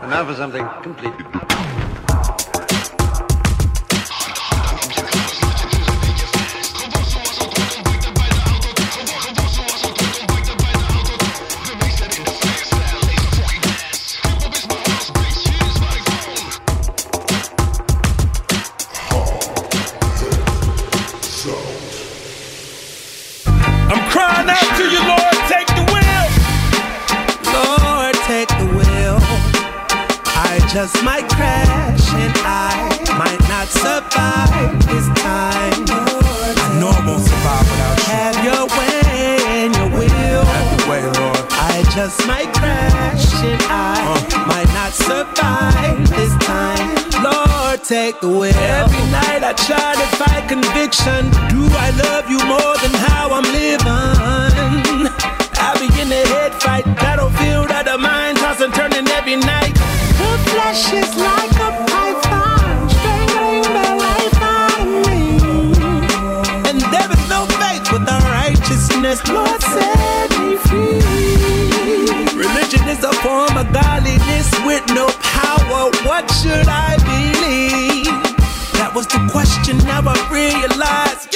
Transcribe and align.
And 0.00 0.10
now 0.10 0.24
for 0.24 0.34
something 0.34 0.66
completely 0.82 1.24
I 30.88 30.90
just 30.90 31.04
might 31.04 31.28
crash 31.28 32.14
and 32.14 32.32
I 32.48 32.72
might 33.18 33.42
not 33.46 33.68
survive 33.68 34.72
this 34.88 35.06
time. 35.20 35.84
I 35.84 36.80
know 36.80 36.88
I 36.88 37.04
won't 37.04 37.20
survive 37.28 37.68
without 37.68 37.98
you. 38.00 38.08
Have 38.08 38.36
your 38.48 38.64
way 38.72 39.36
and 39.60 39.76
your 39.76 39.90
will. 39.92 40.44
Have 40.48 40.80
your 40.80 40.88
way, 40.88 41.02
Lord. 41.20 41.44
I 41.50 41.84
just 41.92 42.26
might 42.26 42.54
crash 42.54 43.34
and 43.44 43.60
I 43.68 44.00
might 44.48 44.70
not 44.72 44.94
survive 44.96 46.08
this 46.08 46.32
time. 46.46 46.88
Lord, 47.20 47.84
take 47.84 48.18
the 48.22 48.28
wheel. 48.30 48.56
Every 48.56 49.04
night 49.12 49.44
I 49.44 49.52
try 49.52 49.92
to 49.92 50.06
fight 50.16 50.48
conviction. 50.48 51.28
Do 51.52 51.68
I 51.68 51.90
love 52.08 52.30
you 52.30 52.40
more 52.48 52.74
than 52.80 52.94
how 52.96 53.28
I'm 53.34 53.44
living? 53.52 53.97
Should 76.42 76.68
I 76.68 76.96
believe? 76.96 78.06
That 78.78 78.92
was 78.94 79.06
the 79.06 79.20
question. 79.30 79.78
Now 79.78 80.02
I 80.06 80.16
realize 80.30 81.27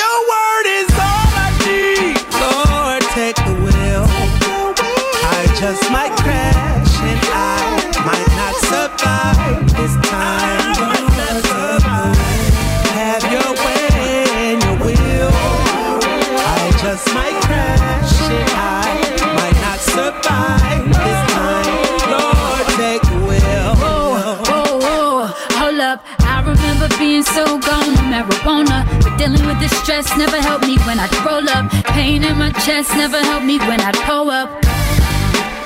in 32.91 32.99
never 32.99 33.19
helped 33.19 33.45
me 33.45 33.59
when 33.59 33.81
I'd 33.81 33.95
pull 34.07 34.31
up. 34.31 34.51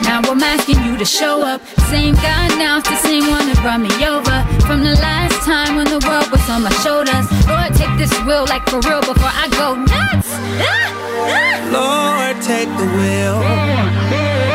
Now 0.02 0.20
I'm 0.20 0.42
asking 0.42 0.84
you 0.84 0.96
to 0.98 1.04
show 1.04 1.42
up. 1.42 1.60
Same 1.88 2.14
guy 2.14 2.48
now, 2.58 2.78
it's 2.78 2.88
the 2.88 2.96
same 2.96 3.28
one 3.28 3.46
that 3.48 3.58
brought 3.62 3.80
me 3.80 3.92
over. 4.04 4.36
From 4.66 4.80
the 4.82 4.94
last 5.00 5.40
time 5.44 5.76
when 5.76 5.86
the 5.86 6.00
world 6.06 6.30
was 6.30 6.44
on 6.50 6.62
my 6.62 6.72
shoulders. 6.84 7.26
Lord, 7.48 7.72
take 7.74 7.94
this 7.96 8.12
wheel 8.24 8.44
like 8.46 8.68
for 8.68 8.80
real 8.80 9.00
before 9.00 9.32
I 9.32 9.48
go 9.56 9.76
nuts. 9.76 10.28
Ah, 10.60 10.92
ah. 11.32 11.56
Lord, 11.72 12.36
take 12.42 12.68
the 12.76 12.88
wheel. 12.96 13.40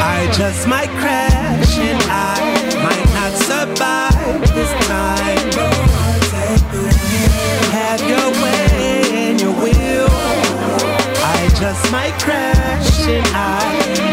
I 0.02 0.30
just 0.34 0.68
might 0.68 0.92
crash 1.02 1.78
and 1.78 2.02
I 2.10 2.38
might 2.86 3.10
not 3.18 3.34
survive 3.50 4.11
Just 11.72 11.90
might 11.90 12.20
crash 12.20 13.08
and 13.08 13.26
I 13.34 14.11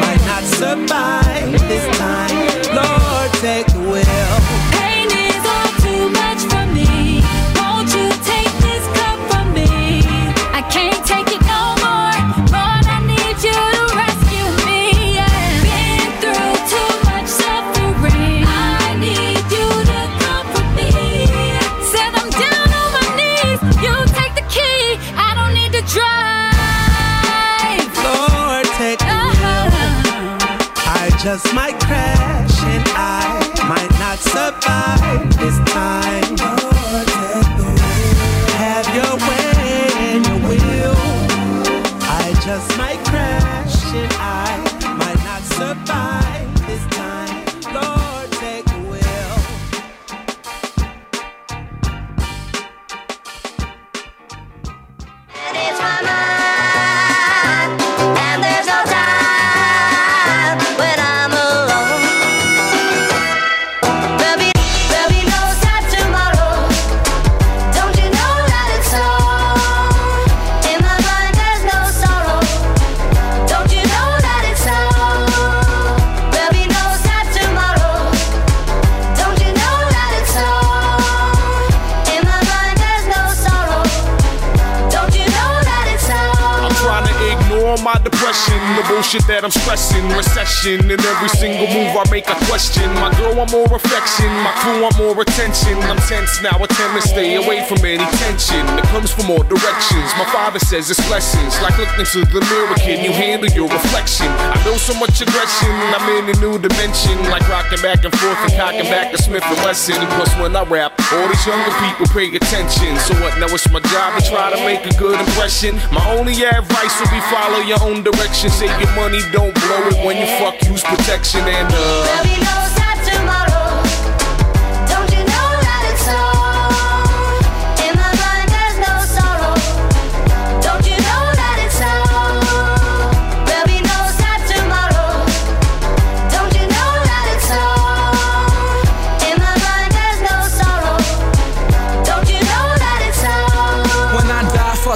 want 93.38 93.54
more 93.54 93.70
affection, 93.70 94.26
my 94.42 94.50
crew 94.58 94.82
want 94.82 94.98
more 94.98 95.14
attention. 95.22 95.78
I'm 95.86 95.96
tense 96.10 96.42
now, 96.42 96.58
attempt 96.58 96.98
to 96.98 97.02
stay 97.06 97.38
away 97.38 97.62
from 97.70 97.78
any 97.86 98.02
tension 98.18 98.66
that 98.74 98.82
comes 98.90 99.14
from 99.14 99.30
all 99.30 99.46
directions. 99.46 100.10
My 100.18 100.26
father 100.34 100.58
says 100.58 100.90
it's 100.90 100.98
lessons, 101.06 101.54
like 101.62 101.78
looking 101.78 102.02
into 102.02 102.26
the 102.34 102.42
mirror, 102.50 102.74
can 102.82 102.98
you 102.98 103.14
handle 103.14 103.46
your 103.54 103.70
reflection? 103.70 104.26
I 104.26 104.58
know 104.66 104.74
so 104.74 104.90
much 104.98 105.22
aggression, 105.22 105.70
I'm 105.94 106.02
in 106.18 106.34
a 106.34 106.36
new 106.42 106.58
dimension, 106.58 107.14
like 107.30 107.46
rocking 107.46 107.78
back 107.78 108.02
and 108.02 108.10
forth 108.18 108.42
and 108.42 108.52
cocking 108.58 108.90
back 108.90 109.14
to 109.14 109.22
Smith 109.22 109.46
and 109.46 109.60
Wesson. 109.62 110.02
Plus, 110.18 110.34
when 110.42 110.58
I 110.58 110.66
rap, 110.66 110.98
all 111.14 111.28
these 111.30 111.46
younger 111.46 111.70
people 111.78 112.10
pay 112.10 112.34
attention. 112.34 112.98
So 113.06 113.14
what? 113.22 113.38
Now 113.38 113.46
it's 113.54 113.70
my 113.70 113.78
job 113.94 114.18
to 114.18 114.22
try 114.26 114.50
to 114.50 114.58
make 114.66 114.82
a 114.82 114.94
good 114.98 115.14
impression. 115.14 115.78
My 115.94 116.02
only 116.18 116.34
advice 116.42 116.94
would 116.98 117.12
be 117.14 117.22
follow 117.30 117.62
your 117.62 117.78
own 117.86 118.02
direction. 118.02 118.50
Save 118.50 118.74
your 118.82 118.90
money, 118.98 119.22
don't 119.30 119.54
blow 119.54 119.94
it 119.94 119.98
when 120.02 120.18
you 120.18 120.26
fuck. 120.42 120.58
Use 120.66 120.82
protection 120.82 121.46
and 121.46 121.70
uh. 121.70 122.47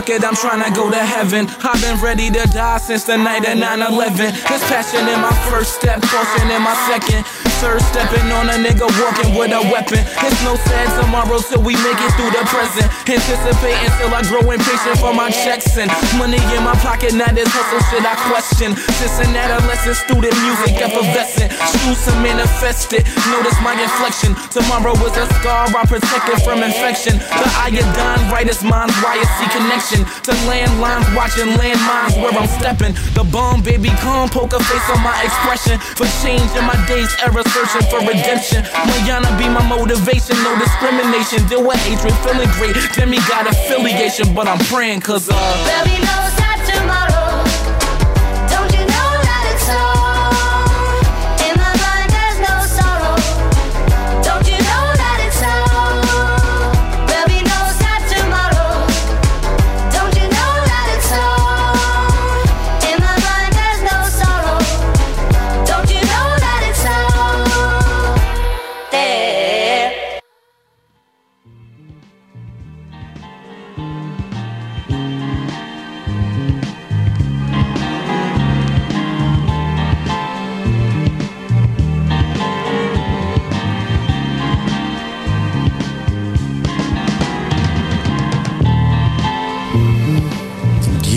Fuck 0.02 0.10
it, 0.10 0.24
I'm 0.24 0.34
tryna 0.34 0.74
go 0.74 0.90
to 0.90 0.98
heaven. 0.98 1.46
I've 1.62 1.80
been 1.80 1.96
ready 2.02 2.28
to 2.28 2.42
die 2.48 2.78
since 2.78 3.04
the 3.04 3.16
night 3.16 3.46
of 3.46 3.54
9-11. 3.56 4.16
This 4.16 4.62
passion 4.66 5.06
in 5.06 5.20
my 5.20 5.30
first 5.48 5.76
step, 5.76 6.02
caution 6.02 6.50
in 6.50 6.60
my 6.60 6.74
second. 6.90 7.41
Third 7.62 7.78
stepping 7.94 8.26
on 8.34 8.50
a 8.50 8.58
nigga 8.58 8.90
walking 8.98 9.38
with 9.38 9.54
a 9.54 9.62
weapon. 9.70 10.02
It's 10.02 10.42
no 10.42 10.58
sad 10.66 10.90
tomorrow 10.98 11.38
till 11.38 11.62
we 11.62 11.78
make 11.78 11.94
it 11.94 12.10
through 12.18 12.34
the 12.34 12.42
present. 12.50 12.90
Anticipating 13.06 13.86
till 14.02 14.10
I 14.10 14.26
grow 14.26 14.42
impatient 14.50 14.98
for 14.98 15.14
my 15.14 15.30
checks 15.30 15.78
and 15.78 15.86
money 16.18 16.42
in 16.42 16.62
my 16.66 16.74
pocket. 16.82 17.14
Now 17.14 17.30
this 17.30 17.46
hustle 17.54 17.78
shit 17.86 18.02
I 18.02 18.18
question. 18.26 18.74
Since 18.98 19.22
an 19.22 19.38
adolescent, 19.38 19.94
student 19.94 20.34
music 20.42 20.74
effervescent. 20.74 21.54
Choose 21.70 22.02
to 22.10 22.12
manifest 22.18 22.98
it. 22.98 23.06
Notice 23.30 23.54
my 23.62 23.78
inflection. 23.78 24.34
Tomorrow 24.50 24.98
is 25.06 25.14
a 25.14 25.30
scar 25.38 25.70
I 25.70 25.86
protected 25.86 26.42
from 26.42 26.66
infection. 26.66 27.22
The 27.22 27.46
iodine, 27.62 28.26
brightest 28.26 28.66
minds, 28.66 28.90
see 29.38 29.46
connection 29.54 30.02
to 30.26 30.34
landlines, 30.50 31.06
watching 31.14 31.54
landmines 31.54 32.18
where 32.18 32.34
I'm 32.34 32.50
stepping. 32.58 32.98
The 33.14 33.22
bomb, 33.22 33.62
baby, 33.62 33.94
calm, 34.02 34.26
poker 34.34 34.58
face 34.58 34.88
on 34.90 34.98
my 35.06 35.14
expression. 35.22 35.78
For 35.94 36.10
change 36.26 36.50
in 36.58 36.66
my 36.66 36.74
days, 36.90 37.14
era 37.22 37.46
searching 37.52 37.84
for 37.90 38.00
redemption. 38.00 38.62
Mayana 38.88 39.28
be 39.38 39.46
my 39.48 39.64
motivation, 39.68 40.36
no 40.42 40.58
discrimination. 40.58 41.46
Deal 41.48 41.64
with 41.66 41.78
hatred, 41.84 42.14
feeling 42.24 42.50
great. 42.56 42.74
Demi 42.96 43.18
got 43.28 43.46
affiliation, 43.46 44.34
but 44.34 44.48
I'm 44.48 44.58
praying 44.72 45.00
cause 45.00 45.28
uh. 45.28 45.34
Baby 45.68 46.00
knows 46.00 46.32
that 46.40 46.58
tomorrow. 46.68 47.11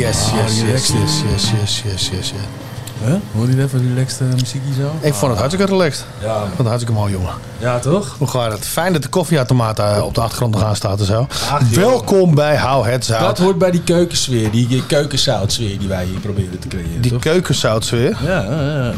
Yes, 0.06 0.30
yes, 0.32 0.62
yes, 0.62 0.88
yes, 0.88 1.22
yes, 1.22 1.52
yes, 1.52 1.82
yes, 1.82 1.82
yes, 1.84 2.10
yes. 2.10 2.34
Huh? 3.06 3.14
Hoor 3.36 3.50
je 3.50 3.64
even 3.64 3.88
relaxed 3.88 4.22
uh, 4.22 4.28
muziekje 4.34 4.74
zo? 4.74 4.92
Ik 5.02 5.14
vond 5.14 5.32
het 5.32 5.40
hartstikke 5.40 5.72
relaxed. 5.72 6.06
Ja. 6.22 6.36
Ik 6.36 6.42
vond 6.42 6.58
het 6.58 6.68
hartstikke 6.68 7.00
mooi, 7.00 7.12
jongen. 7.12 7.34
Ja, 7.58 7.80
toch? 7.80 8.16
Hoe 8.18 8.28
gaat 8.28 8.52
het? 8.52 8.68
Fijn 8.68 8.94
dat 8.94 9.02
de 9.02 9.08
koffieautomaat 9.08 9.80
eh, 9.80 10.02
op 10.04 10.16
de 10.16 10.22
achtergrond 10.22 10.54
nog 10.54 10.64
aan 10.64 10.76
staat 10.76 11.00
en 11.00 11.06
zo. 11.06 11.28
Ach. 11.52 11.70
Welkom 11.70 12.36
bij 12.36 12.56
Hou 12.56 12.88
Het 12.88 13.08
Dat 13.08 13.20
Zout. 13.20 13.38
hoort 13.38 13.58
bij 13.58 13.72
die 13.72 13.82
keukensfeer, 13.82 14.52
die 14.52 14.86
keukenzoutsfeer 14.86 15.80
die 15.80 15.88
wij 15.88 16.06
hier 16.06 16.20
proberen 16.20 16.60
te 16.60 16.68
creëren, 16.68 17.02
Die 17.02 17.12
toch? 17.12 17.22
Ja, 18.24 18.42
ja, 18.42 18.62
ja. 18.86 18.94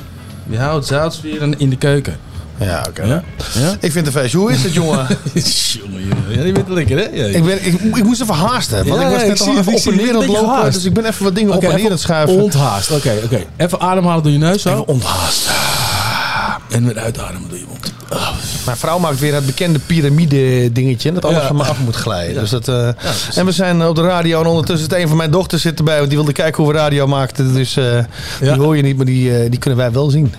Je 0.49 0.57
houdt 0.57 0.85
zoutsfeer 0.85 1.41
in 1.57 1.69
de 1.69 1.77
keuken. 1.77 2.17
Ja, 2.59 2.85
oké. 2.89 3.03
Ja? 3.03 3.23
Ja? 3.53 3.71
Ik 3.71 3.91
vind 3.91 3.93
het 3.93 4.05
een 4.05 4.11
feestje. 4.21 4.37
Hoe 4.37 4.51
is 4.51 4.63
het, 4.63 4.73
jongen? 4.73 5.07
Jongen, 5.33 6.01
jongen. 6.07 6.37
Ja, 6.37 6.43
die 6.43 6.51
bent 6.51 6.67
lekker, 6.69 6.97
hè? 6.97 7.03
Ja. 7.03 7.25
ik, 7.25 7.43
ben, 7.45 7.65
ik, 7.65 7.81
ik 7.95 8.03
moest 8.03 8.21
even 8.21 8.35
haasten. 8.35 8.87
Want 8.87 9.01
ik 9.01 9.07
was 9.07 9.21
net 9.21 9.41
al 9.41 9.57
even 9.57 9.73
op 9.73 9.85
en 9.85 9.95
neer 9.95 10.13
aan 10.13 10.21
het 10.21 10.27
lopen. 10.27 10.71
Dus 10.71 10.85
ik 10.85 10.93
ben 10.93 11.05
even 11.05 11.23
wat 11.23 11.35
dingen 11.35 11.55
op 11.55 11.63
en 11.63 11.75
neer 11.75 11.85
aan 11.85 11.91
het 11.91 11.99
schuiven. 11.99 12.41
Onthaast, 12.41 12.91
oké, 12.91 13.13
oké. 13.23 13.45
Even 13.57 13.79
ademhalen 13.79 14.23
door 14.23 14.31
je 14.31 14.37
neus 14.37 14.61
zo. 14.61 14.69
Even 14.69 14.87
onthaast. 14.87 15.49
En 16.69 16.85
weer 16.85 16.99
uitademen 16.99 17.49
door 17.49 17.57
je 17.57 17.65
mond. 17.67 17.93
Mijn 18.65 18.77
vrouw 18.77 18.99
maakt 18.99 19.19
weer 19.19 19.33
het 19.33 19.45
bekende 19.45 19.79
piramide 19.79 20.71
dingetje. 20.71 21.11
Dat 21.11 21.25
alles 21.25 21.37
Ja. 21.41 21.47
van 21.47 21.55
me 21.55 21.63
af 21.63 21.77
moet 21.79 21.95
glijden. 21.95 22.41
Dus 22.41 22.49
dat, 22.49 22.67
eh, 22.67 22.87
en 23.35 23.45
we 23.45 23.51
zijn 23.51 23.83
op 23.85 23.95
de 23.95 24.01
radio. 24.01 24.39
En 24.41 24.45
ondertussen 24.47 24.89
zit 24.89 24.99
een 24.99 25.07
van 25.07 25.17
mijn 25.17 25.31
dochters 25.31 25.61
zit 25.61 25.77
erbij. 25.77 25.95
Want 25.97 26.07
die 26.07 26.17
wilde 26.17 26.31
kijken 26.33 26.63
hoe 26.63 26.71
we 26.73 26.79
radio 26.79 27.07
maakten. 27.07 27.53
Dus 27.53 27.77
eh, 27.77 27.99
die 28.39 28.49
hoor 28.51 28.75
je 28.75 28.81
niet. 28.83 28.95
Maar 28.97 29.05
die, 29.05 29.37
eh, 29.37 29.49
die 29.49 29.59
kunnen 29.59 29.79
wij 29.79 29.91
wel 29.91 30.09
zien. 30.09 30.33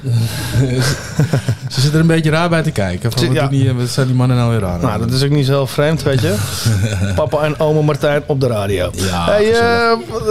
Ze 1.69 1.81
zitten 1.81 1.93
er 1.93 2.01
een 2.01 2.07
beetje 2.07 2.31
raar 2.31 2.49
bij 2.49 2.63
te 2.63 2.71
kijken. 2.71 3.13
Van, 3.13 3.21
Zit- 3.21 3.39
wat, 3.41 3.51
die, 3.51 3.73
zijn 3.87 4.07
die 4.07 4.17
mannen 4.17 4.37
nou 4.37 4.51
weer 4.51 4.61
raar? 4.61 4.79
Nou, 4.81 4.99
dat 4.99 5.11
is 5.11 5.23
ook 5.23 5.31
niet 5.31 5.47
zo 5.47 5.67
vreemd, 5.67 6.03
weet 6.03 6.21
je. 6.21 6.35
Papa 7.15 7.39
en 7.43 7.61
oma 7.61 7.81
Martijn 7.81 8.23
op 8.27 8.41
de 8.41 8.47
radio. 8.47 8.91
Ja, 8.95 9.25
hey, 9.25 9.53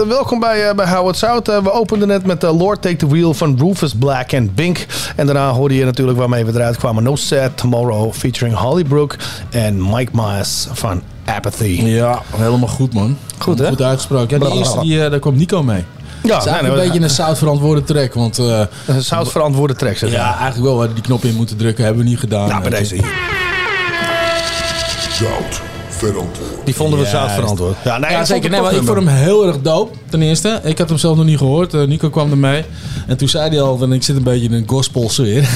welkom 0.08 0.40
bij, 0.40 0.74
bij 0.74 0.86
Howard 0.88 1.16
Zout. 1.16 1.46
We 1.46 1.72
openden 1.72 2.08
net 2.08 2.26
met 2.26 2.42
Lord 2.42 2.82
Take 2.82 2.96
the 2.96 3.08
Wheel 3.08 3.34
van 3.34 3.58
Rufus 3.60 3.92
Black 3.98 4.32
en 4.32 4.54
Bink. 4.54 4.86
En 5.16 5.26
daarna 5.26 5.50
hoorde 5.50 5.74
je 5.74 5.84
natuurlijk 5.84 6.18
waarmee 6.18 6.44
we 6.44 6.52
eruit 6.54 6.76
kwamen. 6.76 7.02
No 7.02 7.16
Sad 7.28 7.56
Tomorrow 7.56 8.12
featuring 8.12 8.56
Holly 8.56 8.84
Brook 8.84 9.16
en 9.50 9.90
Mike 9.90 10.10
Myers 10.12 10.66
van 10.72 11.02
Apathy. 11.24 11.80
Ja, 11.84 12.22
helemaal 12.36 12.68
goed, 12.68 12.94
man. 12.94 13.16
Goed, 13.38 13.58
hè? 13.58 13.68
Goed 13.68 13.82
uitgesproken. 13.82 14.38
Ja, 14.38 14.46
die 14.46 14.58
eerste, 14.58 14.80
die, 14.80 15.04
eh, 15.04 15.10
daar 15.10 15.18
komt 15.18 15.36
Nico 15.36 15.62
mee. 15.62 15.84
Ja, 16.22 16.34
Het 16.34 16.44
is 16.44 16.50
eigenlijk 16.50 16.62
nee, 16.62 16.84
een 16.84 16.92
beetje 16.92 17.00
een 17.00 17.14
zout 17.14 17.38
verantwoorde 17.38 17.84
track. 17.84 18.14
Want 18.14 18.38
eh, 18.38 18.60
een 18.86 19.02
zout 19.02 19.30
verantwoorde 19.30 19.74
track. 19.74 19.96
zeg 19.96 20.10
ja, 20.10 20.26
eigenlijk 20.26 20.62
wel. 20.62 20.72
We 20.72 20.78
hadden 20.78 20.94
die 20.94 21.04
knop 21.04 21.24
in 21.24 21.34
moeten 21.34 21.56
drukken. 21.56 21.84
Hebben 21.84 22.02
we 22.02 22.08
niet 22.08 22.18
gedaan. 22.18 22.48
Nou, 22.48 22.62
bij 22.62 22.72
En 22.72 22.78
deze 22.78 22.94
hier. 22.94 23.12
Zout 25.12 25.67
verantwoord. 25.98 26.50
Die 26.64 26.74
vonden 26.74 26.98
we 26.98 27.04
Ja, 27.04 27.10
zout 27.10 27.32
verantwoord. 27.32 27.76
Ja, 27.84 27.98
nee, 27.98 28.10
Ja, 28.10 28.24
zeker. 28.24 28.40
vond 28.40 28.52
Nee, 28.52 28.60
maar 28.60 28.80
ik 28.80 28.86
vond 28.86 28.98
hem 28.98 29.06
heel 29.08 29.46
erg 29.46 29.60
dope, 29.60 29.96
ten 30.10 30.22
eerste. 30.22 30.60
Ik 30.64 30.78
had 30.78 30.88
hem 30.88 30.98
zelf 30.98 31.16
nog 31.16 31.24
niet 31.24 31.38
gehoord. 31.38 31.74
Eh, 31.74 31.86
Nico 31.86 32.10
kwam 32.10 32.30
er 32.30 32.38
mee. 32.38 32.64
En 33.06 33.16
toen 33.16 33.28
zei 33.28 33.48
hij 33.48 33.60
al, 33.60 33.78
van, 33.78 33.92
ik 33.92 34.02
zit 34.02 34.16
een 34.16 34.22
beetje 34.22 34.44
in 34.44 34.52
een 34.52 34.64
gospel 34.66 35.10
sfeer. 35.10 35.48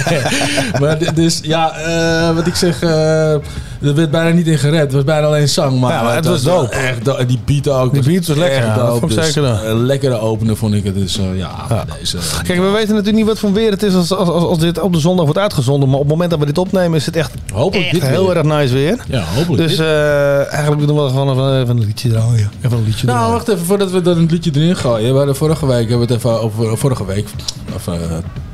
maar 0.80 1.14
dus, 1.14 1.40
ja, 1.42 1.72
eh, 1.72 2.34
wat 2.34 2.46
ik 2.46 2.54
zeg, 2.54 2.82
eh 2.82 3.34
er 3.82 3.94
werd 3.94 4.10
bijna 4.10 4.30
niet 4.30 4.46
in 4.46 4.58
gered. 4.58 4.80
Het 4.80 4.92
was 4.92 5.04
bijna 5.04 5.26
alleen 5.26 5.48
zang. 5.48 5.80
Maar, 5.80 5.92
Ja, 5.92 6.02
maar 6.02 6.14
het 6.14 6.26
was 6.26 6.42
dope. 6.42 6.74
Echt 6.74 7.04
dope. 7.04 7.18
En 7.18 7.26
die 7.26 7.38
beat 7.44 7.68
ook. 7.68 7.92
Die 7.92 8.02
beat 8.02 8.26
was 8.26 8.36
lekker, 8.36 8.62
ja, 8.62 8.74
dat 8.74 8.86
dope. 8.86 8.98
vond 9.00 9.12
ik 9.12 9.18
Dus, 9.18 9.32
zeker. 9.32 9.64
Een 9.66 9.84
lekkere 9.86 10.18
opener 10.20 10.56
vond 10.56 10.74
ik 10.74 10.84
het. 10.84 10.94
Dus 10.94 11.18
eh, 11.18 11.24
ja, 11.38 11.50
Ja. 11.68 11.84
deze. 11.98 12.16
Kijk, 12.42 12.58
we 12.60 12.68
weten 12.68 12.88
natuurlijk 12.88 13.16
niet 13.16 13.26
wat 13.26 13.38
voor 13.38 13.52
weer 13.52 13.70
het 13.70 13.82
is 13.82 13.94
als, 13.94 14.12
als, 14.14 14.28
als, 14.28 14.42
als 14.44 14.58
dit 14.58 14.80
op 14.80 14.92
de 14.92 14.98
zondag 15.00 15.24
wordt 15.24 15.40
uitgezonden. 15.40 15.88
Maar 15.88 15.98
op 15.98 16.02
het 16.04 16.10
moment 16.12 16.30
dat 16.30 16.38
we 16.40 16.46
dit 16.46 16.58
opnemen 16.58 16.98
is 16.98 17.06
het 17.06 17.16
echt, 17.16 17.32
hopelijk 17.52 17.90
echt 17.90 18.00
dit 18.00 18.08
heel 18.08 18.26
weer. 18.26 18.36
erg 18.36 18.46
nice 18.46 18.74
weer. 18.74 19.04
Ja, 19.08 19.22
hopelijk 19.34 19.68
Dus 19.68 19.78
eh, 19.78 20.52
eigenlijk 20.52 20.86
doen 20.86 21.02
we 21.04 21.08
gewoon 21.08 21.30
even, 21.30 21.60
even 21.62 21.76
een 21.76 21.84
liedje 21.84 22.08
draaien. 22.08 22.50
Even 22.64 22.78
een 22.78 22.84
liedje 22.84 23.06
Nou, 23.06 23.18
draaien. 23.18 23.32
wacht 23.34 23.48
even, 23.48 23.64
voordat 23.66 23.90
we 23.90 24.00
dat 24.00 24.16
een 24.16 24.26
liedje 24.30 24.50
erin 24.54 24.76
gooien. 24.76 25.10
We 25.12 25.16
hadden 25.16 25.36
vorige 25.36 25.66
week, 25.66 25.88
hebben 25.88 26.06
we 26.06 26.12
het 26.14 26.24
even 26.24 26.40
over, 26.40 26.78
vorige 26.78 27.06
week, 27.06 27.26
of 27.74 27.86
eh, 27.88 27.94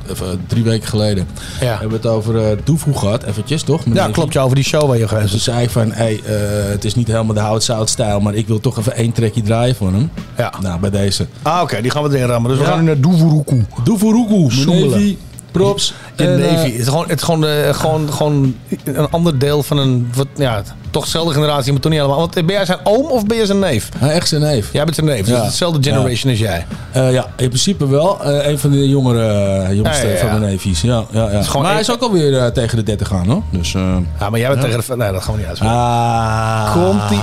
even 0.09 0.43
drie 0.47 0.63
weken 0.63 0.87
geleden, 0.87 1.27
Ja. 1.59 1.65
hebben 1.67 1.89
we 1.89 1.95
het 1.95 2.05
over 2.05 2.37
eh 2.51 2.57
Doevoe 2.63 2.97
gehad, 2.97 3.23
eventjes 3.23 3.63
toch? 3.63 3.85
meneer 3.85 4.03
Ja, 4.03 4.09
klopt. 4.09 4.33
Ja, 4.33 4.41
over 4.41 4.55
die 4.55 4.63
show 4.65 4.87
waar 4.87 4.97
je 4.97 5.07
geweest 5.07 5.27
toen 5.29 5.37
is. 5.37 5.43
zei 5.43 5.63
ik 5.63 5.69
van, 5.69 5.91
hey, 5.91 6.21
eh, 6.25 6.33
het 6.69 6.85
is 6.85 6.95
niet 6.95 7.07
helemaal 7.07 7.33
de 7.33 7.39
hout 7.39 7.63
stijl, 7.89 8.19
maar 8.19 8.33
ik 8.33 8.47
wil 8.47 8.59
toch 8.59 8.77
even 8.77 8.95
één 8.95 9.11
trekje 9.11 9.41
draaien 9.41 9.75
van 9.75 9.93
hem. 9.93 10.09
Ja. 10.37 10.53
Nou, 10.61 10.79
bij 10.79 10.89
deze. 10.89 11.25
Ah, 11.41 11.61
oké. 11.61 11.81
die 11.81 11.91
gaan 11.91 12.03
we 12.03 12.15
erin 12.15 12.27
rammen. 12.27 12.51
Dus 12.51 12.59
we 12.59 12.65
gaan 12.65 12.79
nu 12.79 12.85
naar 12.85 12.99
Doevoeroekoe. 13.01 13.61
Doevoe 13.83 14.51
Sommelen. 14.51 15.17
Props. 15.57 15.93
In 16.15 16.25
En, 16.25 16.43
eh, 16.43 16.51
Navy. 16.51 16.71
Het 16.71 16.79
is 16.81 16.87
gewoon, 16.87 17.07
het 17.07 17.17
is 17.19 17.23
gewoon, 17.23 17.45
eh, 17.45 17.73
gewoon, 17.73 18.13
gewoon 18.13 18.55
een 18.83 19.09
ander 19.11 19.39
deel 19.39 19.63
van 19.63 19.77
een, 19.77 20.09
wat, 20.15 20.27
ja, 20.35 20.61
toch 20.91 21.03
dezelfde 21.03 21.33
generatie, 21.33 21.71
maar 21.71 21.81
toch 21.81 21.91
niet 21.91 21.99
helemaal. 22.01 22.19
Want 22.19 22.33
ben 22.33 22.45
jij 22.47 22.65
zijn 22.65 22.79
oom 22.83 23.05
of 23.05 23.25
ben 23.25 23.37
je 23.37 23.45
zijn 23.45 23.59
neef? 23.59 23.89
hij 23.97 24.09
echt 24.09 24.27
zijn 24.27 24.41
neef. 24.41 24.73
Jij 24.73 24.83
bent 24.83 24.95
zijn 24.95 25.07
neef, 25.07 25.25
dus 25.25 25.37
Ja. 25.37 25.43
hetzelfde 25.43 25.83
generation 25.89 26.31
als 26.31 26.39
jij. 26.39 26.65
Eh, 26.91 27.11
ja, 27.11 27.25
in 27.37 27.47
principe 27.47 27.87
wel. 27.87 28.23
Eh, 28.23 28.47
een 28.47 28.59
van 28.59 28.69
de 28.71 28.89
jongere 28.89 29.27
eh, 29.27 29.73
jongste 29.75 30.05
Ja, 30.05 30.11
ja, 30.11 30.17
ja. 30.17 30.19
van 30.19 30.29
mijn 30.39 30.41
neefjes. 30.51 30.81
Ja, 30.81 31.03
ja, 31.11 31.31
ja. 31.31 31.59
Maar 31.59 31.71
hij 31.71 31.79
is 31.79 31.91
ook 31.91 32.01
alweer 32.01 32.37
eh, 32.37 32.45
tegen 32.45 32.77
de 32.77 32.83
30 32.83 33.07
gaan 33.07 33.27
hoor. 33.27 33.41
Dus, 33.51 33.73
eh, 33.73 33.95
Ja, 34.19 34.29
maar 34.29 34.39
jij 34.39 34.49
bent 34.49 34.61
tegen 34.61 34.83
de... 34.87 34.95
Nee, 34.95 35.11
dat 35.11 35.23
gaan 35.23 35.33
we 35.33 35.39
niet 35.39 35.47
uitspreken. 35.47 35.77
Ah, 35.77 36.71
Komt-ie. 36.73 37.19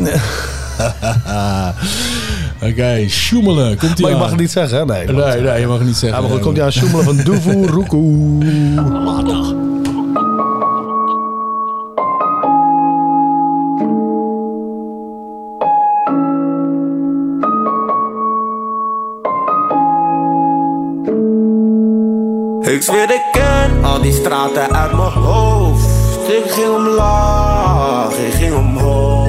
Oké, 2.62 3.08
sjoemelen. 3.08 3.78
Komt 3.78 3.98
ie 3.98 4.02
Maar 4.04 4.10
je 4.12 4.18
mag 4.18 4.30
het 4.30 4.40
niet 4.40 4.50
zeggen, 4.50 4.78
hè? 4.78 4.84
Nee. 4.84 5.06
Nee, 5.06 5.40
nee, 5.40 5.60
je 5.60 5.66
mag 5.66 5.78
het 5.78 5.86
niet 5.86 5.96
zeggen. 5.96 6.20
Ja, 6.22 6.26
maar 6.26 6.36
goed, 6.36 6.44
komt 6.44 6.56
hij 6.56 6.66
aan 6.66 6.72
sjoemelen 6.72 7.04
van 7.04 7.16
Doevoeroekoe. 7.16 8.38
Ik 22.70 22.82
zweer 22.82 23.10
ik 23.10 23.22
ken 23.32 23.84
al 23.84 24.00
die 24.02 24.12
straten 24.12 24.72
uit 24.72 24.92
mijn 24.92 25.12
hoofd 25.12 25.86
Ik 26.28 26.50
ging 26.50 26.74
omlaag, 26.74 28.18
ik 28.18 28.32
ging 28.32 28.54
omhoog 28.54 29.19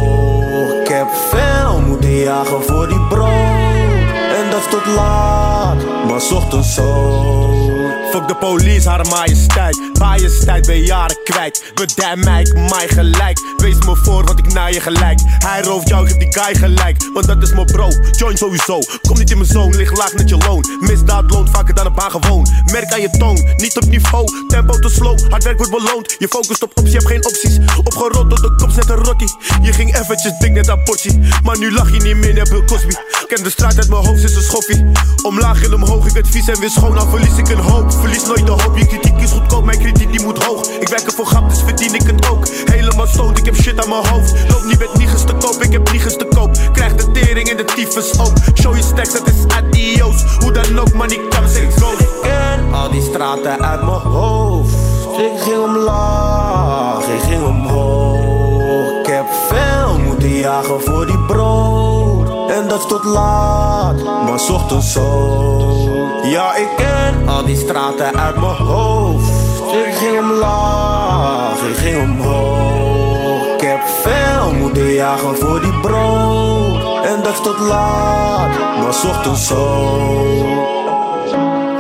veel 1.12 1.82
moeten 1.82 2.16
jagen 2.16 2.64
voor 2.64 2.88
die 2.88 3.08
brood. 3.08 4.12
En 4.38 4.50
dat 4.50 4.70
tot 4.70 4.86
laat, 4.86 6.06
maar 6.08 6.22
ochtends 6.34 6.74
zout 6.74 7.81
Fuck 8.12 8.28
de 8.28 8.36
police, 8.36 8.90
haar 8.90 9.08
majesteit. 9.08 9.82
Majesteit 10.00 10.66
ben 10.66 10.84
jaren 10.84 11.18
kwijt. 11.24 11.72
Bedij 11.76 12.16
mij, 12.16 12.42
ik 12.42 12.54
mij 12.54 12.88
gelijk. 12.88 13.40
Wees 13.58 13.76
me 13.86 13.96
voor, 13.96 14.24
want 14.24 14.40
ik 14.40 14.54
naar 14.54 14.74
je 14.74 14.80
gelijk. 14.80 15.20
Hij 15.26 15.62
rooft 15.62 15.88
jou, 15.88 16.08
geef 16.08 16.18
die 16.18 16.34
guy 16.34 16.56
gelijk. 16.56 17.10
Want 17.14 17.26
dat 17.26 17.42
is 17.42 17.54
mijn 17.54 17.66
bro, 17.66 17.88
join 18.12 18.38
sowieso. 18.38 18.80
Kom 19.02 19.18
niet 19.18 19.32
in 19.32 19.38
mijn 19.38 19.50
zone, 19.50 19.76
lig 19.76 19.98
laag 19.98 20.14
met 20.14 20.30
je 20.30 20.38
loon. 20.38 20.66
Misdaad 20.80 21.32
loont 21.32 21.50
vaker 21.50 21.74
dan 21.74 21.86
een 21.86 21.94
baan 21.94 22.12
gewoon. 22.12 22.48
Merk 22.72 22.94
aan 22.94 23.02
je 23.02 23.10
toon, 23.10 23.54
niet 23.58 23.78
op 23.78 23.86
niveau. 23.90 24.26
Tempo 24.48 24.80
te 24.80 24.90
slow, 24.90 25.20
hard 25.30 25.44
werk 25.44 25.58
wordt 25.58 25.72
beloond. 25.72 26.16
Je 26.20 26.28
focust 26.28 26.64
op 26.64 26.70
optie, 26.70 26.92
je 26.92 26.98
hebt 26.98 27.08
geen 27.08 27.26
opties. 27.26 27.58
Opgerot 27.78 28.30
tot 28.30 28.42
de 28.42 28.56
kop, 28.56 28.70
zet 28.72 28.90
een 28.90 28.96
Rocky. 28.96 29.28
Je 29.62 29.74
ging 29.74 29.96
eventjes 29.96 30.38
dik 30.40 30.52
net 30.52 30.70
aan 30.70 30.84
portie. 30.84 31.20
Maar 31.44 31.58
nu 31.58 31.74
lach 31.74 31.92
je 31.92 32.02
niet 32.02 32.18
meer, 32.18 32.34
net 32.34 32.50
Bill 32.50 32.66
Cosby. 32.66 32.94
Ken 33.28 33.44
de 33.44 33.50
straat 33.50 33.78
uit 33.78 33.90
mijn 33.90 34.06
hoofd, 34.06 34.24
is 34.24 34.36
een 34.36 34.42
schoffie. 34.42 34.86
Omlaag 35.24 35.64
en 35.64 35.74
omhoog, 35.74 36.06
ik 36.06 36.14
het 36.14 36.28
vies 36.30 36.48
en 36.48 36.60
weer 36.60 36.70
schoon. 36.70 36.96
Dan 36.96 37.10
verlies 37.10 37.38
ik 37.38 37.50
een 37.50 37.60
hoop, 37.60 37.92
verlies 38.02 38.26
nooit 38.26 38.46
de 38.46 38.52
hoop. 38.52 38.78
Je 38.78 38.86
kritiek 38.86 39.18
is 39.18 39.32
goedkoop, 39.32 39.64
mijn 39.66 39.80
kritiek 39.80 40.12
die 40.12 40.22
moet 40.26 40.44
hoog. 40.44 40.68
Ik 40.68 40.88
werk 40.88 41.02
ervoor 41.02 41.26
grap, 41.26 41.50
dus 41.50 41.62
verdien 41.62 41.94
ik 41.94 42.02
het 42.02 42.30
ook. 42.30 42.48
Helemaal 42.66 43.08
stoned, 43.08 43.38
ik 43.38 43.46
heb 43.46 43.56
shit 43.56 43.84
aan 43.84 43.90
mijn 43.90 44.08
hoofd. 44.08 44.34
Loop 44.50 44.64
niet 44.64 44.80
met 44.80 44.94
niegers 44.98 45.24
te 45.24 45.34
koop, 45.34 45.62
ik 45.62 45.72
heb 45.72 45.92
niegers 45.92 46.18
te 46.18 46.26
koop. 46.26 46.58
Krijg 46.72 46.96
de 46.96 47.12
tering 47.12 47.50
en 47.50 47.58
de 47.58 47.66
tyfus 47.66 48.20
ook. 48.20 48.34
Show 48.60 48.76
je 48.76 48.82
stacks, 48.82 49.12
dat 49.12 49.28
is 49.28 49.56
adios. 49.56 50.24
Hoe 50.40 50.52
dan 50.52 50.80
ook, 50.80 50.94
man, 50.94 51.12
ik 51.12 51.30
kan 51.30 51.50
zeg 51.50 51.72
zo. 51.80 51.90
ken 52.22 52.74
al 52.74 52.92
die 52.92 53.02
straten 53.02 53.66
uit 53.66 53.82
mijn 53.82 54.00
hoofd. 54.00 54.74
Ik 55.18 55.42
ging 55.42 55.64
omlaag, 55.64 57.08
ik 57.08 57.22
ging 57.22 57.46
omhoog. 57.46 59.00
Ik 59.00 59.08
heb 59.08 59.26
veel 59.50 60.00
moeten 60.00 60.30
jagen 60.30 60.82
voor 60.82 61.06
die 61.06 61.20
brood. 61.20 62.50
En 62.50 62.68
dat 62.68 62.80
is 62.80 62.86
tot 62.88 63.04
laat, 63.04 64.04
maar 64.04 64.50
ochtends 64.52 64.92
zo. 64.92 66.22
Ja, 66.24 66.56
ik 66.56 66.68
ken 66.78 67.01
al 67.28 67.46
die 67.46 67.56
straten 67.56 68.20
uit 68.20 68.36
mijn 68.36 68.56
hoofd. 68.56 69.30
Ik 69.74 69.94
ging 69.94 70.20
omlaag, 70.20 71.62
ik 71.62 71.76
ging 71.76 72.02
omhoog. 72.02 73.54
Ik 73.56 73.62
heb 73.62 73.82
veel 74.02 74.54
moeten 74.54 74.94
jagen 74.94 75.36
voor 75.36 75.62
die 75.62 75.80
brood. 75.80 77.06
En 77.06 77.24
dat 77.24 77.44
tot 77.44 77.60
laat, 77.60 78.60
maar 78.80 78.88
ochtends 78.88 79.48
zo. 79.48 79.86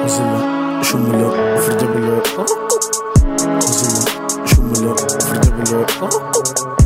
Zillen, 0.05 0.83
sjoemelen, 0.83 1.61
verdubbelen. 1.61 2.21
Zillen, 3.59 4.03
sjoemelen, 4.45 4.97
verdubbelen. 4.97 6.80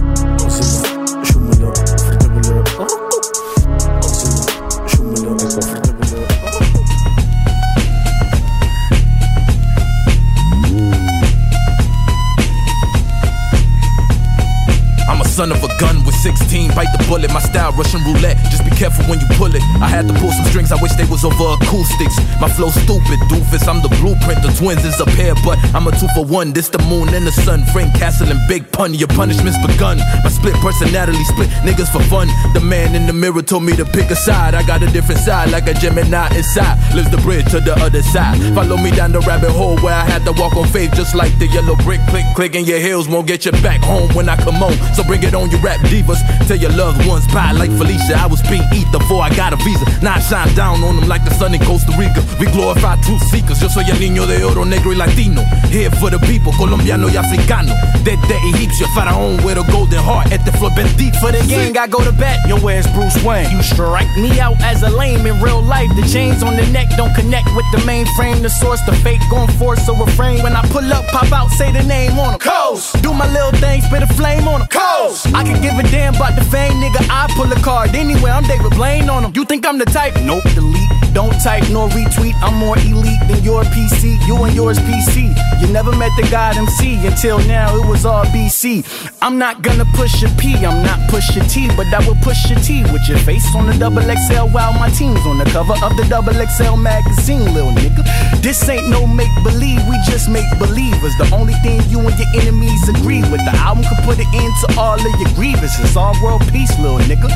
Son 15.36 15.52
of 15.52 15.62
a 15.62 15.68
gun 15.84 16.00
with 16.06 16.16
16. 16.16 16.72
Bite 16.72 16.88
the 16.96 17.04
bullet, 17.12 17.28
my 17.34 17.44
style 17.44 17.76
Russian 17.76 18.00
roulette. 18.08 18.40
Just 18.48 18.64
be 18.64 18.72
careful 18.72 19.04
when 19.12 19.20
you 19.20 19.28
pull 19.36 19.52
it. 19.52 19.62
I 19.84 19.88
had 19.92 20.08
to 20.08 20.14
pull 20.16 20.32
some 20.32 20.46
strings, 20.46 20.72
I 20.72 20.80
wish 20.82 20.96
they 20.96 21.04
was 21.12 21.28
over 21.28 21.60
acoustics. 21.60 22.16
My 22.40 22.48
flow 22.48 22.72
stupid, 22.72 23.20
doofus. 23.28 23.68
I'm 23.68 23.84
the 23.84 23.92
blueprint, 24.00 24.40
the 24.40 24.56
twins 24.56 24.88
is 24.88 24.96
a 25.04 25.06
pair, 25.20 25.36
but 25.44 25.60
I'm 25.76 25.88
a 25.88 25.92
two 25.92 26.08
for 26.16 26.24
one. 26.24 26.54
This 26.56 26.70
the 26.70 26.80
moon 26.88 27.12
and 27.12 27.28
the 27.28 27.36
sun. 27.36 27.68
Frank 27.76 27.94
Castle 28.00 28.32
and 28.32 28.40
Big 28.48 28.72
Pun, 28.72 28.94
your 28.94 29.10
punishment's 29.10 29.60
begun. 29.60 30.00
My 30.24 30.32
split 30.32 30.56
personality, 30.64 31.20
split 31.28 31.52
niggas 31.68 31.92
for 31.92 32.04
fun. 32.08 32.32
The 32.56 32.64
man 32.64 32.96
in 32.96 33.06
the 33.06 33.14
mirror 33.14 33.42
told 33.42 33.64
me 33.64 33.76
to 33.76 33.84
pick 33.84 34.08
a 34.12 34.16
side. 34.16 34.56
I 34.56 34.64
got 34.64 34.84
a 34.84 34.88
different 34.88 35.20
side, 35.20 35.52
like 35.52 35.68
a 35.68 35.74
Gemini 35.74 36.32
inside. 36.32 36.80
Lives 36.96 37.12
the 37.12 37.20
bridge 37.20 37.52
to 37.52 37.60
the 37.60 37.76
other 37.84 38.04
side. 38.04 38.40
Follow 38.56 38.78
me 38.78 38.90
down 38.92 39.12
the 39.12 39.20
rabbit 39.28 39.52
hole 39.52 39.76
where 39.84 39.96
I 39.96 40.06
had 40.08 40.24
to 40.24 40.32
walk 40.40 40.56
on 40.56 40.68
faith, 40.68 40.96
just 40.96 41.14
like 41.14 41.38
the 41.40 41.48
yellow 41.48 41.76
brick. 41.84 42.00
Click, 42.08 42.26
click, 42.36 42.56
and 42.56 42.66
your 42.66 42.80
heels 42.80 43.10
won't 43.10 43.28
get 43.28 43.44
you 43.44 43.52
back 43.60 43.82
home 43.82 44.08
when 44.16 44.30
I 44.30 44.38
come 44.38 44.56
home. 44.56 44.80
So 44.96 45.04
bring 45.04 45.25
it 45.26 45.34
on, 45.34 45.50
your 45.50 45.62
rap 45.62 45.80
divas. 45.88 46.20
Tell 46.48 46.58
your 46.58 46.72
loved 46.72 47.06
ones 47.08 47.26
bye, 47.34 47.52
like 47.52 47.72
Felicia. 47.72 48.18
I 48.18 48.28
was 48.28 48.42
being 48.44 48.68
eat 48.74 48.90
before 48.92 49.22
I 49.22 49.30
got 49.36 49.54
a 49.54 49.58
visa. 49.58 49.86
Now 50.02 50.16
I 50.16 50.20
shine 50.20 50.54
down 50.56 50.84
on 50.84 50.96
them 50.98 51.08
like 51.08 51.24
the 51.26 51.34
sun 51.34 51.54
in 51.54 51.62
Costa 51.66 51.92
Rica. 51.98 52.22
We 52.40 52.46
glorify 52.52 52.96
truth 53.02 53.24
seekers. 53.32 53.62
Yo 53.62 53.70
soy 53.70 53.90
el 53.90 53.98
niño 53.98 54.28
de 54.28 54.44
oro, 54.44 54.66
negro 54.66 54.92
y 54.92 54.98
latino. 54.98 55.42
Here 55.70 55.90
for 55.92 56.10
the 56.10 56.20
people, 56.20 56.52
colombiano 56.54 57.08
y 57.10 57.16
africano. 57.18 57.74
Desde 58.04 58.36
egipcio, 58.52 58.88
faraón 58.94 59.42
with 59.44 59.58
a 59.58 59.64
golden 59.72 60.04
heart. 60.04 60.32
At 60.32 60.46
the 60.46 60.52
floor, 60.58 60.72
bendito. 60.72 61.20
For 61.20 61.32
the 61.32 61.44
gang, 61.48 61.78
I 61.78 61.88
go 61.88 62.04
to 62.04 62.12
bat. 62.12 62.48
Yo, 62.48 62.58
where's 62.60 62.88
Bruce 62.94 63.18
Wayne? 63.24 63.50
You 63.52 63.64
strike 63.64 64.12
me 64.18 64.40
out 64.40 64.60
as 64.62 64.84
a 64.84 64.90
lame 64.90 65.26
in 65.26 65.42
real 65.42 65.62
life. 65.62 65.90
The 65.96 66.06
chains 66.12 66.44
on 66.44 66.56
the 66.56 66.66
neck 66.68 66.90
don't 66.98 67.14
connect 67.16 67.48
with 67.56 67.66
the 67.72 67.80
mainframe. 67.88 68.42
The 68.42 68.50
source, 68.50 68.82
the 68.82 68.94
fake 69.04 69.22
gon' 69.32 69.48
force 69.58 69.88
a 69.88 69.94
refrain. 69.94 70.44
When 70.44 70.56
I 70.56 70.62
pull 70.70 70.92
up, 70.92 71.06
pop 71.08 71.32
out, 71.32 71.50
say 71.52 71.72
the 71.72 71.84
name 71.84 72.20
on 72.20 72.26
on 72.26 72.34
'em. 72.34 72.40
Coast. 72.40 73.02
Do 73.02 73.14
my 73.14 73.28
little 73.32 73.52
thing, 73.60 73.82
spit 73.82 74.04
a 74.04 74.08
flame 74.08 74.48
on 74.48 74.56
on 74.56 74.62
'em. 74.62 74.68
Coast. 74.68 75.15
I 75.34 75.44
can 75.44 75.62
give 75.62 75.80
a 75.80 75.84
damn 75.84 76.14
about 76.16 76.36
the 76.36 76.44
fame, 76.44 76.74
nigga. 76.74 77.08
I 77.10 77.32
pull 77.38 77.52
a 77.52 77.56
card 77.62 77.96
anywhere. 77.96 78.34
I'm 78.34 78.44
David 78.44 78.72
Blaine 78.76 79.10
on 79.10 79.24
'em. 79.24 79.32
You 79.34 79.46
think 79.46 79.66
I'm 79.66 79.78
the 79.78 79.86
type? 79.86 80.14
Nope, 80.22 80.44
delete. 80.54 80.90
Don't 81.14 81.32
type 81.42 81.64
nor 81.70 81.88
retweet. 81.90 82.36
I'm 82.44 82.56
more 82.56 82.78
elite 82.78 83.24
than 83.30 83.42
your 83.42 83.64
PC. 83.64 84.20
You 84.28 84.36
and 84.44 84.54
yours 84.54 84.78
PC. 84.80 85.34
You 85.62 85.68
never 85.68 85.96
met 85.96 86.12
the 86.18 86.28
God 86.30 86.58
MC 86.58 87.00
until 87.08 87.40
now. 87.48 87.74
It 87.78 87.86
was 87.88 88.06
all 88.06 88.26
BC. 88.26 88.84
I'm 89.22 89.38
not 89.38 89.62
gonna 89.62 89.86
push 89.94 90.24
a 90.24 90.30
P. 90.36 90.66
I'm 90.66 90.84
not 90.84 91.00
push 91.08 91.30
a 91.38 91.44
T, 91.48 91.70
but 91.78 91.88
I 91.94 92.00
will 92.06 92.20
push 92.22 92.52
a 92.52 92.56
T 92.56 92.84
with 92.92 93.08
your 93.08 93.18
face 93.20 93.48
on 93.56 93.68
the 93.68 93.74
double 93.74 94.04
XL 94.04 94.48
while 94.52 94.74
my 94.74 94.90
team's 94.90 95.26
on 95.26 95.38
the 95.38 95.46
cover 95.46 95.76
of 95.86 95.96
the 95.96 96.04
double 96.10 96.34
XL 96.34 96.76
magazine, 96.76 97.54
little 97.54 97.72
nigga. 97.72 98.04
This 98.42 98.68
ain't 98.68 98.90
no 98.90 99.08
make 99.08 99.34
believe. 99.44 99.82
We 99.88 99.96
just 100.12 100.28
make 100.28 100.50
believers. 100.60 101.16
The 101.18 101.30
only 101.34 101.56
thing 101.64 101.80
you 101.90 102.00
and 102.02 102.20
your 102.20 102.32
enemies 102.42 102.90
agree 102.90 103.24
with. 103.32 103.40
The 103.48 103.56
album 103.56 103.86
could 103.86 104.04
put 104.04 104.20
an 104.20 104.28
end 104.34 104.54
to 104.64 104.68
all 104.78 104.98
of 105.06 105.20
your 105.20 105.30
grievances. 105.36 105.96
All 105.96 106.16
world 106.24 106.42
peace, 106.52 106.74
little 106.80 107.00
nigga. 107.00 107.30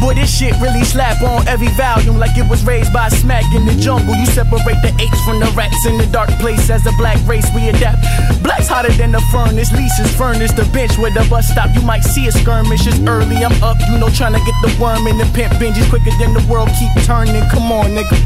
Boy, 0.00 0.14
this 0.14 0.28
shit 0.28 0.52
really 0.60 0.84
slap 0.84 1.22
on 1.22 1.46
every 1.48 1.68
volume 1.68 2.18
like 2.18 2.36
it 2.36 2.48
was 2.48 2.64
raised 2.64 2.92
by 2.92 3.08
smack 3.08 3.44
in 3.54 3.64
the 3.64 3.74
jungle. 3.74 4.14
You 4.14 4.26
separate 4.26 4.80
the 4.84 4.92
apes 5.00 5.20
from 5.24 5.40
the 5.40 5.50
rats 5.56 5.86
in 5.86 5.96
the 5.96 6.06
dark 6.06 6.28
place 6.38 6.68
as 6.68 6.84
a 6.86 6.92
black 6.98 7.16
race 7.26 7.48
we 7.54 7.68
adapt. 7.68 8.02
Black's 8.42 8.68
hotter 8.68 8.92
than 8.92 9.12
the 9.12 9.20
furnace, 9.32 9.72
leases 9.72 10.14
furnace, 10.16 10.52
the 10.52 10.64
bench 10.72 10.98
where 10.98 11.10
the 11.10 11.26
bus 11.30 11.48
stop. 11.48 11.74
You 11.74 11.82
might 11.82 12.04
see 12.04 12.26
a 12.26 12.32
skirmish. 12.32 12.86
It's 12.86 13.00
early, 13.08 13.36
I'm 13.36 13.56
up, 13.62 13.78
you 13.88 13.98
know, 13.98 14.10
trying 14.10 14.34
to 14.34 14.40
get 14.44 14.54
the 14.62 14.76
worm 14.80 15.06
in 15.06 15.18
the 15.18 15.28
pimp 15.32 15.54
binges 15.54 15.88
quicker 15.88 16.12
than 16.18 16.34
the 16.34 16.44
world 16.48 16.68
keep 16.78 16.92
turning. 17.04 17.42
Come 17.48 17.72
on, 17.72 17.96
nigga. 17.96 18.16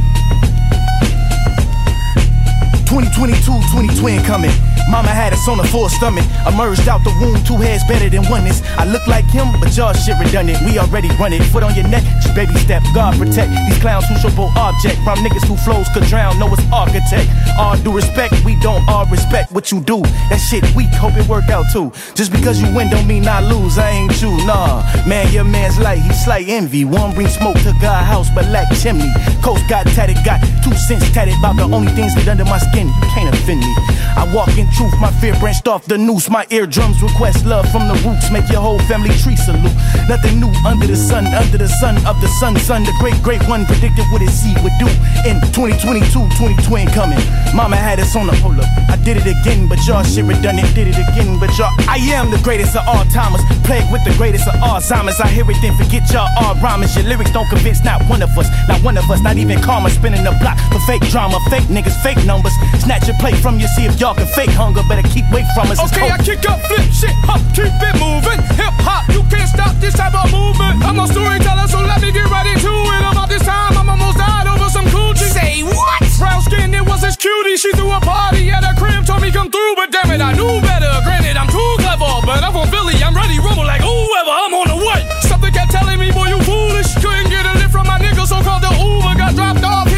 2022, 2.91 3.39
2020 3.47 4.27
coming. 4.27 4.70
Mama 4.89 5.09
had 5.09 5.33
us 5.33 5.47
on 5.49 5.61
a 5.61 5.65
full 5.65 5.89
stomach. 5.89 6.25
Emerged 6.47 6.89
out 6.89 7.03
the 7.05 7.13
womb, 7.21 7.43
two 7.45 7.57
heads 7.57 7.85
better 7.85 8.09
than 8.09 8.29
oneness. 8.31 8.63
I 8.79 8.85
look 8.85 9.07
like 9.07 9.27
him, 9.27 9.53
but 9.61 9.77
y'all 9.77 9.93
shit 9.93 10.17
redundant. 10.19 10.63
We 10.65 10.79
already 10.79 11.09
run 11.21 11.33
it. 11.33 11.43
Foot 11.51 11.63
on 11.63 11.75
your 11.75 11.89
neck, 11.89 12.05
just 12.23 12.35
baby 12.35 12.55
step. 12.59 12.83
God 12.95 13.19
protect 13.19 13.51
these 13.69 13.79
clowns 13.79 14.07
who 14.07 14.17
show 14.19 14.31
both 14.35 14.57
object. 14.57 14.97
From 15.05 15.19
niggas 15.19 15.47
who 15.47 15.57
flows 15.57 15.89
could 15.93 16.05
drown. 16.05 16.39
Know 16.39 16.53
it's 16.53 16.65
architect. 16.73 17.29
All 17.59 17.77
due 17.77 17.93
respect, 17.93 18.35
we 18.45 18.57
don't 18.61 18.87
all 18.89 19.07
respect 19.07 19.53
what 19.53 19.71
you 19.73 19.81
do. 19.81 20.01
That 20.31 20.39
shit 20.39 20.65
weak, 20.75 20.91
hope 20.95 21.17
it 21.17 21.27
work 21.29 21.49
out 21.51 21.67
too. 21.73 21.93
Just 22.15 22.33
because 22.33 22.61
you 22.61 22.73
win 22.75 22.89
don't 22.91 23.07
mean 23.07 23.27
I 23.27 23.41
lose. 23.41 23.79
I 23.79 23.91
ain't 23.91 24.23
you, 24.23 24.31
nah. 24.47 24.83
Man, 25.07 25.33
your 25.33 25.45
man's 25.45 25.79
light, 25.79 26.01
he 26.01 26.13
slight 26.13 26.49
envy. 26.49 26.85
One 26.85 27.15
bring 27.15 27.29
smoke 27.29 27.57
to 27.67 27.75
God 27.81 28.05
house, 28.05 28.29
but 28.35 28.47
lack 28.47 28.71
chimney. 28.79 29.11
Coast 29.43 29.69
got 29.69 29.87
tatted, 29.89 30.19
got 30.25 30.41
two 30.63 30.73
cents 30.75 31.11
tatted 31.13 31.35
about 31.39 31.57
the 31.57 31.65
only 31.65 31.93
things 31.93 32.15
that 32.15 32.29
under 32.29 32.45
my 32.45 32.59
skin. 32.59 32.89
You 32.89 33.09
can't 33.15 33.35
offend 33.35 33.61
me. 33.61 33.75
I 34.17 34.31
walk 34.35 34.57
in 34.59 34.70
truth, 34.77 34.95
my 35.00 35.11
fear 35.21 35.35
branched 35.39 35.69
off 35.69 35.85
the 35.85 35.97
noose. 35.97 36.29
My 36.31 36.47
eardrums 36.50 37.03
request 37.03 37.47
love 37.47 37.71
from 37.71 37.87
the 37.89 37.95
roots. 38.07 38.31
Make 38.31 38.49
your 38.50 38.61
whole 38.61 38.81
family 38.91 39.15
tree 39.23 39.37
salute. 39.37 39.75
Nothing 40.09 40.41
new 40.41 40.53
under 40.67 40.87
the 40.87 40.97
sun, 40.97 41.27
under 41.27 41.59
the 41.59 41.69
sun 41.69 41.97
of 42.07 42.21
the 42.21 42.29
sun, 42.41 42.57
son. 42.57 42.83
The 42.85 42.95
great, 42.99 43.21
great 43.23 43.43
one 43.49 43.67
predicted 43.67 44.05
what 44.11 44.21
his 44.21 44.35
seed 44.35 44.59
would 44.65 44.75
do 44.81 44.89
in 45.29 45.39
2022, 45.55 46.11
2020 46.11 46.91
coming. 46.91 47.21
Mama 47.55 47.77
had 47.77 48.00
us 48.00 48.17
on 48.17 48.27
the 48.27 48.35
pull 48.43 48.59
up. 48.59 48.69
I 48.89 48.97
did 49.05 49.17
it 49.17 49.27
again, 49.27 49.69
but 49.69 49.79
y'all 49.87 50.03
shit 50.03 50.25
redundant. 50.25 50.75
Did 50.75 50.89
it 50.89 50.99
again, 50.99 51.39
but 51.39 51.53
y'all. 51.59 51.71
I 51.87 51.99
am 52.17 52.31
the 52.31 52.41
greatest 52.43 52.75
of 52.75 52.83
all 52.89 53.05
timers. 53.12 53.43
Plagued 53.65 53.93
with 53.93 54.05
the 54.05 54.15
greatest 54.17 54.49
of 54.49 54.55
all 54.62 54.81
Alzheimer's. 54.81 55.21
I 55.21 55.29
hear 55.29 55.45
it, 55.50 55.57
then 55.61 55.77
forget 55.77 56.09
y'all 56.12 56.29
all 56.41 56.55
rhymers. 56.62 56.97
Your 56.97 57.05
lyrics 57.05 57.31
don't 57.33 57.49
convince 57.49 57.85
not 57.85 58.03
one 58.09 58.23
of 58.23 58.31
us. 58.39 58.49
Not 58.69 58.83
one 58.83 58.97
of 58.97 59.11
us, 59.11 59.21
not 59.21 59.37
even 59.37 59.61
karma 59.61 59.91
spinning 59.91 60.25
the 60.25 60.33
block 60.41 60.59
for 60.73 60.81
fake 60.87 61.03
drama. 61.11 61.39
Fake 61.50 61.69
niggas, 61.69 61.97
fake 62.03 62.25
numbers. 62.25 62.53
Snatch 62.79 63.07
your 63.07 63.17
plate 63.19 63.37
from 63.37 63.61
you, 63.61 63.69
see 63.69 63.85
if 63.85 64.00
y'all 64.00 64.15
can 64.15 64.27
fake 64.29 64.50
hunger. 64.61 64.85
Better 64.85 65.07
keep 65.09 65.25
away 65.33 65.49
from 65.57 65.73
us. 65.73 65.81
Okay, 65.81 66.12
I 66.12 66.21
cold. 66.21 66.29
kick 66.29 66.45
up, 66.45 66.61
flip 66.69 66.85
shit, 66.93 67.17
hop, 67.25 67.40
keep 67.57 67.73
it 67.73 67.97
moving. 67.97 68.40
Hip 68.61 68.76
hop, 68.85 69.09
you 69.09 69.25
can't 69.33 69.49
stop 69.49 69.73
this 69.81 69.97
type 69.97 70.12
of 70.12 70.29
movement. 70.29 70.85
I'm 70.85 71.00
a 71.00 71.09
storyteller, 71.09 71.67
so 71.67 71.81
let 71.81 72.05
me 72.05 72.12
get 72.12 72.29
right 72.29 72.45
into 72.45 72.69
it. 72.69 73.00
About 73.00 73.33
this 73.33 73.43
time, 73.43 73.73
I'm 73.81 73.88
almost 73.88 74.21
died 74.21 74.47
over 74.47 74.69
some 74.69 74.85
coochie. 74.93 75.33
Say 75.33 75.64
what? 75.64 76.05
Brown 76.21 76.45
skin, 76.45 76.75
it 76.76 76.85
was 76.85 77.00
this 77.00 77.17
cutie. 77.17 77.57
She 77.57 77.73
threw 77.73 77.88
a 77.88 78.00
party 78.05 78.52
at 78.52 78.62
a 78.62 78.76
crib, 78.76 79.09
told 79.09 79.25
me 79.25 79.33
come 79.33 79.49
through, 79.49 79.75
but 79.81 79.88
damn 79.90 80.12
it, 80.12 80.21
I 80.21 80.37
knew 80.37 80.61
better. 80.61 80.93
Granted, 81.09 81.40
I'm 81.40 81.49
too 81.49 81.73
clever, 81.81 82.21
but 82.29 82.45
I'm 82.45 82.52
from 82.52 82.69
Philly, 82.69 83.00
I'm 83.00 83.17
ready, 83.17 83.40
rumble 83.40 83.64
like 83.64 83.81
whoever. 83.81 84.35
I'm 84.45 84.52
on 84.52 84.69
the 84.69 84.79
way. 84.85 85.00
Something 85.25 85.52
kept 85.57 85.73
telling 85.73 85.99
me, 85.99 86.12
boy, 86.12 86.29
you 86.29 86.40
foolish. 86.45 86.93
Couldn't 87.00 87.33
get 87.33 87.49
a 87.49 87.57
lift 87.57 87.73
from 87.73 87.87
my 87.88 87.97
nigga, 87.97 88.29
so 88.29 88.38
called 88.45 88.62
the 88.62 88.73
Uber. 88.76 89.14
Got 89.17 89.33
dropped 89.35 89.64
off, 89.64 89.90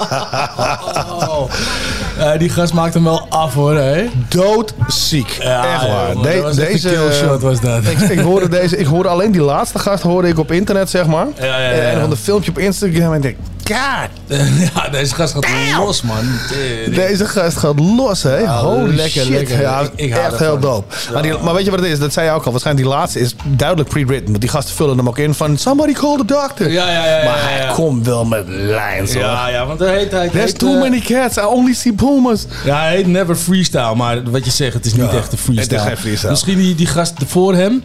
Oh. 0.00 1.50
Eh, 2.18 2.38
die 2.38 2.48
gast 2.48 2.72
maakt 2.72 2.94
hem 2.94 3.04
wel 3.04 3.26
af 3.28 3.54
hoor, 3.54 3.74
hè? 3.76 4.04
Doodziek. 4.28 5.28
Ja, 5.40 5.74
echt 5.74 5.86
waar. 5.88 6.14
De- 6.14 6.40
dat 6.42 6.54
deze 6.54 6.88
een 6.88 7.08
killshot 7.10 7.42
was 7.42 7.60
dat. 7.60 7.84
Ik, 7.84 7.98
ik, 7.98 8.18
hoorde 8.18 8.48
deze, 8.48 8.76
ik 8.76 8.86
hoorde 8.86 9.08
alleen 9.08 9.32
die 9.32 9.40
laatste 9.40 9.78
gast 9.78 10.02
hoorde 10.02 10.28
ik 10.28 10.38
op 10.38 10.52
internet, 10.52 10.90
zeg 10.90 11.06
maar. 11.06 11.26
Ja, 11.38 11.44
ja, 11.44 11.58
ja, 11.58 11.70
En 11.70 11.94
een 11.94 12.00
van 12.00 12.10
de 12.10 12.16
filmpje 12.16 12.50
op 12.50 12.58
Instagram. 12.58 13.10
En 13.10 13.16
ik 13.16 13.22
denk, 13.22 13.36
god, 13.72 14.10
ja, 14.74 14.88
deze 14.88 15.14
gast 15.14 15.32
gaat 15.34 15.46
los, 15.78 16.02
man. 16.02 16.24
Deze 16.94 17.24
gast 17.24 17.56
gaat 17.56 17.78
los, 17.78 18.22
hè? 18.22 18.36
Ja, 18.36 18.60
Holy 18.60 18.94
lekker, 18.94 19.22
shit. 19.22 19.28
lekker. 19.28 19.60
Ja, 19.60 19.88
Ik- 19.96 20.14
echt 20.16 20.38
heel 20.38 20.58
dope. 20.58 20.94
Maar, 21.12 21.22
die, 21.22 21.38
maar 21.38 21.54
weet 21.54 21.64
je 21.64 21.70
wat 21.70 21.80
het 21.80 21.88
is? 21.88 21.98
Dat 21.98 22.12
zei 22.12 22.26
je 22.26 22.32
ook 22.32 22.44
al. 22.44 22.50
Waarschijnlijk 22.50 22.86
die 22.86 22.96
laatste 22.96 23.20
is 23.20 23.34
duidelijk 23.44 23.88
pre-written. 23.88 24.28
Want 24.28 24.40
die 24.40 24.50
gasten 24.50 24.74
vullen 24.74 24.96
hem 24.96 25.08
ook 25.08 25.18
in 25.18 25.34
van 25.34 25.56
somebody 25.58 25.92
call 25.92 26.16
the 26.16 26.24
doctor. 26.24 26.70
Ja, 26.70 26.90
ja, 26.90 27.04
ja, 27.06 27.18
ja, 27.18 27.24
Maar 27.24 27.38
ja, 27.38 27.44
hij 27.64 27.74
komt 27.74 28.06
wel 28.06 28.24
met 28.24 28.44
lijns, 28.48 29.12
hoor. 29.14 29.22
Ja, 29.22 29.48
ja, 29.48 29.66
want 29.66 29.78
de 29.78 29.88
heet 29.88 30.10
hij. 30.10 30.28
There's 30.28 30.44
heet, 30.50 30.58
too 30.58 30.74
eh, 30.74 30.80
many 30.80 31.00
cats. 31.00 31.36
I 31.36 31.40
only 31.40 31.72
see 31.74 31.92
pumas. 31.92 32.46
Ja, 32.64 32.80
hij 32.80 32.96
heet 32.96 33.06
Never 33.06 33.36
Freestyle, 33.36 33.94
maar 33.94 34.30
wat 34.30 34.44
je 34.44 34.50
zegt, 34.50 34.74
het 34.74 34.86
is 34.86 34.94
niet 34.94 35.10
Ja, 35.10 35.16
echt 35.16 35.32
een 35.32 35.38
freestyle. 35.38 35.76
het 35.78 35.86
is 35.86 35.92
geen 35.92 35.96
freestyle. 35.96 36.30
Misschien 36.30 36.58
die, 36.58 36.74
die 36.74 36.86
gast 36.86 37.12
voor 37.26 37.54
hem, 37.54 37.82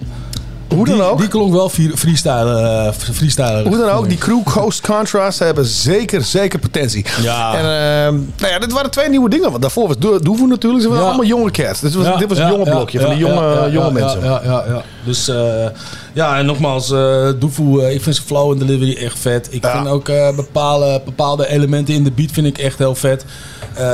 Hoe 0.69 0.85
dan 0.85 0.95
die, 0.95 1.03
ook. 1.03 1.17
die 1.19 1.27
klonk 1.27 1.53
wel 1.53 1.69
free- 1.69 1.91
freestyle, 1.97 2.93
freestyle. 3.13 3.63
Hoe 3.67 3.77
dan 3.77 3.89
ook, 3.89 4.09
die 4.09 4.17
crew 4.17 4.43
Coast 4.43 4.81
Contrast 4.81 5.39
hebben 5.39 5.65
zeker, 5.65 6.21
zeker 6.23 6.59
potentie. 6.59 7.05
Ja. 7.21 7.53
En 7.53 7.59
ehm, 7.59 8.19
nou 8.37 8.53
ja, 8.53 8.59
dit 8.59 8.71
waren 8.71 8.91
twee 8.91 9.09
nieuwe 9.09 9.29
dingen. 9.29 9.49
Want 9.49 9.61
daarvoor 9.61 9.87
was 9.87 9.97
Do- 9.97 10.19
Doevoe 10.19 10.47
natuurlijk. 10.47 10.81
Ze 10.83 10.87
waren 10.89 11.03
Ja. 11.03 11.09
allemaal 11.09 11.27
jonge 11.27 11.51
cats. 11.51 11.79
Dit 11.79 11.93
was, 11.93 12.05
Ja, 12.05 12.15
dit 12.17 12.29
was 12.29 12.37
een 12.37 12.47
jonge 12.49 12.63
blokje 12.69 12.99
van 12.99 13.09
die 13.09 13.17
jonge, 13.19 13.69
jonge 13.71 13.85
ja, 13.85 13.89
mensen. 13.89 14.23
Ja, 14.23 14.41
ja, 14.43 14.63
ja. 14.67 14.81
Dus 15.05 15.27
eh, 15.27 15.65
ja, 16.13 16.37
en 16.37 16.45
nogmaals, 16.45 16.91
eh 16.91 17.27
Doevoe, 17.39 17.83
eh, 17.83 17.93
ik 17.93 18.01
vind 18.01 18.15
zijn 18.15 18.27
flow 18.27 18.51
en 18.51 18.57
delivery 18.59 18.97
echt 19.05 19.19
vet. 19.19 19.47
Ik 19.51 19.63
Ja. 19.63 19.71
vind 19.71 19.87
ook 19.87 20.09
eh, 20.09 20.35
bepaalde, 20.35 21.01
bepaalde 21.05 21.47
elementen 21.49 21.93
in 21.93 22.03
de 22.03 22.11
beat 22.11 22.31
vind 22.31 22.47
ik 22.47 22.57
echt 22.57 22.77
heel 22.77 22.95
vet. 22.95 23.25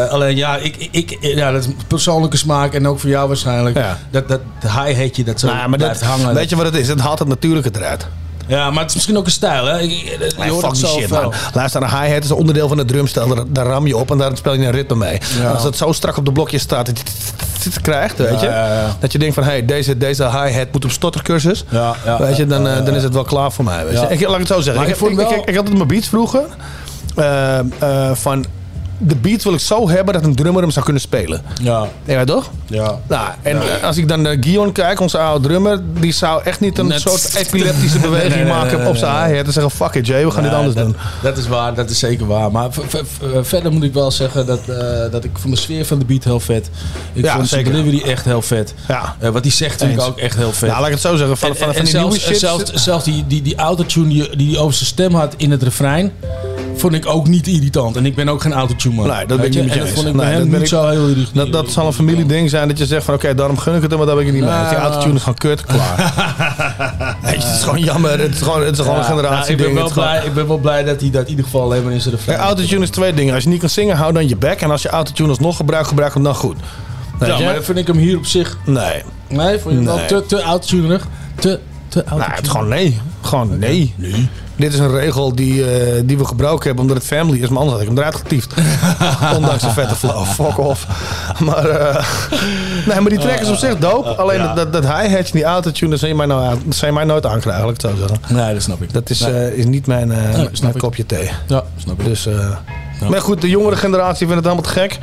Alleen 0.10 0.36
ja, 0.36 0.57
ik, 0.57 0.88
ik, 0.91 1.17
ja, 1.22 1.51
dat 1.51 1.63
is 1.63 1.69
persoonlijke 1.88 2.38
smaak 2.38 2.74
en 2.74 2.88
ook 2.88 3.00
voor 3.00 3.10
jou 3.10 3.27
waarschijnlijk. 3.27 3.75
Ja. 3.77 3.98
Dat, 4.12 4.27
dat 4.27 4.39
hi-hatje 4.62 5.24
dat 5.24 5.39
zo 5.39 5.48
Nou 5.48 5.60
ja, 5.60 5.67
maar 5.67 5.79
dat, 5.79 6.01
hangen. 6.01 6.34
weet 6.34 6.50
je 6.50 6.55
wat 6.55 6.65
het 6.65 6.75
is? 6.75 6.88
Het 6.88 7.00
haalt 7.00 7.19
het 7.19 7.27
natuurlijke 7.27 7.69
eruit. 7.74 8.07
Ja, 8.47 8.69
maar 8.69 8.79
het 8.79 8.89
is 8.89 8.95
misschien 8.95 9.17
ook 9.17 9.25
een 9.25 9.31
stijl, 9.31 9.65
hè? 9.65 9.77
Je 9.77 10.17
Nee, 10.37 10.49
hoort 10.49 10.65
het 10.65 10.77
shit, 10.77 11.09
man. 11.09 11.33
Luister, 11.53 11.81
een 11.81 11.89
hi-hat 11.89 12.23
is 12.23 12.29
een 12.29 12.35
onderdeel 12.35 12.67
van 12.67 12.77
de 12.77 12.85
drumstel. 12.85 13.27
Daar, 13.35 13.43
daar 13.47 13.65
ram 13.65 13.87
je 13.87 13.97
op 13.97 14.11
en 14.11 14.17
daar 14.17 14.37
speel 14.37 14.53
je 14.53 14.65
een 14.65 14.71
ritme 14.71 14.95
mee. 14.95 15.19
Als 15.53 15.63
het 15.63 15.77
zo 15.77 15.91
strak 15.91 16.17
op 16.17 16.25
de 16.25 16.31
blokjes 16.31 16.61
staat 16.61 16.85
dat 16.85 16.97
je 16.97 17.03
het 17.69 17.81
krijgt, 17.81 18.17
weet 18.17 18.39
je. 18.39 18.45
ja, 18.45 18.73
ja. 18.73 18.95
Dat 18.99 19.11
je 19.11 19.17
denkt 19.19 19.33
van, 19.35 19.43
hey, 19.43 19.65
deze, 19.65 19.97
deze 19.97 20.23
hi-hat 20.23 20.71
moet 20.71 20.85
op 20.85 20.91
stottercursus. 20.91 21.63
Ja, 21.69 21.95
ja, 22.05 22.17
weet 22.19 22.37
je, 22.37 22.45
dan, 22.45 22.67
eh, 22.67 22.85
dan 22.85 22.95
is 22.95 23.03
het 23.03 23.13
wel 23.13 23.23
klaar 23.23 23.51
voor 23.51 23.63
mij. 23.65 23.85
Weet 23.85 23.99
je. 23.99 24.07
Ik, 24.09 24.22
laat 24.22 24.31
ik 24.33 24.37
het 24.39 24.48
zo 24.48 24.61
zeggen. 24.61 24.83
Ik, 24.83 25.46
ik 25.50 25.55
had 25.55 25.67
het 25.67 25.75
mijn 25.77 25.87
beats 25.87 26.07
vroeger. 26.07 26.43
eh, 27.15 27.59
eh, 27.59 27.65
van, 28.13 28.46
de 28.98 29.16
beat 29.16 29.44
wil 29.44 29.53
ik 29.53 29.60
zo 29.60 29.90
hebben 29.90 30.14
dat 30.14 30.24
een 30.24 30.36
drummer 30.36 30.62
hem 30.62 30.72
zou 30.72 30.84
kunnen 30.86 31.01
spelen. 31.03 31.42
Ja, 31.62 31.88
Ja, 32.05 32.24
toch? 32.24 32.50
ja. 32.66 33.00
Nou, 33.08 33.27
en 33.42 33.81
als 33.84 33.98
ik 33.98 34.08
dan 34.08 34.22
naar 34.22 34.38
Guion 34.40 34.72
kijk, 34.72 35.00
onze 35.00 35.18
oude 35.18 35.48
drummer, 35.48 35.81
die 36.00 36.12
zou 36.12 36.44
echt 36.44 36.60
niet 36.60 36.77
een 36.77 36.88
Net- 36.88 37.01
soort 37.01 37.36
epileptische 37.36 38.00
beweging 38.00 38.34
Nee, 38.34 38.44
nee, 38.44 38.51
nee, 38.53 38.62
maken 38.62 38.77
nee, 38.79 38.88
op 38.88 38.96
zijn 38.96 39.16
nee. 39.22 39.29
hi-hat 39.31 39.46
en 39.46 39.53
zeggen, 39.53 39.72
fuck 39.72 39.94
it 39.94 40.08
Jay, 40.08 40.25
we 40.25 40.31
gaan 40.31 40.44
dit 40.44 40.53
anders 40.53 40.75
dat, 40.75 40.86
doen. 40.86 40.96
Dat 41.22 41.38
is 41.38 41.48
waar, 41.48 41.74
dat 41.74 41.90
is 41.90 42.00
zeker 42.00 42.25
waar. 42.27 42.51
Maar 42.51 42.72
v- 42.72 43.01
verder 43.42 43.72
moet 43.72 43.84
ik 43.84 43.94
wel 43.94 44.12
zeggen 44.12 44.46
dat, 44.46 44.60
eh, 44.70 44.77
dat 45.12 45.24
ik 45.24 45.31
vond 45.40 45.53
de 45.55 45.60
sfeer 45.62 45.86
van 45.86 46.00
de 46.00 46.05
beat 46.05 46.24
heel 46.24 46.40
vet. 46.40 46.70
Ik 47.14 47.24
Ja, 47.25 47.36
vond 47.36 47.48
zeker. 47.48 47.72
delivery 47.72 48.01
echt 48.10 48.25
heel 48.25 48.42
vet. 48.42 48.74
Ja. 48.88 49.16
Eh, 49.20 49.29
wat 49.29 49.44
hij 49.44 49.51
zegt 49.51 49.79
vind 49.81 49.92
ik 49.94 50.01
ook 50.01 50.18
echt 50.18 50.38
heel 50.38 50.51
vet. 50.53 50.70
Ja, 50.70 50.75
laat 50.77 50.86
ik 50.86 50.92
het 50.94 51.01
zo 51.01 51.16
zeggen. 51.16 51.38
Van, 51.38 51.50
En- 51.50 51.55
van, 51.55 51.68
en- 51.68 51.74
van 51.74 51.84
en 51.86 51.92
die 51.92 51.98
nieuwe 52.00 52.12
zelfs, 52.20 52.25
shit. 52.27 52.40
zelfs, 52.40 52.84
zelfs 52.84 53.03
die, 53.03 53.24
die, 53.27 53.42
die 53.42 53.55
autotune 53.55 54.08
die, 54.10 54.36
die 54.36 54.50
hij 54.51 54.60
over 54.60 54.74
zijn 54.75 54.88
stem 54.90 55.14
had 55.14 55.34
in 55.38 55.51
het 55.51 55.64
refrein, 55.64 56.12
vond 56.79 56.94
ik 56.94 57.05
ook 57.05 57.27
niet 57.27 57.48
irritant. 57.48 57.96
En 57.96 58.05
ik 58.05 58.16
ben 58.16 58.29
ook 58.29 58.42
geen 58.42 58.53
autotune 58.53 58.96
man. 58.96 59.07
Nee, 59.07 59.25
dat 59.25 59.38
ben 59.38 59.46
ik 59.48 59.53
je? 59.53 59.59
niet 59.59 59.68
met 59.68 59.74
je 59.74 59.79
dat 59.79 59.88
eens. 59.90 59.96
vond 59.98 60.07
ik 60.07 60.14
Nee, 60.16 60.22
bij 60.24 60.31
dat 60.31 60.42
hem 60.42 60.50
ben 60.51 60.59
niet 60.59 60.70
zo 60.70 60.88
heel 60.88 61.07
irritant. 61.07 61.35
dat, 61.35 61.51
dat 61.51 61.72
zal 61.72 61.88
een 61.88 61.94
familieding 61.94 62.50
zijn 62.50 62.68
dat 62.68 62.77
je 62.77 62.85
zegt 62.85 63.03
van 63.05 63.14
oké, 63.14 63.35
daarom 63.35 63.57
gun 63.57 63.75
ik 63.75 63.81
het 63.81 63.90
hem, 63.90 63.98
maar 64.00 64.07
daar 64.07 64.16
ben 64.18 64.25
ik 64.25 64.33
niet 64.33 64.42
mee. 64.44 64.51
eens. 64.51 64.70
Die 64.70 64.77
Nou. 64.77 64.90
autotune 64.90 65.14
is 65.16 65.20
gewoon 65.20 65.38
kut, 65.38 65.61
klaar. 65.66 66.14
Het 67.22 67.44
is 67.44 67.64
gewoon 67.64 67.79
jammer. 67.79 68.20
Het 68.20 68.33
is 68.35 68.42
gewoon, 68.42 68.61
het 68.66 68.77
is 68.77 68.83
gewoon 68.83 68.98
een 68.98 69.03
generatie 69.03 69.55
nou, 69.55 69.68
ik, 69.70 69.74
ben 69.74 69.83
wel 69.83 69.92
blij, 69.94 70.25
ik 70.25 70.33
ben 70.33 70.48
wel 70.48 70.57
blij 70.57 70.83
dat 70.83 71.01
hij 71.01 71.09
dat 71.09 71.24
in 71.24 71.29
ieder 71.29 71.46
geval 71.46 71.61
alleen 71.61 71.83
maar 71.83 71.94
in 71.94 72.01
zijn 72.01 72.16
refrein 72.16 72.40
autotune 72.40 72.81
is 72.83 72.90
twee 72.90 73.14
dingen. 73.14 73.33
Als 73.33 73.44
je 73.44 73.50
niet 73.50 73.59
kan 73.59 73.70
zingen, 73.70 73.96
hou 73.98 74.14
dan 74.14 74.27
je 74.29 74.35
bek. 74.38 74.61
En 74.61 74.72
als 74.72 74.81
je 74.81 74.90
autotune 74.90 75.29
alsnog 75.29 75.55
gebruikt, 75.57 75.88
gebruik 75.88 76.14
hem 76.14 76.24
dan 76.24 76.35
goed. 76.35 76.55
Ja, 77.20 77.40
maar 77.40 77.64
vind 77.64 77.77
ik 77.77 77.88
hem 77.88 77.98
hier 77.98 78.18
op 78.18 78.25
zich... 78.25 78.57
Nee. 78.66 79.03
Nee, 79.27 79.59
vond 79.59 79.64
je 79.64 79.75
hem 79.75 79.85
wel 79.85 79.96
Nee. 79.98 80.05
te, 80.05 80.24
te 80.27 80.42
autotunerig? 80.42 81.07
Te, 81.40 81.59
te 81.88 82.03
Nou, 82.05 82.09
autotune. 82.09 82.35
het 82.35 82.46
is 82.46 82.51
gewoon 82.51 82.68
nee. 82.68 83.00
Gewoon 83.22 83.59
nee. 83.59 83.94
Nee. 83.98 84.29
Dit 84.57 84.74
is 84.74 84.79
een 84.79 84.91
regel 84.91 85.35
die, 85.35 85.72
eh, 85.72 86.01
die 86.05 86.18
we 86.18 86.25
gebroken 86.25 86.65
hebben 86.65 86.81
omdat 86.81 86.98
het 86.98 87.05
family 87.05 87.41
is. 87.41 87.48
Maar 87.50 87.57
anders 87.57 87.72
had 87.77 87.81
ik 87.81 87.87
hem 87.87 87.98
eruit 87.98 88.15
getiefd. 88.15 88.53
Ondanks 89.35 89.63
de 89.63 89.70
vette 89.70 89.96
flow. 89.96 90.25
Fuck 90.25 90.57
off. 90.57 90.87
Maar, 91.39 91.65
eh, 91.70 92.05
nee, 92.87 93.00
maar 93.00 93.09
die 93.09 93.20
track 93.20 93.39
is 93.39 93.50
op 93.50 93.55
zich 93.55 93.77
dope. 93.77 94.09
Alleen 94.09 94.39
ja. 94.39 94.53
dat, 94.53 94.74
dat 94.74 94.83
hi-hatje 94.83 95.18
en 95.18 95.24
die 95.31 95.44
autotune, 95.44 95.89
dat 95.89 96.00
zou 96.00 96.11
je 96.11 96.18
mij, 96.18 96.25
nou, 96.25 96.57
dat 96.65 96.75
zou 96.75 96.91
je 96.91 96.98
mij 96.98 97.05
nooit 97.07 97.25
aankrijgen, 97.25 97.65
laat 97.65 97.75
ik 97.75 97.81
het 97.81 97.91
zo 97.91 97.98
zeggen. 98.07 98.35
Nee, 98.35 98.53
dat 98.53 98.61
snap 98.61 98.81
ik. 98.81 98.94
Dat 98.94 99.09
is, 99.09 99.20
Nee. 99.20 99.31
eh, 99.33 99.57
is 99.57 99.65
niet 99.65 99.87
mijn, 99.87 100.11
snap 100.51 100.61
mijn 100.61 100.77
kopje 100.77 101.05
thee. 101.05 101.29
Ja, 101.48 101.63
snap 101.77 102.00
ik. 102.00 102.05
Dus, 102.05 102.27
Maar 103.10 103.22
goed, 103.22 103.42
de 103.42 103.50
jongere 103.50 103.75
generatie 103.75 104.27
vindt 104.27 104.46
het 104.46 104.53
helemaal 104.53 104.72
te 104.74 104.79
gek. 104.79 105.00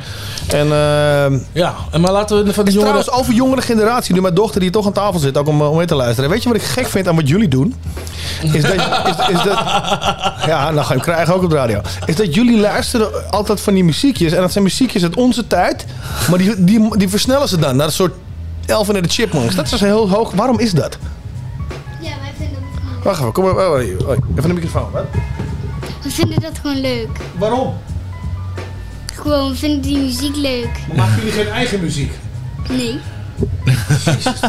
En, 0.47 0.65
eh, 0.71 1.39
Ja, 1.51 1.75
en 1.91 2.01
maar 2.01 2.11
laten 2.11 2.45
we 2.45 2.53
van 2.53 2.65
de 2.65 2.71
jongeren... 2.71 2.93
Trouwens, 3.01 3.11
over 3.11 3.33
jongere 3.33 3.61
generatie, 3.61 4.13
nu 4.13 4.21
mijn 4.21 4.33
dochter 4.33 4.61
die 4.61 4.69
toch 4.69 4.85
aan 4.85 4.91
tafel 4.91 5.19
zit, 5.19 5.37
ook 5.37 5.47
om, 5.47 5.61
om 5.61 5.77
mee 5.77 5.85
te 5.85 5.95
luisteren. 5.95 6.29
Weet 6.29 6.43
je 6.43 6.49
wat 6.49 6.57
ik 6.57 6.63
gek 6.63 6.87
vind 6.87 7.07
aan 7.07 7.15
wat 7.15 7.27
jullie 7.27 7.47
doen? 7.47 7.75
Is 8.41 8.61
dat, 8.61 8.73
is, 9.11 9.27
is 9.37 9.43
dat 9.43 9.59
ja, 10.45 10.71
nou 10.71 10.77
ga 10.77 10.81
je 10.81 10.93
hem 10.93 10.99
krijgen 10.99 11.33
ook 11.33 11.43
op 11.43 11.49
de 11.49 11.55
radio. 11.55 11.81
Is 12.05 12.15
dat 12.15 12.35
jullie 12.35 12.59
luisteren 12.59 13.31
altijd 13.31 13.61
van 13.61 13.73
die 13.73 13.83
muziekjes. 13.83 14.31
En 14.31 14.41
dat 14.41 14.51
zijn 14.51 14.63
muziekjes 14.63 15.03
uit 15.03 15.15
onze 15.15 15.47
tijd. 15.47 15.85
Maar 16.29 16.37
die, 16.37 16.63
die, 16.63 16.97
die 16.97 17.09
versnellen 17.09 17.47
ze 17.47 17.57
dan 17.57 17.75
naar 17.75 17.85
een 17.85 17.91
soort 17.91 18.13
Elfen 18.65 18.95
en 18.95 19.03
de 19.03 19.09
Chipmunks. 19.09 19.55
Dat 19.55 19.65
is 19.65 19.71
dus 19.71 19.79
heel 19.79 20.09
hoog. 20.09 20.31
Waarom 20.31 20.59
is 20.59 20.71
dat? 20.71 20.97
Ja, 22.01 22.09
wij 22.21 22.31
vinden 22.37 22.55
het 22.55 23.03
Wacht 23.03 23.19
even, 23.19 23.31
kom 23.31 23.43
maar. 23.43 23.69
oh, 23.69 23.79
hier. 23.79 24.07
Oh, 24.07 24.15
even 24.37 24.49
een 24.49 24.55
microfoon. 24.55 24.91
Wat? 24.91 25.03
We 26.03 26.09
vinden 26.11 26.41
dat 26.41 26.51
gewoon 26.61 26.81
leuk. 26.81 27.09
Waarom? 27.37 27.73
Gewoon, 29.13 29.49
we 29.51 29.55
vinden 29.57 29.81
die 29.81 29.97
muziek 29.97 30.35
leuk. 30.35 30.69
Maar 30.87 30.97
maken 30.97 31.15
jullie 31.15 31.31
geen 31.31 31.47
eigen 31.47 31.79
muziek? 31.79 32.11
Nee. 32.69 32.99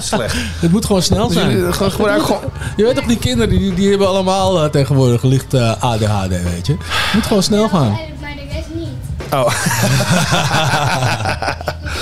Slecht. 0.00 0.36
Het 0.60 0.70
moet 0.70 0.84
gewoon 0.84 1.02
snel 1.02 1.26
Dus 1.26 1.36
zijn. 1.36 1.50
jullie 1.50 1.72
gewoon 1.72 1.92
gewoon... 1.92 2.40
Je 2.76 2.84
weet 2.84 2.94
toch, 2.94 3.04
die 3.04 3.18
kinderen 3.18 3.58
die, 3.58 3.74
die 3.74 3.88
hebben 3.90 4.08
allemaal 4.08 4.62
eh, 4.64 4.70
tegenwoordig 4.70 5.22
licht 5.22 5.54
eh, 5.54 5.82
ADHD, 5.82 6.28
weet 6.28 6.66
je. 6.66 6.72
Het 6.78 7.14
moet 7.14 7.26
gewoon 7.26 7.42
snel 7.42 7.68
gaan. 7.68 7.96
Eigenlijk, 7.96 8.20
maar 8.20 8.34
de 8.34 8.54
rest 8.54 8.68
niet. 8.74 8.88
Oh. 9.32 9.46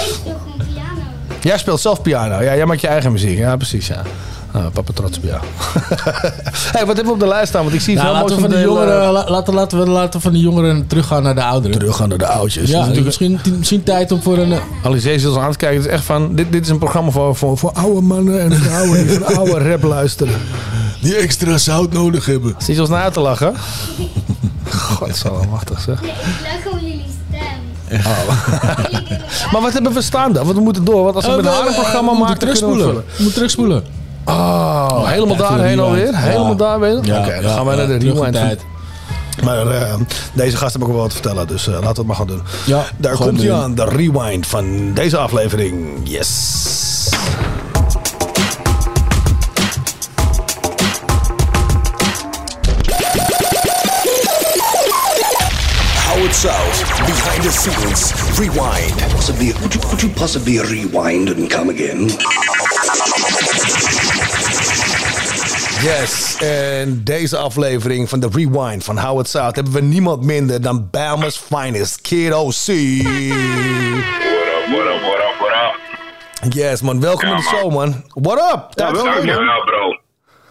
Ik 0.07 0.15
speel 0.15 0.39
gewoon 0.43 0.67
piano. 0.75 1.01
Jij 1.41 1.59
speelt 1.59 1.81
zelf 1.81 2.03
piano. 2.03 2.43
Ja, 2.43 2.55
jij 2.55 2.67
maakt 2.67 2.81
je 2.81 2.87
eigen 2.89 3.13
muziek. 3.13 3.39
Ja, 3.39 3.57
precies, 3.57 3.87
ja. 3.87 4.03
Nou, 4.53 4.71
papa 4.71 4.93
trots 4.95 5.17
op 5.19 5.25
jou. 5.25 5.41
hey, 6.75 6.87
wat 6.87 6.97
hebben 6.97 7.05
we 7.05 7.13
op 7.13 7.21
de 7.21 7.27
lijst 7.27 7.49
staan? 7.49 7.63
Want 7.63 7.75
ik 7.75 7.81
zie 7.81 7.95
Nou, 7.95 8.07
heel 8.07 8.17
laten, 8.17 8.35
we 8.37 8.41
van 8.41 8.51
de 8.51 8.61
jongeren, 8.61 9.13
la- 9.13 9.25
laten, 9.31 9.55
laten, 9.55 9.79
we, 9.79 9.87
laten 9.87 10.13
we 10.13 10.21
van 10.21 10.33
die 10.33 10.43
jongeren 10.43 10.87
teruggaan 10.87 11.23
naar 11.23 11.35
de 11.35 11.43
ouderen. 11.45 11.79
Terug 11.79 11.97
gaan 11.97 12.09
naar 12.09 12.19
de 12.19 12.27
oudjes. 12.27 12.71
Ja, 12.71 12.79
natuurlijk- 12.79 13.05
misschien, 13.07 13.41
misschien 13.59 13.83
tijd 13.83 14.13
om 14.13 14.23
voor 14.23 14.39
een... 14.39 14.53
eh, 14.53 14.59
Alice 14.85 15.13
is 15.13 15.27
aan 15.27 15.47
het 15.47 15.57
kijken. 15.57 15.77
Het 15.77 15.87
is 15.87 15.93
echt 15.93 16.05
van... 16.05 16.35
Dit, 16.35 16.53
dit 16.53 16.63
is 16.65 16.69
een 16.69 16.79
programma 16.79 17.11
voor, 17.11 17.37
voor, 17.37 17.59
voor 17.59 17.73
oude 17.73 18.01
mannen 18.01 18.41
en 18.41 18.53
vrouwen 18.53 19.07
die 19.07 19.19
van 19.19 19.37
oude 19.37 19.69
rap 19.71 19.83
luisteren. 19.83 20.35
Die 21.01 21.15
extra 21.17 21.59
zout 21.59 21.93
nodig 21.93 22.27
hebben. 22.27 22.55
Zit 22.59 22.75
je 22.75 22.81
ons 22.81 22.91
naar 22.91 23.03
uit 23.03 23.13
te 23.13 23.21
lachen? 23.21 23.55
God, 24.97 25.17
zo 25.17 25.45
machtig 25.51 25.81
zeg. 25.81 26.01
Nee, 26.03 26.11
ik 26.11 26.17
luister 26.43 26.63
gewoon 26.71 26.81
jullie 26.85 27.05
stem. 27.29 28.01
Maar 29.53 29.61
wat 29.63 29.73
hebben 29.73 29.93
we 29.93 30.03
staan 30.03 30.33
dan? 30.33 30.45
Want 30.45 30.57
we 30.57 30.63
moeten 30.63 30.85
door. 30.85 31.03
Want 31.03 31.15
als 31.15 31.27
we 31.27 31.31
met 31.33 31.47
haar 31.47 31.67
een 31.67 31.75
programma 31.75 32.13
we 32.13 32.19
maken, 32.19 32.19
moeten 32.19 32.35
we 32.35 32.39
terugspoelen. 32.55 32.87
vullen. 32.87 33.03
We 33.07 33.13
moeten 33.23 33.35
terugspoelen. 33.35 33.83
Oh, 34.25 35.09
helemaal 35.09 35.37
daarheen 35.37 35.81
alweer? 35.81 36.11
Ja. 36.11 36.19
Helemaal 36.19 36.57
daar 36.57 36.81
weer? 36.81 36.97
Oké, 36.97 37.07
dan 37.07 37.43
ja, 37.43 37.55
gaan 37.55 37.65
wij 37.67 37.77
naar 37.77 37.87
de 37.87 37.97
rewind. 37.97 38.33
tijd. 38.33 38.61
Maar 39.45 39.67
eh, 39.67 39.95
deze 40.33 40.57
gast 40.57 40.73
heb 40.73 40.83
ik 40.83 40.89
ook 40.89 40.95
wel 40.95 41.03
wat 41.03 41.11
te 41.11 41.17
vertellen, 41.21 41.47
dus 41.47 41.67
eh, 41.67 41.73
laten 41.73 41.89
we 41.91 41.99
het 41.99 42.07
maar 42.07 42.17
gaan 42.17 42.27
doen. 42.27 42.43
Ja, 42.65 42.83
Daar 42.97 43.17
komt 43.17 43.43
hij 43.43 43.53
aan, 43.53 43.75
de 43.75 43.85
rewind 43.85 44.47
van 44.47 44.95
deze 44.95 45.17
aflevering. 45.17 45.87
Yes. 46.05 46.31
Howard 56.07 56.35
South, 56.35 56.85
behind 57.07 57.43
the 57.43 57.51
scenes, 57.51 58.13
rewind. 58.39 58.95
Possibly, 59.13 59.53
could 59.53 59.75
you, 59.75 59.81
could 59.81 60.03
you 60.03 60.09
possibly 60.11 60.59
rewind 60.59 61.31
and 61.31 61.51
come 61.51 61.71
again? 61.71 62.11
Yes, 65.83 66.37
en 66.41 67.05
deze 67.05 67.37
aflevering 67.37 68.09
van 68.09 68.21
de 68.21 68.29
Rewind 68.33 68.85
van 68.85 68.99
Howard 68.99 69.29
South 69.29 69.55
hebben 69.55 69.73
we 69.73 69.81
niemand 69.81 70.25
minder 70.25 70.63
dan 70.63 70.89
Bama's 70.91 71.37
finest, 71.37 72.01
Kid 72.01 72.33
OC. 72.33 72.53
What 72.55 72.77
up, 74.47 74.69
what 74.69 74.87
up, 74.87 75.01
what 75.01 75.19
up, 75.19 75.37
what 75.39 75.75
up? 76.45 76.53
Yes 76.53 76.83
man, 76.83 77.01
welkom 77.01 77.29
Ja, 77.29 77.35
in 77.35 77.41
de 77.41 77.43
show 77.43 77.73
man. 77.73 78.05
What 78.15 78.55
up? 78.55 78.71
Tijd 78.71 78.95
dankjewel, 78.95 79.65
bro. 79.65 79.99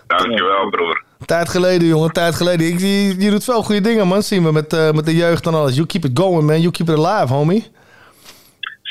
Dankjewel, 0.08 0.70
broer. 0.70 1.04
Tijd 1.26 1.50
geleden, 1.50 1.88
jongen, 1.88 2.12
tijd 2.12 2.36
geleden. 2.36 2.68
Ik, 2.68 2.80
je, 2.80 3.16
je 3.20 3.30
doet 3.30 3.44
veel 3.44 3.64
goede 3.64 3.82
dingen, 3.82 4.08
man. 4.08 4.24
Zien 4.24 4.44
we 4.44 4.52
met, 4.52 4.74
eh, 4.74 4.92
met 4.92 5.06
de 5.06 5.16
jeugd 5.16 5.48
en 5.48 5.54
alles. 5.54 5.76
You 5.76 5.88
keep 5.88 6.06
it 6.06 6.20
going, 6.20 6.44
man. 6.48 6.62
You 6.62 6.72
keep 6.72 6.90
it 6.90 7.06
alive, 7.06 7.34
homie. 7.34 7.72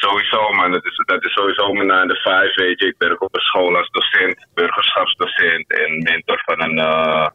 Sowieso, 0.05 0.41
man. 0.59 0.71
Dat 0.73 0.85
is, 0.85 0.97
dat 1.07 1.25
is 1.25 1.33
sowieso 1.33 1.73
mijn 1.73 1.87
9 1.87 2.09
de 2.09 2.17
5, 2.17 2.55
weet 2.55 2.79
je. 2.81 2.87
Ik 2.87 2.95
werk 2.99 3.23
op 3.23 3.35
een 3.35 3.41
school 3.51 3.77
als 3.77 3.89
docent, 3.91 4.47
burgerschapsdocent 4.55 5.67
en 5.83 5.91
mentor 6.09 6.41
van 6.45 6.59
een 6.63 6.79
uh, 6.79 7.27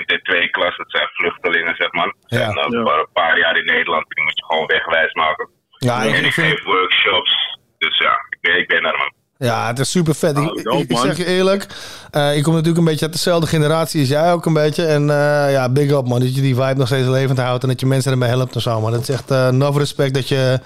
NT2-klas. 0.00 0.76
Dat 0.76 0.90
zijn 0.96 1.08
vluchtelingen, 1.12 1.74
zeg 1.76 1.92
maar. 1.92 2.14
Ja. 2.26 2.48
En, 2.48 2.74
uh, 2.74 2.82
voor 2.82 2.98
een 2.98 3.12
paar 3.12 3.38
jaar 3.38 3.56
in 3.58 3.64
Nederland. 3.64 4.04
Die 4.08 4.24
moet 4.24 4.38
je 4.38 4.44
gewoon 4.44 4.66
wegwijs 4.66 5.12
maken. 5.12 5.48
Ja, 5.78 6.02
ik 6.02 6.14
en 6.14 6.24
ik 6.24 6.32
vind- 6.32 6.46
geef 6.46 6.64
workshops. 6.64 7.32
Dus 7.78 7.98
ja, 7.98 8.12
ik 8.30 8.38
ben, 8.40 8.58
ik 8.58 8.68
ben 8.68 8.84
er, 8.84 8.96
man. 8.98 9.12
Ja, 9.48 9.66
het 9.66 9.78
is 9.78 9.90
super 9.90 10.14
vet. 10.14 10.38
Ik, 10.38 10.64
dope, 10.64 10.84
ik, 10.88 10.96
zeg 10.98 11.16
je 11.16 11.24
eerlijk, 11.26 11.66
eh, 12.10 12.36
ik 12.36 12.42
kom 12.42 12.52
natuurlijk 12.52 12.78
een 12.78 12.84
beetje 12.90 13.04
uit 13.04 13.12
dezelfde 13.14 13.46
generatie 13.46 14.00
als 14.00 14.08
jij 14.08 14.32
ook 14.32 14.46
een 14.46 14.52
beetje. 14.52 14.86
En 14.86 15.10
eh, 15.10 15.52
ja, 15.52 15.68
big 15.72 15.90
up 15.90 16.06
man, 16.06 16.20
dat 16.20 16.34
je 16.34 16.40
die 16.40 16.54
vibe 16.54 16.74
nog 16.74 16.86
steeds 16.86 17.06
levend 17.08 17.38
houdt 17.38 17.62
en 17.62 17.68
dat 17.68 17.80
je 17.80 17.86
mensen 17.86 18.12
ermee 18.12 18.28
helpt 18.28 18.54
en 18.54 18.60
zo. 18.60 18.80
Maar 18.80 18.90
dat 18.90 19.00
is 19.00 19.08
echt 19.08 19.30
eh 19.30 19.46
enough 19.46 19.78
respect 19.78 20.14
dat 20.14 20.28
je 20.28 20.58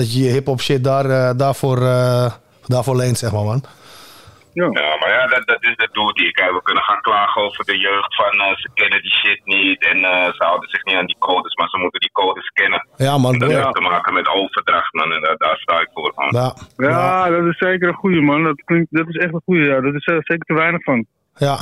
dat 0.00 0.12
je, 0.12 0.22
je 0.24 0.30
hip-hop 0.30 0.60
shit 0.60 0.84
daar, 0.84 1.06
eh, 1.10 1.30
daarvoor, 1.36 1.78
eh, 1.82 2.32
daarvoor 2.66 2.96
leent, 2.96 3.18
zeg 3.18 3.32
maar 3.32 3.44
man. 3.44 3.62
Ja, 4.52 4.96
maar 5.00 5.12
ja, 5.18 5.26
dat, 5.26 5.46
dat 5.46 5.62
is 5.62 5.76
de 5.76 5.88
doel 5.92 6.12
die 6.14 6.28
ik 6.28 6.38
heb. 6.38 6.52
We 6.52 6.62
kunnen 6.62 6.82
gaan 6.82 7.00
klagen 7.00 7.42
over 7.42 7.64
de 7.64 7.78
jeugd 7.78 8.14
van 8.14 8.32
eh, 8.40 8.56
ze 8.56 8.68
kennen 8.74 9.02
die 9.02 9.14
shit 9.20 9.40
niet 9.44 9.84
en 9.84 9.98
eh, 10.04 10.32
ze 10.36 10.44
houden 10.44 10.68
zich 10.68 10.84
niet 10.84 10.96
aan 10.96 11.06
die 11.06 11.18
codes, 11.18 11.54
maar 11.54 11.68
ze 11.68 11.78
moeten 11.78 12.00
die 12.00 12.12
codes 12.12 12.48
kennen. 12.48 12.88
Ja 12.96 13.18
man, 13.18 13.32
En 13.32 13.38
dat 13.38 13.50
heeft 13.50 13.74
te 13.74 13.80
maken 13.80 14.14
met 14.14 14.28
overdracht, 14.28 14.92
man. 14.92 15.12
En 15.12 15.20
daar, 15.20 15.36
daar 15.36 15.56
sta 15.56 15.80
ik 15.80 15.90
voor, 15.94 16.12
man. 16.14 16.28
Ja, 16.40 16.54
Ja, 16.76 17.28
dat 17.30 17.44
is 17.44 17.58
zeker 17.58 17.88
een 17.88 18.02
goeie, 18.02 18.20
man. 18.20 18.44
Dat, 18.44 18.62
klinkt, 18.64 18.86
dat 18.90 19.08
is 19.08 19.16
echt 19.16 19.32
een 19.32 19.42
goeie, 19.44 19.64
ja. 19.64 19.80
Dat 19.80 19.94
is 19.94 20.06
er 20.06 20.20
zeker 20.22 20.46
te 20.46 20.54
weinig 20.54 20.82
van. 20.82 21.06
Ja. 21.46 21.58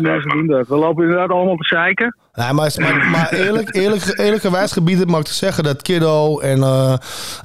Mensen 0.00 0.28
doen 0.28 0.46
dat. 0.46 0.68
We 0.68 0.76
lopen 0.76 1.02
inderdaad 1.04 1.30
allemaal 1.30 1.56
te 1.56 1.64
zeiken. 1.64 2.16
Nee, 2.34 2.52
maar, 2.52 2.72
maar, 2.80 3.06
maar 3.10 3.28
eerlijk, 3.32 3.74
eerlijk, 3.74 4.18
eerlijkerwijs 4.18 4.72
gebieden 4.72 5.08
mag 5.08 5.20
ik 5.20 5.26
te 5.26 5.34
zeggen 5.34 5.64
dat 5.64 5.82
Kiddo 5.82 6.38
en 6.40 6.62
eh, 6.62 6.94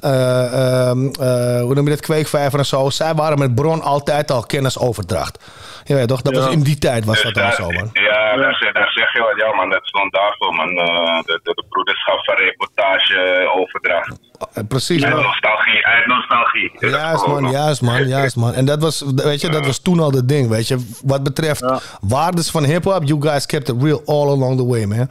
eh, 0.00 0.88
ehm, 0.88 1.06
eh, 1.06 1.60
hoe 1.60 1.74
noem 1.74 1.84
je 1.84 1.90
dat, 1.90 2.00
Kweekvijver 2.00 2.58
en 2.58 2.64
zo, 2.66 2.90
zij 2.90 3.14
waren 3.14 3.38
met 3.38 3.54
Bron 3.54 3.82
altijd 3.82 4.30
al 4.30 4.42
kennisoverdracht. 4.46 5.44
Je 5.84 5.94
weet 5.94 6.08
toch, 6.08 6.22
dat 6.22 6.34
was 6.36 6.48
in 6.52 6.62
die 6.62 6.78
tijd 6.78 7.04
was 7.04 7.22
dat 7.22 7.38
al 7.38 7.52
zo, 7.52 7.70
man. 7.70 7.90
Ja, 7.92 8.36
daar, 8.36 8.54
zeg- 8.54 8.72
daar 8.72 8.90
zeg 8.90 9.12
je 9.12 9.18
wat. 9.20 9.32
Ja, 9.36 9.54
man, 9.56 9.70
dat 9.70 9.84
stond 9.86 10.12
daarvoor, 10.12 10.54
man. 10.54 10.68
Eh, 10.68 11.22
de, 11.22 11.40
de, 11.42 11.52
de 11.54 11.64
broederschap 11.68 12.24
van 12.24 12.34
reportage, 12.36 13.50
overdracht. 13.56 14.18
Eh, 14.54 14.62
Precies, 14.68 15.04
Uit 15.04 15.14
man. 15.14 15.22
nostalgie, 15.22 15.86
uit 15.86 16.06
nostalgie. 16.06 16.72
Juist 16.78 17.26
man, 17.26 17.50
juist 17.50 17.82
man, 17.82 18.06
juist 18.08 18.36
man. 18.36 18.52
En 18.52 18.64
dat 18.64 18.82
was, 18.82 19.04
weet 19.14 19.40
je, 19.40 19.48
dat 19.48 19.66
was 19.66 19.82
toen 19.82 20.00
al 20.00 20.10
het 20.12 20.28
ding, 20.28 20.48
weet 20.48 20.68
je. 20.68 20.76
Wat 21.04 21.22
betreft 21.22 21.64
waardes 22.00 22.50
van 22.50 22.64
hip-hop, 22.64 23.02
you 23.04 23.22
guys 23.22 23.46
kept 23.46 23.68
it 23.68 23.82
real 23.82 24.02
all 24.06 24.28
along 24.28 24.56
the 24.56 24.66
way, 24.66 24.84
man. 24.84 25.10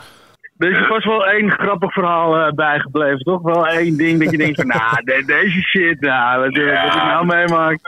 Er 0.57 0.71
is 0.71 0.87
vast 0.87 1.05
wel 1.05 1.25
één 1.27 1.51
grappig 1.51 1.93
verhaal 1.93 2.35
eh, 2.37 2.51
bijgebleven, 2.53 3.19
toch? 3.19 3.41
Wel 3.41 3.67
één 3.67 3.97
ding 3.97 4.19
dat 4.23 4.31
je 4.31 4.37
denkt 4.37 4.55
van, 4.55 4.67
nou, 4.67 5.03
de- 5.03 5.23
deze 5.25 5.61
shit, 5.61 5.99
nou, 5.99 6.39
wat, 6.39 6.55
wat 6.57 6.95
ik 6.95 7.03
nou 7.03 7.25
meemaak. 7.25 7.79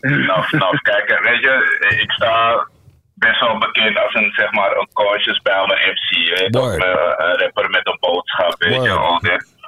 Nou, 0.00 0.44
nou, 0.50 0.78
kijk, 0.82 1.04
eh, 1.10 1.22
weet 1.30 1.40
je, 1.40 1.96
ik 2.00 2.10
sta 2.10 2.66
best 3.14 3.40
wel 3.40 3.58
bekend 3.58 3.98
als 3.98 4.14
een, 4.14 4.32
zeg 4.36 4.52
maar, 4.52 4.76
een 4.76 4.88
conscious 4.92 5.40
bij 5.42 5.64
mijn 5.66 5.80
MC. 5.94 6.38
Weet 6.38 6.54
je. 6.54 6.84
Eh, 6.84 7.26
een 7.26 7.38
rapper 7.38 7.70
met 7.70 7.86
een 7.86 7.96
boodschap, 8.00 8.54
weet 8.58 8.82
je, 8.82 8.90
al 8.90 9.18
dit. 9.20 9.58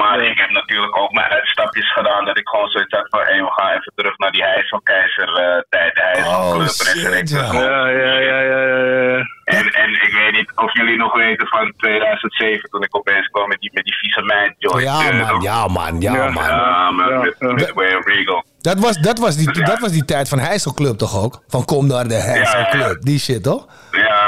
Maar 0.00 0.20
ik 0.20 0.38
heb 0.38 0.50
natuurlijk 0.50 0.96
ook 0.96 1.12
mijn 1.12 1.30
uitstapjes 1.30 1.92
gedaan 1.92 2.24
dat 2.24 2.38
ik 2.38 2.48
gewoon 2.48 2.68
zoiets 2.68 2.96
had 2.96 3.06
van, 3.08 3.20
hé, 3.20 3.44
we 3.44 3.52
gaan 3.52 3.70
even 3.70 3.92
terug 3.94 4.18
naar 4.18 4.30
die 4.30 4.44
Heiselkeizer 4.44 5.28
eh 5.34 5.62
tijd, 5.68 5.94
de 5.94 6.02
Heiselclub, 6.02 6.60
Resurrect. 6.60 7.30
Ja, 7.30 7.52
ja, 7.52 7.88
ja, 7.88 8.18
ja, 8.18 8.40
ja, 8.40 8.60
ja. 8.60 9.24
En, 9.44 9.66
en 9.82 9.90
ik 9.92 10.12
weet 10.12 10.32
niet 10.32 10.52
of 10.54 10.72
jullie 10.72 10.96
nog 10.96 11.14
weten 11.14 11.46
van 11.48 11.72
2007 11.76 12.70
toen 12.70 12.82
ik 12.82 12.96
opeens 12.96 13.28
kwam 13.28 13.48
met 13.48 13.60
die, 13.60 13.70
met 13.72 13.84
die 13.84 13.94
vieze 13.94 14.22
meid, 14.22 14.54
Joyce. 14.58 14.84
Ja 14.84 15.12
man, 15.12 15.40
ja 15.40 15.66
man, 15.66 16.00
ja 16.00 16.30
man. 16.30 16.44
Ja, 16.44 16.90
maar 16.90 17.20
met, 17.20 17.40
met 17.40 18.06
Regal. 18.06 18.44
Dat 18.68 18.78
was, 18.86 18.96
dat, 19.08 19.18
was 19.18 19.34
die, 19.36 19.52
dat 19.64 19.78
was 19.84 19.92
die 19.98 20.04
tijd 20.04 20.28
van 20.28 20.38
Heiselclub 20.38 20.96
toch 20.98 21.14
ook? 21.24 21.34
Van 21.54 21.64
kom 21.64 21.86
naar 21.86 22.08
de 22.08 22.14
Heiselclub, 22.30 22.96
die 23.02 23.18
shit 23.18 23.42
toch? 23.42 23.62
Ja. 23.90 24.24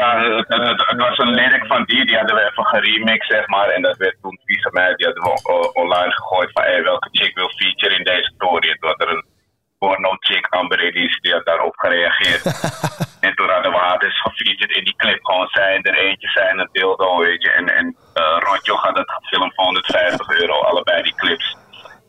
Ja, 0.00 0.08
het, 0.20 0.48
het, 0.48 0.62
het- 0.68 0.86
het 0.90 1.00
was 1.08 1.18
een 1.18 1.34
lyric 1.38 1.64
van 1.66 1.82
die, 1.84 2.06
die 2.06 2.16
hadden 2.16 2.34
we 2.36 2.42
even 2.50 2.66
geremixed, 2.66 3.30
zeg 3.36 3.46
maar. 3.48 3.68
En 3.68 3.82
dat 3.82 3.96
werd 3.96 4.16
toen 4.22 4.38
vieze 4.44 4.68
meid, 4.72 4.96
die 4.96 5.06
hadden 5.06 5.24
we 5.24 5.40
o- 5.52 5.70
online 5.82 6.12
gegooid 6.12 6.50
van, 6.52 6.62
hey, 6.62 6.82
welke 6.82 7.08
chick 7.12 7.34
wil 7.34 7.50
feature 7.56 7.94
in 7.98 8.04
deze 8.04 8.32
story? 8.36 8.68
En 8.70 8.78
toen 8.78 8.88
had 8.90 9.00
er 9.00 9.08
een 9.14 9.24
porno 9.78 10.10
chick, 10.18 10.46
Amber 10.50 10.80
Edis, 10.80 11.18
die 11.20 11.32
had 11.32 11.44
daarop 11.46 11.74
gereageerd. 11.76 12.44
en 13.26 13.34
toen 13.34 13.48
hadden 13.50 13.72
we 13.72 13.78
haar 13.78 13.98
dus 13.98 14.20
gefeatured 14.20 14.76
in 14.76 14.84
die 14.84 14.96
clip. 14.96 15.24
Gewoon 15.24 15.48
zijn 15.50 15.82
er 15.82 15.98
eentje, 15.98 16.28
zijn 16.28 16.58
een 16.58 16.68
dildo, 16.72 17.18
weet 17.18 17.42
je. 17.42 17.50
En, 17.50 17.66
en 17.78 17.86
uh, 18.14 18.36
Rotjo 18.38 18.74
had 18.76 18.96
het 18.96 19.10
gefilmd 19.10 19.54
voor 19.54 19.64
150 19.64 20.28
euro, 20.40 20.54
allebei 20.60 21.02
die 21.02 21.14
clips. 21.14 21.56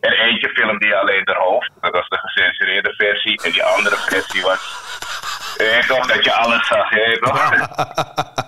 Er 0.01 0.19
eentje 0.19 0.49
filmde 0.49 0.79
die 0.85 0.95
alleen 0.95 1.21
haar 1.23 1.37
hoofd, 1.37 1.71
dat 1.81 1.91
was 1.91 2.07
de 2.09 2.17
gecensureerde 2.17 2.93
versie. 2.97 3.41
En 3.43 3.51
die 3.51 3.63
andere 3.63 3.95
versie 3.95 4.41
was, 4.41 4.61
je 5.57 5.63
weet 5.63 5.87
toch, 5.87 6.05
dat 6.07 6.23
je 6.23 6.33
alles 6.33 6.67
zag, 6.67 6.89
je 6.89 7.03
weet 7.07 7.21
toch? 7.21 7.39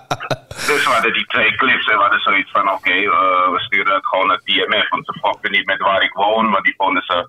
Dus 0.66 0.84
we 0.84 0.90
hadden 0.90 1.12
die 1.12 1.26
twee 1.26 1.54
clips 1.54 1.86
en 1.86 1.96
we 1.96 2.02
hadden 2.02 2.20
zoiets 2.20 2.50
van, 2.50 2.70
oké, 2.72 2.90
eh, 2.90 3.50
we 3.54 3.60
sturen 3.60 3.94
het 3.94 4.06
gewoon 4.06 4.26
naar 4.26 4.40
DMF. 4.44 4.88
Want 4.88 5.06
ze 5.06 5.18
fokten 5.20 5.50
niet 5.50 5.66
met 5.66 5.80
waar 5.80 6.02
ik 6.02 6.12
woon, 6.12 6.50
maar 6.50 6.62
die 6.62 6.74
vonden 6.76 7.02
ze 7.02 7.28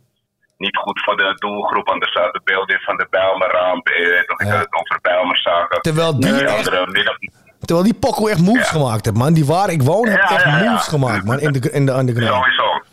niet 0.57 0.77
goed 0.77 1.03
voor 1.03 1.17
de 1.17 1.33
doelgroep. 1.35 1.87
Want 1.87 2.03
er 2.03 2.11
zaten 2.11 2.41
beelden 2.43 2.79
van 2.79 2.97
de 2.97 3.07
Bijlmerramp. 3.09 3.87
En 3.87 4.01
je 4.01 4.09
weet 4.09 4.27
toch, 4.27 4.39
ik 4.39 4.47
had 4.47 4.59
het 4.59 4.73
over 4.73 4.99
Bijlmerzaken. 5.01 5.81
Terwijl 5.81 6.19
die 6.19 6.45
En 6.45 6.47
andere. 6.47 7.17
Terwijl 7.59 7.83
die 7.83 7.99
pokoe 7.99 8.29
echt 8.29 8.41
moves 8.41 8.69
gemaakt 8.69 9.05
heeft, 9.05 9.17
man. 9.17 9.33
Die 9.33 9.45
waar 9.45 9.69
ik 9.69 9.81
woon 9.81 10.07
heeft 10.07 10.29
Ja, 10.29 10.35
echt 10.35 10.45
moves 10.45 10.87
gemaakt, 10.87 11.25
man. 11.25 11.39
In 11.39 11.51
de, 11.51 11.71
in 11.71 11.85
de 11.85 11.91
underground. 11.91 12.33
Sowieso. 12.35 12.83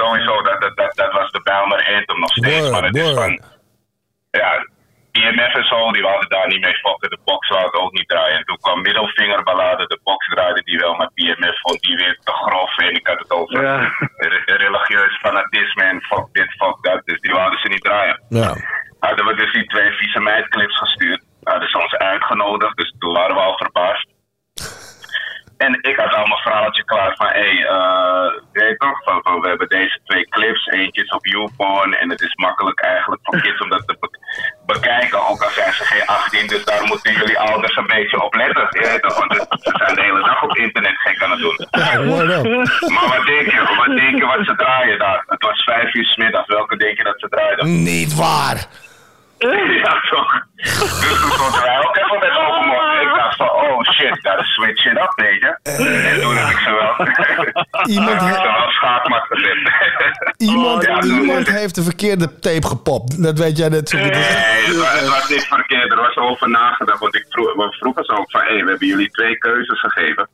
Sowieso, 0.00 0.42
dat, 0.42 0.60
dat, 0.60 0.76
dat, 0.76 0.92
dat 0.94 1.12
was 1.12 1.30
de 1.30 1.42
Bijlmer 1.42 1.86
Anthem 1.96 2.18
nog 2.18 2.30
steeds. 2.32 2.60
Word, 2.60 2.70
maar 2.72 2.82
het 2.82 2.96
is 2.96 3.02
word. 3.12 3.16
van... 3.22 3.40
Ja, 4.30 4.66
IMF 5.12 5.54
en 5.54 5.64
zo, 5.64 5.90
die 5.92 6.02
wilden 6.02 6.28
daar 6.28 6.46
niet 6.46 6.64
mee 6.64 6.74
fokken. 6.74 7.10
De 7.10 7.18
box 7.24 7.48
het 7.48 7.74
ook 7.74 7.92
niet 7.92 8.08
draaien. 8.08 8.36
En 8.38 8.44
toen 8.44 8.56
kwam 8.60 8.82
Middelvingerballade, 8.82 9.86
de 9.86 10.00
box 10.02 10.26
draaide 10.26 10.62
die 10.62 10.78
wel, 10.78 10.94
maar 10.94 11.10
IMF 11.14 11.60
vond 11.60 11.80
die 11.80 11.96
weer 11.96 12.18
te 12.24 12.32
grof. 12.32 12.78
En 12.78 12.94
ik 12.94 13.06
had 13.06 13.18
het 13.18 13.30
over 13.30 13.62
Ja. 13.62 13.76
re- 14.16 14.42
religieus 14.56 15.18
fanatisme 15.18 15.82
en 15.84 16.02
fuck 16.02 16.26
dit, 16.32 16.50
fuck 16.52 16.76
dat. 16.82 17.00
Dus 17.04 17.20
die 17.20 17.32
wilden 17.32 17.58
ze 17.58 17.68
niet 17.68 17.84
draaien. 17.84 18.22
Ja. 18.28 18.54
Hadden 19.00 19.26
we 19.26 19.34
dus 19.34 19.52
die 19.52 19.66
twee 19.66 19.90
vieze 19.92 20.20
meidclips 20.20 20.78
gestuurd. 20.78 21.24
Hadden 21.42 21.68
ze 21.68 21.78
ons 21.78 21.94
uitgenodigd, 21.96 22.76
dus 22.76 22.94
toen 22.98 23.12
waren 23.12 23.34
we 23.34 23.40
al 23.42 23.56
verbaasd. 23.56 24.06
En 25.66 25.72
ik 25.90 25.96
had 25.96 26.14
al 26.14 26.26
mijn 26.26 26.40
verhaaltje 26.46 26.84
klaar 26.84 27.12
van, 27.16 27.26
hé, 27.26 27.32
hey, 27.40 27.66
eh, 27.66 28.26
weet 28.52 28.68
je 28.68 28.76
toch, 28.76 29.02
van, 29.04 29.20
van, 29.22 29.40
we 29.40 29.48
hebben 29.48 29.68
deze 29.68 29.98
twee 30.04 30.24
clips, 30.28 30.66
eentje 30.66 31.02
is 31.02 31.10
op 31.10 31.26
YouPorn 31.26 31.94
en 31.94 32.10
het 32.10 32.20
is 32.20 32.34
makkelijk 32.34 32.80
eigenlijk 32.80 33.20
voor 33.24 33.40
kids 33.40 33.60
om 33.60 33.68
dat 33.70 33.82
te 33.88 33.96
be- 34.00 34.18
bekijken, 34.66 35.28
ook 35.28 35.42
al 35.42 35.50
zijn 35.50 35.72
ze 35.72 35.84
geen 35.84 36.06
18, 36.06 36.46
dus 36.46 36.64
daar 36.64 36.82
moeten 36.84 37.12
jullie 37.12 37.38
ouders 37.38 37.76
een 37.76 37.86
beetje 37.86 38.22
op 38.22 38.34
letten, 38.34 38.66
je 38.70 38.88
weet 38.90 39.02
toch, 39.02 39.18
want 39.18 39.32
het- 39.32 39.46
ze 39.62 39.72
zijn 39.84 39.94
de 39.94 40.02
hele 40.02 40.22
dag 40.24 40.42
op 40.42 40.56
internet 40.56 40.96
gek 40.96 41.22
aan 41.22 41.30
het 41.30 41.40
doen. 41.40 41.56
Maar 42.94 43.08
wat 43.16 43.26
denk 43.26 43.46
je, 43.50 43.74
wat 43.76 43.96
denk 43.96 44.18
je 44.18 44.26
wat 44.26 44.44
ze 44.46 44.54
draaien 44.56 44.98
daar? 44.98 45.24
Het 45.26 45.42
was 45.42 45.62
vijf 45.64 45.94
uur 45.94 46.04
's 46.04 46.16
middags, 46.16 46.46
welke 46.48 46.76
denk 46.76 46.96
je 46.98 47.04
dat 47.04 47.20
ze 47.20 47.28
draaiden? 47.28 47.82
Niet 47.82 48.14
waar. 48.14 48.66
Ja, 49.50 50.00
toch. 50.10 50.32
Dus 50.56 51.20
toen 51.20 51.30
stonden 51.30 51.60
wij 51.62 51.78
ook 51.78 51.96
even 51.96 52.18
met 52.18 52.30
open 52.30 52.66
mond. 52.66 53.00
Ik 53.02 53.14
dacht 53.14 53.36
van, 53.36 53.50
oh 53.50 53.82
shit, 53.82 54.18
gotta 54.22 54.42
switch 54.42 54.84
it 54.86 54.96
up, 54.98 55.12
weet 55.14 55.40
je. 55.40 55.58
En 55.62 56.20
toen 56.20 56.36
heb 56.36 56.48
ik 56.50 56.58
ze 56.58 56.70
wel, 56.70 57.06
Iemand 57.86 58.20
heb 58.20 58.34
ze 58.44 58.52
wel 58.58 58.70
schaakmat 58.70 59.22
gezet. 59.28 59.56
Iemand, 60.36 60.82
Ja, 60.84 61.02
iemand 61.02 61.48
heeft 61.48 61.74
de 61.74 61.82
verkeerde 61.82 62.38
tape 62.38 62.66
gepopt. 62.66 63.22
Dat 63.22 63.38
weet 63.38 63.56
jij 63.56 63.68
net 63.68 63.88
zo 63.88 63.98
goed. 63.98 64.10
Nee, 64.10 64.22
het 64.22 64.76
was, 64.76 65.00
het 65.00 65.08
was 65.08 65.28
niet 65.28 65.46
verkeerd. 65.46 65.90
Er 65.90 65.96
was 65.96 66.16
over 66.16 66.48
nagedacht. 66.50 66.98
Want 66.98 67.14
ik 67.14 67.26
vroeg, 67.28 67.54
we 67.54 67.76
vroegen 67.78 68.04
ze 68.04 68.12
ook 68.12 68.30
van, 68.30 68.40
hé, 68.40 68.62
we 68.64 68.70
hebben 68.70 68.88
jullie 68.88 69.10
twee 69.10 69.38
keuzes 69.38 69.80
gegeven. 69.80 70.28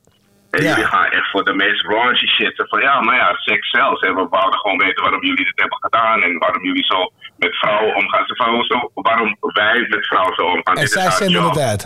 En 0.50 0.62
jullie 0.62 0.86
gaan 0.86 1.04
echt 1.04 1.30
voor 1.30 1.44
de 1.44 1.54
meest 1.54 1.82
raunchy 1.86 2.26
shit. 2.26 2.64
Van 2.68 2.80
ja, 2.80 3.00
maar 3.00 3.16
ja, 3.16 3.34
seks 3.34 3.70
zelfs. 3.70 4.00
En 4.00 4.14
we 4.14 4.26
wouden 4.30 4.58
gewoon 4.60 4.78
weten 4.78 5.02
waarom 5.02 5.22
jullie 5.24 5.44
dit 5.44 5.60
hebben 5.60 5.78
gedaan. 5.80 6.22
En 6.22 6.38
waarom 6.38 6.64
jullie 6.64 6.84
zo 6.84 7.10
met 7.38 7.54
vrouwen 7.56 7.94
omgaan. 7.96 8.26
Ze 8.26 8.34
van, 8.36 8.54
hoezo, 8.54 8.90
waarom 8.94 9.36
wij 9.40 9.86
met 9.88 10.06
vrouwen 10.06 10.34
zo 10.34 10.42
omgaan. 10.42 10.74
En 10.74 10.74
Dit 10.74 10.84
is 10.84 10.92
zij 10.92 11.10
zenden 11.10 11.42
het 11.48 11.58
uit. 11.58 11.82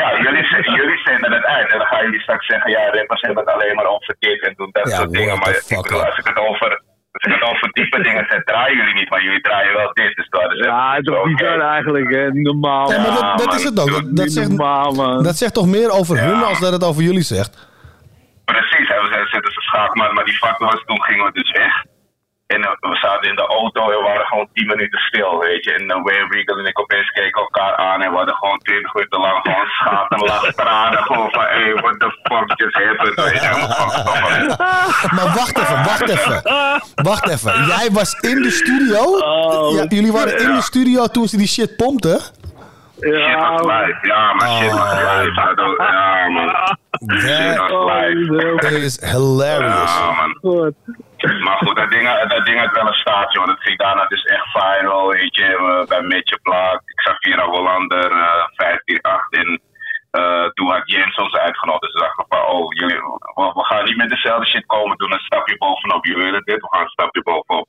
Ja, 0.00 0.08
jullie, 0.24 0.44
jullie 0.80 0.98
zenden 1.04 1.32
het 1.32 1.44
uit. 1.44 1.70
En 1.72 1.78
dan 1.78 1.86
gaan 1.86 2.04
jullie 2.04 2.20
straks 2.20 2.46
zeggen, 2.46 2.70
ja, 2.70 2.90
rappers 2.90 3.20
hebben 3.20 3.44
het 3.44 3.54
alleen 3.54 3.74
maar 3.74 3.86
over 3.86 4.16
dit 4.18 4.40
en 4.46 4.54
doen 4.56 4.68
dat 4.72 4.88
Ja, 4.88 4.96
soort 4.96 5.10
dingen. 5.12 5.38
Maar 5.38 5.48
ik 5.68 5.82
bedoel, 5.82 6.04
als 6.04 6.18
ik 6.18 6.26
het 6.26 6.38
over... 6.38 6.82
Als 7.16 7.34
ik 7.34 7.40
het 7.40 7.50
over 7.50 7.68
diepe 7.72 8.02
dingen 8.02 8.26
zet, 8.28 8.46
draaien 8.46 8.76
jullie 8.76 8.94
niet, 8.94 9.10
maar 9.10 9.22
jullie 9.22 9.40
draaien 9.40 9.72
wel 9.72 9.90
dit. 9.92 10.14
Dus 10.16 10.26
hadden 10.30 10.56
ze 10.58 10.64
Ja, 10.64 10.94
het 10.94 11.06
is 11.06 11.14
toch 11.14 11.24
bizar 11.24 11.60
eigenlijk, 11.60 12.10
hè? 12.14 12.30
Niet 12.30 12.44
normaal. 12.46 12.90
Ja, 12.92 12.96
maar 12.98 13.06
dat, 13.10 13.38
dat 13.38 13.46
man. 13.46 13.56
is 13.56 13.64
het 13.64 13.80
ook. 13.80 13.90
Dat, 13.90 14.02
dat, 14.16 14.24
Niet 14.24 14.32
zegt, 14.32 14.48
normaal, 14.48 14.92
man. 14.92 15.22
dat 15.22 15.36
zegt 15.36 15.54
toch 15.54 15.66
meer 15.66 15.90
over 15.90 16.20
hun 16.20 16.42
als 16.42 16.60
dat 16.60 16.72
het 16.72 16.84
over 16.84 17.02
jullie 17.02 17.22
zegt? 17.22 17.68
Precies, 18.44 18.88
en 18.88 19.02
we 19.02 19.26
zetten 19.32 19.52
ze 19.52 19.60
schaakmat, 19.60 20.12
maar 20.12 20.24
die 20.24 20.34
factor 20.36 20.66
was, 20.66 20.82
toen 20.86 21.02
gingen 21.02 21.24
we 21.24 21.32
dus 21.32 21.50
weg. 21.50 21.84
En 22.46 22.62
eh, 22.62 22.70
we 22.80 22.96
zaten 22.96 23.28
in 23.28 23.36
de 23.36 23.46
auto 23.46 23.80
en 23.90 23.98
we 23.98 24.02
waren 24.02 24.26
gewoon 24.26 24.48
10 24.52 24.66
minuten 24.66 24.98
stil, 24.98 25.38
weet 25.38 25.64
je. 25.64 25.72
En 25.72 25.82
uh, 25.82 26.02
Wayne 26.02 26.26
Regal 26.28 26.58
en 26.58 26.66
ik 26.66 26.80
opeens 26.80 27.10
keken 27.10 27.42
elkaar 27.42 27.76
aan 27.76 28.02
en 28.02 28.10
we 28.10 28.16
hadden 28.16 28.34
gewoon 28.34 28.58
20 28.58 28.94
minuten 28.94 29.20
lang 29.20 29.38
gewoon 29.42 29.66
gaat 29.66 30.10
en 30.10 30.54
tranen 30.62 31.02
gewoon 31.02 31.30
van, 31.30 31.44
hey, 31.44 31.74
what 31.74 32.00
the 32.00 32.18
fuck 32.22 32.52
just 32.54 32.74
happened? 32.74 33.14
Weet 33.14 33.42
je? 33.42 33.50
Maar 35.16 35.34
wacht 35.34 35.58
even, 35.58 35.76
wacht 35.84 36.08
even. 36.08 36.42
Wacht 36.94 37.28
even. 37.28 37.64
Jij 37.66 37.88
was 37.92 38.12
in 38.12 38.42
de 38.42 38.50
studio? 38.50 39.18
Ja, 39.76 39.84
jullie 39.88 40.12
waren 40.12 40.38
in 40.38 40.54
de 40.54 40.62
studio 40.62 41.06
toen 41.06 41.28
ze 41.28 41.36
die 41.36 41.48
shit 41.48 41.76
pompten? 41.76 42.20
Shit 43.00 43.12
was 43.12 43.60
live, 43.60 43.98
ja, 44.02 44.34
maar 44.34 44.48
shit 44.48 44.72
was 44.72 44.92
live. 44.94 45.32
Ja, 45.78 46.28
man. 46.28 46.78
Shit 47.20 47.56
was 47.56 47.70
live. 47.70 48.56
That 48.56 48.72
is 48.72 49.00
hilarious. 49.00 49.94
Ja, 49.94 50.12
man. 50.12 50.74
Maar 51.16 51.56
goed, 51.56 51.76
dat 51.76 51.90
ding, 51.90 52.24
dat 52.28 52.44
ding 52.46 52.58
had 52.60 52.70
wel 52.74 52.86
een 52.86 52.94
staartje, 53.04 53.38
want 53.38 53.50
het 53.50 53.62
ging 53.62 53.78
daarna 53.78 54.06
dus 54.06 54.22
echt 54.24 54.46
viral, 54.52 55.08
weet 55.08 55.36
je. 55.36 55.84
bij 55.88 56.00
Mitje 56.02 56.38
Blaak, 56.42 56.80
Xavier 56.94 57.40
Hollander, 57.40 58.10
eh 58.10 58.44
548 58.56 59.30
en 59.30 59.60
eh, 60.10 60.44
toen 60.54 60.70
had 60.70 60.82
Jens 60.84 61.16
ons 61.16 61.34
uitgenodigd. 61.36 61.92
Dus 61.92 61.92
we 61.92 62.00
dachten 62.00 62.24
van, 62.28 62.46
oh, 62.46 62.72
jullie, 62.74 62.96
we, 63.34 63.50
we 63.54 63.64
gaan 63.64 63.84
niet 63.84 63.96
met 63.96 64.08
dezelfde 64.10 64.46
shit 64.46 64.66
komen, 64.66 64.96
doen 64.96 65.12
een 65.12 65.18
stapje 65.28 65.56
bovenop. 65.58 66.04
Jullie 66.06 66.24
willen 66.24 66.44
dit, 66.44 66.60
we 66.60 66.68
gaan 66.70 66.82
een 66.82 66.88
stapje 66.88 67.22
bovenop. 67.22 67.68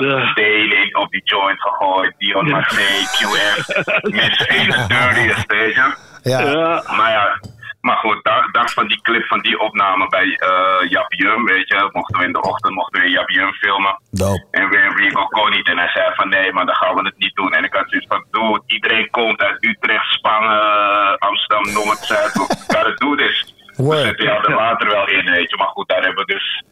Uh, 0.00 0.36
in- 0.36 0.96
op 0.96 1.10
die 1.10 1.20
joint 1.24 1.60
gegooid, 1.62 2.14
Dion 2.18 2.50
Marseille, 2.50 3.06
QF, 3.16 3.66
Misfit, 4.02 4.88
Dirtiest, 4.88 5.46
weet 5.46 5.74
je. 5.74 5.94
Ja. 6.22 6.82
Maar 6.96 7.10
ja, 7.10 7.40
maar 7.86 7.96
goed, 7.96 8.24
dag, 8.24 8.50
dag 8.50 8.72
van 8.72 8.86
die 8.86 9.00
clip 9.02 9.26
van 9.26 9.40
die 9.40 9.58
opname 9.58 10.08
bij 10.08 10.28
eh 10.38 10.90
Jap 10.90 11.12
Jum, 11.12 11.44
weet 11.44 11.68
je, 11.68 11.88
mochten 11.92 12.18
we 12.18 12.24
in 12.24 12.32
de 12.32 12.42
ochtend 12.42 12.74
mochten 12.74 13.02
we 13.02 13.10
Jap 13.10 13.30
Jum 13.30 13.52
filmen. 13.52 14.00
Dope. 14.10 14.46
En 14.50 14.68
weer 14.68 14.92
Rico 14.96 15.26
kon 15.26 15.50
niet. 15.50 15.68
En 15.68 15.78
hij 15.78 15.88
zei 15.88 16.14
van 16.14 16.28
nee, 16.28 16.52
maar 16.52 16.66
dan 16.66 16.74
gaan 16.74 16.94
we 16.94 17.02
het 17.02 17.18
niet 17.18 17.34
doen. 17.34 17.52
En 17.52 17.64
ik 17.64 17.72
had 17.74 17.84
zoiets 17.88 18.06
van, 18.08 18.24
dude, 18.30 18.62
iedereen 18.66 19.10
komt 19.10 19.40
uit 19.40 19.64
Utrecht, 19.64 20.06
Spangen, 20.12 21.18
Amsterdam, 21.18 21.72
Noord, 21.72 21.98
Zuid. 21.98 22.32
Gotta 22.72 22.94
do 22.94 23.14
this. 23.14 23.54
We 23.76 23.96
zetten 23.96 24.24
jou 24.24 24.44
er 24.44 24.54
later 24.54 24.88
wel 24.88 25.08
in, 25.08 25.30
weet 25.30 25.50
je. 25.50 25.56
Maar 25.56 25.66
goed, 25.66 25.88
daar 25.88 26.02
hebben 26.02 26.26
we 26.26 26.32
dus 26.32 26.64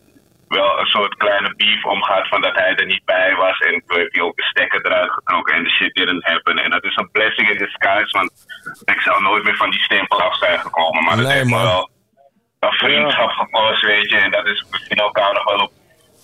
wel 0.48 0.78
een 0.80 0.86
soort 0.86 1.14
kleine 1.16 1.54
beef 1.56 1.84
om 1.84 2.02
gehad 2.02 2.28
van 2.28 2.40
dat 2.40 2.54
hij 2.54 2.74
er 2.74 2.86
niet 2.86 3.04
bij 3.04 3.34
was. 3.34 3.58
En 3.58 3.82
toen 3.86 3.98
heeft 3.98 4.14
hij 4.14 4.22
ook 4.24 4.36
de 4.36 4.42
stekker 4.44 4.86
eruit 4.86 5.10
getrokken 5.12 5.54
en 5.54 5.62
de 5.64 5.70
shit 5.70 5.94
didn't 5.94 6.24
happen. 6.24 6.56
En 6.58 6.70
dat 6.70 6.84
is 6.84 6.96
een 6.96 7.10
blessing 7.10 7.48
in 7.50 7.58
disguise, 7.58 8.18
want 8.18 8.30
ik 8.84 9.00
zou 9.00 9.22
nooit 9.22 9.44
meer 9.44 9.56
van 9.56 9.70
die 9.70 9.80
stempel 9.80 10.20
af 10.22 10.36
zijn 10.38 10.58
gekomen. 10.58 11.04
Maar 11.04 11.16
dat 11.16 11.24
Nee, 11.26 11.34
heeft 11.34 11.44
me 11.48 11.50
man. 11.56 11.62
wel 11.64 11.90
een 12.60 12.72
vriendschap 12.72 13.30
gekost, 13.30 13.82
weet 13.82 14.10
je. 14.10 14.16
En 14.16 14.30
dat 14.30 14.46
is, 14.46 14.64
zien 14.70 14.98
elkaar 14.98 15.32
nog 15.34 15.44
wel 15.44 15.58
op, 15.58 15.72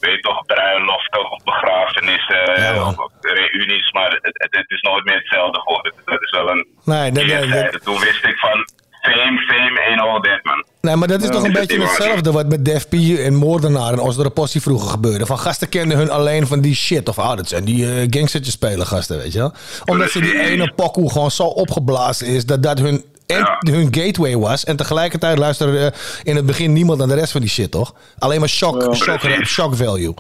weet 0.01 0.15
je 0.15 0.21
toch, 0.21 0.45
bruiloften 0.47 1.31
of 1.31 1.43
begrafenissen, 1.45 2.85
of 2.87 2.99
op 2.99 3.13
reunies. 3.21 3.91
Maar 3.93 4.11
het, 4.11 4.21
het, 4.23 4.57
het 4.57 4.71
is 4.71 4.81
nooit 4.81 5.05
meer 5.05 5.17
hetzelfde 5.17 5.61
geworden. 5.61 5.93
Dat 6.05 6.23
is 6.23 6.31
wel 6.31 6.51
een 6.51 6.67
Nee, 6.85 7.01
nee, 7.01 7.11
nee, 7.11 7.25
keerzijde. 7.27 7.71
dat- 7.71 7.83
Toen 7.85 7.99
wist 8.01 8.25
ik 8.25 8.39
van, 8.39 8.69
fame, 9.03 9.39
fame 9.41 9.81
ain't 9.87 10.01
all 10.01 10.21
that, 10.21 10.45
man. 10.45 10.65
Nee, 10.81 10.97
maar 10.97 11.09
dat 11.09 11.21
is 11.21 11.27
Ja. 11.27 11.33
toch 11.33 11.43
een 11.43 11.53
beetje 11.53 11.83
hetzelfde 11.83 12.33
wat 12.33 12.49
met 12.49 12.65
Def 12.65 12.89
P 12.89 12.93
en 13.19 13.35
Moordenaar 13.35 13.93
en 13.93 13.99
Osdere 13.99 14.31
Possie 14.31 14.61
vroeger 14.61 14.91
gebeurde. 14.91 15.27
Van 15.27 15.39
gasten 15.39 15.69
kenden 15.69 15.99
hun 15.99 16.11
alleen 16.11 16.47
van 16.47 16.61
die 16.61 16.75
shit. 16.75 17.09
Of 17.09 17.15
dat 17.17 17.49
zijn 17.49 17.65
die 17.65 17.87
eh 18.01 18.07
gangstertjes 18.11 18.55
spelen 18.55 18.87
gasten, 18.87 19.19
weet 19.19 19.33
je 19.33 19.39
wel. 19.39 19.53
Omdat 19.85 20.11
ze 20.11 20.21
die 20.21 20.41
ene 20.41 20.73
pokoe 20.77 21.11
gewoon 21.11 21.31
zo 21.31 21.43
opgeblazen 21.45 22.27
is 22.27 22.47
dat 22.47 22.63
dat 22.63 22.79
hun, 22.79 23.05
en, 23.27 23.57
hun 23.71 23.89
gateway 23.95 24.37
was. 24.37 24.65
En 24.65 24.77
tegelijkertijd 24.77 25.39
luisterde 25.39 25.79
eh, 25.79 25.99
in 26.23 26.37
het 26.37 26.47
begin 26.47 26.73
niemand 26.73 26.99
naar 26.99 27.09
de 27.09 27.15
rest 27.15 27.33
van 27.33 27.41
die 27.41 27.51
shit, 27.51 27.71
toch? 27.71 27.95
Alleen 28.19 28.41
maar 28.41 28.49
shock, 28.49 28.95
shock, 28.95 29.21
shock 29.45 29.77
value. 29.77 30.15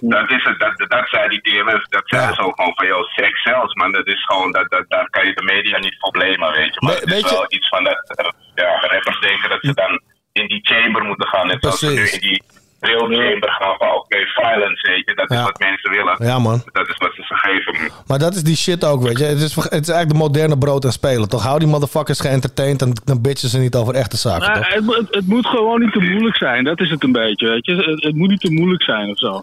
Dat 0.00 0.30
is 0.30 0.44
het, 0.44 0.58
dat, 0.58 0.88
dat 0.90 1.08
zei 1.08 1.28
die 1.28 1.40
DMF, 1.42 1.82
dat 1.88 2.02
zei 2.04 2.34
ze 2.34 2.40
ook 2.40 2.54
gewoon 2.56 2.74
van, 2.74 2.86
joh, 2.86 3.02
seks 3.08 3.42
zelfs, 3.42 3.74
man, 3.74 3.92
dat 3.92 4.06
is 4.06 4.24
gewoon, 4.24 4.52
dat, 4.52 4.70
dat, 4.70 4.84
daar 4.88 5.08
kan 5.10 5.26
je 5.26 5.34
de 5.34 5.42
media 5.42 5.78
niet 5.78 5.96
voor 5.98 6.10
blamen, 6.10 6.52
weet 6.52 6.74
je. 6.74 6.86
Maar 6.86 6.94
het 6.94 7.12
is 7.12 7.30
wel 7.30 7.44
iets 7.48 7.68
van 7.68 7.84
dat, 7.84 8.12
eh, 8.16 8.28
ja, 8.54 8.80
rappers 8.80 9.20
denken 9.20 9.48
dat 9.50 9.58
ze 9.60 9.74
dan 9.74 10.00
in 10.32 10.46
die 10.48 10.60
chamber 10.62 11.02
moeten 11.04 11.28
gaan, 11.28 11.46
net 11.46 11.56
zoals 11.60 11.78
ze 11.78 11.86
nu 11.86 11.94
Precies. 11.94 12.12
in 12.14 12.20
die 12.28 12.42
real 12.80 13.06
chamber 13.08 13.50
gaan 13.50 13.76
van, 13.78 13.94
oké, 13.94 14.16
violence, 14.26 14.90
weet 14.90 15.02
je, 15.08 15.14
dat 15.14 15.30
is 15.30 15.42
wat 15.42 15.58
mensen 15.58 15.90
willen. 15.90 16.16
Ja, 16.26 16.38
man. 16.38 16.62
Dat 16.72 16.88
is 16.88 16.96
wat 16.96 17.12
ze 17.14 17.22
ze 17.22 17.34
geven. 17.36 17.92
Maar 18.06 18.18
dat 18.18 18.34
is 18.34 18.42
die 18.42 18.56
shit 18.56 18.84
ook, 18.84 19.02
weet 19.02 19.18
je. 19.18 19.24
Het 19.24 19.40
is, 19.40 19.54
het 19.54 19.64
is 19.64 19.72
eigenlijk 19.72 20.08
de 20.08 20.14
moderne 20.18 20.58
brood 20.58 20.84
en 20.84 20.92
spelen, 20.92 21.28
toch? 21.28 21.42
Hou 21.42 21.58
die 21.58 21.68
motherfuckers 21.68 22.20
geëntertained 22.20 22.82
en 22.82 22.92
dan 23.04 23.20
bitchen 23.22 23.48
ze 23.48 23.58
niet 23.58 23.74
over 23.74 23.94
echte 23.94 24.16
zaken, 24.16 24.48
Nou, 24.48 24.56
toch? 24.64 24.74
het, 24.74 24.84
moet- 24.84 24.96
het, 24.96 25.14
het 25.14 25.26
moet 25.26 25.46
gewoon 25.46 25.80
niet 25.80 25.92
te 25.92 26.00
moeilijk 26.00 26.36
zijn. 26.36 26.64
Dat 26.64 26.80
is 26.80 26.90
het 26.90 27.02
een 27.02 27.12
beetje, 27.12 27.48
weet 27.48 27.66
je. 27.66 27.74
Het, 27.74 28.02
het 28.04 28.14
moet 28.14 28.28
niet 28.28 28.40
te 28.40 28.50
moeilijk 28.52 28.82
zijn 28.82 29.08
of 29.10 29.18
zo. 29.18 29.42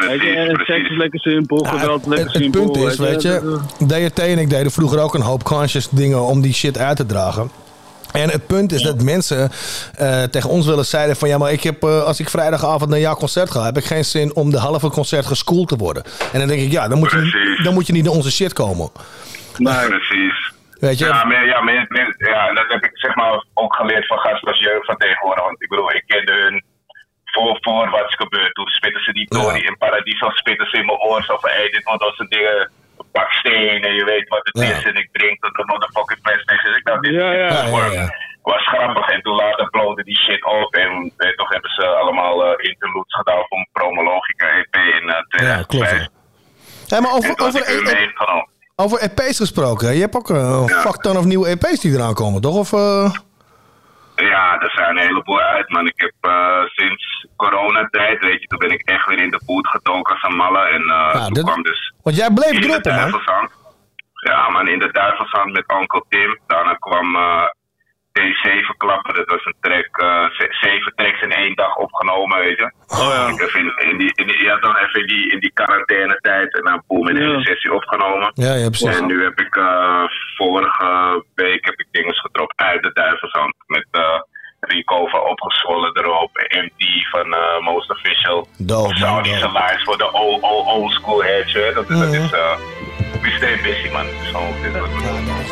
Je, 0.00 0.34
en 0.36 0.64
seks 0.64 0.88
is 0.90 0.96
lekker 0.96 1.20
simpel, 1.20 1.58
geweld 1.58 2.06
lekker 2.06 2.26
Het 2.26 2.36
simpel. 2.42 2.70
punt 2.70 2.76
is, 2.76 2.96
weet 2.98 3.22
je, 3.22 3.60
DRT 3.86 4.18
en 4.18 4.38
ik 4.38 4.50
deden 4.50 4.72
vroeger 4.72 5.00
ook 5.00 5.14
een 5.14 5.20
hoop 5.20 5.42
conscious 5.44 5.88
dingen 5.88 6.20
om 6.20 6.40
die 6.40 6.54
shit 6.54 6.78
uit 6.78 6.96
te 6.96 7.06
dragen. 7.06 7.50
En 8.12 8.30
het 8.30 8.46
punt 8.46 8.72
is 8.72 8.82
dat 8.82 9.02
mensen 9.02 9.50
eh, 9.96 10.22
tegen 10.22 10.50
ons 10.50 10.66
wel 10.66 10.76
eens 10.78 10.90
zeiden 10.90 11.16
van... 11.16 11.28
ja, 11.28 11.38
maar 11.38 11.52
ik 11.52 11.62
heb, 11.62 11.82
eh, 11.82 12.02
als 12.04 12.20
ik 12.20 12.28
vrijdagavond 12.28 12.90
naar 12.90 12.98
jouw 12.98 13.14
concert 13.14 13.50
ga... 13.50 13.64
heb 13.64 13.76
ik 13.76 13.84
geen 13.84 14.04
zin 14.04 14.34
om 14.34 14.50
de 14.50 14.58
halve 14.58 14.88
concert 14.90 15.26
geschoold 15.26 15.68
te 15.68 15.76
worden. 15.76 16.02
En 16.32 16.38
dan 16.38 16.48
denk 16.48 16.60
ik, 16.60 16.70
ja, 16.72 16.88
dan 16.88 16.98
moet 16.98 17.10
je, 17.10 17.16
niet- 17.16 17.64
dan 17.64 17.74
moet 17.74 17.86
je 17.86 17.92
niet 17.92 18.04
naar 18.04 18.12
onze 18.12 18.32
shit 18.32 18.52
komen. 18.52 18.90
Precies. 19.52 20.52
Weet 20.80 20.98
je? 20.98 21.04
Ja, 21.04 21.24
maar, 21.24 21.46
ja, 21.46 21.62
ja, 22.18 22.48
en 22.48 22.54
dat 22.54 22.64
heb 22.68 22.84
ik 22.84 22.90
zeg 22.94 23.14
maar 23.14 23.44
ook 23.54 23.74
geleerd 23.76 24.06
van 24.06 24.18
gasten 24.18 24.48
als 24.48 24.58
jeugd 24.60 24.84
van 24.86 24.96
tegenwoordig. 24.96 25.44
Want 25.44 25.62
ik 25.62 25.68
bedoel, 25.68 25.90
ik 25.92 26.04
kende 26.06 26.32
hun 26.32 26.64
voor, 27.34 27.58
voor 27.60 27.90
wat 27.90 28.08
is 28.08 28.14
gebeurd. 28.24 28.54
Toen 28.54 28.66
spitten 28.78 29.02
ze 29.02 29.12
die 29.12 29.28
Tory 29.28 29.60
in 29.70 29.76
Paradiso, 29.78 30.30
spitten 30.30 30.66
ze 30.70 30.76
in 30.80 30.86
mijn 30.86 30.98
oor. 30.98 31.22
Zo 31.24 31.36
van, 31.38 31.50
hé, 31.50 31.68
dit 31.76 31.84
wordt 31.84 32.04
onze 32.10 32.26
dingen, 32.28 32.70
pak 33.12 33.30
steen 33.32 33.82
en 33.88 33.94
je 33.94 34.04
weet 34.04 34.28
wat 34.28 34.44
het 34.50 34.58
is. 34.70 34.84
En 34.90 34.96
ik 35.02 35.08
drink 35.12 35.36
tot 35.44 35.54
de 35.54 35.64
motherfucking 35.66 36.20
PlayStation. 36.22 36.70
Dus 36.70 36.80
ik 36.80 36.86
dacht, 36.86 37.02
dit, 37.02 37.14
Ja, 37.14 37.32
ja. 37.32 37.48
dit 37.48 37.70
Ja, 37.70 37.86
ja, 37.86 37.92
ja. 37.92 38.08
was 38.42 38.66
grappig. 38.66 39.08
En 39.08 39.22
toen 39.22 39.34
later 39.34 39.70
blowde 39.70 40.04
die 40.04 40.18
shit 40.18 40.44
op. 40.44 40.74
En 40.74 41.12
weet, 41.16 41.36
toch 41.36 41.50
hebben 41.50 41.70
ze 41.70 41.86
allemaal 41.86 42.44
eh, 42.44 42.70
interludes 42.70 43.14
gedaan 43.14 43.44
voor 43.48 43.66
Promologica 43.72 44.46
EP 44.48 44.74
in 44.74 45.04
uh, 45.08 45.20
2005. 45.28 46.06
Hé, 46.88 47.00
maar 47.00 47.12
over, 47.12 47.38
over, 47.38 47.82
meegenomen. 47.82 48.48
over 48.76 48.98
EP's 49.00 49.38
gesproken. 49.38 49.94
Je 49.94 50.00
hebt 50.00 50.16
ook 50.16 50.30
eh, 50.30 50.62
een 50.62 50.68
fuck 50.68 50.96
ton 50.96 51.16
of 51.16 51.24
nieuwe 51.24 51.48
EP's 51.48 51.80
die 51.80 51.92
eraan 51.92 52.14
komen, 52.14 52.40
toch? 52.40 52.56
Of, 52.56 52.72
eh, 52.72 53.14
Ja, 54.16 54.60
er 54.60 54.70
zijn 54.70 54.96
een 54.96 55.06
heleboel 55.06 55.40
uit, 55.40 55.68
man. 55.68 55.86
Ik 55.86 56.00
heb 56.00 56.14
eh, 56.20 56.64
sinds 56.64 57.26
coronatijd, 57.36 58.20
weet 58.20 58.40
je, 58.40 58.46
toen 58.46 58.58
ben 58.58 58.70
ik 58.70 58.82
echt 58.82 59.06
weer 59.06 59.22
in 59.22 59.30
de 59.30 59.40
boot 59.46 59.68
gedoken 59.68 60.14
als 60.14 60.22
een 60.22 60.36
malle. 60.36 60.58
En 60.58 60.82
eh, 60.82 61.26
toen 61.26 61.44
kwam 61.44 61.62
dus... 61.62 61.94
Want 62.02 62.16
jij 62.16 62.30
bleef 62.30 62.60
droppen, 62.60 62.94
man. 62.94 63.50
Ja, 64.14 64.48
man, 64.48 64.68
in 64.68 64.78
de 64.78 64.92
Duivelshand 64.92 65.52
met 65.52 65.72
Uncle 65.80 66.04
Tim. 66.08 66.38
Daarna 66.46 66.74
kwam 66.74 67.16
eh 67.16 67.44
T7 68.18 68.76
klappen. 68.76 69.14
Dat 69.14 69.28
was 69.28 69.44
een 69.44 69.56
track, 69.60 69.88
eh, 69.92 70.30
ze- 70.30 70.56
zeven 70.60 70.92
tracks 70.96 71.20
in 71.22 71.32
één 71.32 71.54
dag 71.54 71.76
opgenomen, 71.76 72.38
weet 72.38 72.56
je. 72.58 72.72
Oh 72.86 73.08
ja. 73.14 73.28
Ik 73.28 73.40
heb 73.40 73.48
in, 73.50 73.72
in 73.90 73.98
die, 73.98 74.12
in 74.14 74.26
die, 74.26 74.42
ja, 74.44 74.56
dan 74.56 74.76
even 74.76 75.00
in 75.00 75.06
die, 75.06 75.30
in 75.32 75.40
die 75.40 75.52
quarantainetijd 75.54 76.54
en 76.58 76.64
dan 76.64 76.82
boom 76.88 77.08
in 77.08 77.16
één 77.16 77.42
sessie 77.42 77.72
opgenomen. 77.74 78.30
Ja, 78.34 78.54
ja, 78.54 78.68
precies. 78.68 78.98
En 78.98 79.06
nu 79.06 79.22
heb 79.24 79.40
ik 79.40 79.56
eh, 79.56 80.02
vorige 80.36 81.22
week 81.34 81.64
heb 81.64 81.74
ik 81.78 81.86
dingen 81.90 82.14
gedropt 82.14 82.60
uit 82.60 82.82
de 82.82 82.92
Duivelshand. 82.92 83.54
Met 83.66 83.86
eh 83.90 84.20
Rico 84.60 85.06
van 85.06 85.20
Opgezwollen 85.20 85.96
erop. 85.96 86.30
MD 86.48 87.08
van 87.10 87.34
eh, 87.34 87.58
Most 87.60 87.90
Official. 87.90 88.48
Dope, 88.58 88.96
Saudische 88.96 89.50
lines 89.52 89.82
voor 89.82 89.98
de 89.98 90.12
old, 90.12 90.42
old, 90.42 90.66
old 90.66 90.92
school 90.92 91.22
heads. 91.22 91.52
hè. 91.52 91.72
Dat, 91.72 91.90
is- 91.90 91.98
dat 91.98 92.12
is... 92.12 92.32
eh 92.32 92.56
we 93.22 93.30
stay 93.30 93.60
busy, 93.62 93.92
man. 93.92 94.06
Gewoon... 94.06 94.52
Dit 94.62 94.74
is 94.74 94.80
wat 94.80 94.88
we 94.88 95.02
doen. 95.02 95.43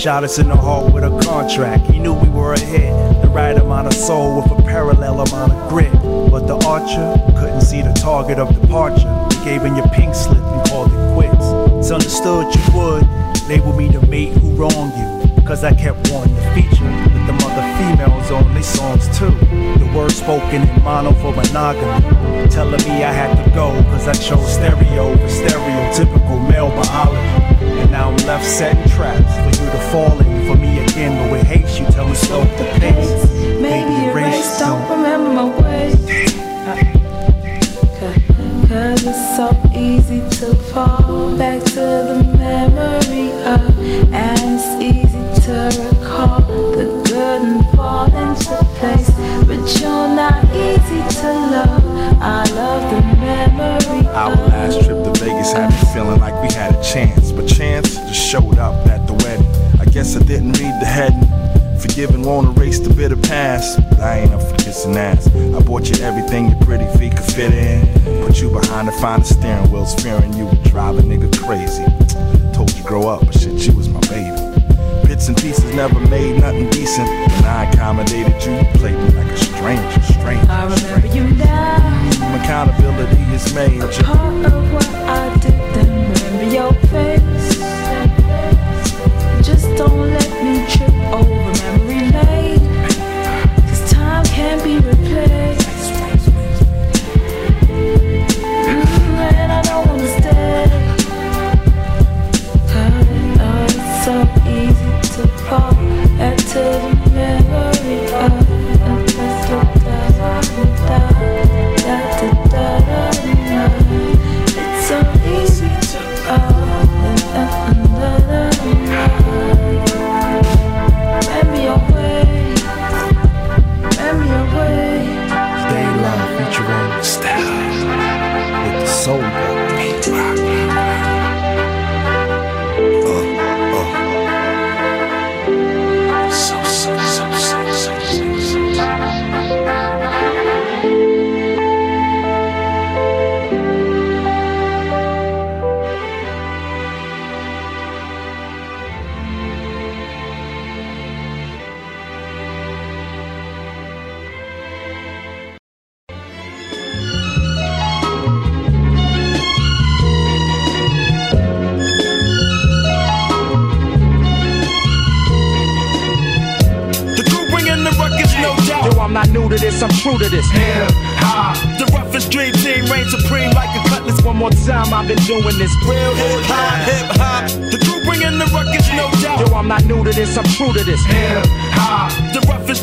Shot 0.00 0.24
us 0.24 0.38
in 0.38 0.48
the 0.48 0.56
heart 0.56 0.94
with 0.94 1.04
a 1.04 1.10
contract. 1.20 1.79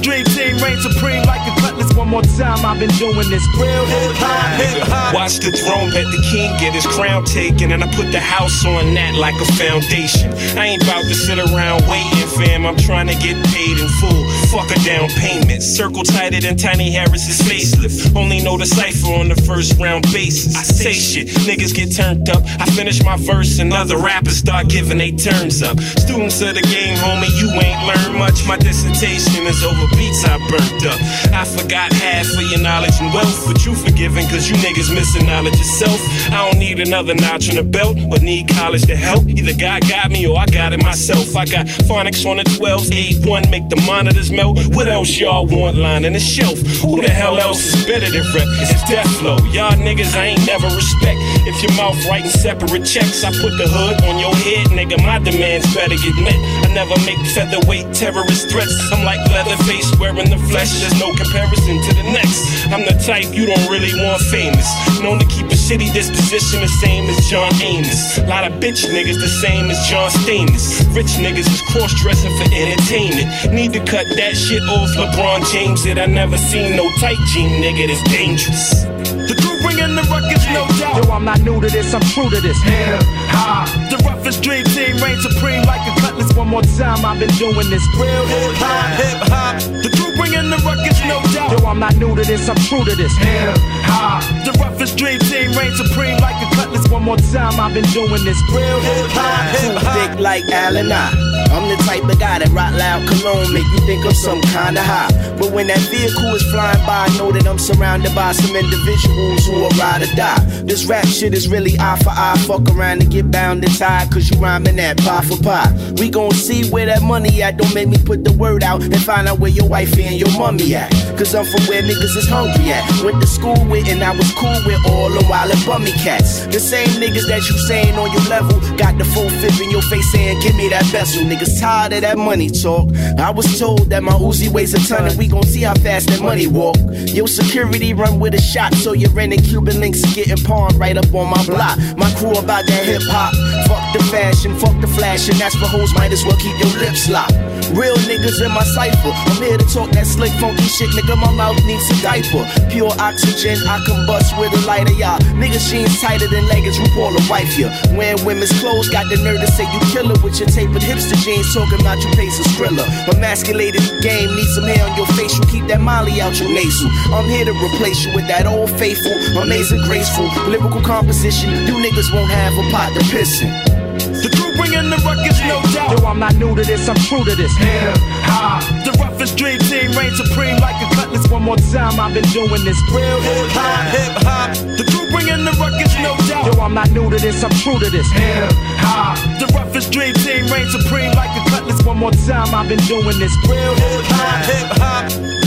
Dream 0.07 0.23
team 0.31 0.55
reign 0.63 0.79
supreme 0.79 1.21
like 1.23 1.43
a 1.43 1.53
cutlass. 1.59 1.91
One 1.93 2.07
more 2.07 2.21
time, 2.39 2.63
I've 2.63 2.79
been 2.79 2.93
doing 2.95 3.29
this 3.29 3.43
real 3.59 3.85
Hip 3.91 4.15
hop, 4.15 4.55
hip 4.55 4.87
hop. 4.87 5.13
Watch 5.13 5.43
the 5.43 5.51
throne, 5.51 5.91
let 5.91 6.07
the 6.15 6.23
king 6.31 6.47
get 6.63 6.71
his 6.73 6.87
crown 6.87 7.25
taken, 7.25 7.73
and 7.73 7.83
I 7.83 7.87
put 7.91 8.13
the 8.13 8.19
house 8.21 8.65
on 8.65 8.93
that 8.93 9.15
like 9.15 9.35
a 9.35 9.47
foundation. 9.59 10.31
I 10.57 10.67
ain't 10.67 10.83
about 10.83 11.03
to 11.03 11.13
sit 11.13 11.39
around 11.39 11.83
waiting, 11.91 12.29
fam. 12.39 12.65
I'm 12.65 12.77
trying 12.77 13.07
to 13.07 13.15
get 13.19 13.35
paid 13.51 13.75
in 13.75 13.89
full. 13.99 14.23
Fuck 14.47 14.71
a 14.71 14.79
down 14.87 15.09
payment. 15.19 15.61
Circle 15.61 16.03
tighter 16.03 16.39
than 16.39 16.55
Tiny 16.55 16.89
Harris's 16.89 17.43
facelift. 17.43 18.15
Only 18.15 18.41
know 18.41 18.55
the 18.55 18.65
cipher 18.65 19.11
on 19.11 19.27
the 19.27 19.35
first 19.43 19.77
round 19.77 20.07
basis. 20.13 20.55
I 20.55 20.63
say 20.63 20.93
shit, 20.93 21.27
niggas 21.43 21.75
get 21.75 21.91
turned 21.91 22.29
up. 22.29 22.43
I 22.63 22.65
finish 22.79 23.03
my 23.03 23.17
verse, 23.17 23.59
and 23.59 23.73
other 23.73 23.97
rappers 23.97 24.37
start 24.37 24.69
giving 24.69 24.99
they 24.99 25.11
turns 25.11 25.61
up. 25.61 25.77
Students 25.99 26.39
of 26.39 26.55
the 26.55 26.63
game, 26.63 26.95
homie, 26.95 27.27
you 27.41 27.51
ain't 27.59 27.81
learned 27.83 28.15
much. 28.15 28.47
My 28.47 28.55
dissertation 28.55 29.43
is 29.43 29.65
over 29.65 29.96
beats 29.97 30.23
I 30.23 30.37
burnt 30.47 30.85
up. 30.85 30.99
I 31.33 31.43
forgot 31.43 31.91
half 31.91 32.29
of 32.29 32.45
your 32.51 32.61
knowledge 32.61 32.95
and 33.01 33.13
wealth, 33.13 33.45
but 33.45 33.65
you 33.65 33.75
forgiven 33.75 34.23
cause 34.29 34.49
you 34.49 34.55
niggas 34.57 34.93
missing 34.93 35.25
knowledge 35.25 35.57
yourself. 35.57 35.99
I 36.31 36.45
don't 36.45 36.59
need 36.59 36.79
another 36.79 37.15
notch 37.15 37.49
in 37.49 37.55
the 37.55 37.63
belt, 37.63 37.97
but 38.09 38.21
need 38.21 38.47
college 38.49 38.85
to 38.87 38.95
help. 38.95 39.27
Either 39.27 39.53
God 39.57 39.81
got 39.89 40.11
me 40.11 40.25
or 40.27 40.37
I 40.37 40.45
got 40.45 40.73
it 40.73 40.81
myself. 40.81 41.35
I 41.35 41.45
got 41.45 41.65
phonics 41.89 42.25
on 42.25 42.37
the 42.37 42.43
12s, 42.43 42.89
A1, 42.89 43.49
make 43.49 43.67
the 43.69 43.77
monitors 43.87 44.31
melt. 44.31 44.59
What 44.75 44.87
else 44.87 45.09
y'all 45.17 45.45
want 45.47 45.77
lining 45.77 46.13
the 46.13 46.19
shelf? 46.19 46.57
Who 46.81 47.01
the 47.01 47.09
hell 47.09 47.37
else 47.39 47.61
is 47.73 47.85
better 47.85 48.09
than 48.09 48.25
rep? 48.33 48.47
It's 48.61 48.89
death 48.89 49.09
flow. 49.17 49.37
Y'all 49.51 49.73
niggas 49.73 50.15
I 50.15 50.37
ain't 50.37 50.45
never 50.47 50.67
respect. 50.67 51.19
If 51.47 51.61
your 51.63 51.73
mouth 51.77 51.97
writing 52.05 52.31
separate 52.31 52.85
checks, 52.85 53.23
I 53.23 53.31
put 53.31 53.53
the 53.57 53.67
hood 53.67 54.01
on 54.09 54.19
your 54.19 54.35
head, 54.35 54.67
nigga. 54.73 54.97
My 55.05 55.19
demands 55.19 55.65
better 55.73 55.95
get 55.95 56.15
met. 56.21 56.37
I 56.65 56.73
never 56.73 56.97
make 57.05 57.19
featherweight 57.33 57.93
terrorist 57.93 58.49
threats. 58.49 58.73
I'm 58.91 59.03
like 59.05 59.21
Leatherface 59.29 59.76
wearing 59.99 60.29
the 60.29 60.39
flesh. 60.49 60.71
There's 60.81 60.99
no 60.99 61.13
comparison 61.13 61.77
to 61.87 61.91
the 61.93 62.05
next. 62.11 62.41
I'm 62.73 62.83
the 62.83 62.97
type 63.05 63.29
you 63.33 63.45
don't 63.45 63.67
really 63.69 63.93
want 64.01 64.21
famous. 64.33 64.67
Known 65.01 65.19
to 65.19 65.27
keep 65.27 65.47
a 65.47 65.57
shitty 65.57 65.93
disposition 65.93 66.61
the 66.61 66.71
same 66.81 67.05
as 67.05 67.17
John 67.29 67.53
Amos. 67.61 68.17
Lot 68.25 68.49
of 68.49 68.59
bitch 68.59 68.83
niggas 68.89 69.19
the 69.21 69.31
same 69.41 69.69
as 69.69 69.79
John 69.87 70.09
Stamos. 70.09 70.83
Rich 70.95 71.21
niggas 71.21 71.47
is 71.47 71.61
cross 71.69 71.93
dressing 72.01 72.33
for 72.37 72.47
entertainment. 72.53 73.53
Need 73.53 73.73
to 73.73 73.79
cut 73.85 74.05
that 74.17 74.33
shit 74.35 74.63
off 74.63 74.89
LeBron 74.97 75.45
James. 75.51 75.83
That 75.83 75.99
I 75.99 76.05
never 76.05 76.37
seen 76.37 76.75
no 76.75 76.89
tight 76.99 77.19
jean 77.31 77.61
nigga 77.61 77.87
that's 77.87 78.03
dangerous. 78.09 78.83
The 79.29 79.36
bringing 79.61 79.95
the 79.95 80.03
ruckus, 80.09 80.45
no 80.53 80.67
doubt. 80.79 81.03
Yo, 81.03 81.11
I'm 81.11 81.25
not 81.25 81.41
new 81.41 81.59
to 81.61 81.67
this, 81.67 81.93
I'm 81.93 82.01
true 82.13 82.29
to 82.29 82.39
this. 82.41 82.57
Hip 82.63 83.01
hop. 83.33 83.67
The 83.89 83.97
roughest 84.05 84.43
dream 84.43 84.65
team 84.65 84.97
reign 84.97 85.19
supreme 85.21 85.63
like 85.63 85.83
a 85.87 85.93
cutlass. 86.01 86.33
One 86.35 86.49
more 86.49 86.63
time, 86.77 87.05
I've 87.05 87.19
been 87.19 87.33
doing 87.35 87.69
this 87.69 87.85
real 87.95 88.25
Hip 88.27 88.55
hop, 88.61 88.87
hip 88.99 89.21
hop. 89.29 89.55
The 89.83 89.89
crew 89.95 90.11
bringing 90.17 90.49
the 90.49 90.57
ruckus, 90.65 90.99
no 91.05 91.21
doubt. 91.33 91.51
Yo, 91.51 91.65
I'm 91.65 91.79
not 91.79 91.95
new 91.95 92.15
to 92.15 92.23
this, 92.23 92.47
I'm 92.49 92.57
true 92.67 92.83
to 92.83 92.95
this. 92.95 93.13
Hip 93.17 93.57
hop. 93.87 94.23
The 94.45 94.51
roughest 94.59 94.97
dream 94.97 95.19
team 95.19 95.51
reigns 95.57 95.77
supreme 95.77 96.17
like 96.19 96.37
a 96.45 96.55
cutlass. 96.55 96.87
One 96.89 97.03
more 97.03 97.17
time, 97.17 97.59
I've 97.59 97.73
been 97.73 97.87
doing 97.91 98.23
this. 98.23 98.39
Real 98.51 98.79
hip 98.79 99.11
hop. 99.11 99.55
Too 99.59 99.75
thick 99.95 100.19
like 100.19 100.43
Allen 100.51 100.91
I. 100.91 101.27
I'm 101.51 101.69
the 101.69 101.77
type 101.83 102.03
of 102.03 102.19
guy 102.19 102.39
that 102.39 102.49
rock 102.49 102.73
loud 102.73 103.07
cologne 103.07 103.53
make 103.53 103.65
you 103.73 103.79
think 103.85 104.05
I'm 104.05 104.13
some 104.13 104.41
kinda 104.41 104.81
high. 104.81 105.09
But 105.37 105.51
when 105.51 105.67
that 105.67 105.79
vehicle 105.79 106.33
is 106.35 106.43
flying 106.51 106.79
by, 106.85 107.05
I 107.07 107.17
know 107.17 107.31
that 107.31 107.47
I'm 107.47 107.59
surrounded 107.59 108.13
by 108.15 108.31
some 108.33 108.55
individuals 108.55 109.45
who 109.45 109.61
will 109.61 109.75
ride 109.77 110.01
or 110.01 110.11
die. 110.15 110.39
This 110.63 110.85
rap 110.85 111.05
shit 111.05 111.33
is 111.33 111.47
really 111.47 111.77
eye 111.79 111.99
for 112.03 112.09
eye. 112.09 112.37
Fuck 112.47 112.69
around 112.75 113.01
and 113.03 113.11
get 113.11 113.31
bound 113.31 113.63
and 113.63 113.77
tied, 113.77 114.11
cause 114.11 114.29
you 114.29 114.39
rhyming 114.39 114.77
that 114.77 114.97
pie 114.97 115.21
for 115.21 115.37
pie. 115.41 115.71
We 115.97 116.09
gon' 116.09 116.31
see 116.31 116.69
where 116.69 116.85
that 116.87 117.01
money 117.01 117.41
at. 117.41 117.57
Don't 117.57 117.73
make 117.73 117.87
me 117.87 117.97
put 118.03 118.23
the 118.23 118.33
word 118.33 118.63
out 118.63 118.81
and 118.81 118.99
find 119.01 119.27
out 119.27 119.39
where 119.39 119.51
your 119.51 119.67
wife 119.67 119.97
and 119.97 120.15
your 120.19 120.31
mommy 120.37 120.75
at. 120.75 120.91
Cause 121.17 121.33
I'm 121.33 121.45
from 121.45 121.63
where 121.67 121.81
niggas 121.81 122.17
is 122.17 122.27
hungry 122.27 122.71
at. 122.71 122.83
Went 123.03 123.21
to 123.21 123.27
school 123.27 123.57
with 123.65 123.76
and 123.85 124.03
I 124.03 124.11
was 124.11 124.33
cool 124.33 124.57
with 124.65 124.81
all 124.89 125.09
the 125.09 125.25
wild 125.29 125.51
and 125.51 125.65
bummy 125.65 125.91
cats. 125.91 126.45
The 126.47 126.59
same 126.59 126.87
niggas 127.01 127.27
that 127.27 127.47
you 127.49 127.57
saying 127.67 127.95
on 127.97 128.11
your 128.11 128.23
level 128.25 128.59
got 128.77 128.97
the 128.97 129.05
full 129.05 129.29
fifth 129.29 129.61
in 129.61 129.69
your 129.69 129.81
face 129.83 130.11
saying, 130.11 130.39
Give 130.41 130.55
me 130.55 130.69
that 130.69 130.85
vessel. 130.85 131.23
Niggas 131.23 131.59
tired 131.59 131.93
of 131.93 132.01
that 132.01 132.17
money 132.17 132.49
talk. 132.49 132.89
I 133.19 133.29
was 133.29 133.59
told 133.59 133.89
that 133.89 134.03
my 134.03 134.13
Uzi 134.13 134.49
weighs 134.49 134.73
a 134.73 134.79
ton 134.87 135.05
and 135.07 135.17
we 135.17 135.27
gon' 135.27 135.43
see 135.43 135.61
how 135.61 135.75
fast 135.75 136.07
that 136.09 136.21
money 136.21 136.47
walk. 136.47 136.77
Your 137.13 137.27
security 137.27 137.93
run 137.93 138.19
with 138.19 138.33
a 138.33 138.41
shot, 138.41 138.73
so 138.73 138.93
your 138.93 139.11
renting 139.11 139.41
Cuban 139.41 139.79
links 139.79 140.01
getting 140.15 140.43
pawned 140.43 140.75
right 140.79 140.97
up 140.97 141.13
on 141.13 141.29
my 141.29 141.45
block. 141.45 141.77
My 141.97 142.11
crew 142.17 142.31
about 142.31 142.65
that 142.65 142.85
hip 142.85 143.03
hop. 143.05 143.33
Fuck 143.67 143.93
the 143.93 144.03
fashion, 144.09 144.57
fuck 144.57 144.79
the 144.81 144.87
flash, 144.87 145.29
and 145.29 145.37
that's 145.37 145.55
for 145.55 145.67
hoes, 145.67 145.93
might 145.93 146.11
as 146.11 146.23
well 146.23 146.37
keep 146.37 146.57
your 146.59 146.73
lips 146.79 147.09
locked. 147.09 147.33
Real 147.75 147.95
niggas 148.07 148.39
in 148.43 148.51
my 148.51 148.63
cipher. 148.63 149.11
I'm 149.11 149.41
here 149.43 149.57
to 149.57 149.65
talk 149.65 149.89
that 149.91 150.07
slick, 150.07 150.31
funky 150.39 150.63
shit, 150.63 150.89
nigga. 150.91 151.17
My 151.17 151.31
mouth 151.33 151.59
needs 151.65 151.89
a 151.91 152.01
diaper. 152.01 152.47
Pure 152.71 152.91
oxygen, 152.99 153.57
I 153.67 153.83
combust 153.83 154.31
with 154.39 154.55
a 154.55 154.65
lighter, 154.65 154.93
y'all. 154.93 155.19
Niggas 155.35 155.69
jeans 155.69 155.99
tighter 155.99 156.27
than 156.27 156.47
leggings, 156.47 156.79
RuPaul 156.79 157.19
a 157.19 157.23
wife 157.29 157.57
ya. 157.59 157.67
Wearing 157.91 158.23
women's 158.23 158.51
clothes, 158.59 158.89
got 158.89 159.09
the 159.09 159.17
nerve 159.17 159.39
to 159.41 159.47
say 159.47 159.67
you 159.71 159.79
killer 159.91 160.15
with 160.23 160.39
your 160.39 160.47
tapered 160.47 160.81
hipster 160.81 161.19
jeans, 161.19 161.53
talking 161.53 161.81
about 161.81 161.99
your 162.01 162.13
pace 162.13 162.39
is 162.39 162.47
thriller. 162.55 162.87
Emasculated 163.11 163.83
game, 164.01 164.31
need 164.35 164.49
some 164.55 164.63
hair 164.63 164.83
on 164.87 164.95
your 164.95 165.07
face, 165.19 165.37
you 165.37 165.43
keep 165.51 165.67
that 165.67 165.81
molly 165.81 166.21
out 166.21 166.39
your 166.39 166.49
nasal. 166.49 166.89
I'm 167.11 167.27
here 167.27 167.45
to 167.45 167.51
replace 167.51 168.05
you 168.05 168.15
with 168.15 168.27
that 168.27 168.47
old 168.47 168.71
faithful, 168.79 169.13
amazing, 169.37 169.81
graceful, 169.83 170.31
lyrical 170.47 170.81
composition. 170.81 171.51
You 171.67 171.75
niggas 171.83 172.13
won't 172.13 172.31
have 172.31 172.53
a 172.57 172.71
pot 172.71 172.95
to 172.95 173.03
piss 173.11 173.41
in. 173.41 173.76
The 173.97 174.29
crew 174.35 174.51
bringing 174.57 174.89
the 174.89 174.97
ruckus, 175.05 175.39
no 175.47 175.61
doubt. 175.73 175.99
Yo, 175.99 176.05
I'm 176.05 176.19
not 176.19 176.35
new 176.35 176.55
to 176.55 176.63
this, 176.63 176.87
I'm 176.87 176.97
true 177.07 177.23
to 177.23 177.35
this. 177.35 177.53
Hip 177.57 177.97
hop. 178.27 178.63
The 178.85 178.91
roughest 178.99 179.37
dream 179.37 179.59
team 179.59 179.91
reigns 179.97 180.17
supreme 180.17 180.57
like 180.57 180.77
a 180.81 180.87
cutlass. 180.95 181.27
One 181.29 181.43
more 181.43 181.57
time, 181.73 181.99
I've 181.99 182.13
been 182.13 182.27
doing 182.31 182.63
this. 182.63 182.79
Real 182.93 183.19
hip 183.21 183.49
hop. 183.53 183.83
Hip 183.93 184.15
hop. 184.23 184.49
The 184.77 184.83
crew 184.85 185.07
bringing 185.11 185.43
the 185.45 185.53
ruckus, 185.57 185.93
no 186.01 186.15
doubt. 186.27 186.53
Yo, 186.53 186.61
I'm 186.61 186.73
not 186.73 186.91
new 186.91 187.09
to 187.09 187.17
this, 187.17 187.43
I'm 187.43 187.53
true 187.63 187.79
to 187.79 187.89
this. 187.89 188.07
Hip 188.11 188.51
hop. 188.83 189.17
The 189.39 189.47
roughest 189.53 189.91
dream 189.91 190.13
team 190.25 190.47
reigns 190.47 190.71
supreme 190.71 191.11
like 191.13 191.33
a 191.35 191.41
cutlass. 191.49 191.81
One 191.85 191.97
more 191.97 192.11
time, 192.25 192.53
I've 192.53 192.69
been 192.69 192.81
doing 192.85 193.17
this. 193.19 193.33
Real 193.49 193.75
hip 193.75 194.05
hop. 194.13 194.45
Hip 194.45 194.69
hop. 194.77 195.37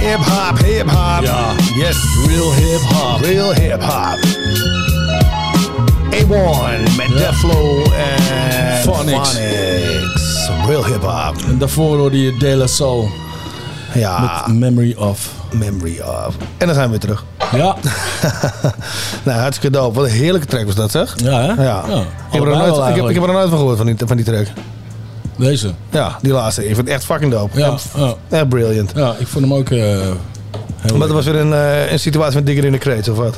Hip 0.00 0.20
hop, 0.20 0.58
hip 0.64 0.86
hop. 0.86 1.24
Ja. 1.24 1.56
Yes. 1.76 1.96
Real 2.26 2.50
hip 2.52 2.80
hop. 2.84 3.20
Real 3.20 3.52
hip 3.52 3.80
hop. 3.80 4.18
A1 6.10 6.96
met 6.96 7.08
Deflo 7.18 7.82
en 7.82 8.22
Phonics. 8.82 9.28
Phonics. 9.28 9.38
Real 10.66 10.84
hip 10.84 11.02
hop. 11.02 11.34
En 11.48 11.58
daarvoor 11.58 11.98
hoorde 11.98 12.22
je 12.22 12.36
De 12.36 12.56
La 12.56 12.66
Soul. 12.66 13.08
Ja. 13.94 14.42
Met 14.46 14.58
Memory 14.58 14.94
of. 14.98 15.30
Memory 15.52 16.00
of. 16.00 16.36
En 16.56 16.66
dan 16.66 16.74
zijn 16.74 16.84
we 16.84 16.90
weer 16.90 16.98
terug. 16.98 17.24
Ja. 17.52 17.76
nou, 19.24 19.38
hartstikke 19.40 19.76
dope. 19.76 19.94
Wat 19.94 20.04
een 20.04 20.10
heerlijke 20.10 20.46
track 20.46 20.66
was 20.66 20.74
dat, 20.74 20.90
zeg. 20.90 21.14
Ja, 21.16 21.40
hè? 21.40 21.62
Ja. 21.62 21.84
Ja, 21.88 22.00
ik, 22.00 22.06
heb 22.30 22.42
er 22.42 22.56
nooit, 22.56 22.88
ik, 22.88 22.96
heb, 22.96 23.08
ik 23.08 23.14
heb 23.14 23.24
er 23.24 23.32
nooit 23.32 23.48
van 23.48 23.58
gehoord 23.58 23.76
van 23.76 23.86
die, 23.86 23.96
van 24.06 24.16
die 24.16 24.26
track. 24.26 24.46
Deze. 25.36 25.70
Ja, 25.90 26.16
die 26.22 26.32
laatste. 26.32 26.60
Ik 26.60 26.74
vind 26.74 26.86
het 26.86 26.96
echt 26.96 27.04
fucking 27.04 27.32
dope. 27.32 27.58
Ja, 27.58 27.76
ja. 28.28 28.44
brilliant. 28.44 28.92
Ja, 28.94 29.14
ik 29.18 29.26
vond 29.26 29.44
hem 29.44 29.54
ook 29.54 29.70
eh, 29.70 30.10
Maar 30.90 30.98
dat 30.98 31.10
was 31.10 31.24
weer 31.24 31.36
een, 31.36 31.52
eh, 31.52 31.92
een 31.92 32.00
situatie 32.00 32.34
met 32.34 32.46
dikker 32.46 32.64
in 32.64 32.72
de 32.72 32.78
kreet, 32.78 33.08
of 33.08 33.16
wat? 33.16 33.36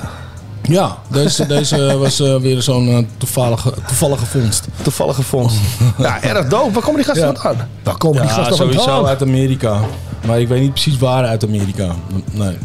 Ja, 0.62 0.96
deze, 1.08 1.46
deze 1.46 1.96
was 1.98 2.20
eh, 2.20 2.36
weer 2.36 2.62
zo'n 2.62 2.88
eh, 2.88 2.98
toevallige, 3.16 3.72
toevallige 3.86 4.26
vondst. 4.26 4.66
Toevallige 4.82 5.22
vondst. 5.22 5.56
ja, 5.98 6.22
erg 6.22 6.48
dope. 6.48 6.72
Waar 6.72 6.82
komen 6.82 6.96
die 6.96 7.04
gasten 7.04 7.26
Ja. 7.26 7.34
vandaan? 7.34 7.68
Waar 7.82 7.96
komen 7.96 8.20
die 8.20 8.30
Ja, 8.30 8.36
gasten 8.36 8.56
sowieso 8.56 8.82
vandaan? 8.82 9.06
uit 9.06 9.22
Amerika. 9.22 9.80
Maar 10.26 10.40
ik 10.40 10.48
weet 10.48 10.60
niet 10.60 10.70
precies 10.72 10.98
waar 10.98 11.24
uit 11.24 11.44
Amerika. 11.44 11.94
Nee. 12.32 12.56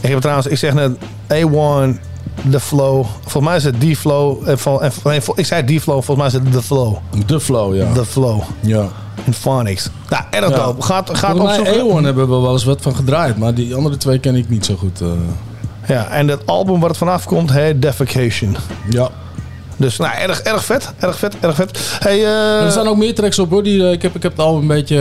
Ik 0.00 0.08
heb 0.10 0.20
trouwens, 0.20 0.46
ik 0.46 0.58
zeg 0.58 0.74
net 0.74 0.90
A1, 1.32 1.98
The 2.50 2.60
Flow. 2.60 3.04
Volgens 3.20 3.44
mij 3.44 3.56
is 3.56 3.64
het. 3.64 3.74
En 4.46 4.58
vol- 4.58 4.82
en- 4.82 4.92
nee, 5.04 5.20
vol- 5.20 5.38
ik 5.38 5.46
zei 5.46 5.62
D-Flow, 5.78 6.02
volgens 6.02 6.16
mij 6.16 6.26
is 6.26 6.32
het 6.32 6.52
The 6.52 6.62
Flow. 6.62 6.96
The 7.26 7.40
Flow, 7.40 7.74
ja. 7.76 7.92
The 7.92 8.04
Flow. 8.04 8.40
Ja. 8.60 8.88
In 9.24 9.34
Phonics. 9.34 9.88
Nou, 10.08 10.22
erg 10.30 10.48
Ja. 10.48 10.64
dope. 10.64 10.82
Gaat, 10.82 11.10
gaat 11.18 11.30
Volgens 11.36 11.50
mij 11.58 11.58
opzoeken. 11.60 11.90
Eon 11.94 12.04
hebben 12.04 12.28
we 12.30 12.36
wel 12.40 12.52
eens 12.52 12.64
wat 12.64 12.82
van 12.82 12.94
gedraaid. 12.96 13.38
Maar 13.38 13.54
die 13.54 13.74
andere 13.74 13.96
twee 13.96 14.18
ken 14.18 14.34
ik 14.34 14.48
niet 14.48 14.64
zo 14.66 14.74
goed. 14.76 15.00
eh. 15.00 15.08
Ja, 15.86 16.08
en 16.08 16.26
dat 16.26 16.46
album 16.46 16.80
waar 16.80 16.88
het 16.88 16.98
vanaf 16.98 17.24
komt 17.24 17.52
heet 17.52 17.82
Defecation. 17.82 18.56
Ja. 18.90 19.08
Dus 19.76 19.96
nou, 19.96 20.12
erg, 20.18 20.40
erg 20.40 20.64
vet. 20.64 20.92
Erg 20.98 21.18
vet, 21.18 21.34
erg 21.40 21.54
vet. 21.54 21.78
Hey, 21.98 22.18
eh, 22.24 22.64
er 22.64 22.70
staan 22.70 22.86
ook 22.88 22.96
meer 22.96 23.14
tracks 23.14 23.38
op 23.38 23.50
hoor. 23.50 23.62
Die, 23.62 23.84
eh, 23.86 23.92
ik, 23.92 24.02
heb, 24.02 24.14
ik 24.16 24.22
heb 24.22 24.32
het 24.32 24.40
album 24.40 24.60
een 24.60 24.66
beetje... 24.76 24.96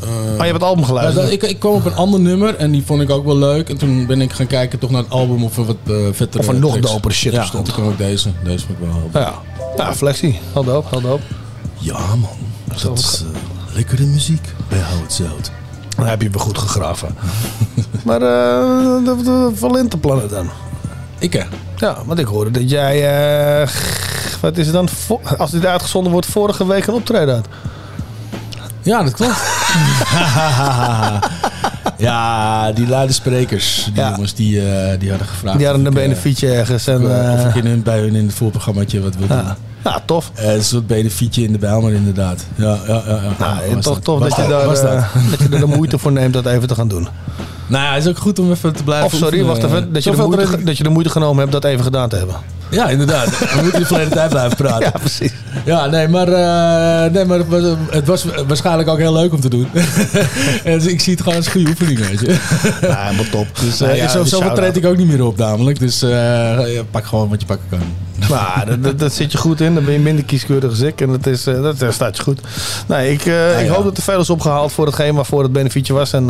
eh, 0.00 0.08
Oh, 0.08 0.36
je 0.36 0.42
hebt 0.42 0.52
het 0.52 0.62
album 0.62 0.84
geluisterd? 0.84 1.26
Ja, 1.26 1.32
ik, 1.32 1.42
ik 1.42 1.58
kwam 1.58 1.72
op 1.74 1.84
een 1.84 1.94
ander 1.94 2.20
nummer 2.20 2.56
en 2.56 2.70
die 2.70 2.82
vond 2.86 3.02
ik 3.02 3.10
ook 3.10 3.24
wel 3.24 3.36
leuk. 3.36 3.68
En 3.68 3.76
toen 3.78 4.06
ben 4.06 4.20
ik 4.20 4.32
gaan 4.32 4.46
kijken 4.46 4.78
toch 4.78 4.90
naar 4.90 5.02
het 5.02 5.10
album 5.10 5.44
of 5.44 5.56
er 5.56 5.64
wat 5.64 5.76
uh, 5.86 6.06
vettere 6.12 6.42
Of 6.42 6.48
er 6.48 6.54
nog 6.58 6.70
tracks. 6.72 6.90
dopere 6.92 7.14
shit 7.14 7.32
ja, 7.32 7.40
op 7.40 7.46
stond. 7.46 7.64
toen 7.64 7.74
kwam 7.74 7.86
ook 7.86 7.98
deze. 7.98 8.28
Deze 8.44 8.66
vond 8.66 8.78
ik 8.78 8.84
wel 8.84 8.94
heel 9.12 9.20
Ja. 9.20 9.34
Ja, 9.76 9.94
flexie. 9.94 10.38
Heel 10.52 10.64
dope, 10.64 10.88
heel 10.90 11.00
dope. 11.00 11.22
Ja 11.78 11.98
man, 11.98 12.30
dat 12.82 12.98
is 12.98 13.24
lekkere 13.74 14.04
muziek 14.04 14.54
bij 14.68 14.78
Hou 14.78 15.02
het 15.02 15.12
Zout. 15.12 15.50
Dan 15.96 16.06
heb 16.06 16.22
je 16.22 16.30
weer 16.30 16.40
goed 16.40 16.58
gegraven. 16.58 17.16
maar 18.04 18.22
eh 18.22 19.04
de, 19.04 19.16
de 19.24 19.50
Valentenplannen 19.54 20.28
dan? 20.28 20.50
Ik 21.18 21.32
hè? 21.32 21.42
Ja, 21.76 21.96
want 22.06 22.18
ik 22.18 22.26
hoorde 22.26 22.50
dat 22.50 22.70
jij... 22.70 22.96
eh, 23.62 23.68
wat 24.40 24.56
is 24.56 24.66
het 24.66 24.74
dan? 24.74 24.88
Als 25.38 25.50
dit 25.50 25.66
uitgezonden 25.66 26.12
wordt, 26.12 26.26
vorige 26.26 26.66
week 26.66 26.86
een 26.86 26.94
optreden 26.94 27.34
had. 27.34 27.46
Ja, 28.82 29.02
dat 29.02 29.14
klopt. 29.14 29.32
ja, 32.04 32.72
die 32.72 32.88
luide 32.88 33.12
sprekers, 33.12 33.90
die 33.94 34.02
jongens, 34.04 34.34
die, 34.34 34.70
eh, 34.70 34.98
die 34.98 35.08
hadden 35.10 35.28
gevraagd. 35.28 35.56
Die 35.58 35.66
hadden 35.66 35.86
een 35.86 35.92
eh, 35.96 36.02
benefietje 36.02 36.50
ergens. 36.52 36.86
En, 36.86 37.02
of, 37.04 37.10
eh, 37.10 37.32
of 37.32 37.44
ik 37.44 37.54
in 37.54 37.66
hun, 37.66 37.82
bij 37.82 37.98
hun 37.98 38.14
in 38.14 38.26
het 38.26 38.34
voorprogrammaatje 38.34 39.00
wat 39.00 39.16
wil 39.16 39.26
doen. 39.26 39.36
Ja. 39.36 39.56
Tof. 40.06 40.30
Eh, 40.34 40.54
een 40.54 40.64
soort 40.64 40.86
benefietje 40.86 41.42
in 41.42 41.52
de 41.52 41.58
Bijlmer 41.58 41.92
inderdaad. 41.92 42.46
Ja, 42.54 42.78
ja, 42.86 43.02
ja. 43.06 43.14
ja. 43.14 43.20
Nou, 43.38 43.70
Ja, 43.70 43.78
toch 43.80 44.00
tof 44.00 44.20
dat 44.20 44.36
je, 44.36 44.46
daar, 44.48 44.64
dat. 44.64 44.82
dat 45.30 45.38
je 45.38 45.48
er 45.50 45.60
de 45.60 45.66
moeite 45.66 45.98
voor 45.98 46.12
neemt 46.12 46.32
dat 46.32 46.46
even 46.46 46.68
te 46.68 46.74
gaan 46.74 46.88
doen. 46.88 47.08
Nou 47.66 47.84
ja, 47.84 47.92
het 47.94 48.02
is 48.04 48.10
ook 48.10 48.18
goed 48.18 48.38
om 48.38 48.50
even 48.50 48.72
te 48.72 48.82
blijven 48.84 49.06
Of 49.06 49.12
sorry, 49.14 49.40
oefenen. 49.40 49.46
wacht 49.46 49.74
even. 49.76 49.92
Dat 49.92 50.04
je, 50.04 50.10
de 50.10 50.16
moeite, 50.16 50.64
dat 50.64 50.76
je 50.76 50.82
de 50.82 50.88
moeite 50.88 51.10
genomen 51.10 51.38
hebt 51.38 51.52
dat 51.52 51.64
even 51.64 51.84
gedaan 51.84 52.08
te 52.08 52.16
hebben. 52.16 52.34
Ja, 52.74 52.88
inderdaad. 52.88 53.38
We 53.54 53.60
moeten 53.62 53.80
de 53.80 53.86
verleden 53.86 54.12
tijd 54.12 54.30
blijven 54.30 54.56
praten. 54.56 54.84
Ja, 54.84 54.90
precies. 54.90 55.32
Ja, 55.64 55.86
nee, 55.86 56.08
maar, 56.08 56.28
eh, 56.28 57.12
nee, 57.12 57.24
maar 57.24 57.38
het, 57.90 58.06
was, 58.06 58.24
waarschijnlijk 58.46 58.88
ook 58.88 58.98
heel 58.98 59.12
leuk 59.12 59.32
om 59.32 59.40
te 59.40 59.48
doen. 59.48 59.68
en 60.64 60.78
dus 60.78 60.86
ik 60.86 61.00
zie 61.00 61.12
het 61.12 61.22
gewoon 61.22 61.38
als 61.38 61.48
goede 61.48 61.68
oefening, 61.68 61.98
weet 61.98 62.20
je. 62.20 62.38
Ja, 62.80 63.04
helemaal 63.04 63.30
top. 63.30 63.46
Dus 63.60 63.80
eh, 63.80 63.86
Nou 63.86 63.98
ja, 63.98 64.08
zo, 64.08 64.12
zoveel 64.18 64.38
shout-out. 64.38 64.56
treed 64.56 64.76
ik 64.76 64.86
ook 64.86 64.96
niet 64.96 65.06
meer 65.06 65.24
op 65.24 65.36
namelijk. 65.36 65.78
Dus 65.78 66.02
eh, 66.02 66.80
pak 66.90 67.06
gewoon 67.06 67.28
wat 67.28 67.40
je 67.40 67.46
pakken 67.46 67.66
kan. 67.70 67.80
Maar 68.28 68.64
dat, 68.68 68.82
dat, 68.82 68.98
dat 68.98 69.12
zit 69.12 69.32
je 69.32 69.38
goed 69.38 69.60
in. 69.60 69.74
Dan 69.74 69.84
ben 69.84 69.92
je 69.92 70.00
minder 70.00 70.24
kieskeurig 70.24 70.70
als 70.70 70.80
ik. 70.80 71.00
En 71.00 71.10
dat, 71.10 71.26
is, 71.26 71.44
dat, 71.44 71.78
dat 71.78 71.94
staat 71.94 72.16
je 72.16 72.22
goed. 72.22 72.40
Nee, 72.86 73.12
ik, 73.12 73.26
eh, 73.26 73.60
ik 73.60 73.66
ja. 73.66 73.72
hoop 73.72 73.84
dat 73.84 73.96
er 73.96 74.02
veel 74.02 74.20
is 74.20 74.30
opgehaald 74.30 74.72
voor 74.72 74.86
hetgeen 74.86 75.14
waarvoor 75.14 75.42
het 75.42 75.52
benefietje 75.52 75.92
was. 75.92 76.12
En, 76.12 76.26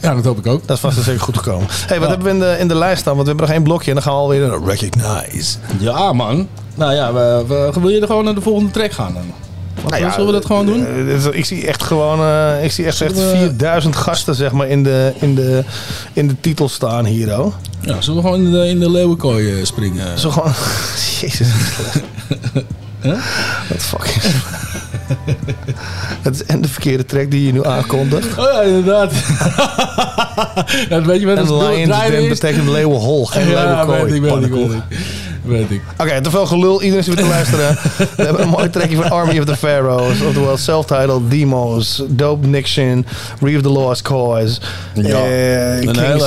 ja, 0.00 0.14
dat 0.14 0.24
hoop 0.24 0.38
ik 0.38 0.46
ook. 0.46 0.66
Dat 0.66 0.76
is 0.76 0.82
vast 0.82 0.96
en 0.96 1.02
zeker 1.02 1.20
goed 1.20 1.36
gekomen. 1.36 1.66
hey, 1.86 2.00
wat 2.00 2.08
hebben 2.08 2.26
we 2.26 2.32
in 2.32 2.38
de, 2.38 2.56
in 2.58 2.68
de 2.68 2.74
lijst 2.74 3.00
staan? 3.00 3.14
Want 3.14 3.28
we 3.28 3.28
hebben 3.28 3.46
nog 3.46 3.54
één 3.54 3.64
blokje 3.64 3.88
en 3.88 3.94
dan 3.94 4.02
gaan 4.02 4.12
we 4.12 4.18
alweer 4.18 4.40
naar 4.40 4.60
Ja, 5.78 6.12
man. 6.12 6.48
Nou 6.74 6.94
ja, 6.94 7.12
we, 7.12 7.44
we- 7.48 7.80
wil 7.80 7.88
je 7.90 8.00
er 8.00 8.06
gewoon 8.06 8.24
naar 8.24 8.34
de 8.34 8.40
volgende 8.40 8.70
track 8.70 8.92
gaan 8.92 9.12
dan? 9.14 9.22
Wat, 9.82 9.90
Nou 9.90 10.02
ja, 10.04 10.10
zullen 10.10 10.26
we 10.26 10.32
dat 10.32 10.44
gewoon 10.46 10.66
doen? 10.66 10.86
eh, 10.86 10.94
dus 11.06 11.24
ik 11.24 11.44
zie 11.44 11.66
echt 11.66 11.82
gewoon 11.82 12.20
eh, 12.20 12.64
ik 12.64 12.70
zie 12.72 12.84
echt, 12.86 13.00
echt 13.00 13.14
Zullen 13.16 13.32
we- 13.32 13.38
4000 13.38 13.96
gasten 13.96 14.34
zeg 14.34 14.52
maar, 14.52 14.68
in, 14.68 14.82
de, 14.82 15.12
in, 15.20 15.34
de, 15.34 15.64
in 16.12 16.28
de 16.28 16.34
titel 16.40 16.68
staan 16.68 17.04
hier. 17.04 17.40
Oh. 17.40 17.54
Ja, 17.80 18.00
zullen 18.00 18.22
we 18.22 18.28
gewoon 18.28 18.44
in 18.44 18.52
de, 18.52 18.68
in 18.68 18.80
de 18.80 18.90
leeuwenkooi 18.90 19.58
eh, 19.58 19.64
springen? 19.64 20.18
Zo 20.18 20.30
gewoon. 20.30 20.52
Jezus. 21.20 21.48
Wat 23.68 23.78
fuck 23.82 24.04
is. 24.04 24.30
Het 26.22 26.34
is 26.34 26.44
en 26.44 26.60
de 26.60 26.68
verkeerde 26.68 27.04
track 27.04 27.30
die 27.30 27.46
je 27.46 27.52
nu 27.52 27.64
aankondigt. 27.66 28.38
Oh 28.38 28.44
ja, 28.52 28.60
inderdaad. 28.60 29.12
ja, 30.88 31.02
weet 31.02 31.20
je 31.20 31.26
wat 31.26 31.36
En 31.38 31.56
Lions 31.56 32.08
Den 32.08 32.28
betekent 32.28 32.68
leeuwenhol, 32.68 33.24
geen 33.26 33.48
ja, 33.48 33.64
leeuwenkooi. 33.84 34.14
ik, 34.14 34.22
weet 34.22 34.32
ik, 34.44 34.50
weet 34.50 34.62
ik. 34.62 34.68
Weet 34.68 34.98
ik. 35.54 35.80
Oké, 35.98 36.20
te 36.20 36.30
veel 36.30 36.46
gelul. 36.46 36.82
Iedereen 36.82 37.04
zit 37.04 37.14
weer 37.14 37.24
te 37.24 37.30
luisteren. 37.30 37.78
We 38.16 38.22
hebben 38.22 38.42
een 38.42 38.48
mooi 38.48 38.70
trackje 38.70 38.96
van 38.96 39.10
Army 39.10 39.38
of 39.38 39.44
the 39.44 39.56
Pharaohs. 39.56 40.20
Oftewel 40.20 40.56
self-titled 40.56 41.30
Demos, 41.30 42.02
Dope 42.08 42.46
Nixon, 42.46 43.06
Reeve 43.40 43.60
the 43.60 43.68
Lost 43.68 44.02
Cause, 44.02 44.60
Ja. 44.94 45.18
Een 45.18 45.80
King 45.80 45.96
hele- 46.00 46.18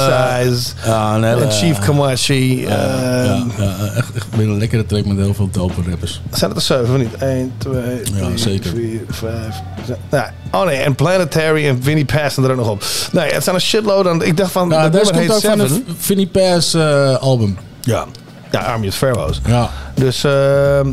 Size, 0.44 0.72
Ja, 0.86 1.16
een 1.16 1.24
hele- 1.24 1.42
en 1.42 1.52
Chief 1.52 1.80
Kamachi. 1.80 2.62
Ja, 2.62 2.68
eh, 2.70 3.26
ja, 3.26 3.46
ja, 3.58 3.76
echt, 3.96 4.12
echt 4.16 4.26
weer 4.36 4.48
een 4.48 4.58
lekkere 4.58 4.86
track 4.86 5.06
met 5.06 5.18
heel 5.18 5.34
veel 5.34 5.50
dope 5.52 5.82
rappers. 5.90 6.22
Zijn 6.32 6.50
het 6.52 6.60
er 6.60 6.66
zeven 6.66 6.90
of 6.96 6.98
niet? 6.98 7.14
1, 7.20 7.52
2, 7.58 8.02
3, 8.02 8.38
zeker. 8.38 8.70
4, 8.76 9.00
5, 9.10 9.56
6. 9.88 9.96
Nou, 10.10 10.26
oh 10.52 10.66
nee, 10.66 10.78
en 10.78 10.96
Planetary 10.96 11.68
en 11.68 11.80
Vinnie 11.84 12.06
Pass 12.06 12.32
staan 12.32 12.44
er 12.44 12.52
ook 12.52 12.58
nog 12.58 12.70
op. 12.70 12.84
Nee, 13.12 13.32
het 13.32 13.44
zijn 13.44 13.56
een 13.56 13.62
shitload. 13.62 14.08
aan- 14.08 14.24
Ik 14.24 14.38
dacht 14.38 14.52
van, 14.52 14.70
Ja, 14.70 14.82
dat 14.82 14.92
deze 14.92 15.04
nummer 15.06 15.30
komt 15.32 15.42
heet 15.44 15.52
ook 15.52 15.58
van 15.60 15.68
Seven. 15.68 15.96
Vinnie 15.98 16.28
Pass 16.28 16.74
eh, 16.74 17.16
album. 17.18 17.58
Ja. 17.82 18.06
Ja, 18.52 18.60
Army 18.60 18.88
of 18.88 18.94
the 18.94 18.98
Pharaohs. 18.98 19.42
Ja. 19.46 19.70
Dus, 19.94 20.24
ehm 20.24 20.88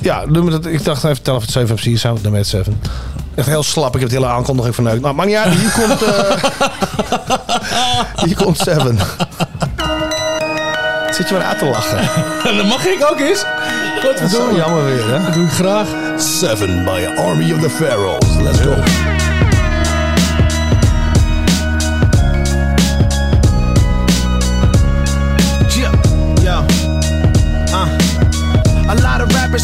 ja, 0.00 0.24
nummer 0.26 0.52
dat, 0.52 0.66
ik 0.66 0.84
dacht 0.84 1.04
even 1.04 1.22
tellen 1.22 1.38
of 1.38 1.44
het 1.44 1.52
7 1.52 1.74
of 1.74 1.80
precies 1.80 2.00
zijn 2.00 2.22
we 2.22 2.30
met 2.30 2.46
7. 2.46 2.80
Echt 3.34 3.46
heel 3.46 3.62
slap. 3.62 3.94
Ik 3.94 4.00
heb 4.00 4.10
het 4.10 4.18
hele 4.18 4.32
aankondiging 4.32 4.74
verneukt. 4.74 5.00
Nou, 5.00 5.14
maar 5.14 5.26
niet 5.26 5.36
uit. 5.36 5.54
Hier 5.54 5.70
komt, 5.70 6.02
eh 6.02 6.44
hier 8.24 8.36
komt 8.36 8.58
7. 8.58 8.98
Zit 11.14 11.28
je 11.28 11.34
maar 11.34 11.44
uit 11.44 11.58
te 11.58 11.64
lachen? 11.64 12.08
Dan 12.56 12.66
mag 12.66 12.86
ik 12.86 13.06
ook 13.10 13.20
eens. 13.20 13.44
Wat 14.02 14.18
Dat 14.18 14.20
is 14.20 14.30
zo 14.30 14.54
jammer 14.56 14.84
weer, 14.84 15.04
hè? 15.04 15.24
Dat 15.24 15.34
doe 15.34 15.44
ik 15.44 15.52
graag. 15.52 15.86
Seven 16.16 16.84
by 16.84 17.06
Army 17.16 17.52
of 17.52 17.60
the 17.60 17.70
Pharaohs. 17.70 18.36
Let's 18.42 18.60
go. 18.60 18.74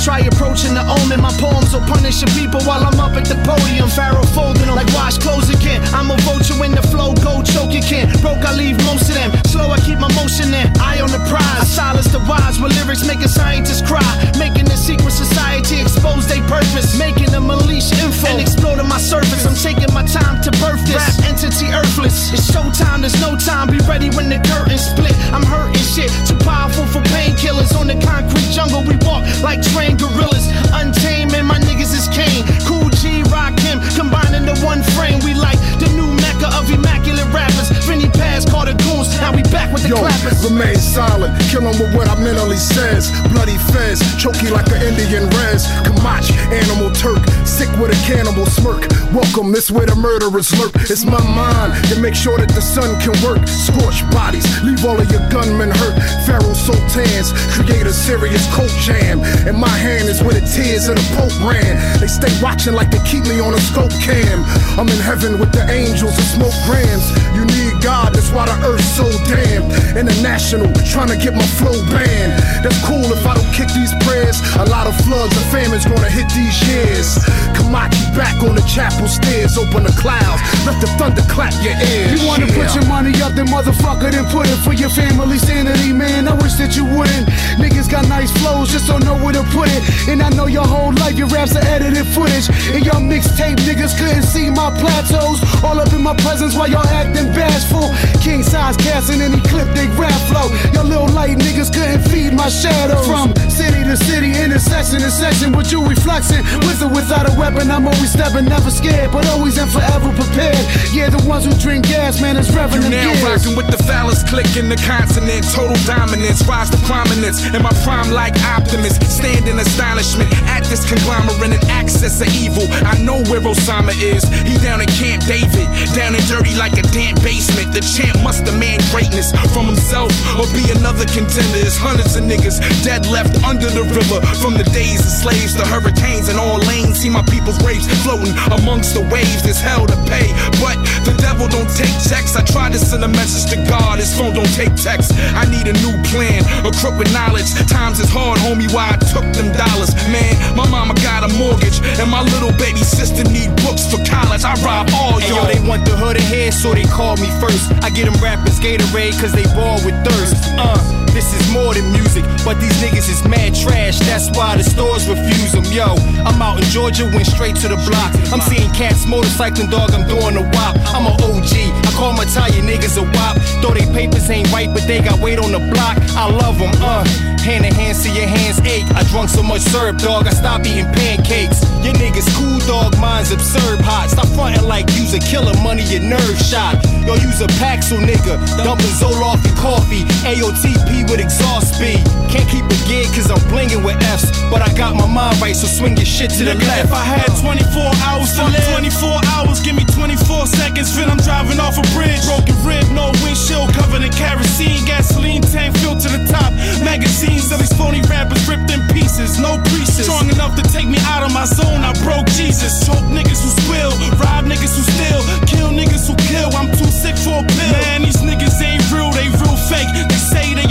Try 0.07 0.23
approaching 0.23 0.73
the 0.79 0.87
omen. 0.87 1.19
My 1.21 1.35
poems 1.35 1.75
will 1.75 1.83
punish 1.83 2.23
your 2.23 2.31
people 2.39 2.63
while 2.63 2.79
I'm 2.79 2.95
up 3.03 3.19
at 3.19 3.27
the 3.27 3.35
podium. 3.43 3.91
Pharaoh 3.91 4.31
folding 4.39 4.69
'em 4.71 4.77
like 4.79 4.87
wash 4.95 5.19
clothes 5.19 5.51
again. 5.51 5.83
I'm 5.93 6.13
a 6.15 6.17
vulture 6.23 6.55
when 6.63 6.73
the 6.79 6.85
flow 6.93 7.11
go 7.27 7.43
choke 7.43 7.73
you 7.75 7.83
can. 7.83 8.07
Broke, 8.23 8.45
I 8.47 8.53
leave 8.55 8.79
most 8.87 9.11
of 9.11 9.17
them. 9.19 9.31
Slow, 9.51 9.69
I 9.77 9.79
keep 9.81 9.99
my 9.99 10.13
motion 10.15 10.55
in. 10.55 10.67
Eye 10.79 11.01
on 11.03 11.11
the 11.11 11.23
prize. 11.31 11.59
I 11.65 11.67
silence 11.81 12.09
the 12.15 12.21
wise 12.31 12.61
with 12.61 12.73
lyrics 12.79 13.05
making 13.05 13.33
scientists 13.39 13.83
cry. 13.83 14.11
Making 14.39 14.67
the 14.67 14.77
secret 14.77 15.13
society 15.25 15.81
expose 15.81 16.25
their 16.31 16.45
purpose. 16.47 16.95
Making 16.95 17.31
them 17.35 17.51
unleash 17.51 17.91
info 18.05 18.29
and 18.31 18.41
exploding 18.41 18.89
my 18.95 19.01
surface. 19.13 19.45
I'm 19.45 19.59
taking 19.69 19.93
my 19.93 20.05
time 20.07 20.37
to 20.47 20.51
birth 20.63 20.83
this 20.87 21.03
rap 21.03 21.15
entity 21.31 21.67
earthless. 21.81 22.31
It's 22.33 22.47
showtime, 22.55 23.01
there's 23.03 23.21
no 23.21 23.35
time. 23.51 23.67
Be 23.75 23.81
ready 23.91 24.11
when 24.11 24.29
the 24.29 24.39
curtain 24.51 24.79
split. 24.79 25.17
I'm 25.35 25.43
hurting 25.43 25.87
shit. 25.95 26.11
Too 26.29 26.39
powerful 26.53 26.87
for 26.93 27.03
painkillers. 27.15 27.75
On 27.81 27.87
the 27.89 27.99
concrete 28.07 28.51
jungle, 28.57 28.83
we 28.87 28.95
walk 29.09 29.23
like 29.43 29.61
trained 29.97 30.15
gorillas. 30.15 30.47
Untamed, 30.73 31.35
and 31.35 31.47
my 31.47 31.59
niggas 31.59 31.95
is 31.95 32.09
Kane. 32.09 32.45
Cool 32.65 32.91
G, 32.91 33.23
Rock 33.25 33.59
him. 33.61 33.81
Combining 33.95 34.45
the 34.45 34.59
one 34.65 34.83
frame. 34.83 35.21
We 35.25 35.35
like 35.35 35.59
the 35.79 35.89
new 35.95 36.13
mecca 36.13 36.49
of 36.57 36.71
immaculate 36.71 36.96
rappers. 37.33 37.71
Vinny 37.87 38.09
Paz, 38.11 38.45
called 38.45 38.69
the 38.69 38.75
goons. 38.83 39.09
Now 39.21 39.33
we 39.35 39.43
back 39.55 39.73
with 39.73 39.83
the 39.83 39.91
Yo, 39.91 39.97
clappers. 39.97 40.43
remain 40.45 40.77
silent, 40.77 41.33
kill 41.51 41.63
him 41.63 41.77
with 41.81 41.95
what 41.95 42.09
I 42.09 42.15
mentally 42.21 42.57
says. 42.57 43.11
Bloody 43.33 43.59
fez, 43.73 44.03
choke 44.19 44.43
you 44.43 44.51
like 44.51 44.67
an 44.71 44.83
Indian 44.83 45.29
res. 45.39 45.67
Kamach, 45.87 46.27
animal 46.53 46.91
Turk, 46.93 47.23
sick 47.47 47.71
with 47.79 47.91
a 47.95 47.99
cannibal 48.07 48.47
smirk. 48.47 48.87
Welcome, 49.13 49.53
this 49.53 49.71
where 49.71 49.87
the 49.87 49.97
murderers 49.97 50.51
lurk. 50.59 50.75
It's 50.91 51.05
my 51.05 51.23
mind 51.23 51.73
to 51.91 52.01
make 52.01 52.15
sure 52.15 52.39
that 52.39 52.51
the 52.51 52.61
sun 52.63 52.99
can 53.01 53.15
work. 53.25 53.47
Scorch 53.49 54.03
bodies, 54.11 54.45
leave 54.63 54.85
all 54.85 54.99
of 54.99 55.11
your 55.11 55.23
gunmen 55.31 55.71
hurt. 55.71 55.97
Pharaoh 56.27 56.55
sultans, 56.55 57.33
create 57.55 57.87
a 57.87 57.93
serious 57.95 58.45
coat 58.55 58.73
jam. 58.83 59.21
And 59.47 59.57
my 59.57 59.71
hand 59.71 60.09
is 60.09 60.23
where 60.23 60.35
the 60.35 60.45
tears 60.47 60.89
of 60.89 60.97
the 60.97 61.07
Pope 61.17 61.33
ran. 61.47 61.79
They 62.01 62.09
stay 62.09 62.33
watching 62.43 62.75
like 62.75 62.91
they 62.91 63.01
keep 63.09 63.25
me 63.25 63.41
on 63.41 63.55
a 63.55 63.61
scope 63.61 63.95
cam. 64.03 64.45
I'm 64.79 64.89
in 64.89 65.01
heaven 65.01 65.39
with 65.39 65.53
the 65.53 65.65
angels 65.71 66.17
and 66.19 66.29
smoke 66.37 66.57
grams. 66.67 67.07
You 67.35 67.45
need 67.45 67.83
God, 67.83 68.15
that's 68.15 68.31
why 68.31 68.47
the 68.47 68.57
earth's 68.63 68.87
so 68.95 69.07
damn. 69.27 69.67
International, 69.97 70.71
trying 70.87 71.09
to 71.09 71.19
get 71.19 71.35
my 71.35 71.47
flow 71.59 71.75
banned. 71.91 72.39
That's 72.63 72.79
cool 72.87 73.05
if 73.11 73.27
I 73.27 73.35
don't 73.35 73.53
kick 73.53 73.69
these 73.75 73.93
prayers. 74.07 74.39
A 74.57 74.67
lot 74.71 74.87
of 74.87 74.95
floods 75.03 75.35
and 75.35 75.47
famines 75.51 75.85
gonna 75.85 76.11
hit 76.11 76.29
these 76.31 76.57
years. 76.69 77.19
Kamaki 77.57 78.15
back 78.15 78.39
on 78.43 78.55
the 78.55 78.63
chapel 78.63 79.09
stairs, 79.09 79.59
open 79.59 79.85
the 79.85 79.95
clouds, 79.99 80.41
let 80.67 80.79
the 80.81 80.89
thunder 80.99 81.23
clap 81.27 81.53
your 81.65 81.75
ears. 81.75 82.15
You 82.15 82.27
wanna 82.27 82.47
put 82.47 82.75
your 82.75 82.87
money 82.87 83.13
up, 83.23 83.35
then 83.35 83.47
motherfucker, 83.47 84.11
then 84.11 84.27
put 84.31 84.47
it 84.47 84.59
for 84.63 84.73
your 84.73 84.91
family 84.91 85.39
sanity, 85.39 85.93
man. 85.93 86.29
I 86.29 86.35
wish 86.35 86.55
that 86.63 86.77
you 86.77 86.85
wouldn't. 86.85 87.27
Niggas 87.59 87.91
got 87.91 88.07
nice 88.09 88.31
flows, 88.39 88.71
just 88.71 88.87
don't 88.87 89.05
know 89.05 89.17
where 89.19 89.35
to 89.35 89.43
put 89.51 89.69
it. 89.69 89.83
And 90.09 90.23
I 90.23 90.31
know 90.31 90.47
your 90.47 90.67
whole 90.67 90.93
life 90.95 91.17
your 91.17 91.29
raps 91.29 91.57
are 91.57 91.65
edited 91.65 92.07
footage. 92.07 92.49
And 92.75 92.85
your 92.85 93.01
mixtape 93.01 93.57
niggas 93.65 93.97
couldn't 93.99 94.25
see 94.25 94.51
my 94.51 94.71
plateaus. 94.79 95.41
All 95.65 95.81
up 95.81 95.93
in 95.93 96.03
my 96.03 96.15
presence 96.17 96.55
while 96.55 96.69
y'all 96.69 96.87
acting 97.07 97.31
bashful. 97.33 97.95
King 98.21 98.43
size 98.43 98.77
and 99.11 99.23
any 99.23 99.41
clip 99.47 99.69
they 99.75 99.87
rap 99.95 100.17
flow. 100.27 100.51
Your 100.73 100.85
little 100.85 101.09
light 101.15 101.39
niggas 101.39 101.73
couldn't 101.73 102.03
feed 102.11 102.33
my 102.33 102.49
shadow. 102.49 102.99
From 103.07 103.35
city 103.51 103.85
to 103.85 103.97
city, 103.97 104.35
intersection 104.35 105.01
to 105.01 105.11
section, 105.11 105.53
with 105.53 105.71
you 105.71 105.85
reflexing. 105.87 106.43
With 106.67 106.83
or 106.83 106.89
without 106.89 107.29
a 107.31 107.35
weapon, 107.39 107.71
I'm 107.71 107.87
always 107.87 108.13
stepping, 108.13 108.47
never 108.47 108.71
scared, 108.71 109.13
but 109.13 109.27
always 109.29 109.59
and 109.59 109.71
forever 109.71 110.11
prepared. 110.15 110.59
Yeah, 110.93 111.11
the 111.11 111.23
ones 111.29 111.45
who 111.45 111.53
drink 111.61 111.87
gas, 111.87 112.21
man, 112.21 112.37
it's 112.37 112.51
You 112.51 112.57
Reverend 112.57 112.91
now 112.91 113.13
rocking 113.23 113.55
with 113.57 113.71
the 113.71 113.79
phallus 113.85 114.23
click 114.29 114.57
in 114.57 114.69
the 114.69 114.77
continent. 114.83 115.45
total 115.55 115.77
dominance, 115.87 116.43
rise 116.49 116.71
to 116.71 116.79
prominence. 116.89 117.45
In 117.55 117.63
my 117.63 117.73
prime, 117.85 118.11
like 118.11 118.35
optimist, 118.43 119.03
stand 119.07 119.47
in 119.47 119.59
astonishment 119.59 120.33
at 120.51 120.65
this 120.65 120.83
conglomerate 120.89 121.55
and 121.55 121.65
access 121.71 122.21
of 122.21 122.29
evil. 122.35 122.67
I 122.83 122.99
know 122.99 123.23
where 123.31 123.41
Osama 123.41 123.95
is. 124.03 124.25
He 124.43 124.59
down 124.59 124.81
in 124.81 124.89
Camp 124.99 125.23
David, 125.25 125.69
down 125.95 126.15
and 126.15 126.27
dirty 126.27 126.55
like 126.57 126.75
a 126.75 126.85
damp 126.97 127.21
basement. 127.21 127.69
The 127.77 127.85
champ 127.85 128.17
must 128.25 128.49
demand 128.49 128.81
greatness 128.89 129.29
from 129.53 129.69
himself 129.69 130.09
or 130.41 130.49
be 130.57 130.65
another 130.73 131.05
contender. 131.13 131.61
There's 131.61 131.77
hundreds 131.77 132.17
of 132.17 132.25
niggas 132.25 132.57
dead 132.81 133.05
left 133.13 133.37
under 133.45 133.69
the 133.69 133.85
river 133.85 134.25
from 134.41 134.57
the 134.57 134.65
days 134.73 135.05
of 135.05 135.13
slaves 135.13 135.53
to 135.61 135.65
hurricanes 135.69 136.33
and 136.33 136.41
all 136.41 136.57
lanes. 136.65 137.05
See 137.05 137.13
my 137.13 137.21
people's 137.29 137.61
graves 137.61 137.85
floating 138.01 138.33
amongst 138.49 138.97
the 138.97 139.05
waves. 139.13 139.45
There's 139.45 139.61
hell 139.61 139.85
to 139.85 139.97
pay, 140.09 140.33
but 140.65 140.81
the 141.05 141.13
devil 141.21 141.45
don't 141.53 141.69
take 141.77 141.93
checks. 142.09 142.33
I 142.33 142.43
try 142.49 142.73
to 142.73 142.81
send 142.81 143.05
a 143.05 143.13
message 143.13 143.53
to 143.53 143.61
God. 143.69 144.01
His 144.01 144.17
phone 144.17 144.33
don't 144.33 144.55
take 144.57 144.73
text. 144.81 145.13
I 145.37 145.45
need 145.53 145.69
a 145.69 145.77
new 145.85 145.93
plan, 146.09 146.41
a 146.65 146.73
crook 146.81 146.97
with 146.97 147.13
knowledge. 147.13 147.53
Times 147.69 148.01
is 148.01 148.09
hard, 148.09 148.41
homie. 148.41 148.73
Why 148.73 148.97
I 148.97 148.99
took 149.13 149.27
them 149.37 149.53
dollars, 149.53 149.93
man. 150.09 150.33
My 150.57 150.65
mama 150.73 150.97
got 151.05 151.29
a 151.29 151.31
mortgage, 151.37 151.77
and 152.01 152.09
my 152.09 152.25
little 152.33 152.57
baby 152.57 152.81
sister 152.81 153.21
need 153.29 153.53
books 153.69 153.85
for 153.85 154.01
college. 154.09 154.49
I 154.49 154.57
rob 154.65 154.89
all 154.97 155.21
Hey, 155.21 155.29
yo, 155.29 155.37
y'all. 155.37 155.47
they 155.53 155.61
want 155.69 155.85
the 155.85 155.93
hood 155.93 156.17
ahead, 156.17 156.55
so 156.55 156.73
they 156.73 156.86
call 156.91 157.17
me 157.17 157.29
first. 157.41 157.73
I 157.83 157.91
get 157.91 158.05
them 158.11 158.21
rappers 158.23 158.59
Gatorade, 158.61 159.19
cause 159.21 159.33
they 159.33 159.45
ball 159.55 159.77
with 159.85 159.95
thirst. 160.05 160.37
Uh, 160.59 161.06
this 161.17 161.33
is 161.33 161.49
more 161.51 161.73
than 161.73 161.91
music, 161.97 162.23
but 162.45 162.61
these 162.61 162.77
niggas 162.85 163.09
is 163.09 163.25
mad 163.25 163.57
trash. 163.57 163.99
That's 164.05 164.29
why 164.37 164.61
the 164.61 164.63
stores 164.63 165.09
refuse 165.09 165.53
them. 165.53 165.65
Yo, 165.73 165.97
I'm 166.29 166.37
out 166.43 166.61
in 166.61 166.69
Georgia, 166.69 167.09
went 167.09 167.27
straight 167.27 167.57
to 167.65 167.69
the 167.73 167.81
block. 167.89 168.13
I'm 168.29 168.45
seeing 168.45 168.69
cats 168.77 169.09
motorcycling, 169.09 169.71
dog, 169.71 169.97
I'm 169.97 170.05
doing 170.07 170.37
a 170.37 170.45
wop. 170.53 170.77
I'm 170.93 171.09
a 171.09 171.17
OG, 171.17 171.53
I 171.89 171.91
call 171.97 172.13
my 172.13 172.27
tire 172.29 172.61
niggas 172.61 173.01
a 173.01 173.05
wop. 173.17 173.41
Though 173.65 173.73
they 173.73 173.89
papers 173.97 174.29
ain't 174.29 174.53
right, 174.53 174.69
but 174.69 174.85
they 174.87 175.01
got 175.01 175.19
weight 175.19 175.39
on 175.39 175.53
the 175.53 175.63
block. 175.73 175.97
I 176.13 176.29
love 176.29 176.59
them, 176.59 176.77
uh. 176.85 177.09
Hand 177.47 177.65
in 177.65 177.73
hand, 177.73 177.97
see 177.97 178.13
your 178.13 178.27
hands 178.27 178.59
ache. 178.67 178.85
I 178.93 179.05
drunk 179.05 179.31
so 179.31 179.41
much 179.41 179.63
syrup, 179.63 179.99
dog, 179.99 180.27
I 180.27 180.35
stopped 180.35 180.67
eating 180.67 180.91
pancakes. 180.93 181.63
Your 181.81 181.95
niggas 181.95 182.27
cool, 182.35 182.59
dog, 182.67 182.99
mine's 182.99 183.31
absurd 183.31 183.81
hot. 183.81 184.11
Stop 184.11 184.27
frontin' 184.35 184.67
like 184.67 184.91
you's 184.99 185.15
a 185.15 185.21
killer, 185.21 185.55
money, 185.63 185.87
your 185.87 186.03
nerve 186.03 186.37
shot. 186.43 186.75
Yo, 187.07 187.15
use 187.15 187.41
a 187.41 187.47
Paxil, 187.63 188.03
nigga. 188.03 188.35
Dumping 188.59 188.91
Zoloft 188.99 189.47
and 189.47 189.57
coffee. 189.57 190.03
AOTP 190.27 191.06
with 191.11 191.21
exhaust 191.21 191.75
speed. 191.75 192.03
Can't 192.31 192.47
keep 192.51 192.67
a 192.67 192.79
gig 192.87 193.07
cause 193.15 193.31
I'm 193.31 193.41
blinging 193.51 193.83
with 193.85 193.99
F's. 194.03 194.31
But 194.51 194.63
I 194.63 194.71
got 194.75 194.95
my 194.95 195.07
mind 195.07 195.41
right, 195.41 195.55
so 195.55 195.67
swing 195.67 195.97
your 195.97 196.07
shit 196.07 196.31
to 196.39 196.45
the 196.45 196.55
Nigga, 196.55 196.69
left. 196.69 196.91
If 196.91 196.93
I 196.93 197.05
had 197.05 197.31
uh. 197.31 197.43
24 197.43 197.91
hours 198.07 198.31
to 198.37 198.45
live, 198.47 198.67
24 198.71 199.21
hours, 199.35 199.59
give 199.61 199.75
me 199.75 199.85
24 199.85 200.47
seconds. 200.47 200.95
Then 200.95 201.11
I'm 201.11 201.19
driving 201.19 201.59
off 201.59 201.79
a 201.79 201.85
bridge. 201.95 202.23
Broken 202.27 202.57
rib, 202.67 202.87
no 202.95 203.11
windshield, 203.23 203.73
covered 203.75 204.03
in 204.03 204.13
kerosene. 204.13 204.85
Gasoline 204.87 205.43
tank 205.43 205.77
filled 205.79 206.01
to 206.07 206.09
the 206.11 206.23
top. 206.31 206.53
Magazines 206.83 207.51
of 207.51 207.59
these 207.59 207.73
phony 207.75 208.03
rappers 208.07 208.43
ripped 208.49 208.71
in 208.71 208.83
pieces. 208.95 209.39
No 209.39 209.59
creases. 209.71 210.07
Strong 210.07 210.31
enough 210.31 210.55
to 210.59 210.65
take 210.71 210.87
me 210.87 210.99
out 211.11 211.23
of 211.23 211.33
my 211.33 211.47
zone. 211.47 211.83
I 211.83 211.93
broke 212.03 212.27
Jesus. 212.35 212.85
Choke 212.87 213.07
niggas 213.11 213.43
who 213.43 213.51
spill. 213.65 213.93
Rob 214.19 214.47
niggas 214.47 214.75
who 214.75 214.85
steal. 214.87 215.23
Kill 215.47 215.71
niggas 215.71 216.07
who 216.07 216.15
kill. 216.31 216.51
I'm 216.55 216.71
too 216.75 216.91
sick 216.91 217.17
for 217.17 217.43
a 217.43 217.47
pill. 217.47 217.73
Man, 217.73 218.03
these 218.03 218.23
niggas 218.23 218.59
ain't 218.63 218.83
real, 218.91 219.11
they 219.13 219.29
real 219.43 219.59
fake. 219.71 219.91
They 219.93 220.21
say 220.31 220.55
they 220.55 220.67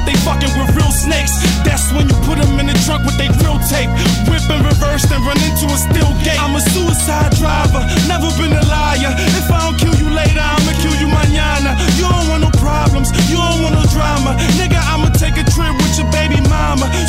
but 0.00 0.06
they 0.08 0.16
fucking 0.24 0.52
with 0.56 0.74
real 0.76 0.92
snakes. 0.92 1.32
That's 1.64 1.92
when 1.92 2.08
you 2.08 2.16
put 2.24 2.38
them 2.38 2.58
in 2.58 2.66
the 2.66 2.76
trunk 2.86 3.04
with 3.04 3.16
they 3.18 3.28
real 3.44 3.60
tape. 3.68 3.90
Whip 4.28 4.44
and 4.48 4.64
reverse, 4.64 5.04
then 5.04 5.20
run 5.24 5.36
into 5.44 5.66
a 5.68 5.78
steel 5.78 6.12
gate. 6.24 6.40
I'm 6.40 6.56
a 6.56 6.60
suicide 6.60 7.36
driver, 7.36 7.84
never 8.08 8.30
been 8.40 8.52
a 8.52 8.64
liar. 8.64 9.12
If 9.36 9.50
I 9.50 9.58
don't 9.64 9.76
kill 9.76 9.94
you 9.96 10.10
later, 10.10 10.40
I'ma 10.40 10.72
kill 10.80 10.96
you 10.96 11.08
mañana. 11.08 11.76
You 11.96 12.08
don't 12.08 12.28
want 12.28 12.42
no 12.48 12.50
problems, 12.56 13.12
you 13.28 13.36
don't 13.36 13.60
want 13.62 13.74
no 13.76 13.84
drama. 13.92 14.36
Nigga, 14.56 14.80
I'ma 14.80 15.10
take 15.12 15.36
a 15.36 15.44
trip 15.44 15.79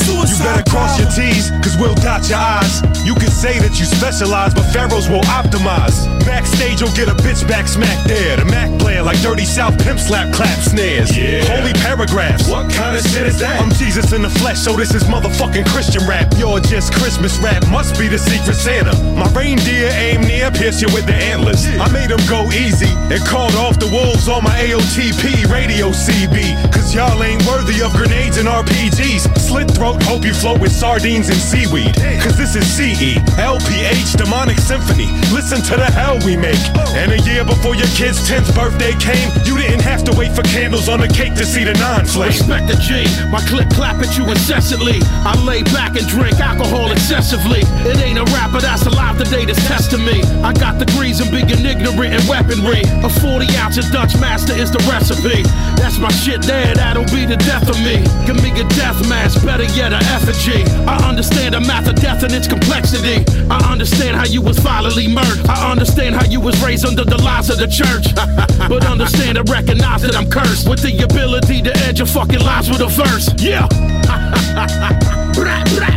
Suicide 0.02 0.30
you 0.32 0.38
better 0.44 0.70
cross 0.70 1.00
your 1.00 1.10
T's, 1.10 1.52
cause 1.62 1.78
we'll 1.78 1.96
dot 1.96 2.28
your 2.30 2.40
I's. 2.40 2.82
You 3.06 3.16
can 3.16 3.30
say 3.30 3.60
that 3.60 3.78
you 3.80 3.86
specialize, 3.86 4.54
but 4.54 4.64
pharaohs 4.72 5.10
will 5.10 5.26
optimize. 5.30 6.06
Backstage, 6.26 6.82
you'll 6.82 6.94
get 6.94 7.10
a 7.10 7.16
bitch 7.22 7.48
back 7.48 7.68
smack 7.68 7.98
there. 8.08 8.38
The 8.38 8.46
Mac 8.46 8.70
player 8.80 9.04
like 9.04 9.20
Dirty 9.22 9.46
South 9.46 9.78
pimp 9.84 10.00
slap 10.00 10.34
clap 10.34 10.58
snares. 10.60 11.16
Yeah. 11.18 11.44
Holy 11.46 11.74
paragraphs. 11.74 12.48
What 12.48 12.72
kind 12.72 12.96
of 12.96 13.04
shit 13.04 13.28
is 13.28 13.40
that? 13.40 13.62
I'm 13.62 13.72
Jesus 13.74 14.14
in 14.14 14.22
the 14.22 14.30
flesh, 14.30 14.60
so 14.60 14.74
this 14.74 14.94
is 14.94 15.04
motherfucking 15.04 15.66
Christian 15.68 16.08
rap. 16.08 16.34
You're 16.38 16.60
just 16.60 16.94
Christmas 16.94 17.38
rap, 17.40 17.66
must 17.70 18.00
be 18.00 18.08
the 18.08 18.20
secret 18.20 18.56
Santa. 18.56 18.94
My 19.14 19.28
reindeer 19.34 19.90
aim 19.94 20.22
near, 20.22 20.52
pierce 20.52 20.82
you 20.82 20.88
with 20.94 21.06
the 21.06 21.16
antlers. 21.16 21.68
Yeah. 21.68 21.84
I 21.84 21.92
made 21.92 22.10
them 22.10 22.22
go 22.30 22.48
easy 22.52 22.90
and 23.12 23.22
called 23.26 23.56
off 23.56 23.80
the 23.80 23.90
wolves 23.90 24.30
on 24.30 24.44
my 24.44 24.56
AOTP 24.62 25.52
radio 25.52 25.90
CB. 25.90 26.72
Cause 26.72 26.94
y'all 26.94 27.22
ain't 27.24 27.46
worthy 27.46 27.82
of 27.82 27.92
grenades 27.94 28.38
and 28.38 28.48
RPGs. 28.48 29.41
Slit 29.52 29.70
throat, 29.72 30.02
hope 30.04 30.24
you 30.24 30.34
float 30.34 30.62
with 30.62 30.72
sardines 30.72 31.28
and 31.28 31.36
seaweed. 31.36 31.92
Cause 32.24 32.38
this 32.38 32.56
is 32.56 32.64
CE, 32.64 33.20
LPH, 33.36 34.16
Demonic 34.16 34.58
Symphony. 34.60 35.12
Listen 35.36 35.60
to 35.68 35.76
the 35.76 35.92
hell 35.92 36.16
we 36.24 36.38
make. 36.38 36.64
And 36.96 37.12
a 37.12 37.20
year 37.28 37.44
before 37.44 37.76
your 37.76 37.92
kid's 37.92 38.24
10th 38.24 38.56
birthday 38.56 38.96
came, 38.96 39.28
you 39.44 39.58
didn't 39.60 39.82
have 39.84 40.06
to 40.06 40.16
wait 40.16 40.32
for 40.32 40.44
candles 40.44 40.88
on 40.88 41.02
the 41.02 41.08
cake 41.10 41.36
to 41.36 41.44
see 41.46 41.66
the 41.66 41.74
nine 41.74 42.06
flame. 42.06 42.32
Respect 42.32 42.72
the 42.72 42.80
G, 42.80 43.04
my 43.28 43.44
clip 43.44 43.68
clap 43.76 44.00
at 44.00 44.16
you 44.16 44.24
incessantly. 44.32 45.04
I 45.28 45.36
lay 45.44 45.64
back 45.76 46.00
and 46.00 46.08
drink 46.08 46.40
alcohol 46.40 46.90
excessively. 46.94 47.68
It 47.84 48.00
ain't 48.00 48.24
a 48.24 48.26
rapper 48.32 48.62
that's 48.62 48.86
alive 48.86 49.18
today 49.18 49.44
that's 49.44 49.60
testing 49.68 50.06
me. 50.06 50.24
I 50.48 50.54
got 50.54 50.80
degrees 50.80 51.20
in 51.20 51.28
being 51.28 51.52
ignorant 51.52 52.16
and 52.16 52.24
weaponry. 52.24 52.88
A 53.04 53.10
40 53.20 53.52
ounce 53.60 53.76
of 53.76 53.92
Dutch 53.92 54.16
master 54.16 54.56
is 54.56 54.72
the 54.72 54.80
recipe. 54.88 55.44
That's 55.76 56.00
my 56.00 56.12
shit 56.24 56.42
there, 56.44 56.74
that'll 56.74 57.04
be 57.12 57.26
the 57.26 57.36
death 57.36 57.68
of 57.68 57.76
me. 57.84 58.00
Give 58.24 58.40
me 58.40 58.56
a 58.56 58.64
death 58.80 58.96
mask, 59.10 59.41
better 59.44 59.64
yet 59.76 59.94
a 59.94 59.98
effigy. 60.14 60.64
I 60.86 60.98
understand 61.08 61.54
the 61.54 61.62
math 61.62 61.88
of 61.88 61.96
death 61.96 62.24
and 62.24 62.34
its 62.34 62.48
complexity. 62.48 63.26
I 63.50 63.72
understand 63.72 64.16
how 64.16 64.26
you 64.26 64.42
was 64.42 64.58
violently 64.60 65.08
murdered. 65.08 65.46
I 65.48 65.72
understand 65.72 66.16
how 66.16 66.26
you 66.26 66.40
was 66.40 66.62
raised 66.64 66.86
under 66.86 67.04
the 67.04 67.18
lies 67.22 67.50
of 67.50 67.58
the 67.58 67.68
church. 67.68 68.14
but 68.70 68.86
understand 68.86 69.38
and 69.38 69.50
recognize 69.50 70.02
that 70.04 70.16
I'm 70.16 70.30
cursed 70.30 70.70
with 70.70 70.82
the 70.82 71.04
ability 71.04 71.62
to 71.64 71.76
edge 71.86 72.00
your 72.00 72.08
fucking 72.08 72.40
lives 72.40 72.70
with 72.70 72.82
a 72.82 72.88
verse. 72.88 73.30
Yeah. 73.42 73.68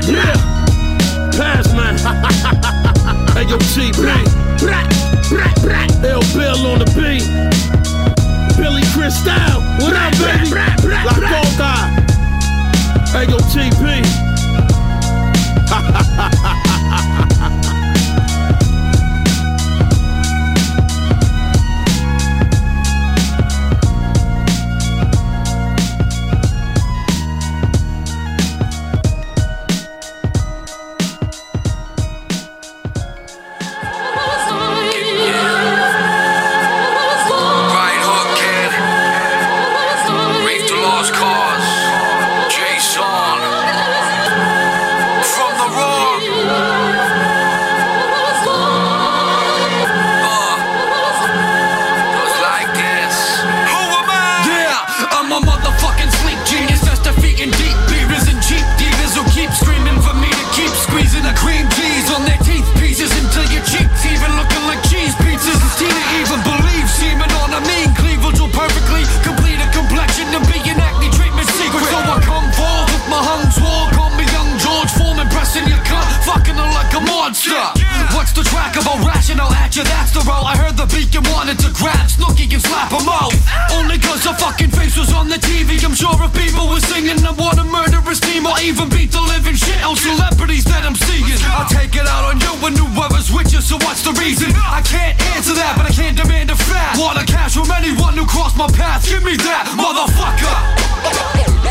yeah. 0.09 0.55
Pass 1.37 1.73
man. 1.75 1.99
hey 3.35 3.45
yo 3.49 3.59
T, 3.75 3.93
bang. 4.01 4.27
L 6.05 6.21
Bill 6.35 6.67
on 6.67 6.79
the 6.79 6.87
beat. 6.95 7.25
Billy 8.57 8.83
Crystal. 8.95 9.61
What 9.81 9.95
up, 9.95 10.13
baby? 10.19 10.51
La 11.05 11.15
Coca. 11.15 11.75
Hey 11.91 12.04
AOTP. 13.15 14.05
That's 79.83 80.15
the 80.15 80.23
role. 80.23 80.47
I 80.47 80.55
heard 80.55 80.79
the 80.79 80.87
beacon 80.87 81.27
wanted 81.35 81.59
to 81.67 81.71
grab 81.75 82.07
Snooky 82.07 82.47
and 82.47 82.63
slap 82.63 82.95
him 82.95 83.11
out. 83.11 83.35
Only 83.75 83.99
cause 83.99 84.23
her 84.23 84.37
fucking 84.39 84.71
face 84.71 84.95
was 84.95 85.11
on 85.11 85.27
the 85.27 85.35
TV. 85.35 85.83
I'm 85.83 85.99
sure 85.99 86.15
if 86.15 86.31
people 86.31 86.71
were 86.71 86.79
singing, 86.79 87.19
I 87.27 87.35
want 87.35 87.59
a 87.59 87.67
murderous 87.67 88.23
team 88.23 88.47
or 88.47 88.55
even 88.63 88.87
beat 88.87 89.11
the 89.11 89.19
living 89.19 89.59
shit 89.59 89.83
out 89.83 89.99
celebrities 89.99 90.63
that 90.71 90.87
I'm 90.87 90.95
seeing. 90.95 91.27
I'll 91.51 91.67
take 91.67 91.91
it 91.91 92.07
out 92.07 92.23
on 92.23 92.39
you 92.39 92.55
and 92.63 92.79
whoever's 92.79 93.35
with 93.35 93.51
you. 93.51 93.59
So 93.59 93.75
what's 93.83 94.07
the 94.07 94.15
reason? 94.23 94.55
I 94.55 94.79
can't 94.87 95.19
answer 95.35 95.59
that, 95.59 95.75
but 95.75 95.91
I 95.91 95.93
can't 95.97 96.15
demand 96.15 96.55
a 96.55 96.59
fact. 96.71 97.03
Want 97.03 97.19
a 97.19 97.27
cash 97.27 97.59
from 97.59 97.67
anyone 97.75 98.15
who 98.15 98.31
crossed 98.31 98.55
my 98.55 98.71
path? 98.71 99.03
Give 99.03 99.27
me 99.27 99.35
that, 99.43 99.75
motherfucker. 99.75 100.55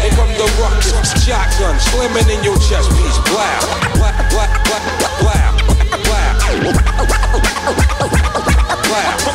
Here 0.04 0.12
come 0.12 0.28
the 0.36 0.48
ruckus, 0.60 0.92
shotgun, 1.24 1.80
slamming 1.80 2.28
in 2.28 2.44
your 2.44 2.60
chest 2.68 2.92
piece. 3.00 3.16
Blah, 3.32 3.64
blah, 3.96 4.12
blah, 4.28 4.52
blah, 4.68 4.84
blah. 5.24 5.63
From 6.54 6.62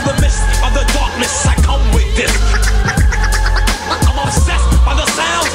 the 0.06 0.14
midst 0.22 0.46
of 0.62 0.70
the 0.70 0.86
darkness, 0.94 1.46
I 1.46 1.54
come 1.66 1.82
with 1.90 2.06
this. 2.14 2.30
I'm 4.06 4.18
obsessed 4.22 4.70
by 4.86 4.94
the 4.94 5.02
sounds. 5.18 5.50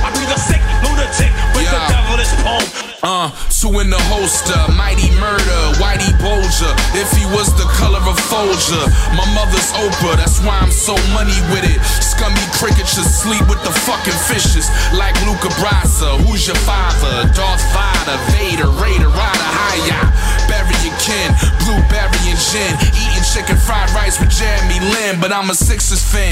I 0.00 0.08
be 0.16 0.24
the 0.24 0.38
sick 0.40 0.64
lunatic 0.80 1.28
with 1.52 1.68
the 1.68 1.80
devilish 1.92 2.32
poem. 2.40 2.64
Uh, 3.04 3.28
two 3.50 3.80
in 3.80 3.90
the 3.90 4.00
holster, 4.08 4.56
mighty 4.72 5.10
murder, 5.20 5.60
whitey 5.76 6.08
bulger. 6.16 6.72
If 6.96 7.12
he 7.12 7.26
was 7.36 7.52
the 7.60 7.68
color 7.76 8.00
of 8.08 8.16
Folger, 8.30 8.86
my 9.12 9.26
mother's 9.34 9.72
Oprah, 9.76 10.16
that's 10.16 10.40
why 10.40 10.56
I'm 10.56 10.70
so 10.70 10.96
money 11.12 11.36
with 11.52 11.68
it. 11.68 11.82
Scummy 12.22 12.46
cricket 12.54 12.86
should 12.86 13.10
sleep 13.10 13.42
with 13.48 13.58
the 13.64 13.72
fucking 13.82 14.14
fishes, 14.30 14.70
like 14.94 15.18
Luca 15.26 15.50
Brasa. 15.58 16.22
Who's 16.22 16.46
your 16.46 16.54
father? 16.62 17.26
Darth 17.34 17.58
Vader, 17.74 18.16
Vader, 18.30 18.70
Raider, 18.78 19.10
Rider, 19.10 19.48
Hiya. 19.58 19.98
Bury 20.46 20.78
your 20.86 20.94
kin, 21.02 21.34
blueberry 21.66 22.22
and 22.30 22.38
gin. 22.38 22.78
Eating 22.94 23.26
chicken 23.26 23.56
fried 23.56 23.90
rice 23.90 24.20
with 24.20 24.30
Jeremy 24.30 24.78
Lin, 24.78 25.18
but 25.18 25.32
I'm 25.32 25.50
a 25.50 25.54
Sixers 25.54 25.98
fan. 25.98 26.30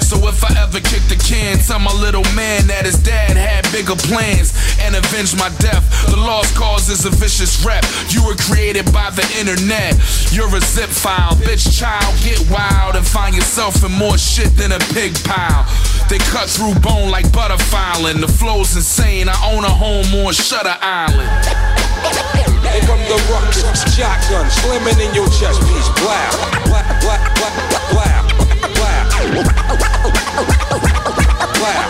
So 0.00 0.16
if 0.28 0.42
I 0.44 0.56
ever 0.56 0.80
kick 0.80 1.02
the 1.12 1.20
can, 1.20 1.58
tell 1.58 1.80
my 1.80 1.92
little 1.92 2.24
man 2.32 2.66
that 2.68 2.86
his 2.86 2.96
dad 2.96 3.36
had 3.36 3.68
bigger 3.72 3.96
plans 4.08 4.56
and 4.80 4.96
avenge 4.96 5.36
my 5.36 5.50
death. 5.58 5.84
The 6.08 6.16
lost 6.16 6.54
cause 6.54 6.88
is 6.88 7.04
a 7.04 7.10
vicious 7.10 7.60
rep. 7.66 7.84
You 8.08 8.24
were 8.24 8.36
created 8.36 8.86
by 8.92 9.10
the 9.10 9.26
internet. 9.36 10.00
You're 10.32 10.48
a 10.54 10.60
zip 10.62 10.88
file, 10.88 11.34
bitch 11.42 11.66
child. 11.76 12.14
Get 12.22 12.38
wild 12.48 12.96
and 12.96 13.04
find 13.04 13.34
yourself 13.34 13.84
in 13.84 13.92
more 13.92 14.16
shit 14.16 14.56
than 14.56 14.72
a 14.72 14.78
pig 14.94 15.12
pile. 15.26 15.66
They 16.08 16.18
cut 16.18 16.48
through 16.48 16.74
bone 16.80 17.10
like 17.10 17.30
butter 17.32 17.58
filing. 17.58 18.20
The 18.20 18.28
flow's 18.28 18.74
insane. 18.74 19.28
I 19.28 19.36
own 19.50 19.64
a 19.64 19.68
home 19.68 20.06
on 20.24 20.32
Shutter 20.32 20.76
Island. 20.80 21.30
Here 22.70 22.86
come 22.86 23.02
the 23.10 23.18
ruckus, 23.30 23.62
shotgun, 23.94 24.48
slamming 24.50 25.00
in 25.00 25.14
your 25.14 25.26
chest 25.28 25.60
piece. 25.66 25.88
Blah, 25.98 26.30
blah, 26.66 26.82
blah, 27.02 27.18
blah, 27.34 27.50
blah, 27.90 27.90
blah. 27.90 28.36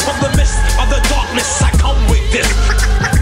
From 0.06 0.18
the 0.22 0.36
midst 0.36 0.58
of 0.78 0.88
the 0.88 1.00
darkness, 1.08 1.62
I 1.62 1.70
come 1.78 1.98
with 2.08 2.32
this. 2.32 3.15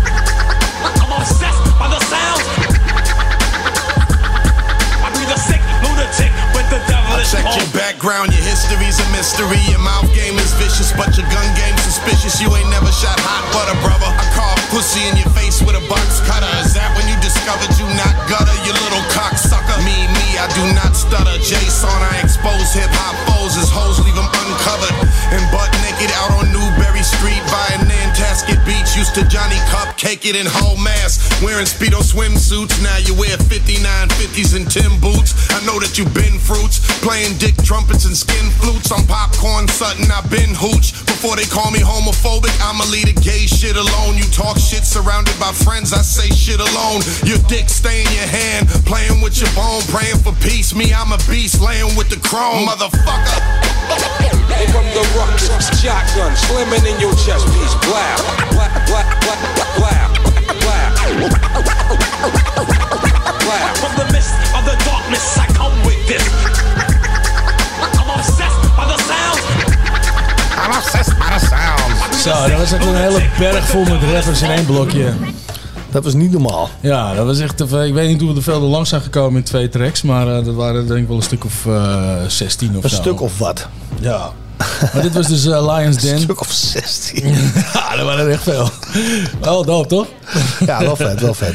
Poem. 7.42 7.58
your 7.58 7.70
background, 7.74 8.30
your 8.30 8.44
history's 8.44 9.00
a 9.00 9.06
mystery. 9.10 9.58
Your 9.70 9.82
mouth 9.82 10.06
game 10.14 10.38
is 10.38 10.52
vicious, 10.54 10.94
but 10.94 11.10
your 11.18 11.26
gun 11.32 11.48
game 11.58 11.76
suspicious. 11.82 12.38
You 12.38 12.52
ain't 12.54 12.70
never 12.70 12.90
shot 12.94 13.18
hot 13.24 13.44
butter, 13.50 13.74
brother. 13.82 14.06
I 14.06 14.24
carve 14.36 14.60
pussy 14.70 15.02
in 15.10 15.18
your 15.18 15.30
face 15.34 15.62
with 15.62 15.74
a 15.74 15.84
box 15.90 16.20
cutter. 16.28 16.50
Is 16.62 16.74
that 16.78 16.90
when 16.94 17.06
you 17.10 17.16
discovered 17.24 17.72
you 17.80 17.86
not 17.98 18.14
gutter, 18.30 18.54
you 18.66 18.72
little 18.74 19.04
cocksucker? 19.10 19.78
Me, 19.82 20.06
me, 20.14 20.26
I 20.38 20.46
do 20.54 20.64
not 20.74 20.94
stutter. 20.94 21.38
Jason, 21.42 21.90
I 21.90 22.20
expose 22.22 22.70
hip 22.74 22.90
hop 23.02 23.16
foes. 23.26 23.58
His 23.58 23.70
hoes 23.70 23.98
leave 24.04 24.16
them 24.16 24.28
uncovered. 24.28 24.96
And 25.34 25.42
butt 25.50 25.70
naked 25.82 26.12
out 26.20 26.30
on 26.38 26.52
Newberry 26.54 27.02
Street 27.02 27.42
via 27.48 27.78
Nantasket 27.78 27.83
Used 28.94 29.14
to 29.16 29.26
Johnny 29.26 29.58
Cupcake 29.72 30.28
it 30.28 30.36
in 30.36 30.46
whole 30.46 30.76
mass. 30.76 31.18
Wearing 31.42 31.66
Speedo 31.66 32.04
swimsuits. 32.04 32.76
Now 32.82 32.96
you 32.98 33.14
wear 33.16 33.36
59 33.36 33.82
50s 33.82 34.54
and 34.54 34.70
Tim 34.70 35.00
boots. 35.00 35.32
I 35.50 35.64
know 35.66 35.80
that 35.80 35.94
fruit, 35.94 35.98
you 35.98 36.04
been 36.14 36.38
fruits. 36.38 36.80
Playing 37.00 37.36
dick 37.38 37.54
trumpets 37.62 38.04
and 38.06 38.16
skin 38.16 38.50
flutes. 38.58 38.90
I'm 38.90 39.06
popcorn 39.06 39.68
Sutton, 39.68 40.10
I've 40.10 40.28
been 40.30 40.50
hooch. 40.54 40.92
Before 41.06 41.36
they 41.36 41.44
call 41.44 41.70
me 41.70 41.78
homophobic, 41.78 42.54
I'ma 42.60 42.84
leave 42.90 43.06
the 43.06 43.20
gay 43.20 43.46
shit 43.46 43.76
alone. 43.76 44.16
You 44.16 44.24
talk 44.30 44.58
shit 44.58 44.84
surrounded 44.84 45.38
by 45.38 45.52
friends, 45.52 45.92
I 45.92 46.02
say 46.02 46.28
shit 46.34 46.60
alone. 46.60 47.02
Your 47.24 47.38
dick 47.48 47.68
stay 47.68 48.02
in 48.02 48.12
your 48.12 48.28
hand, 48.28 48.68
playing 48.86 49.20
with 49.20 49.40
your 49.40 49.50
bone, 49.54 49.82
praying 49.88 50.18
for 50.18 50.32
peace. 50.42 50.74
Me, 50.74 50.92
I'm 50.92 51.12
a 51.12 51.18
beast, 51.30 51.60
laying 51.60 51.96
with 51.96 52.08
the 52.08 52.20
chrome, 52.26 52.66
motherfucker. 52.66 53.63
Here 54.58 54.70
come 54.72 54.88
the 54.94 55.04
ruckus, 55.16 55.48
shotgun, 55.80 56.32
slimming 56.34 56.84
in 56.90 57.00
your 57.00 57.14
chest 57.24 57.46
piece. 57.52 57.74
Black, 57.86 58.18
black, 58.50 58.72
black, 58.86 59.08
black, 59.20 59.40
black, 59.76 60.10
black, 60.60 60.92
black. 63.44 63.76
From 63.80 63.92
the 63.96 64.06
mist 64.12 64.34
of 64.56 64.64
the 64.64 64.76
darkness, 64.84 65.38
I 65.38 65.46
come 65.52 65.74
with 65.84 66.00
this. 66.08 66.24
I'm 67.98 68.10
obsessed 68.18 68.62
by 68.76 68.84
the 68.86 68.98
sounds. 69.08 69.42
I'm 70.56 70.72
obsessed 70.72 71.18
by 71.18 71.28
the 71.36 71.40
sounds. 71.46 72.22
Zo, 72.22 72.48
dat 72.48 72.58
was 72.58 72.72
echt 72.72 72.86
een 72.86 72.96
hele 72.96 73.22
berg 73.38 73.66
vol 73.66 73.84
met 73.84 74.02
rappers 74.12 74.42
in 74.42 74.50
één 74.50 74.66
blokje. 74.66 75.12
Dat 75.94 76.04
was 76.04 76.14
niet 76.14 76.30
normaal. 76.32 76.68
Ja, 76.80 77.14
dat 77.14 77.26
was 77.26 77.38
echt. 77.38 77.60
Ik 77.60 77.94
weet 77.94 78.08
niet 78.08 78.20
hoe 78.20 78.34
we 78.34 78.42
veel 78.42 78.62
er 78.62 78.68
langs 78.68 78.88
zijn 78.88 79.00
gekomen 79.00 79.36
in 79.38 79.42
twee 79.44 79.68
tracks, 79.68 80.02
maar 80.02 80.36
eh, 80.38 80.44
dat 80.44 80.54
waren 80.54 80.86
denk 80.86 81.00
ik 81.00 81.06
wel 81.08 81.16
een 81.16 81.22
stuk 81.22 81.44
of 81.44 81.66
eh 81.66 82.24
16 82.28 82.76
of 82.76 82.84
Een 82.84 82.90
zo. 82.90 82.96
stuk 82.96 83.20
of 83.20 83.38
wat? 83.38 83.68
Ja. 84.00 84.32
Maar 84.92 85.02
dit 85.02 85.12
was 85.12 85.26
dus 85.26 85.46
eh, 85.46 85.76
Lions 85.76 85.96
Den. 85.96 86.12
Een 86.14 86.20
stuk 86.20 86.40
of 86.40 86.52
16. 86.52 87.28
ja, 87.74 87.96
dat 87.96 88.04
waren 88.04 88.24
er 88.24 88.30
echt 88.30 88.42
veel. 88.42 88.68
Wel 89.40 89.64
dope, 89.64 89.88
toch? 89.88 90.06
Ja, 90.66 90.78
wel 90.80 90.96
vet, 90.96 91.20
wel 91.20 91.34
vet. 91.34 91.54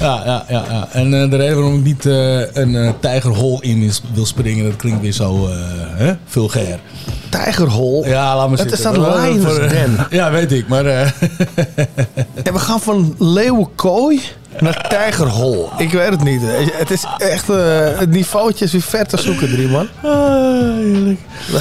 Ja, 0.00 0.22
ja, 0.24 0.44
ja. 0.48 0.64
ja. 0.70 0.88
En 0.92 1.10
de 1.10 1.36
reden 1.36 1.54
waarom 1.54 1.74
ik 1.78 1.84
niet 1.84 2.04
een 2.04 2.94
tijgerhol 3.00 3.60
in 3.60 3.92
wil 4.14 4.26
springen, 4.26 4.64
dat 4.64 4.76
klinkt 4.76 5.00
weer 5.00 5.12
zo 5.12 5.48
hè? 5.94 6.12
vulgair. 6.26 6.80
Tijgerhol? 7.42 8.04
Ja, 8.06 8.36
laat 8.36 8.50
Het 8.50 8.58
zitten. 8.58 8.76
is 8.78 8.84
dan 8.84 8.94
Dat- 8.94 9.22
Lions 9.22 9.58
Den. 9.58 10.06
Ja, 10.10 10.30
weet 10.30 10.52
ik, 10.52 10.68
maar... 10.68 10.86
eh, 10.86 11.00
En 12.42 12.52
we 12.52 12.58
gaan 12.58 12.80
van 12.80 13.14
leeuwenkooi 13.18 14.20
naar 14.60 14.86
tijgerhol. 14.88 15.68
Ik 15.78 15.92
weet 15.92 16.10
het 16.10 16.22
niet. 16.24 16.40
Het 16.72 16.90
is 16.90 17.04
echt... 17.18 17.50
eh, 17.50 17.56
het 17.98 18.10
niveautje 18.10 18.64
is 18.64 18.72
weer 18.72 18.82
ver 18.82 19.06
te 19.06 19.16
zoeken, 19.22 19.48
drie 19.50 19.68
man. 19.68 19.88
heerlijk. 20.02 21.20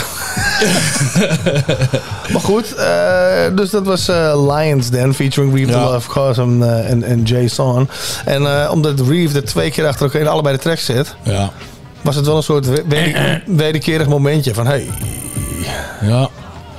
maar 2.32 2.42
goed, 2.42 2.76
eh, 2.76 3.56
dus 3.56 3.70
dat 3.70 3.86
was 3.86 4.08
eh, 4.08 4.56
Lions 4.58 4.90
Den 4.90 5.14
featuring 5.14 5.54
Reeve 5.56 5.72
the 5.72 5.78
Ja. 5.78 5.84
Love 5.92 6.10
Cosm 6.10 6.62
eh, 6.62 6.90
en, 6.90 7.22
Jason. 7.24 7.90
En 8.26 8.46
eh, 8.62 8.72
omdat 8.72 9.00
Reeve 9.00 9.38
er 9.38 9.46
twee 9.46 9.72
keer 9.72 9.88
achter 9.88 10.06
elkaar 10.06 10.22
in 10.22 10.28
allebei 10.28 10.56
de 10.56 10.62
tracks 10.62 10.86
zit, 10.86 11.16
ja. 11.24 11.52
was 12.02 12.16
het 12.16 12.26
wel 12.26 12.38
een 12.38 12.44
soort 12.44 12.66
we- 12.66 12.84
weder- 12.88 13.44
wederkerig 13.66 14.08
momentje 14.08 14.54
van 14.54 14.66
hey, 14.68 14.88
Ja. 16.02 16.30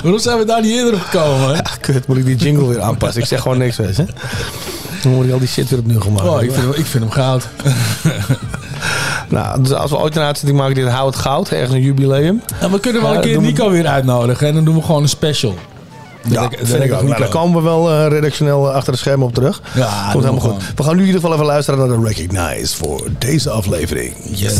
Waarom 0.06 0.24
zijn 0.24 0.38
we 0.38 0.44
daar 0.44 0.62
niet 0.62 0.72
eerder 0.72 0.94
op 0.94 1.00
gekomen? 1.00 1.54
Ja, 1.54 1.64
kut, 1.80 2.06
moet 2.06 2.16
ik 2.16 2.24
die 2.24 2.36
jingle 2.36 2.66
weer 2.66 2.80
aanpassen. 2.80 3.20
Ik 3.20 3.26
zeg 3.26 3.40
gewoon 3.40 3.58
niks, 3.58 3.76
weet 3.76 3.96
je. 3.96 4.04
Dan 5.02 5.12
moet 5.12 5.24
ik 5.24 5.32
al 5.32 5.38
die 5.38 5.48
shit 5.48 5.70
weer 5.70 5.78
opnieuw 5.78 6.00
gemaakt. 6.00 6.28
Oh, 6.28 6.42
ik 6.42 6.52
vind, 6.52 6.62
hem, 6.62 6.72
ik 6.74 6.86
vind 6.86 7.04
hem 7.04 7.12
goud. 7.12 7.48
Nou, 9.28 9.62
dus 9.62 9.72
als 9.72 9.90
we 9.90 9.96
ooit 9.96 10.16
een 10.16 10.22
uitzending 10.22 10.58
maken, 10.58 10.74
dit 10.74 10.88
houdt 10.88 11.16
goud, 11.16 11.48
ergens 11.50 11.72
een 11.72 11.80
jubileum. 11.80 12.42
En 12.60 12.70
we 12.70 12.80
kunnen 12.80 13.02
wel 13.02 13.14
een 13.14 13.20
keer 13.20 13.40
Nico 13.40 13.70
weer 13.70 13.86
uitnodigen 13.86 14.46
en 14.48 14.54
dan 14.54 14.64
doen 14.64 14.74
we 14.74 14.82
gewoon 14.82 15.02
een 15.02 15.08
special. 15.08 15.54
Ja, 16.28 16.42
Dat 16.42 16.50
vind 16.62 16.82
ik 16.82 16.92
ook. 16.92 17.00
niet 17.00 17.08
Nou, 17.08 17.20
daar 17.20 17.28
komen 17.28 17.56
we 17.56 17.68
wel 17.68 17.90
eh, 17.90 18.06
redactioneel 18.08 18.68
eh, 18.68 18.74
achter 18.74 18.92
de 18.92 18.98
schermen 18.98 19.26
op 19.26 19.34
terug. 19.34 19.62
Ja, 19.74 20.08
Komt 20.12 20.24
helemaal 20.24 20.50
goed. 20.50 20.62
We 20.76 20.82
gaan 20.82 20.94
nu 20.94 21.00
in 21.00 21.06
ieder 21.06 21.20
geval 21.20 21.34
even 21.34 21.46
luisteren 21.46 21.88
naar 21.88 21.98
de 21.98 22.06
Recognize 22.06 22.76
voor 22.76 23.08
deze 23.18 23.50
aflevering. 23.50 24.14
Yes. 24.24 24.58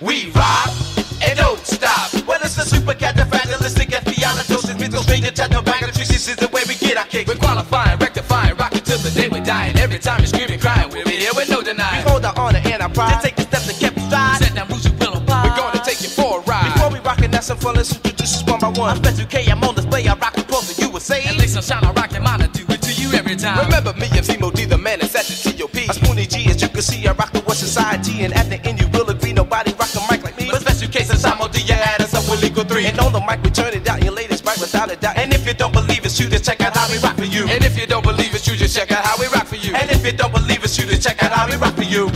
We 0.00 0.30
rock 0.32 0.70
and 1.22 1.38
don't 1.38 1.66
stop. 1.66 2.12
Well, 2.26 2.40
it's 2.42 2.56
the 2.56 2.64
super 2.64 2.94
califragilistic 2.94 3.90
espialidocious 3.90 4.80
mental 4.80 5.02
stranger 5.02 5.30
chat 5.30 5.50
no 5.50 5.60
bag 5.62 5.82
of 5.82 5.92
tricks. 5.92 6.08
This 6.08 6.26
is 6.28 6.36
the 6.36 6.48
way 6.48 6.62
we 6.66 6.74
get 6.76 6.96
our 6.96 7.04
kick. 7.04 7.26
We're 7.26 7.36
qualifying, 7.36 7.98
rectifying, 7.98 8.56
rocking 8.56 8.80
till 8.82 8.96
the 8.98 9.10
day 9.10 9.28
we're 9.28 9.44
dying. 9.44 9.78
Every 9.78 9.98
time 9.98 10.20
you're 10.20 10.28
screaming, 10.28 10.58
crying, 10.58 10.88
we'll 10.90 11.04
be 11.04 11.16
here 11.16 11.32
with 11.36 11.50
no 11.50 11.60
denying. 11.62 12.02
We 12.04 12.10
hold 12.10 12.24
our 12.24 12.32
honor 12.38 12.62
and 12.64 12.80
our 12.82 12.88
pride. 12.88 13.39
Fun, 17.60 17.74
let's 17.74 17.94
introduce 17.94 18.40
us 18.40 18.44
one 18.44 18.58
by 18.58 18.68
one. 18.68 18.90
I'm 18.90 18.96
Special 18.96 19.26
K, 19.26 19.46
I'm 19.50 19.62
on 19.62 19.74
display. 19.74 20.06
I 20.08 20.14
rock 20.14 20.34
the 20.34 20.42
pulse 20.44 20.78
you 20.78 20.90
would 20.90 21.02
say. 21.02 21.22
And 21.24 21.38
lay 21.38 21.46
some 21.46 21.62
shine, 21.62 21.84
I 21.84 21.92
rock 21.92 22.12
your 22.12 22.22
mind, 22.22 22.42
I 22.42 22.46
do 22.48 22.64
it 22.68 22.82
to 22.82 22.92
you 22.92 23.12
every 23.12 23.36
time. 23.36 23.58
Remember 23.64 23.92
me, 23.94 24.08
MC 24.16 24.38
Mo 24.38 24.50
D, 24.50 24.64
the 24.64 24.78
man 24.78 24.98
that's 25.00 25.14
at 25.14 25.26
the 25.26 25.36
T.O.P. 25.36 25.84
A 25.84 25.92
Spoonie 25.92 26.28
G, 26.28 26.48
as 26.50 26.60
you 26.62 26.68
can 26.68 26.82
see, 26.82 27.06
I 27.06 27.12
rock 27.12 27.32
the 27.32 27.40
West 27.46 27.60
Society. 27.60 28.24
And 28.24 28.32
at 28.34 28.48
the 28.48 28.58
end, 28.66 28.80
you 28.80 28.88
will 28.88 29.08
agree, 29.10 29.32
nobody 29.32 29.72
rock 29.72 29.90
the 29.92 30.00
mic 30.10 30.24
like 30.24 30.36
me. 30.38 30.48
But 30.50 30.62
special 30.62 30.88
case, 30.88 31.12
as 31.12 31.24
I'm 31.24 31.40
on 31.40 31.50
D, 31.50 31.60
you 31.60 31.74
add 31.74 32.00
us 32.00 32.14
up 32.14 32.24
with 32.30 32.42
legal 32.42 32.64
three. 32.64 32.86
And 32.86 32.98
on 32.98 33.12
the 33.12 33.20
mic, 33.20 33.42
we 33.42 33.50
turn 33.50 33.74
it 33.74 33.86
out, 33.88 34.02
your 34.02 34.12
latest 34.12 34.44
mic 34.44 34.56
without 34.56 34.90
a 34.90 34.96
doubt. 34.96 35.18
And 35.18 35.32
if 35.32 35.46
you 35.46 35.54
don't 35.54 35.72
believe 35.72 36.04
us, 36.04 36.18
you 36.18 36.28
just 36.28 36.44
check 36.44 36.60
out 36.62 36.76
how 36.76 36.88
we 36.90 36.98
rock 36.98 37.16
for 37.16 37.28
you. 37.28 37.46
And 37.46 37.64
if 37.64 37.78
you 37.78 37.86
don't 37.86 38.04
believe 38.04 38.34
us, 38.34 38.46
you 38.48 38.56
just 38.56 38.76
check 38.76 38.90
out 38.90 39.04
how 39.04 39.16
we 39.18 39.26
rock 39.28 39.46
for 39.46 39.56
you. 39.56 39.74
And 39.74 39.90
if 39.90 40.04
you 40.04 40.12
don't 40.12 40.32
believe 40.32 40.64
us, 40.64 40.78
you 40.78 40.86
just 40.86 41.02
check 41.02 41.22
out 41.22 41.32
how 41.32 41.48
we 41.48 41.56
rock 41.56 41.74
for 41.74 41.84
you. 41.84 42.08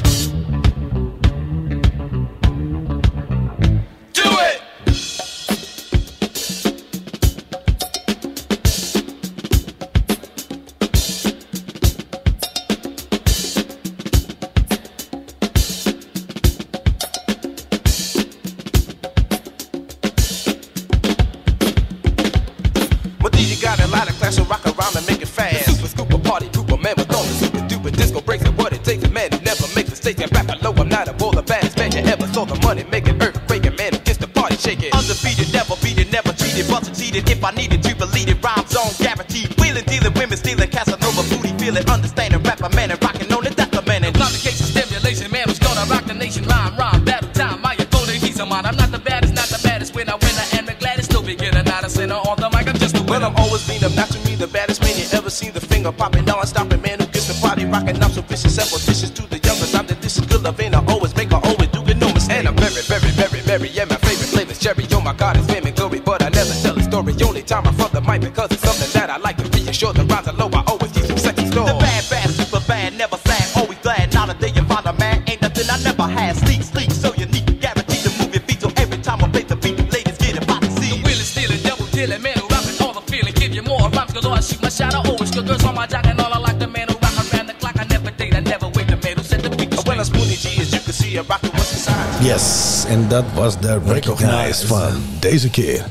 En 92.95 93.09
dat 93.09 93.24
was 93.34 93.59
de 93.61 93.78
Recognize 93.86 94.66
van 94.66 94.82
deze 95.18 95.51
keer. 95.51 95.84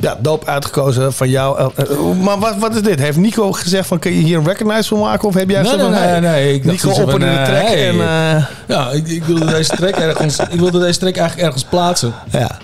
Ja, 0.00 0.16
doop 0.20 0.48
uitgekozen 0.48 1.12
van 1.12 1.28
jou. 1.28 1.58
Eh, 1.58 1.84
eh, 1.90 2.16
Maar 2.22 2.38
wat, 2.38 2.56
wat 2.58 2.74
is 2.74 2.82
dit? 2.82 2.98
Heeft 2.98 3.16
Nico 3.16 3.52
gezegd 3.52 3.86
van, 3.88 3.98
kun 3.98 4.12
je 4.12 4.22
hier 4.22 4.38
een 4.38 4.44
Recognize 4.44 4.88
van 4.88 4.98
maken? 4.98 5.28
Of 5.28 5.34
heb 5.34 5.50
jij 5.50 5.62
Nee, 5.62 5.72
nee, 5.76 5.80
van, 5.80 5.90
nee, 5.90 6.20
nee. 6.20 6.54
Ik 6.54 6.64
Nico 6.64 6.90
opperde 6.90 7.24
de 7.24 7.30
eh, 7.30 7.44
track 7.44 7.66
hey. 7.66 7.88
en... 7.88 8.46
Ja, 8.68 8.90
ik, 8.90 9.08
ik 9.08 9.24
wilde 9.24 9.44
deze 9.44 9.76
track 9.76 9.94
ergens, 9.94 10.38
ik 10.38 10.60
wilde 10.60 10.78
deze 10.78 10.98
track 10.98 11.16
eigenlijk 11.16 11.46
ergens 11.46 11.64
plaatsen. 11.64 12.14
Ja. 12.30 12.58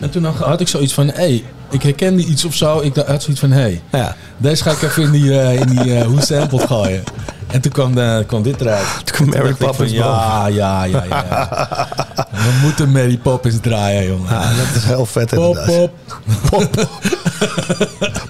En 0.00 0.10
toen 0.10 0.24
had- 0.24 0.60
ik 0.60 0.68
zoiets 0.68 0.94
van, 0.94 1.06
hé, 1.06 1.12
hey, 1.14 1.44
ik 1.70 1.82
herkende 1.82 2.24
iets 2.24 2.44
of 2.44 2.54
zo. 2.54 2.80
Ik 2.80 2.96
had 2.96 3.22
zoiets 3.22 3.40
van, 3.40 3.50
hé, 3.50 3.60
hey, 3.60 3.80
ja. 3.90 4.16
deze 4.36 4.62
ga 4.62 4.70
ik 4.70 4.82
even 4.82 5.02
in 5.02 5.10
die, 5.10 5.40
eh, 5.40 5.60
in 5.60 5.66
die 5.66 5.94
eh, 5.98 6.06
hoe 6.06 6.20
sampled 6.20 6.66
gooien. 6.66 7.04
En 7.46 7.60
toen 7.60 7.72
kwam, 7.72 7.94
kwam 8.26 8.42
dit 8.42 8.60
eruit. 8.60 8.86
Toen 9.04 9.30
kwam 9.30 9.44
van, 9.44 9.56
Poppins 9.56 9.92
Ja, 9.92 10.46
ja, 10.46 10.84
ja, 10.84 11.04
ja. 11.08 11.48
We 12.42 12.58
moeten 12.62 12.92
Mary 12.92 13.18
Poppins 13.18 13.56
draaien, 13.60 14.06
jongen. 14.06 14.30
Ja, 14.30 14.40
dat 14.54 14.76
is 14.76 14.84
heel 14.84 15.06
vet 15.06 15.30
Pop, 15.34 15.56
inderdaad. 15.56 15.90
pop. 16.50 16.70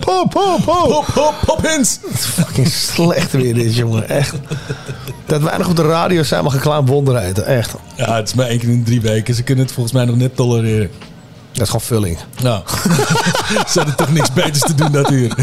Pop, 0.00 0.30
pop, 0.30 0.30
pop. 0.64 0.88
Pop, 0.88 1.06
pop, 1.14 1.34
Poppins. 1.46 1.98
Het 2.02 2.12
is 2.18 2.24
fucking 2.24 2.68
slecht 2.68 3.32
weer 3.32 3.54
dit, 3.54 3.74
jongen. 3.74 4.08
Echt. 4.08 4.34
Dat 5.26 5.42
weinig 5.42 5.68
op 5.68 5.76
de 5.76 5.82
radio 5.82 6.22
zijn 6.22 6.42
maar 6.42 6.52
geklaamd 6.52 6.88
wonderheid. 6.88 7.38
Echt. 7.38 7.74
Ja, 7.96 8.16
het 8.16 8.28
is 8.28 8.34
maar 8.34 8.46
één 8.46 8.58
keer 8.58 8.68
in 8.68 8.84
drie 8.84 9.00
weken. 9.00 9.34
Ze 9.34 9.42
kunnen 9.42 9.64
het 9.64 9.74
volgens 9.74 9.94
mij 9.94 10.04
nog 10.04 10.16
net 10.16 10.36
tolereren. 10.36 10.90
Dat 11.52 11.62
is 11.62 11.66
gewoon 11.66 11.86
vulling. 11.86 12.18
Nou, 12.42 12.62
ze 13.70 13.78
hadden 13.78 13.96
toch 13.96 14.12
niks 14.12 14.32
beters 14.32 14.58
te 14.58 14.74
doen 14.74 14.92
dat 14.92 15.10
uur. 15.10 15.34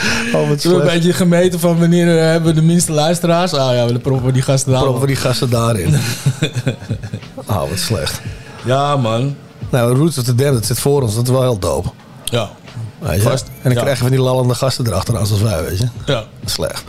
Oh, 0.34 0.48
wat 0.48 0.64
een 0.64 0.82
beetje 0.82 1.12
gemeten 1.12 1.60
van 1.60 1.78
wanneer 1.78 2.18
eh, 2.18 2.24
hebben 2.24 2.54
we 2.54 2.60
de 2.60 2.66
minste 2.66 2.92
luisteraars. 2.92 3.52
Ah 3.54 3.74
ja, 3.74 3.86
we 3.86 3.98
proppen 3.98 4.32
die 4.32 4.42
gasten 4.42 4.72
daar. 4.72 4.82
Proppen 4.82 5.06
die 5.06 5.16
gasten 5.16 5.50
daarin. 5.50 5.94
Oh, 7.34 7.60
wat 7.70 7.78
slecht. 7.78 8.20
Ja, 8.64 8.96
man. 8.96 9.36
Nou, 9.70 9.96
Roots 9.96 10.18
of 10.18 10.24
the 10.24 10.34
Dead, 10.34 10.52
dat 10.52 10.66
zit 10.66 10.78
voor 10.78 11.02
ons. 11.02 11.14
Dat 11.14 11.24
is 11.24 11.30
wel 11.30 11.42
heel 11.42 11.58
dope. 11.58 11.88
Ja. 12.24 12.50
Weet 12.98 13.22
je? 13.22 13.28
Vast. 13.28 13.44
En 13.46 13.52
dan 13.62 13.72
Ja. 13.72 13.80
krijgen 13.80 14.02
we 14.04 14.08
van 14.08 14.16
die 14.16 14.26
lallende 14.26 14.54
gasten 14.54 14.86
erachteraan 14.86 15.26
zoals 15.26 15.42
wij, 15.42 15.62
weet 15.64 15.78
je. 15.78 15.88
Ja. 16.06 16.24
Slecht. 16.44 16.84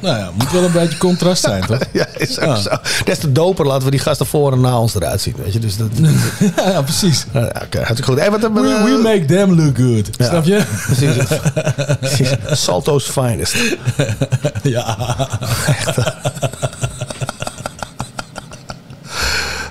Nou 0.00 0.18
ja, 0.18 0.30
moet 0.34 0.52
wel 0.52 0.64
een 0.64 0.72
beetje 0.72 0.98
contrast 0.98 1.42
zijn, 1.42 1.66
toch? 1.66 1.78
Ja, 1.92 2.06
is 2.16 2.38
ook 2.40 2.44
Ja. 2.44 2.56
zo. 2.56 2.70
Des 3.04 3.18
te 3.18 3.32
doper 3.32 3.66
laten 3.66 3.84
we 3.84 3.90
die 3.90 4.00
gasten 4.00 4.26
voor 4.26 4.52
en 4.52 4.60
na 4.60 4.78
ons 4.80 4.94
eruit 4.94 5.20
zien, 5.20 5.34
weet 5.44 5.52
je. 5.52 5.58
Dus 5.58 5.76
dat... 5.76 5.88
ja, 6.56 6.68
ja, 6.70 6.82
precies. 6.82 7.26
Ja, 7.32 7.40
Oké, 7.64 7.76
hartstikke 7.78 8.02
goed. 8.04 8.18
Hey, 8.18 8.30
wat 8.30 8.40
We, 8.40 8.50
we 8.84 9.00
make 9.02 9.24
them 9.24 9.54
look 9.60 9.76
good. 9.78 10.08
Snap 10.18 10.44
je? 10.44 10.62
Precies. 10.86 11.24
Precies. 12.00 12.28
Salto's 12.64 13.04
finest. 13.04 13.56
ja. 14.62 14.96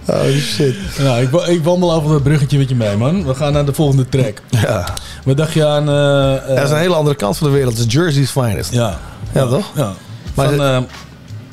Oh 0.08 0.24
shit. 0.38 0.76
Nou, 1.00 1.22
ik, 1.22 1.32
ik 1.48 1.64
wandel 1.64 1.94
over 1.94 2.10
dat 2.12 2.24
bruggetje 2.24 2.58
met 2.58 2.70
je 2.70 2.76
mee, 2.76 2.98
man. 2.98 3.26
We 3.26 3.36
gaan 3.36 3.54
naar 3.54 3.66
de 3.66 3.74
volgende 3.74 4.10
track. 4.10 4.42
Ja. 4.50 4.86
Wat 5.24 5.38
dacht 5.38 5.54
je 5.54 5.66
aan... 5.66 5.90
eh, 5.90 6.36
eh, 6.36 6.56
Dat 6.56 6.64
is 6.64 6.70
een 6.72 6.78
hele 6.78 6.96
andere 6.96 7.16
kant 7.16 7.38
van 7.38 7.48
de 7.48 7.54
wereld. 7.54 7.78
Het 7.78 7.88
is 7.88 7.94
Jersey's 7.94 8.30
finest. 8.32 8.72
Ja. 8.74 9.00
Ja, 9.32 9.48
toch? 9.48 9.72
Ja. 9.76 9.94
Maar 10.36 10.54
Van 10.54 10.62
eh 10.62 10.82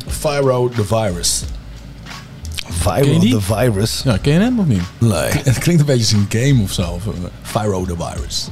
Fyro 0.06 0.68
the 0.68 0.84
Virus. 0.84 1.42
Die? 3.20 3.30
the 3.30 3.40
virus. 3.40 4.00
Ja, 4.04 4.16
ken 4.16 4.32
je 4.32 4.38
hem 4.38 4.58
of 4.58 4.66
niet? 4.66 4.82
Nee. 4.98 5.30
Het 5.50 5.58
klinkt 5.58 5.80
een 5.80 5.86
beetje 5.86 6.16
als 6.16 6.24
een 6.30 6.40
game 6.40 6.62
of 6.62 6.72
zo. 6.72 6.82
Eh, 6.82 7.12
Fyro 7.42 7.84
the 7.84 7.94
Virus. 7.98 8.48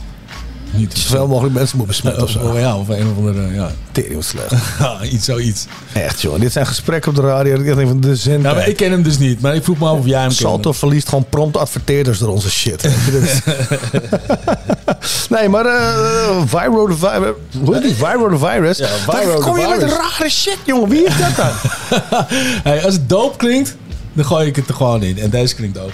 Niet 0.73 0.99
Zoveel 0.99 1.27
mogelijk 1.27 1.55
mensen 1.55 1.77
moeten 1.77 1.95
besmetten 1.97 2.23
of 2.23 2.31
zo. 2.31 2.59
Ja, 2.59 2.77
of 2.79 2.89
een 2.89 3.07
of 3.11 3.16
andere... 3.16 3.53
Ja, 3.55 3.71
Tering 3.93 4.14
wat 4.14 4.25
slecht. 4.25 4.53
iets 5.14 5.25
zoiets. 5.25 5.66
Echt, 5.93 6.21
joh. 6.21 6.41
Dit 6.41 6.53
zijn 6.53 6.66
gesprekken 6.66 7.11
op 7.11 7.16
de 7.16 7.23
radio. 7.23 7.55
Ik 7.55 7.64
denk 7.64 7.89
van 7.89 8.01
de 8.01 8.16
zin. 8.16 8.43
Ja, 8.43 8.55
maar 8.55 8.68
ik 8.68 8.77
ken 8.77 8.91
hem 8.91 9.03
dus 9.03 9.18
niet. 9.18 9.41
Maar 9.41 9.55
ik 9.55 9.64
vroeg 9.64 9.79
me 9.79 9.87
af 9.87 9.99
of 9.99 10.05
jij 10.07 10.18
hem 10.18 10.29
kent. 10.29 10.41
Salto 10.41 10.73
verliest 10.73 11.09
gewoon 11.09 11.27
prompt 11.29 11.57
adverteerders 11.57 12.18
door 12.18 12.29
onze 12.29 12.51
shit. 12.51 12.83
dus- 13.11 13.41
nee, 15.39 15.49
maar 15.49 15.66
eh 15.66 16.43
Viro 16.47 16.87
the 16.87 16.97
Virus. 16.97 17.35
Hoe 17.64 17.75
heet 17.75 17.83
die? 17.83 17.95
Viro 17.95 18.29
the 18.39 18.39
Virus. 18.47 18.79
Ja, 18.79 18.87
Viro 18.89 19.41
kom 19.41 19.59
je 19.59 19.66
met 19.68 19.79
Virus. 19.79 19.93
rare 19.93 20.31
shit, 20.31 20.59
jongen. 20.64 20.89
Wie 20.89 21.05
is 21.05 21.12
dat 21.18 21.37
dan? 21.37 21.51
Hey, 22.62 22.85
als 22.85 22.95
het 22.95 23.09
doop 23.09 23.39
klinkt, 23.39 23.77
dan 24.12 24.25
gooi 24.25 24.47
ik 24.47 24.57
het 24.57 24.68
er 24.68 24.75
gewoon 24.75 25.03
in. 25.03 25.18
En 25.18 25.31
deze 25.31 25.55
klinkt 25.55 25.79
ook. 25.79 25.93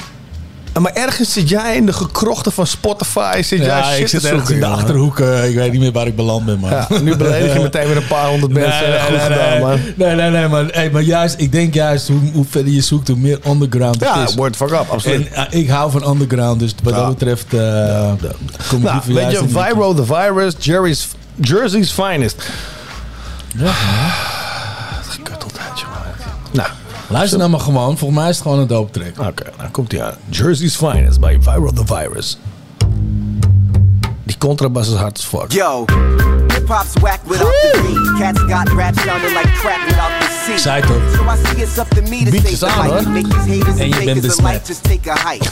Maar 0.80 0.92
ergens 0.92 1.32
zit 1.32 1.48
jij 1.48 1.76
in 1.76 1.86
de 1.86 1.92
gekrochten 1.92 2.52
van 2.52 2.66
Spotify. 2.66 3.42
Zit 3.42 3.58
jij 3.58 3.66
Ja, 3.66 3.82
shit 3.90 4.00
ik 4.00 4.08
zit 4.08 4.20
te 4.20 4.28
ergens 4.28 4.48
zoeken, 4.48 4.54
in 4.54 4.60
de 4.60 4.66
jongen. 4.66 4.78
achterhoek. 4.82 5.20
eh, 5.20 5.48
ik 5.48 5.54
weet 5.54 5.72
niet 5.72 5.80
meer 5.80 5.92
waar 5.92 6.06
ik 6.06 6.16
beland 6.16 6.44
ben, 6.44 6.58
man. 6.58 6.70
Ja, 6.70 6.86
nu 7.02 7.16
beledig 7.16 7.52
je 7.54 7.60
meteen 7.60 7.86
weer 7.86 7.96
een 7.96 8.06
paar 8.06 8.26
honderd 8.28 8.52
mensen. 8.52 9.00
Goed 9.00 9.20
gedaan, 9.20 9.50
nee, 9.50 9.60
man. 9.60 9.78
Nee, 9.96 10.14
nee, 10.14 10.30
nee, 10.30 10.48
maar, 10.48 10.64
hey, 10.66 10.90
maar 10.90 11.02
juist, 11.02 11.34
ik 11.38 11.52
denk 11.52 11.74
juist 11.74 12.08
hoe, 12.08 12.20
hoe 12.32 12.44
verder 12.50 12.72
je 12.72 12.80
zoekt, 12.80 13.08
hoe 13.08 13.16
meer 13.16 13.38
underground 13.46 14.00
Ja, 14.00 14.20
het 14.20 14.28
is. 14.28 14.34
word 14.34 14.56
fuck 14.56 14.70
up, 14.70 14.84
absoluut. 14.90 15.28
En 15.32 15.50
eh, 15.50 15.60
ik 15.60 15.68
hou 15.68 15.90
van 15.90 16.08
underground, 16.08 16.60
dus 16.60 16.74
wat 16.82 16.94
Ja. 16.94 17.00
dat 17.00 17.18
betreft 17.18 17.54
eh 17.54 18.12
kom 18.68 18.78
ik 18.78 18.84
Nou, 18.84 19.00
weet 19.06 19.30
je, 19.30 19.42
Viro 19.48 19.94
the 19.94 20.04
Virus, 20.04 20.54
Jerry's, 20.58 21.08
Jersey's 21.40 21.90
finest. 21.92 22.42
Ja. 23.56 23.72
Gekutteldheid, 25.08 25.80
jongen. 25.80 25.96
Nou, 26.52 26.68
Luister 27.08 27.38
nou 27.38 27.50
maar 27.50 27.60
gewoon, 27.60 27.98
volgens 27.98 28.20
mij 28.20 28.28
is 28.28 28.34
het 28.34 28.44
gewoon 28.44 28.58
een 28.60 28.66
dope 28.66 29.00
track. 29.00 29.28
Oké, 29.28 29.44
nou 29.58 29.70
komt 29.70 29.92
hij 29.92 30.02
aan. 30.02 30.14
Jersey's 30.30 30.76
Finest 30.76 31.20
by 31.20 31.36
Viral 31.40 31.72
the 31.72 31.86
Virus. 31.86 32.38
Die 34.24 34.38
contrabas 34.38 34.88
is 34.88 34.94
hard 34.94 35.18
as 35.18 35.24
fuck. 35.24 35.52
Yo, 35.52 35.84
hip 36.48 36.68
hop's 36.68 36.92
whack 37.00 37.20
without 37.24 37.52
the 37.62 37.80
beat. 37.82 38.18
Cats 38.18 38.40
got 38.40 38.68
rap 38.68 38.94
sounding 38.98 39.34
like 39.34 39.52
crap 39.52 39.86
without 39.86 40.20
the. 40.20 40.35
Zei 40.54 40.80
toch? 40.80 41.02
So 41.14 41.22
I 41.28 41.36
see 41.36 41.62
it's 41.62 41.78
up 41.78 41.88
to 41.90 42.02
me 42.02 42.24
to 42.24 42.30
Beat 42.30 42.42
save 42.42 42.52
is 42.52 42.60
the 42.60 42.66
aan, 42.68 42.88
hoor. 42.88 43.02
Make 43.12 43.26
these 43.26 43.46
haters 43.46 43.78
En 43.78 43.84
and 43.84 43.94
je 43.94 44.04
bent 44.04 44.22
besmet. 44.22 44.66
just 44.66 44.84
take 44.84 45.06
a 45.06 45.14
hike. 45.14 45.44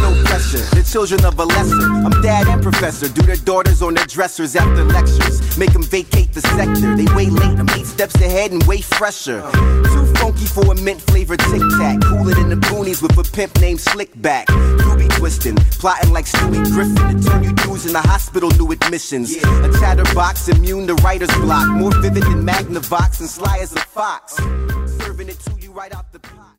No 0.00 0.10
pressure. 0.24 0.64
The 0.74 0.82
children 0.82 1.24
of 1.24 1.38
a 1.38 1.44
lesser. 1.44 1.80
I'm 2.04 2.22
dad 2.22 2.48
and 2.48 2.62
professor. 2.62 3.08
Do 3.08 3.22
their 3.22 3.36
daughters 3.44 3.82
on 3.82 3.94
their 3.94 4.06
dressers 4.06 4.56
after 4.56 4.84
lectures. 4.84 5.40
Make 5.58 5.72
them 5.72 5.82
vacate 5.84 6.32
the 6.32 6.40
sector. 6.40 6.96
They 6.96 7.06
way 7.14 7.26
late. 7.26 7.58
I'm 7.58 7.68
eight 7.70 7.86
steps 7.86 8.16
ahead 8.16 8.52
and 8.52 8.62
way 8.64 8.80
fresher. 8.80 9.42
Too 9.92 10.06
funky 10.16 10.46
for 10.46 10.64
a 10.72 10.74
mint 10.80 11.00
flavored 11.00 11.40
tic 11.50 11.62
tac. 11.78 12.00
Cooler 12.02 12.34
than 12.34 12.48
the 12.48 12.56
boonies 12.68 13.00
with 13.02 13.16
a 13.18 13.24
pimp 13.36 13.60
named 13.60 13.80
Slickback. 13.80 14.48
You 14.84 14.96
be 14.96 15.08
twisting, 15.16 15.56
plotting 15.78 16.12
like 16.12 16.26
Stewie 16.26 16.64
Griffin 16.72 17.20
to 17.20 17.28
turn 17.28 17.44
you 17.44 17.52
dudes 17.52 17.86
into 17.86 18.00
hospital 18.00 18.50
new 18.58 18.72
admissions. 18.72 19.36
A 19.36 19.68
chatterbox 19.80 20.48
immune 20.48 20.86
to 20.88 20.94
writer's 20.96 21.34
block. 21.38 21.68
More 21.68 21.92
vivid 22.00 22.24
than 22.24 22.44
Magnavox 22.44 23.20
and 23.20 23.28
sly 23.28 23.58
as 23.62 23.72
a 23.72 23.80
fox. 23.80 24.21
Serving 24.26 25.28
it 25.28 25.38
to 25.40 25.54
you 25.60 25.72
right 25.72 25.94
out 25.94 26.12
the 26.12 26.20
pot. 26.20 26.56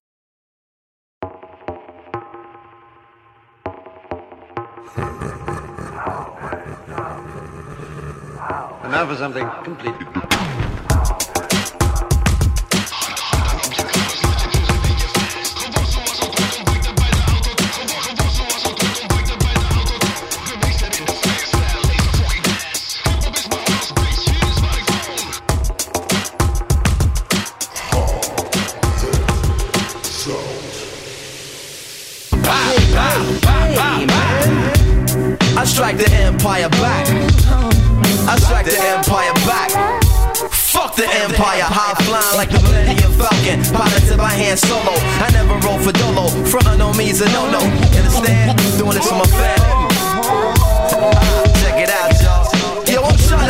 And 8.83 8.91
now 8.91 9.07
for 9.07 9.15
something 9.15 9.49
completely. 9.63 11.32
I 35.63 35.65
strike 35.65 35.95
the 35.95 36.11
empire 36.11 36.67
back. 36.67 37.07
I 38.27 38.35
strike 38.35 38.65
the 38.65 38.75
empire 38.83 39.31
back. 39.47 39.71
Fuck 40.51 40.97
the 40.97 41.07
empire, 41.23 41.63
high 41.63 41.95
flying 42.03 42.35
like 42.35 42.49
the 42.51 42.59
Millennium 42.67 43.13
Falcon. 43.13 43.63
Piloted 43.71 44.17
by 44.17 44.27
hand 44.27 44.59
solo. 44.59 44.91
I 45.23 45.31
never 45.31 45.55
roll 45.65 45.79
for 45.79 45.93
dolo. 45.93 46.27
Frontin' 46.51 46.81
on 46.81 46.97
me 46.97 47.11
is 47.11 47.21
a 47.21 47.31
no 47.31 47.49
no. 47.49 47.61
Understand? 47.95 48.59
Doing 48.77 48.91
this 48.91 49.07
for 49.07 49.15
my 49.15 49.23
fam. 49.23 49.87
Ah, 50.99 51.47
check 51.63 51.79
it 51.79 51.89
out, 51.89 52.11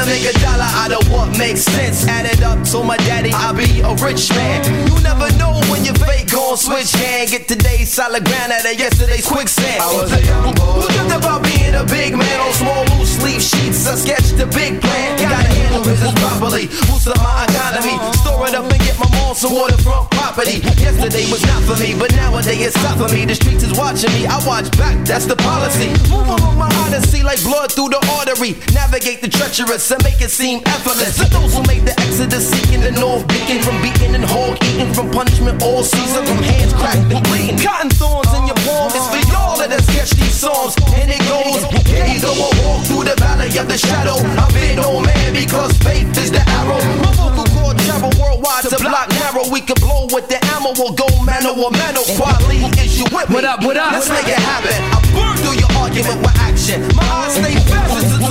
y'all. 0.09 1.37
makes 1.37 1.61
sense. 1.61 2.07
Add 2.07 2.25
it 2.25 2.41
up 2.43 2.63
to 2.71 2.83
my 2.83 2.97
daddy, 2.97 3.31
I'll 3.33 3.53
be 3.53 3.81
a 3.81 3.93
rich 4.03 4.29
man. 4.31 4.63
You 4.87 4.95
never 5.01 5.31
know 5.37 5.59
when 5.69 5.85
your 5.85 5.95
fate 5.95 6.31
gon' 6.31 6.57
switch 6.57 6.91
hand. 6.93 7.29
Get 7.29 7.47
today's 7.47 7.91
solid 7.91 8.25
ground 8.25 8.51
out 8.51 8.65
of 8.65 8.77
yesterday's 8.77 9.27
quicksand. 9.27 9.81
I 9.81 9.93
was 9.93 10.11
a 10.13 10.21
young 10.25 10.53
boy. 10.55 10.81
Who 10.81 10.87
dreamt 10.93 11.13
about 11.13 11.43
being 11.43 11.75
a 11.75 11.83
big 11.85 12.15
man 12.15 12.39
on 12.39 12.53
small 12.53 12.83
loose 12.95 13.17
sleeve 13.17 13.41
sheets? 13.41 13.87
I 13.87 13.95
sketched 13.95 14.39
a 14.39 14.47
big 14.47 14.81
plan. 14.81 15.19
Gotta 15.19 15.47
handle 15.47 15.83
business 15.83 16.13
properly. 16.19 16.67
Boost 16.87 17.07
up 17.07 17.17
my 17.17 17.45
economy. 17.49 17.95
Store 18.21 18.47
it 18.47 18.55
up 18.55 18.71
and 18.71 18.81
get 18.83 18.97
my 18.99 19.09
mom 19.17 19.35
some 19.35 19.53
waterfront 19.53 20.09
property. 20.11 20.59
Yesterday 20.79 21.25
was 21.31 21.43
not 21.45 21.63
for 21.63 21.77
me, 21.81 21.97
but 21.97 22.11
nowadays 22.15 22.67
it's 22.67 22.83
not 22.83 22.97
for 22.97 23.09
me. 23.13 23.25
The 23.25 23.35
streets 23.35 23.63
is 23.63 23.73
watching 23.77 24.11
me. 24.13 24.25
I 24.27 24.37
watch 24.45 24.69
back, 24.77 25.05
that's 25.05 25.25
the 25.25 25.35
policy. 25.35 25.89
Move 26.09 26.27
along 26.27 26.57
my 26.57 26.69
odyssey 26.85 27.23
like 27.23 27.41
blood 27.43 27.71
through 27.71 27.89
the 27.89 28.01
artery. 28.19 28.55
Navigate 28.73 29.21
the 29.21 29.29
treacherous 29.29 29.89
and 29.91 30.02
make 30.03 30.21
it 30.21 30.29
seem 30.29 30.61
effortless. 30.67 31.17
For 31.17 31.29
those 31.31 31.55
who 31.55 31.63
made 31.63 31.87
the 31.87 31.95
exodus 32.03 32.51
seeking 32.51 32.81
the 32.81 32.91
north, 32.91 33.25
beacon 33.27 33.63
from 33.63 33.81
beating 33.81 34.13
and 34.13 34.23
hog 34.23 34.59
eating 34.69 34.93
from 34.93 35.09
punishment 35.09 35.63
all 35.63 35.83
season, 35.83 36.25
from 36.27 36.43
hands 36.43 36.73
cracked 36.73 37.07
and 37.09 37.23
bleeding. 37.25 37.57
Cotton 37.57 37.89
thorns 37.89 38.29
in 38.35 38.45
your 38.45 38.59
palm 38.67 38.91
is 38.91 39.05
for 39.07 39.23
y'all 39.31 39.57
that 39.57 39.71
has 39.71 39.87
sketched 39.87 40.19
these 40.19 40.35
songs. 40.35 40.75
And 40.99 41.09
it 41.09 41.23
goes, 41.25 41.63
you 41.71 41.81
go, 42.21 42.31
I 42.35 42.51
walk 42.61 42.83
through 42.85 43.05
the 43.07 43.15
valley 43.17 43.49
of 43.57 43.67
the 43.71 43.77
shadow. 43.79 44.19
I 44.19 44.45
fear 44.51 44.75
no 44.75 44.99
man 44.99 45.33
because 45.33 45.71
faith 45.79 46.11
is 46.19 46.29
the 46.31 46.43
arrow. 46.61 46.79
My 47.01 47.11
vocal 47.15 47.47
cord 47.55 47.79
travel 47.87 48.11
worldwide 48.19 48.67
to 48.67 48.77
block 48.83 49.09
narrow. 49.23 49.47
We 49.49 49.61
can 49.63 49.79
blow 49.79 50.11
with 50.11 50.27
the 50.27 50.39
ammo 50.53 50.75
or 50.75 50.91
go 50.93 51.07
mano 51.23 51.55
or 51.55 51.71
mano. 51.71 52.03
Quality 52.19 52.67
is 52.83 52.99
you 52.99 53.07
with 53.15 53.31
me. 53.31 53.39
What 53.39 53.45
up, 53.45 53.63
what 53.63 53.77
up? 53.77 53.95
Let's 53.95 54.11
make 54.11 54.27
it 54.27 54.39
happen. 54.39 54.75
I 54.91 54.99
burn 55.15 55.35
through 55.39 55.57
your 55.63 55.71
argument 55.79 56.19
with 56.19 56.35
action. 56.43 56.83
My 56.95 57.03
eyes 57.23 57.35
stay 57.39 57.55
fast 57.71 58.22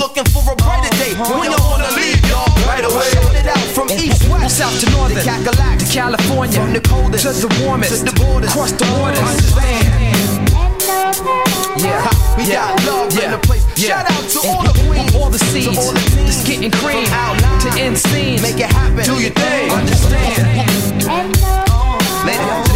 looking 0.00 0.24
for 0.32 0.40
a 0.48 0.56
brighter 0.56 0.88
day. 0.96 1.12
Uh-huh. 1.12 1.36
When 1.36 1.52
y'all 1.52 1.60
wanna 1.68 1.92
leave, 1.92 2.16
y'all 2.24 2.48
right 2.64 2.80
away. 2.80 3.12
Shout 3.12 3.36
it 3.36 3.46
out 3.46 3.68
from 3.76 3.86
east 3.92 4.24
west, 4.32 4.56
South 4.56 4.72
to 4.80 4.88
northern, 4.96 5.20
to 5.20 5.24
Cadillacs, 5.28 5.84
to 5.84 5.86
California, 5.92 6.56
from 6.56 6.72
the 6.72 6.80
coldest 6.80 7.28
to 7.28 7.32
the 7.36 7.52
warmest, 7.60 7.92
to 7.92 8.08
the 8.08 8.14
borders, 8.16 8.48
across 8.48 8.72
the 8.72 8.88
waters. 8.96 9.20
Understand? 9.20 10.00
Yeah, 11.76 12.00
we 12.36 12.44
yeah, 12.48 12.72
got 12.72 12.86
love 12.88 13.12
yeah, 13.12 13.24
in 13.24 13.30
the 13.36 13.42
place. 13.44 13.64
yeah. 13.76 14.00
Shout 14.00 14.10
out 14.10 14.24
to 14.32 14.38
all 14.48 14.64
the 14.64 14.74
queens, 14.88 15.14
all 15.14 15.28
the 15.28 15.38
seeds, 15.38 15.68
to 15.68 15.76
all 15.76 15.92
the 15.92 16.00
teams, 16.08 16.32
the 16.32 16.32
skit 16.32 16.72
cream, 16.80 17.04
from 17.04 17.20
outline, 17.20 17.60
to 17.60 17.68
end 17.80 17.96
scenes. 17.98 18.40
Make 18.40 18.56
it 18.56 18.72
happen. 18.72 19.04
Do 19.04 19.20
your 19.20 19.36
thing. 19.36 19.70
Understand? 19.70 20.48
Ladies 20.48 20.90
and 20.90 21.00
gentlemen, 21.00 21.36
ladies 22.24 22.69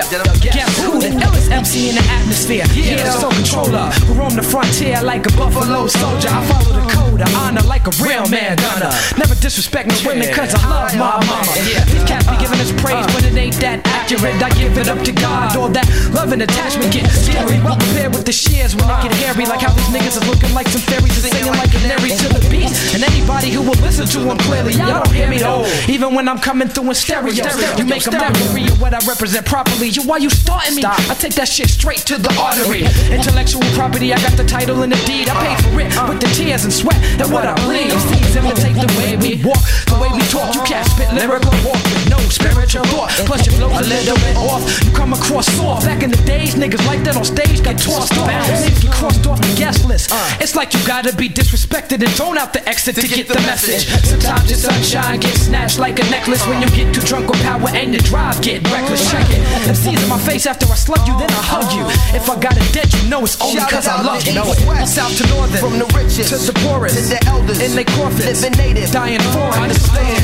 and 0.00 0.10
gentlemen, 0.10 0.34
ladies 0.40 0.50
and 0.50 0.50
gentlemen, 0.50 0.54
Guess 0.54 0.78
who? 0.78 0.98
The 0.98 1.10
illest 1.22 1.50
MC 1.50 1.88
in 1.90 1.94
the 1.94 2.04
atmosphere. 2.10 2.64
Yeah, 2.74 3.02
the 3.02 3.12
soul 3.14 3.30
controller 3.30 3.90
who 4.06 4.14
roam 4.14 4.34
the 4.34 4.42
frontier 4.42 5.00
like 5.02 5.26
a 5.26 5.32
buffalo 5.36 5.86
soldier. 5.86 6.28
I 6.30 6.42
follow 6.46 6.80
the 6.80 6.86
code 6.90 7.20
of 7.22 7.30
honor 7.34 7.62
like 7.62 7.86
a 7.86 7.94
real 8.02 8.26
man 8.28 8.56
gonna. 8.56 8.90
Never 9.18 9.34
disrespect 9.38 9.88
no 9.88 9.96
women 10.06 10.26
cause 10.34 10.54
I 10.54 10.62
love 10.66 10.94
my 10.98 11.18
mama. 11.26 11.52
These 11.90 12.04
cats 12.04 12.26
be 12.26 12.36
giving 12.38 12.58
us 12.58 12.72
uh. 12.72 12.82
praise, 12.82 13.06
but 13.14 13.22
it 13.24 13.36
ain't 13.36 13.58
that 13.62 13.86
accurate. 13.86 14.42
I 14.42 14.50
give 14.58 14.76
it 14.78 14.88
up 14.88 15.00
to 15.04 15.12
God. 15.12 15.56
All 15.56 15.68
that 15.70 15.86
love 16.14 16.32
and 16.32 16.42
attachment 16.42 16.92
get 16.92 17.06
scary. 17.10 17.60
Well 17.62 17.78
prepared 17.78 18.14
with 18.14 18.26
the 18.26 18.32
shears 18.34 18.74
when 18.74 18.86
they 18.88 19.08
get 19.08 19.14
hairy. 19.22 19.46
Like 19.46 19.62
how 19.62 19.72
these 19.72 19.90
niggas 19.94 20.18
is 20.18 20.26
looking 20.26 20.52
like 20.54 20.68
some 20.68 20.82
fairies 20.82 21.14
and 21.22 21.32
singing 21.32 21.54
like 21.54 21.70
canary 21.70 22.10
to 22.10 22.26
the 22.34 22.42
beat. 22.50 22.70
And 22.94 23.02
anybody 23.04 23.50
who 23.50 23.62
will 23.62 23.78
listen 23.84 24.06
to 24.06 24.20
them 24.26 24.38
clearly, 24.38 24.74
y'all 24.74 25.02
don't 25.02 25.14
hear 25.14 25.28
me 25.28 25.38
though. 25.38 25.66
Even 25.88 26.14
when 26.14 26.28
I'm 26.28 26.38
coming 26.38 26.68
through 26.68 26.90
in 26.90 26.94
stereo, 26.94 27.30
you 27.78 27.84
make 27.86 28.06
a 28.06 28.12
mockery 28.12 28.66
of 28.66 28.80
what 28.80 28.94
I 28.94 29.00
represent 29.06 29.46
properly. 29.46 29.83
You 29.84 30.02
why 30.08 30.16
you 30.16 30.30
starting 30.30 30.76
me? 30.76 30.80
Stop. 30.80 30.98
I 31.10 31.14
take 31.14 31.34
that 31.34 31.48
shit 31.48 31.68
straight 31.68 32.08
to 32.08 32.16
the 32.16 32.32
artery. 32.40 32.88
Intellectual 33.12 33.60
property, 33.76 34.14
I 34.14 34.18
got 34.24 34.32
the 34.32 34.44
title 34.44 34.80
and 34.80 34.90
the 34.90 34.96
deed. 35.04 35.28
I 35.28 35.36
paid 35.44 35.58
for 35.60 35.76
it 35.76 35.92
uh. 35.92 36.08
with 36.08 36.24
the 36.24 36.30
tears 36.32 36.64
and 36.64 36.72
sweat 36.72 36.96
and 37.20 37.28
what 37.28 37.44
I 37.44 37.52
bleed. 37.68 37.92
These 37.92 38.36
imitate 38.36 38.80
the 38.80 38.88
way 38.96 39.12
we 39.20 39.44
walk, 39.44 39.60
the 39.92 40.00
way 40.00 40.08
we 40.08 40.24
talk. 40.32 40.56
You 40.56 40.64
can't 40.64 40.88
spit 40.88 41.12
lyrical 41.12 41.52
walk 41.60 41.76
with 41.84 42.08
no 42.08 42.16
spiritual 42.32 42.88
thought. 42.88 43.12
Plus 43.28 43.44
your 43.44 43.60
flow's 43.60 43.76
a 43.76 43.84
little 43.84 44.16
bit 44.24 44.36
off. 44.40 44.64
You 44.80 44.90
come 44.96 45.12
across 45.12 45.52
soft. 45.52 45.84
Back 45.84 46.02
in 46.02 46.08
the 46.08 46.22
days, 46.24 46.56
niggas 46.56 46.80
like 46.88 47.04
that 47.04 47.20
on 47.20 47.24
stage 47.24 47.60
got 47.60 47.76
tossed 47.76 48.16
off. 48.16 48.32
Niggas 48.32 48.80
get 48.80 48.92
crossed 48.92 49.26
off 49.26 49.36
the 49.36 49.52
guest 49.60 49.84
list. 49.84 50.08
Uh. 50.12 50.40
It's 50.40 50.56
like 50.56 50.72
you 50.72 50.80
gotta 50.88 51.12
be 51.12 51.28
disrespected 51.28 52.00
and 52.00 52.12
thrown 52.16 52.38
out 52.38 52.56
the 52.56 52.64
exit 52.66 52.96
to 52.96 53.08
get 53.08 53.28
the 53.28 53.40
message. 53.44 53.84
Sometimes 54.08 54.48
your 54.48 54.60
sunshine 54.64 55.20
gets 55.20 55.44
snatched 55.44 55.78
like 55.78 56.00
a 56.00 56.06
necklace 56.08 56.46
when 56.48 56.62
you 56.64 56.68
get 56.72 56.94
too 56.94 57.04
drunk 57.04 57.28
with 57.28 57.42
power 57.42 57.68
and 57.76 57.92
your 57.92 58.02
drive 58.08 58.40
get 58.40 58.64
reckless. 58.72 59.10
Check 59.10 59.28
it. 59.28 59.73
MCs 59.74 60.02
in 60.02 60.08
my 60.08 60.18
face 60.18 60.46
after 60.46 60.66
I 60.70 60.76
slug 60.78 61.02
you, 61.02 61.18
then 61.18 61.30
I 61.30 61.42
hug 61.42 61.66
you. 61.74 61.82
If 62.14 62.30
I 62.30 62.38
got 62.38 62.54
a 62.54 62.62
debt, 62.72 62.86
you 62.94 63.10
know 63.10 63.26
it's 63.26 63.34
only 63.42 63.58
cause 63.66 63.88
I 63.88 64.02
love 64.06 64.22
you. 64.22 64.38
East 64.38 64.66
West, 64.70 64.94
South 64.94 65.10
to 65.18 65.26
northern, 65.34 65.58
from 65.58 65.78
the 65.82 65.88
richest 65.98 66.30
to 66.30 66.38
the 66.38 66.54
poorest, 66.62 66.94
to 66.94 67.02
the 67.10 67.18
elders, 67.26 67.58
in 67.58 67.74
they 67.74 67.82
coffins, 67.82 68.22
living 68.42 68.54
native, 68.54 68.90
dying 68.94 69.18
for 69.34 69.50
it. 69.50 69.58
Understand? 69.66 70.22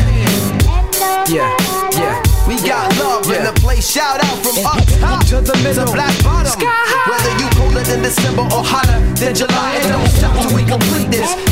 Yeah, 1.26 1.50
yeah. 1.98 2.22
We 2.46 2.62
got 2.62 2.94
love 3.02 3.26
in 3.26 3.42
Yeah. 3.42 3.50
the 3.50 3.54
place. 3.60 3.90
Shout 3.90 4.22
out 4.22 4.38
from 4.38 4.54
up 4.62 4.86
top 5.02 5.26
to 5.34 5.40
the 5.42 5.56
middle, 5.66 5.86
to 5.86 5.92
black 5.98 6.14
bottom. 6.22 6.52
Sky 6.54 6.70
high. 6.70 7.10
Whether 7.10 7.32
you 7.42 7.48
colder 7.58 7.82
than 7.90 8.02
December 8.02 8.42
or 8.54 8.62
hotter 8.62 8.98
than 9.18 9.34
July, 9.34 9.82
it 9.82 9.88
don't 9.90 10.10
stop 10.14 10.34
till 10.46 10.54
we 10.54 10.62
complete 10.62 11.10
this. 11.10 11.49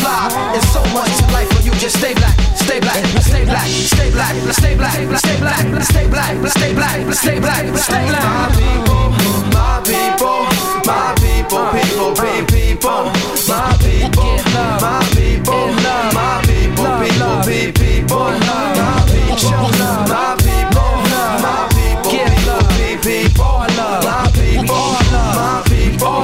Fly. 0.00 0.54
It's 0.56 0.68
so 0.72 0.80
much 0.94 1.12
to 1.18 1.26
life 1.32 1.52
when 1.54 1.64
you 1.66 1.72
just 1.78 1.98
stay 1.98 2.14
black, 2.14 2.38
stay 2.56 2.80
black, 2.80 3.04
stay 3.20 3.44
black, 3.44 3.68
stay 3.68 4.10
black, 4.10 4.34
stay 4.52 4.74
black, 4.76 4.96
stay 5.18 5.38
black, 5.38 5.82
stay 5.82 6.06
black, 6.08 6.48
stay 6.48 6.72
black, 6.74 7.12
stay 7.12 7.38
black, 7.40 7.76
stay 7.76 8.08
black. 8.08 8.24
My 8.24 8.48
people, 8.56 9.12
my 9.52 9.82
people, 9.84 10.46
my 10.86 11.14
people, 11.20 11.66
people, 11.74 12.14
people, 12.46 13.10
my 13.48 13.76
people, 13.82 14.38
my 14.80 15.04
people, 15.12 15.68
my 16.14 16.40
people, 16.46 16.90
people, 17.02 17.44
people, 17.44 17.84
people, 17.84 18.24
my 18.24 19.04
people, 19.04 19.44
my 20.08 20.36
people, 20.40 20.96
my 21.44 21.68
people, 21.74 22.14
people, 22.14 23.02
people, 23.04 23.28
my 24.04 24.24
people, 24.32 24.84
my 25.04 25.62
people, 25.68 26.20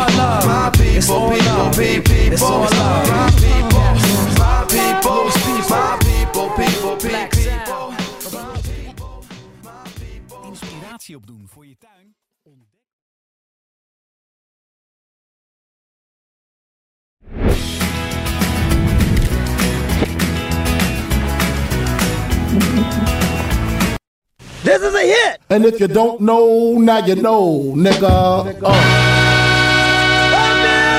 my 0.49 0.71
people, 0.73 1.31
people, 1.31 1.61
people, 1.61 2.59
my 2.61 3.31
people, 3.31 3.40
Inspiratie 11.11 11.17
opdoen 11.17 11.49
voor 11.49 11.67
je 11.67 11.77
tuin. 11.79 12.15
This 24.63 24.81
is 24.81 24.95
a 24.95 24.99
hit. 24.99 25.39
And 25.49 25.65
if 25.65 25.79
you 25.79 25.89
don't 25.89 26.21
know, 26.21 26.79
now 26.79 27.07
you 27.07 27.17
know, 27.17 27.75
nigga. 27.75 28.45
Uh. 28.63 29.31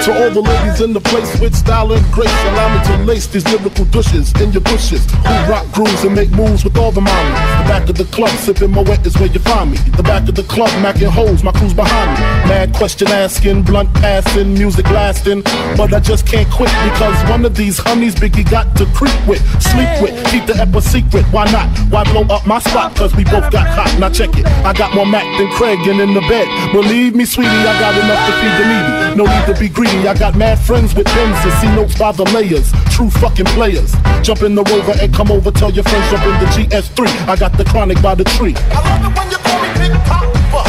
To 0.05 0.11
all 0.11 0.31
the 0.31 0.41
ladies 0.41 0.81
in 0.81 0.93
the 0.93 0.99
place 0.99 1.39
with 1.39 1.55
style 1.55 1.91
and 1.91 2.11
grace, 2.11 2.43
allow 2.47 2.69
me 2.75 2.83
to 2.85 3.03
lace 3.05 3.27
these 3.27 3.45
lyrical 3.45 3.85
douches 3.85 4.33
in 4.41 4.51
your 4.51 4.63
bushes. 4.63 5.05
Who 5.11 5.33
rock 5.47 5.71
grooves 5.71 6.03
and 6.03 6.15
make 6.15 6.31
moves 6.31 6.63
with 6.63 6.75
all 6.75 6.91
the 6.91 7.01
mommies. 7.01 7.60
Back 7.71 7.87
of 7.87 7.95
the 7.95 8.03
club, 8.03 8.29
sipping 8.31 8.71
my 8.71 8.81
wet 8.81 9.07
is 9.07 9.17
where 9.17 9.29
you 9.29 9.39
find 9.39 9.71
me. 9.71 9.77
The 9.95 10.03
back 10.03 10.27
of 10.27 10.35
the 10.35 10.43
club, 10.43 10.69
macking 10.83 11.07
hoes, 11.07 11.41
my 11.41 11.53
crew's 11.53 11.73
behind 11.73 12.11
me. 12.11 12.19
Mad 12.51 12.73
question 12.73 13.07
asking, 13.07 13.63
blunt 13.63 13.93
passing, 13.93 14.53
music 14.53 14.89
lasting. 14.89 15.43
But 15.77 15.93
I 15.93 16.01
just 16.01 16.27
can't 16.27 16.51
quit 16.51 16.67
because 16.83 17.15
one 17.29 17.45
of 17.45 17.55
these 17.55 17.77
honeys 17.77 18.13
Biggie 18.13 18.43
got 18.51 18.75
to 18.75 18.85
creep 18.87 19.15
with, 19.25 19.39
sleep 19.63 19.87
with, 20.01 20.11
keep 20.27 20.47
the 20.47 20.55
ep 20.59 20.75
a 20.75 20.81
secret. 20.81 21.23
Why 21.31 21.49
not? 21.49 21.71
Why 21.89 22.03
blow 22.11 22.27
up 22.35 22.45
my 22.45 22.59
spot? 22.59 22.93
Cause 22.97 23.15
we 23.15 23.23
both 23.23 23.49
got 23.51 23.67
hot. 23.67 23.97
Now 23.97 24.09
check 24.09 24.35
it. 24.37 24.45
I 24.67 24.73
got 24.73 24.93
more 24.93 25.05
Mac 25.05 25.23
than 25.39 25.49
Craig 25.53 25.79
and 25.87 26.01
in 26.01 26.13
the 26.13 26.21
bed. 26.27 26.47
Believe 26.73 27.15
me, 27.15 27.23
sweetie, 27.23 27.49
I 27.49 27.79
got 27.79 27.95
enough 27.95 28.19
to 28.27 28.33
feed 28.35 28.55
the 28.59 28.65
needy. 28.67 29.01
No 29.15 29.25
need 29.25 29.45
to 29.47 29.59
be 29.59 29.69
greedy. 29.69 30.07
I 30.07 30.17
got 30.17 30.35
mad 30.35 30.59
friends 30.59 30.93
with 30.93 31.05
pens 31.07 31.41
to 31.43 31.51
see 31.59 31.67
notes 31.75 31.97
by 31.97 32.11
the 32.11 32.23
layers. 32.35 32.71
True 32.91 33.09
fucking 33.09 33.47
players. 33.57 33.93
Jump 34.23 34.41
in 34.43 34.55
the 34.55 34.63
rover 34.63 34.93
and 35.01 35.13
come 35.13 35.31
over. 35.31 35.51
Tell 35.51 35.71
your 35.71 35.83
friends 35.83 36.09
jump 36.11 36.23
in 36.23 36.39
the 36.39 36.49
GS3. 36.51 37.27
I 37.27 37.35
got 37.35 37.51
the 37.57 37.60
the 37.63 37.69
chronic 37.69 38.01
by 38.01 38.15
the 38.15 38.23
tree. 38.23 38.55
I 38.57 38.79
love 38.89 39.05
it 39.05 39.17
when 39.17 39.29
you 39.29 39.37
call 39.37 39.61
me 39.61 39.69
Big 39.77 39.91
Papa. 40.09 40.63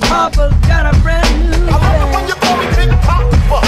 Papa's 0.00 0.54
got 0.66 0.92
a 0.92 0.98
brand 1.02 1.30
new. 1.50 1.66
I 1.68 1.76
love 1.84 2.02
it 2.02 2.10
when 2.14 2.24
you 2.26 2.34
call 2.34 2.56
me 2.58 2.66
Big 2.78 2.90
Papa. 3.06 3.58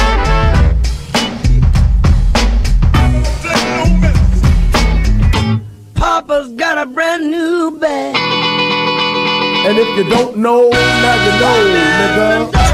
Papa's 5.95 6.53
got 6.55 6.79
a 6.79 6.87
brand 6.87 7.31
new 7.31 7.79
bag. 7.79 8.17
And 9.67 9.79
if 9.79 9.89
you 9.97 10.05
don't 10.11 10.37
know, 10.39 10.69
now 10.71 11.15
you 11.25 11.33
know, 11.41 11.59
nigga. 11.75 12.60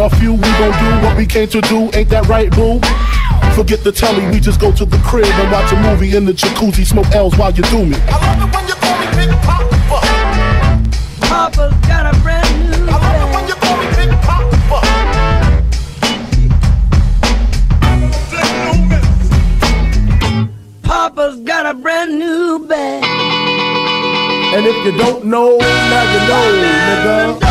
a 0.00 0.10
few 0.16 0.32
we 0.34 0.40
gon' 0.40 0.72
do 0.72 1.06
what 1.06 1.16
we 1.16 1.26
came 1.26 1.48
to 1.48 1.60
do. 1.62 1.90
Ain't 1.94 2.08
that 2.10 2.26
right, 2.28 2.50
boo? 2.50 2.80
Forget 3.54 3.82
the 3.82 3.90
telly, 3.90 4.24
we 4.30 4.38
just 4.38 4.60
go 4.60 4.70
to 4.72 4.84
the 4.84 4.98
crib 4.98 5.26
and 5.26 5.50
watch 5.50 5.72
a 5.72 5.76
movie 5.82 6.16
in 6.16 6.24
the 6.24 6.32
jacuzzi, 6.32 6.86
smoke 6.86 7.10
L's 7.12 7.36
while 7.36 7.52
you 7.52 7.62
do 7.64 7.84
me. 7.84 7.96
I 8.06 8.38
love 8.38 8.48
it 8.48 8.54
when 8.54 8.68
you 8.68 8.74
call 8.74 8.98
me 9.00 9.06
Big 9.16 9.30
Papa's 11.20 11.74
got 11.88 12.14
a 12.14 12.18
brand 12.20 12.70
new 12.70 12.86
I 12.88 12.98
love 13.02 13.22
it 13.22 13.34
when 13.34 13.48
you 13.48 13.54
call 13.54 13.76
me 13.76 13.86
Big 13.96 14.10
Papa. 14.22 14.78
Papa's 20.82 21.40
got 21.40 21.66
a 21.66 21.74
brand 21.74 22.18
new 22.18 22.66
bag. 22.68 23.04
And 24.54 24.64
if 24.64 24.76
you 24.84 24.92
don't 24.96 25.24
know, 25.24 25.58
now 25.58 26.02
you 26.12 26.20
know, 26.28 27.38
nigga. 27.42 27.47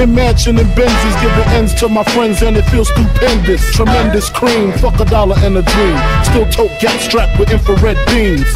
Imagine 0.00 0.58
and 0.58 0.68
Benzes 0.70 1.20
giving 1.20 1.52
ends 1.54 1.74
to 1.74 1.88
my 1.88 2.02
friends 2.04 2.42
and 2.42 2.56
it 2.56 2.62
feels 2.62 2.88
stupendous. 2.88 3.62
Tremendous 3.74 4.30
cream, 4.30 4.72
fuck 4.72 4.98
a 5.00 5.04
dollar 5.04 5.36
and 5.38 5.56
a 5.56 5.62
dream. 5.62 5.96
Still 6.24 6.46
tote 6.50 6.80
gap 6.80 6.98
strapped 7.00 7.38
with 7.38 7.50
infrared 7.52 7.98
beams. 8.06 8.46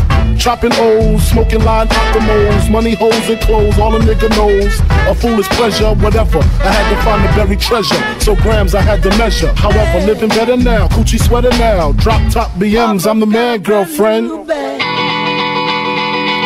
Chopping 0.42 0.72
O's, 0.74 1.22
smoking 1.28 1.62
line 1.62 1.88
optimals, 1.88 2.70
money 2.70 2.94
holes 2.94 3.28
and 3.28 3.40
clothes, 3.40 3.78
all 3.78 3.94
a 3.94 3.98
nigga 4.00 4.28
knows. 4.30 4.80
A 5.08 5.14
foolish 5.14 5.48
pleasure, 5.50 5.94
whatever. 5.94 6.38
I 6.38 6.72
had 6.72 6.88
to 6.90 6.96
find 7.04 7.22
the 7.22 7.28
buried 7.36 7.60
treasure, 7.60 8.20
so 8.20 8.34
grams 8.36 8.74
I 8.74 8.80
had 8.80 9.02
to 9.04 9.10
measure. 9.18 9.52
However, 9.54 10.06
living 10.06 10.30
better 10.30 10.56
now, 10.56 10.88
coochie 10.88 11.20
sweater 11.20 11.50
now. 11.50 11.92
Drop 11.92 12.20
top 12.32 12.50
BMs, 12.52 13.06
I'm 13.08 13.20
the 13.20 13.26
man, 13.26 13.62
girlfriend. 13.62 14.30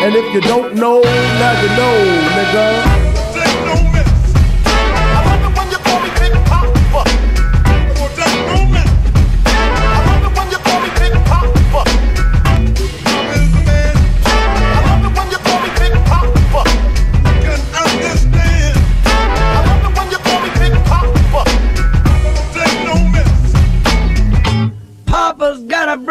And 0.03 0.15
if 0.15 0.33
you 0.33 0.41
don't 0.41 0.75
know, 0.75 0.99
now 1.01 1.61
you 1.61 1.67
know, 1.77 2.21
nigga. 2.35 3.00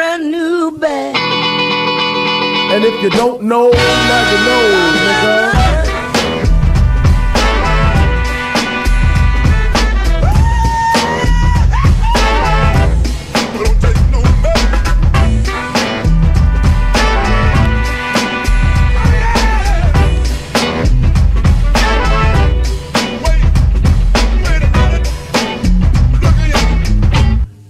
Brand 0.01 0.31
new 0.31 0.71
bag. 0.79 1.15
And 2.73 2.83
if 2.85 3.03
you 3.03 3.11
don't 3.11 3.43
know, 3.43 3.69
now 3.69 4.31
you 4.31 4.39
know, 4.47 4.63
nigga. 4.97 5.51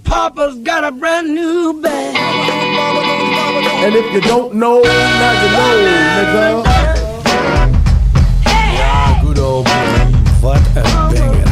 Papa's 0.05 0.55
got 0.59 0.85
a 0.85 0.91
brand 0.93 1.35
new. 1.35 1.50
And 3.93 3.99
if 4.05 4.13
you 4.13 4.21
don't 4.21 4.53
know, 4.53 4.79
now 4.79 5.43
you 5.43 5.49
know, 5.51 5.71
nigga. 6.23 6.63
Ja, 8.77 9.19
good 9.23 9.39
old 9.39 9.65
man. 9.65 10.15
Wat 10.41 10.59
een 10.73 10.83
banger. 10.83 11.43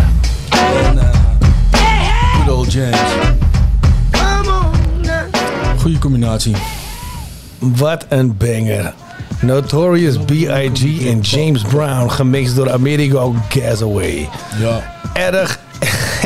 En, 0.85 0.99
eh, 0.99 1.09
good 2.37 2.55
old 2.55 2.71
James. 2.71 2.99
Goeie 5.79 5.99
combinatie. 5.99 6.55
Wat 7.57 8.05
een 8.09 8.37
banger. 8.37 8.93
Notorious 9.41 10.17
B.I.G. 10.17 11.05
en 11.05 11.19
James 11.19 11.61
Brown 11.61 12.09
gemixt 12.09 12.55
door 12.55 12.71
Amerigo 12.71 13.35
Gasaway. 13.49 14.29
Ja. 14.59 14.93
Erg, 15.13 15.59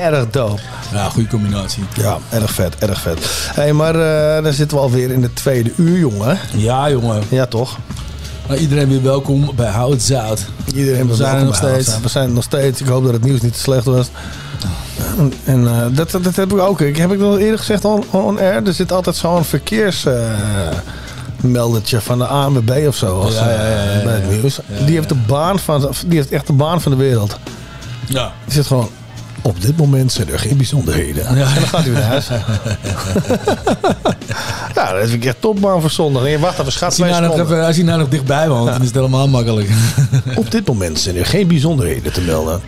erg 0.04 0.30
dope. 0.30 0.62
Ja, 0.92 1.10
goede 1.10 1.30
combinatie. 1.30 1.84
Ja, 1.94 2.18
erg 2.30 2.52
vet, 2.52 2.76
erg 2.78 3.02
vet. 3.02 3.18
Hé, 3.54 3.62
hey, 3.62 3.74
maar 3.74 3.96
eh, 3.96 4.44
dan 4.44 4.54
zitten 4.54 4.78
we 4.78 4.84
alweer 4.84 5.12
in 5.12 5.22
de 5.22 5.34
tweede 5.34 5.72
uur, 5.76 6.00
jongen. 6.00 6.38
Ja, 6.56 6.90
jongen. 6.90 7.22
Ja, 7.30 7.46
toch? 7.46 7.78
Maar 8.48 8.58
iedereen 8.58 8.90
weer 8.90 9.04
welkom 9.04 9.52
bij 9.56 9.70
Hout 9.70 10.02
Zout. 10.02 10.46
Iedereen 10.76 11.08
We 11.08 11.16
zijn 11.16 11.36
er 11.36 11.46
nog 11.46 11.56
steeds. 11.56 12.00
We 12.02 12.10
zijn 12.10 12.28
er 12.28 12.34
nog 12.34 12.44
steeds. 12.44 12.82
Ik 12.82 12.88
hoop 12.88 13.04
dat 13.04 13.14
het 13.14 13.24
nieuws 13.24 13.42
niet 13.42 13.54
te 13.54 13.60
slecht 13.60 13.86
was. 13.86 14.08
En, 15.18 15.34
en 15.44 15.68
eh, 15.68 15.86
dat, 15.92 16.12
dat 16.12 16.36
heb 16.36 16.52
ik 16.52 16.60
ook. 16.60 16.82
Ik 16.82 16.98
heb 16.98 17.12
ik 17.12 17.22
al 17.22 17.38
eerder 17.38 17.58
gezegd 17.60 17.86
on, 17.86 18.04
on 18.12 18.40
air. 18.40 18.68
Er 18.68 18.74
zit 18.74 18.92
altijd 18.92 19.16
zo'n 19.16 19.44
verkeersmeldertje 19.44 22.02
van 22.02 22.18
de 22.18 22.26
ANWB 22.26 22.84
of 22.88 22.96
zo. 22.96 23.20
Als, 23.20 23.34
Ja, 23.34 23.50
ja, 23.50 23.56
ja, 23.56 23.84
ja, 23.84 23.92
eh, 23.92 24.04
bij 24.04 24.14
het 24.14 24.30
nieuws. 24.30 24.60
Die 24.86 24.96
heeft 24.96 25.10
de 25.10 25.18
baan 25.28 25.60
van, 25.60 25.92
die 26.06 26.18
heeft 26.18 26.32
echt 26.32 26.48
de 26.48 26.54
baan 26.54 26.82
van 26.82 26.92
de 26.92 26.98
wereld. 26.98 27.38
Ja. 28.06 28.32
Die 28.46 28.54
zit 28.54 28.68
gewoon. 28.68 28.90
Op 29.44 29.62
dit 29.62 29.78
moment 29.78 30.12
zijn 30.12 30.30
er 30.30 30.40
geen 30.40 30.58
bijzonderheden. 30.58 31.26
En 31.26 31.36
dan 31.38 31.48
gaat 31.48 31.72
hij 31.72 31.84
weer 31.84 31.94
naar 31.94 32.04
huis. 32.04 32.28
ja, 34.76 34.92
dat 34.94 35.10
vind 35.10 35.14
ik 35.14 35.26
echt 35.26 35.42
topbaan 35.42 35.82
voor 35.82 35.90
zondag. 35.90 36.24
En 36.24 36.30
je 36.30 36.40
wacht 36.40 36.60
even, 36.60 36.72
schat, 36.72 36.90
Als 36.90 36.98
hij, 36.98 37.10
nou 37.10 37.22
nog, 37.22 37.40
even, 37.40 37.66
als 37.66 37.76
hij 37.76 37.86
nou 37.86 38.00
nog 38.00 38.10
dichtbij 38.10 38.50
woont, 38.50 38.68
dan 38.72 38.80
is 38.82 38.86
het 38.88 38.96
helemaal 38.96 39.28
makkelijk. 39.28 39.70
Op 40.36 40.52
dit 40.52 40.68
moment 40.68 41.00
zijn 41.00 41.18
er 41.18 41.26
geen 41.26 41.48
bijzonderheden 41.48 42.14
te 42.14 42.22
melden. 42.22 42.62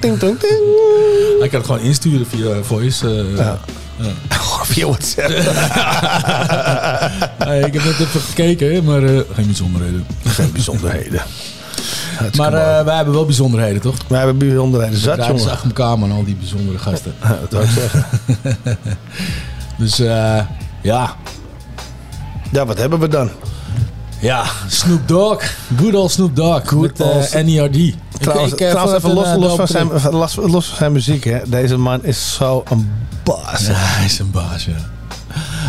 Hij 1.40 1.50
kan 1.50 1.60
het 1.60 1.66
gewoon 1.70 1.82
insturen 1.82 2.26
via 2.28 2.64
voice. 2.64 3.08
eh, 3.08 3.38
Ja. 3.38 3.60
ja. 4.00 4.10
Via 4.66 4.86
WhatsApp. 4.88 5.28
Nee, 7.46 7.66
ik 7.66 7.74
heb 7.74 7.84
net 7.84 8.00
even 8.00 8.22
gekeken, 8.22 8.84
maar 8.84 9.04
eh, 9.04 9.20
geen 9.34 9.46
bijzonderheden. 9.46 10.06
Geen 10.26 10.52
bijzonderheden. 10.52 11.22
Maar 12.38 12.54
eh, 12.54 12.86
wij 12.86 12.96
hebben 12.96 13.14
wel 13.14 13.26
bijzonderheden, 13.26 13.82
toch? 13.82 13.96
Wij 14.08 14.18
hebben 14.18 14.38
bijzonderheden 14.38 15.00
zat, 15.00 15.26
jongen. 15.26 15.50
achter 15.52 15.68
elkaar, 15.68 16.00
man, 16.00 16.12
al 16.12 16.24
die 16.24 16.36
bijzondere 16.36 16.78
gasten. 16.78 17.14
Ja, 17.24 17.38
dat 17.42 17.50
wil 17.52 17.62
ik 17.62 17.70
zeggen. 17.70 18.06
dus 19.78 20.00
eh, 20.00 20.40
ja. 20.82 21.16
Ja, 22.52 22.66
wat 22.66 22.78
hebben 22.78 23.00
we 23.00 23.08
dan? 23.08 23.30
Ja, 24.20 24.44
Snoop 24.68 25.08
Dogg. 25.08 25.54
Good 25.78 25.96
old 25.96 26.12
Snoop 26.12 26.36
Dogg. 26.36 26.68
Good 26.70 26.82
met 26.82 27.00
eh, 27.00 27.08
old- 27.08 27.46
NERD. 27.46 27.94
Trouwens, 28.20 28.52
Ik- 28.54 28.60
ik, 28.60 28.66
eh, 28.66 28.70
trouwens 28.72 28.98
even 28.98 29.14
los, 29.14 29.36
los, 29.36 29.52
eh, 29.52 29.56
van 29.58 29.68
zijn, 29.68 29.88
los, 30.12 30.36
los 30.36 30.66
van 30.68 30.78
zijn 30.78 30.92
muziek. 30.92 31.24
Hè. 31.24 31.40
Deze 31.48 31.78
man 31.78 32.04
is 32.04 32.34
zo 32.34 32.64
een 32.70 32.92
baas. 33.24 33.66
Ja, 33.66 33.74
hij 33.76 34.06
is 34.06 34.20
een 34.20 34.32
baas, 34.32 34.66
ja. 34.66 34.74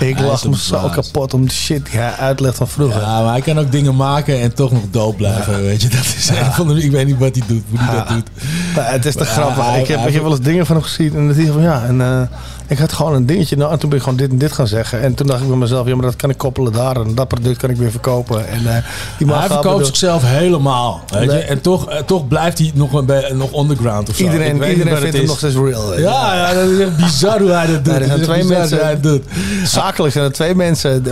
Ik 0.00 0.20
lach 0.20 0.48
me 0.48 0.56
zo 0.56 0.88
kapot 0.88 1.34
om 1.34 1.46
de 1.46 1.52
shit 1.52 1.86
die 1.90 2.00
hij 2.00 2.12
uitlegt 2.12 2.56
van 2.56 2.68
vroeger. 2.68 3.00
Ja, 3.00 3.22
maar 3.22 3.32
hij 3.32 3.40
kan 3.40 3.58
ook 3.58 3.72
dingen 3.72 3.96
maken 3.96 4.40
en 4.40 4.54
toch 4.54 4.72
nog 4.72 4.82
dood 4.90 5.16
blijven, 5.16 5.62
weet 5.62 5.82
je. 5.82 5.88
Dat 5.88 6.04
is 6.16 6.28
een 6.28 6.52
van 6.52 6.68
de... 6.68 6.82
Ik 6.82 6.90
weet 6.90 7.06
niet 7.06 7.18
wat 7.18 7.34
hij 7.34 7.44
doet, 7.46 7.62
hoe 7.70 7.78
hij 7.78 7.96
dat 7.96 8.08
doet. 8.08 8.28
Maar 8.76 8.92
het 8.92 9.04
is 9.06 9.12
te 9.12 9.18
Maar 9.18 9.26
grappig. 9.26 9.64
hij- 9.64 9.80
ik, 9.80 9.86
heb, 9.88 9.98
hij- 9.98 10.06
ik 10.08 10.12
heb 10.14 10.22
wel 10.22 10.30
eens 10.30 10.40
dingen 10.40 10.66
van 10.66 10.76
hem 10.76 10.84
gezien. 10.84 11.14
En 11.16 11.26
dacht 11.26 11.38
ik 11.38 11.52
van 11.52 11.62
ja. 11.62 11.84
En, 11.84 12.00
eh, 12.00 12.20
ik 12.66 12.78
had 12.78 12.92
gewoon 12.92 13.14
een 13.14 13.26
dingetje. 13.26 13.56
Nou, 13.56 13.72
en 13.72 13.78
toen 13.78 13.88
ben 13.88 13.98
ik 13.98 14.04
gewoon 14.04 14.18
dit 14.18 14.30
en 14.30 14.38
dit 14.38 14.52
gaan 14.52 14.66
zeggen. 14.66 15.00
En 15.02 15.14
toen 15.14 15.26
dacht 15.26 15.42
ik 15.42 15.48
bij 15.48 15.56
mezelf. 15.56 15.86
Ja, 15.86 15.94
maar 15.94 16.04
dat 16.04 16.16
kan 16.16 16.30
ik 16.30 16.38
koppelen 16.38 16.72
daar. 16.72 16.96
En 16.96 17.14
dat 17.14 17.28
product 17.28 17.58
kan 17.58 17.70
ik 17.70 17.76
weer 17.76 17.90
verkopen. 17.90 18.48
En, 18.48 18.76
eh, 18.76 18.82
die 19.18 19.32
hij 19.32 19.46
verkoopt 19.48 19.86
zichzelf 19.86 20.22
helemaal, 20.24 21.00
weet 21.10 21.30
je. 21.32 21.38
En 21.38 21.60
toch, 21.60 21.88
eh, 21.90 21.98
toch 22.02 22.28
blijft 22.28 22.58
hij 22.58 22.70
nog, 22.74 22.92
een 22.92 23.36
nog 23.36 23.60
underground 23.60 24.08
of 24.08 24.16
zo. 24.16 24.22
Iedereen, 24.24 24.52
iedereen 24.54 24.96
vindt 24.96 25.16
hem 25.16 25.26
nog 25.26 25.38
steeds 25.38 25.54
real. 25.54 25.98
Ja, 25.98 26.34
ja, 26.34 26.54
dat 26.54 26.68
is 26.70 26.78
echt 26.78 26.96
bizar 26.96 27.40
hoe 27.40 27.50
hij 27.50 27.66
dat 27.66 27.84
doet. 27.84 27.94
Er 27.94 28.04
zijn 28.04 28.18
Dat 28.18 28.28
twee 28.28 28.44
mensen. 28.44 28.78
hij 28.80 28.98
het. 29.02 29.22
Zakelijk 29.64 30.12
zijn 30.12 30.24
er 30.24 30.32
twee 30.32 30.54
mensen 30.54 31.02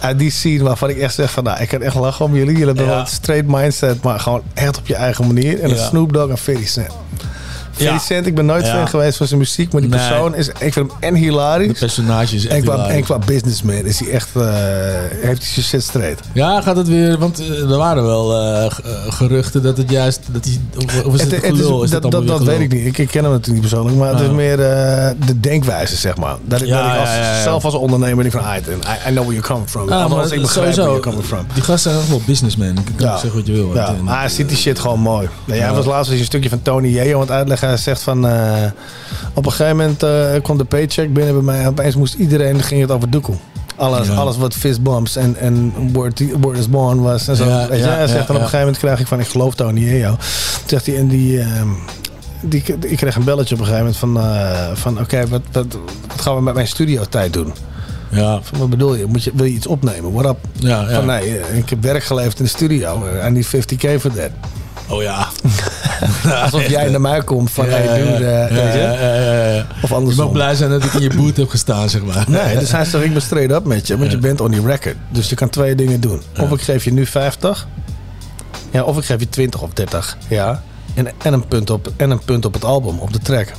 uit 0.00 0.18
die 0.18 0.30
scene 0.30 0.62
waarvan 0.62 0.88
ik 0.88 0.98
echt 0.98 1.14
zeg 1.14 1.30
van 1.30 1.44
nou, 1.44 1.60
ik 1.62 1.68
kan 1.68 1.82
echt 1.82 1.94
lachen 1.94 2.24
om 2.24 2.34
jullie. 2.34 2.52
Jullie 2.52 2.66
hebben 2.66 2.86
wel 2.86 2.98
een 2.98 3.06
straight 3.06 3.48
mindset, 3.48 4.02
maar 4.02 4.20
gewoon 4.20 4.42
echt 4.54 4.78
op 4.78 4.86
je 4.86 4.94
eigen 4.94 5.26
manier. 5.26 5.60
En 5.60 5.68
dat 5.68 5.78
is 5.78 5.84
Snoop 5.86 6.12
Dogg 6.12 6.30
en 6.30 6.38
50 6.38 6.68
Cent. 6.68 6.90
50 7.74 7.92
Ja. 7.92 7.98
Cent, 7.98 8.26
ik 8.26 8.34
ben 8.34 8.46
nooit 8.46 8.68
fan 8.68 8.88
geweest 8.88 9.16
van 9.16 9.26
zijn 9.26 9.38
muziek, 9.38 9.72
maar 9.72 9.80
die 9.80 9.90
Nee. 9.90 9.98
persoon 10.08 10.34
is, 10.34 10.48
ik 10.48 10.72
vind 10.72 10.74
hem 10.74 10.90
en 11.00 11.14
hilarisch. 11.14 11.78
Personage 11.78 12.34
is 12.36 12.46
echt 12.46 12.56
En 12.56 12.62
qua, 12.62 12.72
hilarisch. 12.74 12.94
en 12.96 13.02
qua 13.02 13.18
businessman 13.18 13.74
is 13.84 13.98
hij 14.00 14.10
echt, 14.10 14.28
eh, 14.36 14.42
heeft 15.20 15.42
hij 15.42 15.52
zijn 15.52 15.64
shit 15.66 15.82
straight. 15.82 16.20
Ja, 16.32 16.60
gaat 16.60 16.76
het 16.76 16.88
weer... 16.88 17.18
Want 17.18 17.40
eh, 17.40 17.70
er 17.70 17.76
waren 17.76 18.04
wel 18.04 18.38
eh, 18.38 18.72
geruchten 19.08 19.62
dat 19.62 19.76
het 19.76 19.90
juist... 19.90 20.20
Dat 20.30 20.44
hij, 20.44 20.60
of, 20.84 21.04
of 21.04 21.14
is 21.14 21.20
het, 21.20 21.30
Het- 21.30 21.44
is- 21.44 21.90
dat 21.90 22.02
dat, 22.10 22.26
dat, 22.26 22.42
weet 22.42 22.60
ik 22.60 22.72
niet. 22.72 22.86
Ik, 22.86 22.98
ik 22.98 23.08
ken 23.08 23.22
hem 23.22 23.32
natuurlijk 23.32 23.60
niet 23.62 23.70
persoonlijk, 23.70 23.96
maar 23.96 24.08
het 24.10 24.20
is 24.20 24.26
Ah. 24.28 24.34
meer 24.34 24.56
de 24.56 25.40
denkwijze, 25.40 25.96
zeg 25.96 26.16
maar. 26.16 26.36
Dat, 26.44 26.62
ik- 26.62 26.68
dat 26.68 26.78
ik 26.84 26.98
als, 27.00 27.08
zelf 27.42 27.64
als 27.64 27.74
ondernemer 27.74 28.22
denk 28.24 28.34
van, 28.36 28.44
ah, 28.44 28.56
I, 28.56 28.58
I 28.58 29.12
know 29.12 29.14
where 29.14 29.32
you're 29.32 29.40
coming 29.48 29.68
from. 29.68 29.88
Ah, 29.88 29.88
maar 29.88 30.04
ik 30.04 30.08
begrijp 30.10 30.30
where 30.30 30.52
sowieso, 30.52 30.82
you're 30.82 31.00
coming 31.00 31.24
from. 31.24 31.46
Die 31.54 31.62
gasten 31.62 31.90
zijn 31.90 32.02
echt 32.02 32.10
wel 32.12 32.22
businessmen. 32.26 32.66
Je 32.74 33.04
kan 33.04 33.18
zeggen 33.18 33.34
wat 33.34 33.46
je 33.46 33.52
wil. 33.52 33.74
Ja, 33.74 33.94
maar 34.02 34.18
hij 34.18 34.28
ziet 34.28 34.48
die 34.48 34.56
shit 34.56 34.78
gewoon 34.78 35.00
mooi. 35.00 35.28
Jij 35.44 35.56
Ja. 35.56 35.74
was 35.74 35.84
laatst 35.84 36.10
eens 36.10 36.20
een 36.20 36.26
stukje 36.26 36.48
van 36.48 36.62
Tony 36.62 36.88
Yeo 36.88 37.14
aan 37.14 37.20
het 37.20 37.30
uitleggen. 37.30 37.63
Hij 37.66 37.76
zegt 37.76 38.02
van... 38.02 38.26
eh, 38.26 38.62
op 39.34 39.46
een 39.46 39.52
gegeven 39.52 39.76
moment 39.76 40.02
eh 40.02 40.42
kwam 40.42 40.58
de 40.58 40.64
paycheck 40.64 41.12
binnen 41.12 41.34
bij 41.34 41.42
mij. 41.42 41.66
Opeens 41.68 41.94
moest 41.96 42.14
iedereen, 42.14 42.62
ging 42.62 42.80
het 42.80 42.90
over 42.90 43.10
doekoe. 43.10 43.34
Alles, 43.76 44.06
Ja. 44.06 44.14
alles 44.14 44.36
wat 44.36 44.54
fistbumps 44.54 45.16
en, 45.16 45.36
en 45.36 45.72
word, 45.92 46.22
word 46.40 46.58
is 46.58 46.68
born 46.68 47.02
was. 47.02 47.28
En 47.28 47.36
zo. 47.36 47.44
Ja, 47.44 47.66
zegt 48.06 48.10
dan 48.10 48.20
op 48.20 48.28
een 48.28 48.34
gegeven 48.34 48.58
moment 48.58 48.78
krijg 48.78 49.00
ik 49.00 49.06
van... 49.06 49.20
Ik 49.20 49.26
geloof 49.28 49.54
toch 49.54 49.72
niet 49.72 49.86
in 49.88 49.96
jou. 49.96 50.16
Zegt 50.66 50.86
hij, 50.86 50.96
en 50.96 51.08
die... 51.08 51.40
ehm, 51.40 51.68
die, 52.40 52.62
ik 52.80 52.96
kreeg 52.96 53.16
een 53.16 53.24
belletje 53.24 53.54
op 53.54 53.60
een 53.60 53.66
gegeven 53.66 53.86
moment 53.86 53.96
van... 53.96 54.16
eh, 54.20 54.70
van 54.74 55.00
Oké, 55.00 55.26
wat, 55.28 55.40
wat, 55.52 55.66
wat 56.08 56.20
gaan 56.20 56.34
we 56.34 56.40
met 56.42 56.54
mijn 56.54 56.68
studiotijd 56.68 57.32
doen? 57.32 57.52
Ja. 58.10 58.40
Van, 58.42 58.58
wat 58.58 58.70
bedoel 58.70 58.94
je? 58.94 59.06
Moet 59.06 59.24
je? 59.24 59.30
Wil 59.34 59.44
je 59.44 59.52
iets 59.52 59.66
opnemen? 59.66 60.12
What 60.12 60.24
up? 60.26 60.36
Ja, 60.52 60.80
ja. 60.80 60.94
Van 60.94 61.06
nee, 61.06 61.40
ik 61.56 61.70
heb 61.70 61.82
werk 61.82 62.04
geleverd 62.04 62.38
in 62.38 62.44
de 62.44 62.50
studio. 62.50 63.02
I 63.26 63.30
need 63.30 63.46
50k 63.46 63.94
voor 63.98 64.12
dat. 64.14 64.30
Oh 64.88 65.02
ja. 65.02 65.28
Alsof 66.42 66.66
jij 66.66 66.88
naar 66.90 67.00
mij 67.00 67.22
komt 67.22 67.50
van, 67.50 67.68
hey 67.68 67.98
dude, 67.98 68.26
eh, 68.26 68.48
je? 68.48 68.78
ja, 68.78 68.92
ja, 68.92 69.14
ja, 69.14 69.46
ja. 69.54 69.66
Of 69.82 69.88
Je 69.88 69.94
andersom. 69.94 70.24
mag 70.24 70.32
blij 70.32 70.54
zijn 70.54 70.70
dat 70.70 70.84
ik 70.84 70.92
in 70.92 71.02
je 71.02 71.14
boot 71.16 71.36
heb 71.36 71.48
gestaan, 71.48 71.88
zeg 71.88 72.02
maar. 72.02 72.24
Nee, 72.28 72.58
dus 72.58 72.72
hij 72.72 72.84
zegt, 72.84 73.04
ik 73.04 73.12
ben 73.12 73.22
straight 73.22 73.52
up 73.52 73.64
met 73.64 73.86
je, 73.86 73.98
want 73.98 74.10
je 74.10 74.18
bent 74.18 74.40
on 74.40 74.50
die 74.50 74.66
record. 74.66 74.96
Dus 75.08 75.28
je 75.28 75.34
kan 75.34 75.48
twee 75.48 75.74
dingen 75.74 76.00
doen. 76.00 76.22
Of 76.40 76.50
ik 76.52 76.60
geef 76.60 76.84
je 76.84 76.92
nu 76.92 77.06
50, 77.06 77.66
ja, 78.70 78.82
of 78.82 78.98
ik 78.98 79.04
geef 79.04 79.20
je 79.20 79.28
20 79.28 79.62
of 79.62 79.70
30, 79.70 80.16
ja. 80.28 80.62
En, 80.94 81.06
en, 81.22 81.32
een 81.32 81.46
punt 81.48 81.70
op, 81.70 81.92
en 81.96 82.10
een 82.10 82.24
punt 82.24 82.44
op 82.44 82.54
het 82.54 82.64
album, 82.64 82.98
op 82.98 83.12
de 83.12 83.18
track. 83.18 83.52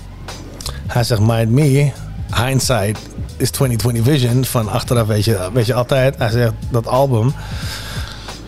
Hij 0.88 1.04
zegt, 1.04 1.22
mind 1.22 1.50
me, 1.50 1.92
hindsight 2.34 3.00
is 3.38 3.50
2020 3.50 4.04
vision. 4.04 4.46
Van 4.46 4.70
achteraf 4.70 5.08
weet 5.08 5.26
je, 5.26 5.50
weet 5.54 5.66
je 5.66 5.74
altijd. 5.74 6.18
Hij 6.18 6.30
zegt, 6.30 6.54
dat 6.70 6.88
album, 6.88 7.34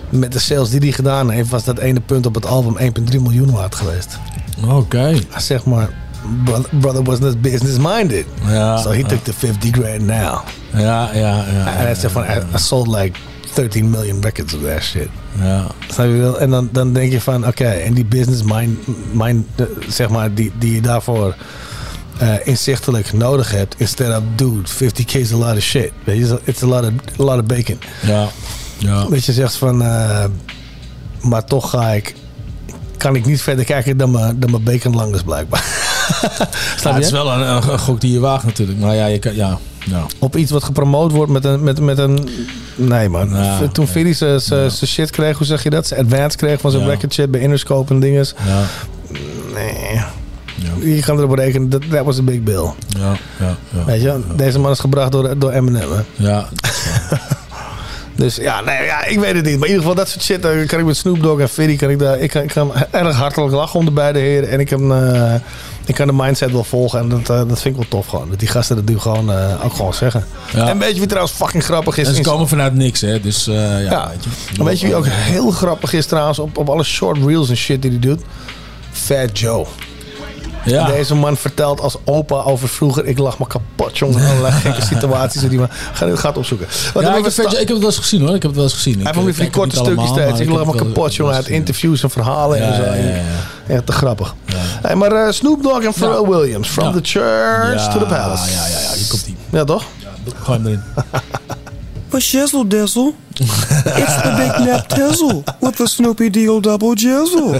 met 0.09 0.31
de 0.31 0.39
sales 0.39 0.69
die 0.69 0.79
hij 0.79 0.91
gedaan 0.91 1.29
heeft, 1.29 1.49
was 1.49 1.63
dat 1.63 1.77
ene 1.77 1.99
punt 1.99 2.25
op 2.25 2.35
het 2.35 2.45
album 2.45 2.77
1,3 3.11 3.21
miljoen 3.21 3.51
waard 3.51 3.75
geweest. 3.75 4.19
Oké. 4.67 4.97
Hij 5.29 5.41
zegt 5.41 5.65
maar, 5.65 5.89
brother, 6.43 6.69
brother 6.79 7.03
was 7.03 7.19
not 7.19 7.41
business 7.41 7.77
minded. 7.77 8.25
Ja, 8.45 8.77
so 8.77 8.91
he 8.91 9.03
took 9.03 9.23
the 9.23 9.33
50 9.33 9.71
grand 9.71 10.05
now. 10.05 10.39
Ja, 10.73 11.09
ja, 11.13 11.45
ja. 11.51 11.67
En 11.67 11.77
hij 11.77 11.95
zegt 11.95 12.13
van, 12.13 12.23
I, 12.23 12.57
sold 12.57 12.87
like 12.87 13.19
13 13.53 13.89
million 13.89 14.21
records 14.21 14.53
of 14.53 14.61
that 14.61 14.81
shit. 14.81 15.09
Ja. 15.41 15.67
En 16.39 16.49
dan, 16.49 16.69
dan 16.71 16.93
denk 16.93 17.11
je 17.11 17.21
van, 17.21 17.47
oké, 17.47 17.67
en 17.67 17.93
die 17.93 18.05
business 18.05 18.43
mind, 18.43 18.77
mind 19.11 19.45
zeg 19.89 20.09
maar, 20.09 20.33
die, 20.33 20.51
die 20.59 20.73
je 20.73 20.81
daarvoor 20.81 21.35
eh, 22.17 22.33
inzichtelijk 22.43 23.13
nodig 23.13 23.51
hebt, 23.51 23.75
instead 23.77 24.17
of, 24.17 24.23
dude, 24.35 24.69
50k 24.69 25.11
is 25.11 25.33
a 25.33 25.37
lot 25.37 25.55
of 25.55 25.61
shit. 25.61 25.91
It's 26.43 26.63
a 26.63 26.67
lot 26.67 26.83
of, 26.83 27.19
a 27.19 27.23
lot 27.23 27.39
of 27.39 27.45
bacon. 27.45 27.79
Ja. 28.01 28.27
Ja. 28.77 29.05
Dat 29.09 29.25
je 29.25 29.33
zegt 29.33 29.55
van, 29.55 29.81
eh, 29.81 30.25
maar 31.21 31.45
toch 31.45 31.69
ga 31.69 31.89
ik, 31.89 32.15
kan 32.97 33.15
ik 33.15 33.25
niet 33.25 33.41
verder 33.41 33.65
kijken 33.65 33.97
dan 33.97 34.11
mijn, 34.11 34.39
dan 34.39 34.51
mijn 34.51 34.63
bacon 34.63 34.95
lang 34.95 35.15
is 35.15 35.21
blijkbaar. 35.21 35.65
Ja, 36.83 36.93
het 36.93 37.03
is 37.03 37.11
wel 37.11 37.31
een, 37.31 37.39
een, 37.39 37.71
een 37.71 37.79
gok 37.79 38.01
die 38.01 38.11
je 38.11 38.19
waagt 38.19 38.45
natuurlijk. 38.45 38.79
Maar 38.79 38.95
ja, 38.95 39.05
je 39.05 39.19
kan, 39.19 39.35
ja. 39.35 39.57
ja. 39.85 40.05
Op 40.19 40.35
iets 40.35 40.51
wat 40.51 40.63
gepromoot 40.63 41.11
wordt 41.11 41.31
met 41.31 41.45
een, 41.45 41.63
met, 41.63 41.79
met 41.79 41.97
een 41.97 42.29
nee 42.75 43.09
man. 43.09 43.29
Ja, 43.29 43.67
Toen 43.71 43.87
Fiddy 43.87 44.13
zijn 44.13 44.71
shit 44.71 45.11
kreeg, 45.11 45.37
hoe 45.37 45.47
zeg 45.47 45.63
je 45.63 45.69
dat? 45.69 45.87
Zijn 45.87 46.05
advance 46.05 46.37
kreeg 46.37 46.59
van 46.59 46.71
zijn 46.71 46.85
record 46.85 47.13
shit 47.13 47.31
bij 47.31 47.41
Interscope 47.41 47.93
en 47.93 47.99
dinges. 47.99 48.33
Ja. 48.45 48.63
Nee. 49.53 50.01
Je 50.95 51.01
kan 51.01 51.17
erop 51.17 51.33
rekenen, 51.33 51.69
dat 51.69 51.81
that 51.89 52.05
was 52.05 52.19
a 52.19 52.21
big 52.21 52.43
bill. 52.43 52.73
Ja, 52.87 53.17
ja, 53.39 53.57
ja. 53.69 53.85
Weet 53.85 54.01
je, 54.01 54.19
deze 54.35 54.59
man 54.59 54.71
is 54.71 54.79
gebracht 54.79 55.11
door, 55.11 55.39
door 55.39 55.51
Eminem. 55.51 55.91
Hè? 55.91 56.01
Ja. 56.15 56.47
Dus 58.17 58.35
ja, 58.35 58.61
nee, 58.61 58.83
ja, 58.85 59.05
ik 59.05 59.19
weet 59.19 59.35
het 59.35 59.45
niet. 59.45 59.59
Maar 59.59 59.67
in 59.67 59.73
ieder 59.73 59.79
geval, 59.79 59.95
dat 59.95 60.09
soort 60.09 60.23
shit 60.23 60.45
eh, 60.45 60.67
kan 60.67 60.79
ik 60.79 60.85
met 60.85 60.97
Snoop 60.97 61.21
Dogg 61.21 61.39
en 61.41 61.49
Fiddy, 61.49 61.75
kan 61.75 61.89
ik 61.89 61.99
daar, 61.99 62.19
ik 62.19 62.29
kan, 62.29 62.41
ik 62.43 62.49
kan 62.49 62.71
erg 62.91 63.15
hartelijk 63.15 63.53
lachen 63.53 63.79
om 63.79 63.85
de 63.85 63.91
beide 63.91 64.19
heren. 64.19 64.49
En 64.49 64.59
ik, 64.59 64.69
heb, 64.69 64.79
eh, 64.79 65.33
ik 65.85 65.95
kan 65.95 66.07
de 66.07 66.13
mindset 66.13 66.51
wel 66.51 66.63
volgen 66.63 66.99
en 66.99 67.09
dat, 67.09 67.29
eh, 67.29 67.37
dat 67.47 67.61
vind 67.61 67.65
ik 67.65 67.75
wel 67.75 67.85
tof 67.89 68.07
gewoon. 68.07 68.29
Dat 68.29 68.39
die 68.39 68.47
gasten 68.47 68.75
dat 68.75 68.85
nu 68.85 68.99
gewoon, 68.99 69.31
eh, 69.31 69.65
ook 69.65 69.73
gewoon 69.73 69.93
zeggen. 69.93 70.25
Ja. 70.53 70.67
En 70.69 70.79
weet 70.79 70.93
je 70.93 70.97
wie 70.99 71.07
trouwens 71.07 71.35
fucking 71.35 71.63
grappig 71.63 71.97
is? 71.97 72.07
En 72.07 72.15
ze 72.15 72.21
komen 72.21 72.47
vanuit 72.47 72.73
niks, 72.73 73.01
hè. 73.01 73.19
Dus 73.19 73.45
ja, 73.45 73.77
Ja. 73.77 74.09
weet 74.09 74.23
je. 74.23 74.63
Weet 74.63 74.79
je 74.79 74.85
wie 74.87 74.95
ook 74.95 75.05
heel 75.07 75.51
grappig 75.51 75.93
is 75.93 76.05
trouwens 76.05 76.39
op, 76.39 76.57
op 76.57 76.69
alle 76.69 76.83
short 76.83 77.17
reels 77.25 77.49
en 77.49 77.57
shit 77.57 77.81
die 77.81 77.91
hij 77.91 77.99
doet? 77.99 78.21
Fat 78.91 79.39
Joe. 79.39 79.65
Ja. 80.65 80.85
Deze 80.85 81.15
man 81.15 81.37
vertelt 81.37 81.81
als 81.81 81.95
opa 82.03 82.35
over 82.35 82.67
vroeger. 82.69 83.05
Ik 83.05 83.17
lag 83.17 83.39
me 83.39 83.47
kapot, 83.47 83.97
jongen. 83.97 84.27
Allerlei 84.29 84.53
gekke 84.61 84.81
situaties. 84.81 85.41
Die 85.41 85.57
man, 85.59 85.69
ga 85.93 86.05
dit 86.05 86.19
gaat 86.19 86.37
opzoeken. 86.37 86.67
Wat 86.93 87.03
Ja, 87.03 87.15
ik, 87.15 87.23
heb, 87.23 87.33
sta- 87.33 87.43
ik 87.43 87.49
heb 87.57 87.67
het 87.67 87.77
wel 87.77 87.85
eens 87.85 87.97
gezien 87.97 88.21
hoor. 88.21 88.35
Ik 88.35 88.41
heb 88.41 88.43
het 88.43 88.55
wel 88.55 88.63
eens 88.63 88.73
gezien. 88.73 89.03
hij 89.03 89.13
van 89.13 89.27
eh, 89.27 89.33
die 89.35 89.43
het 89.43 89.53
korte 89.53 89.75
stukjes 89.75 89.97
allemaal, 89.97 90.13
steeds. 90.15 90.31
maar 90.31 90.41
Ik 90.41 90.49
lag 90.49 90.65
me 90.65 90.71
het 90.71 90.81
kapot, 90.81 91.15
jongen. 91.15 91.33
Uit 91.33 91.47
interviews 91.47 92.03
en 92.03 92.09
verhalen 92.09 92.57
en 92.61 92.67
Ja, 92.71 92.75
zo. 92.75 92.81
ja, 92.83 92.93
ja, 92.95 93.21
Echt 93.67 93.85
te 93.85 93.91
grappig. 93.91 94.35
Hey, 94.81 94.95
maar 94.95 95.11
eh, 95.11 95.31
Snoop 95.31 95.63
Dogg 95.63 95.83
en 95.83 95.93
Pharrell 95.93 96.29
Williams. 96.29 96.67
From 96.69 96.85
Ja. 96.85 96.91
the 96.91 96.99
church 97.03 97.85
Ja, 97.85 97.87
to 97.93 97.99
the 97.99 98.05
palace. 98.05 98.51
Ja, 98.51 98.67
ja, 98.67 98.79
ja. 98.79 98.93
Hier 98.97 99.07
komt 99.07 99.25
die. 99.25 99.35
Ja, 99.51 99.63
toch? 99.63 99.83
Gooi 100.43 100.57
hem 100.57 100.67
erin. 100.67 100.81
Shizzle 102.21 102.67
dizzle, 102.67 103.13
it's 103.33 104.21
the 104.21 104.33
big 104.37 104.65
nap 104.67 104.87
tizzle 104.87 105.43
with 105.59 105.75
the 105.75 105.87
Snoopy 105.87 106.29
Deal 106.29 106.61
double 106.61 106.93
jizzle. 106.95 107.59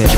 Terror. 0.00 0.08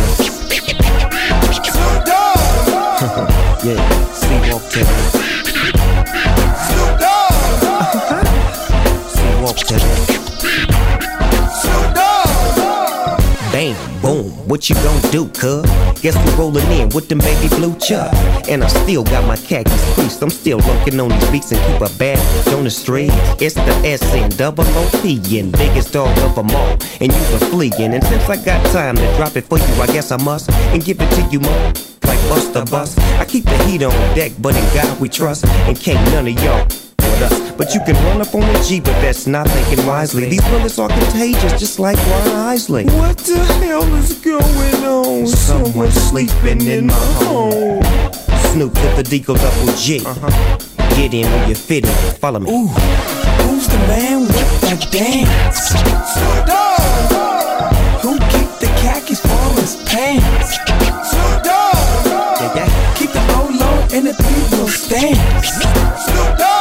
yeah, 3.65 3.83
Sleepwalk 4.13 4.63
Terror. 4.71 4.87
Sleepwalk 9.11 9.59
Terror. 9.67 10.02
What 14.53 14.69
you 14.69 14.75
gon' 14.75 15.01
do, 15.11 15.27
cuz? 15.29 15.65
Guess 16.03 16.15
we're 16.15 16.37
rollin' 16.37 16.71
in 16.73 16.91
with 16.91 17.09
them 17.09 17.21
baby 17.21 17.49
blue 17.57 17.75
chuck. 17.79 18.13
And 18.51 18.63
I 18.63 18.67
still 18.67 19.03
got 19.03 19.27
my 19.27 19.35
khakis 19.35 19.95
creased. 19.95 20.21
I'm 20.21 20.29
still 20.29 20.59
lurking 20.59 21.01
on 21.01 21.09
these 21.09 21.31
beats 21.31 21.53
and 21.53 21.61
keep 21.67 21.81
a 21.81 21.91
bad 21.97 22.19
on 22.53 22.65
the 22.65 22.71
street. 22.71 23.13
It's 23.41 23.55
the 23.55 24.35
double 24.37 24.65
OP 24.77 25.05
and 25.05 25.53
biggest 25.53 25.95
dog 25.95 26.19
of 26.19 26.35
them 26.35 26.51
all. 26.51 26.77
And 27.01 27.11
you 27.11 27.23
was 27.33 27.43
fleeing. 27.45 27.95
And 27.95 28.05
since 28.05 28.29
I 28.29 28.37
got 28.45 28.63
time 28.73 28.97
to 28.97 29.17
drop 29.17 29.37
it 29.37 29.47
for 29.47 29.57
you, 29.57 29.75
I 29.81 29.87
guess 29.87 30.13
I 30.13 30.23
must. 30.23 30.51
And 30.51 30.85
give 30.85 31.01
it 31.01 31.11
to 31.13 31.23
you, 31.31 31.41
more 31.41 31.73
like 32.05 32.21
Buster 32.29 32.67
Bus. 32.67 32.99
I 32.99 33.25
keep 33.25 33.45
the 33.45 33.57
heat 33.65 33.83
on 33.83 33.93
deck, 34.15 34.33
but 34.39 34.55
in 34.55 34.65
God 34.75 35.01
we 35.01 35.09
trust. 35.09 35.47
And 35.47 35.81
can't 35.81 36.05
none 36.13 36.29
of 36.29 36.45
y'all 36.45 36.82
with 37.23 37.33
us. 37.33 37.53
But 37.53 37.75
you 37.75 37.81
can 37.81 37.95
run 38.07 38.21
up 38.21 38.35
on 38.35 38.41
the 38.41 38.65
G, 38.67 38.81
but 38.81 38.93
that's 39.01 39.27
not 39.27 39.49
thinking 39.49 39.87
wisely. 39.87 40.29
These 40.29 40.45
bullets 40.49 40.79
are 40.79 40.89
contagious, 40.89 41.59
just 41.59 41.79
like 41.79 41.97
Ron 41.97 42.29
Isley. 42.29 42.85
What 42.85 43.19
the 43.19 43.39
hell 43.65 43.95
is 43.95 44.15
going 44.15 44.85
on? 44.85 45.27
Someone 45.27 45.91
sleeping 45.91 46.63
in 46.67 46.87
my 46.87 46.95
home. 47.25 47.83
Snoop 48.53 48.75
with 48.75 48.97
the 48.97 49.03
Deagle 49.03 49.37
double 49.37 49.73
G. 49.77 50.03
Uh-huh. 50.05 50.59
Get 50.97 51.15
in 51.15 51.27
where 51.27 51.49
you 51.49 51.55
fit 51.55 51.85
in. 51.85 52.15
Follow 52.15 52.41
me. 52.41 52.51
Ooh, 52.51 52.67
who's 52.67 53.67
the 53.69 53.79
man 53.89 54.23
with 54.23 54.61
the 54.61 54.77
dance? 54.91 55.73
Who 58.03 58.19
keep 58.33 58.51
the 58.61 58.69
khakis 58.83 59.21
for 59.21 59.61
his 59.61 59.77
pants? 59.89 60.59
Keep 62.99 63.13
the 63.13 63.21
low 63.61 63.87
and 63.93 64.07
the 64.07 64.15
people 64.15 64.69
stance. 64.69 66.52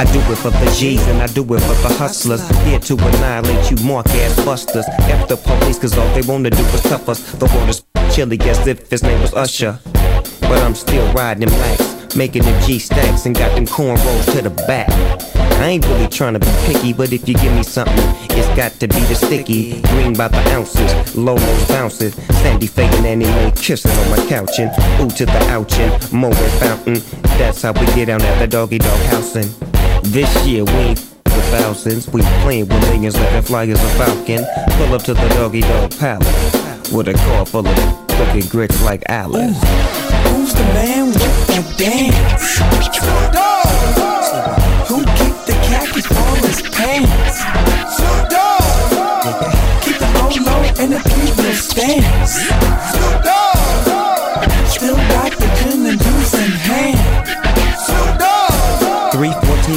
I 0.00 0.04
do 0.04 0.18
it 0.32 0.36
for 0.36 0.48
the 0.48 0.76
G's 0.78 1.06
and 1.08 1.20
I 1.20 1.26
do 1.26 1.42
it 1.42 1.60
for 1.60 1.74
the 1.86 1.94
hustlers. 1.98 2.40
Here 2.64 2.78
to 2.78 2.94
annihilate 2.94 3.70
you 3.70 3.76
mark 3.86 4.06
ass 4.08 4.34
busters. 4.46 4.86
F 4.88 5.28
the 5.28 5.36
police, 5.36 5.78
cause 5.78 5.98
all 5.98 6.08
they 6.14 6.22
wanna 6.22 6.48
do 6.48 6.62
is 6.62 6.80
cuff 6.80 7.06
us. 7.06 7.32
The 7.32 7.44
is 7.68 7.84
chilly 8.14 8.40
as 8.48 8.66
if 8.66 8.88
his 8.88 9.02
name 9.02 9.20
was 9.20 9.34
Usher. 9.34 9.78
But 10.40 10.62
I'm 10.62 10.74
still 10.74 11.06
riding 11.12 11.46
them 11.46 12.16
making 12.16 12.44
them 12.44 12.62
G 12.62 12.78
stacks 12.78 13.26
and 13.26 13.36
got 13.36 13.54
them 13.54 13.66
cornrows 13.66 14.24
to 14.32 14.40
the 14.40 14.48
back. 14.66 14.88
I 15.60 15.68
ain't 15.68 15.86
really 15.86 16.08
trying 16.08 16.32
to 16.32 16.40
be 16.40 16.52
picky, 16.64 16.94
but 16.94 17.12
if 17.12 17.28
you 17.28 17.34
give 17.34 17.52
me 17.52 17.62
something, 17.62 17.94
it's 18.30 18.48
got 18.56 18.72
to 18.80 18.88
be 18.88 19.00
the 19.00 19.14
sticky. 19.14 19.82
Green 19.82 20.14
by 20.14 20.28
the 20.28 20.40
ounces, 20.54 21.14
low 21.14 21.36
most 21.36 21.68
bounces. 21.68 22.14
Sandy 22.40 22.68
faking 22.68 23.04
anime, 23.04 23.52
kissing 23.52 23.90
on 23.90 24.10
my 24.16 24.26
couch 24.28 24.58
and 24.60 24.70
ooh 24.98 25.14
to 25.14 25.26
the 25.26 25.40
ouchin', 25.52 26.10
moe 26.10 26.32
fountain. 26.58 27.02
That's 27.36 27.60
how 27.60 27.72
we 27.72 27.84
get 27.94 28.06
down 28.06 28.22
at 28.22 28.38
the 28.38 28.46
doggy 28.46 28.78
dog 28.78 28.98
housing. 29.12 29.69
This 30.02 30.46
year 30.46 30.64
we 30.64 30.72
ain't 30.72 30.98
with 31.24 31.50
thousands, 31.50 32.08
we 32.08 32.22
playing 32.42 32.68
with 32.68 32.80
millions 32.82 33.16
like 33.16 33.44
fly 33.44 33.64
as 33.64 33.82
a 33.82 33.88
falcon. 33.90 34.44
Pull 34.76 34.94
up 34.94 35.02
to 35.04 35.14
the 35.14 35.28
doggy 35.30 35.60
dog 35.60 35.96
palace 35.98 36.92
with 36.92 37.08
a 37.08 37.14
car 37.14 37.46
full 37.46 37.66
of 37.66 38.08
cooking 38.08 38.48
grits 38.48 38.82
like 38.82 39.02
Alice. 39.08 39.56
Who's 40.28 40.52
the 40.54 40.64
man 40.74 41.06
with 41.08 41.46
that 41.48 41.78
dance? 41.78 43.39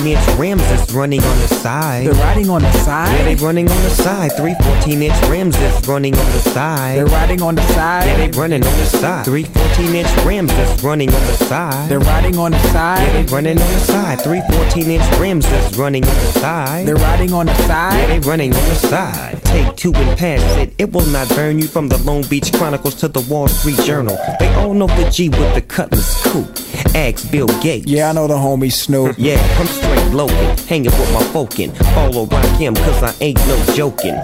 Inch 0.08 0.28
rims 0.38 0.62
is 0.72 0.94
running 0.94 1.24
on 1.24 1.40
the 1.40 1.48
side. 1.48 2.06
They're 2.06 2.14
riding 2.14 2.50
on 2.50 2.62
the 2.62 2.72
side? 2.72 3.18
Yeah, 3.18 3.26
they 3.26 3.36
running 3.36 3.70
on 3.70 3.84
the 3.84 3.90
side. 3.90 4.32
Three 4.34 4.56
14 4.64 5.02
inch 5.02 5.30
rims 5.30 5.56
is 5.58 5.88
running 5.88 6.16
on 6.18 6.26
the 6.32 6.40
side. 6.40 6.98
They're 6.98 7.06
riding 7.06 7.42
on 7.42 7.56
the 7.56 7.62
side? 7.74 8.06
Yeah, 8.08 8.18
they 8.18 8.38
running 8.38 8.64
on 8.66 8.78
the 8.78 8.86
side. 8.86 9.26
Three 9.26 9.44
14 9.44 9.96
inch 9.96 10.26
rims 10.26 10.52
is 10.54 10.84
running 10.84 11.14
on 11.14 11.22
the 11.28 11.34
side. 11.34 11.90
They're 11.90 12.00
riding 12.00 12.38
on 12.38 12.52
the 12.52 12.60
side? 12.72 13.08
Yeah, 13.08 13.22
they 13.22 13.34
running 13.34 13.60
on 13.60 13.68
the 13.68 13.80
side. 13.80 14.22
Three 14.22 14.42
14 14.52 14.92
inch 14.92 15.20
rims 15.20 15.46
is 15.46 15.78
running 15.78 16.04
on 16.04 16.16
the 16.16 16.32
side. 16.40 16.88
They're 16.88 16.96
riding 16.96 17.34
on 17.34 17.46
the 17.46 17.56
side? 17.68 17.98
Yeah, 17.98 18.08
they 18.08 18.20
running 18.20 18.54
on 18.54 18.70
the 18.70 18.76
side. 18.76 19.32
Take 19.84 19.97
and 19.97 20.18
pass 20.18 20.57
it. 20.60 20.73
It 20.77 20.93
will 20.93 21.05
not 21.07 21.27
burn 21.35 21.60
you 21.60 21.68
from 21.68 21.89
the 21.89 21.97
Long 22.05 22.23
Beach 22.23 22.53
Chronicles 22.53 22.95
to 22.95 23.10
the 23.10 23.19
Wall 23.19 23.49
Street 23.49 23.77
Journal. 23.80 24.18
They 24.39 24.47
all 24.53 24.73
know 24.73 24.88
the 24.88 25.10
G 25.10 25.27
with 25.27 25.53
the 25.55 25.61
cutlass 25.61 26.23
coupe. 26.23 26.47
Ask 26.95 27.30
Bill 27.30 27.47
Gates. 27.61 27.85
Yeah, 27.85 28.10
I 28.10 28.14
know 28.14 28.27
the 28.27 28.35
homie 28.35 28.72
Snoop. 28.72 29.18
Yeah, 29.23 29.35
I'm 29.60 29.68
straight 29.68 30.14
local. 30.14 30.38
Hanging 30.68 30.85
with 30.85 31.14
my 31.14 31.22
folkin'. 31.34 31.72
Follow 31.93 32.26
rock 32.27 32.45
him, 32.57 32.76
cause 32.76 33.03
I 33.03 33.14
ain't 33.19 33.38
no 33.45 33.61
joking. 33.76 34.15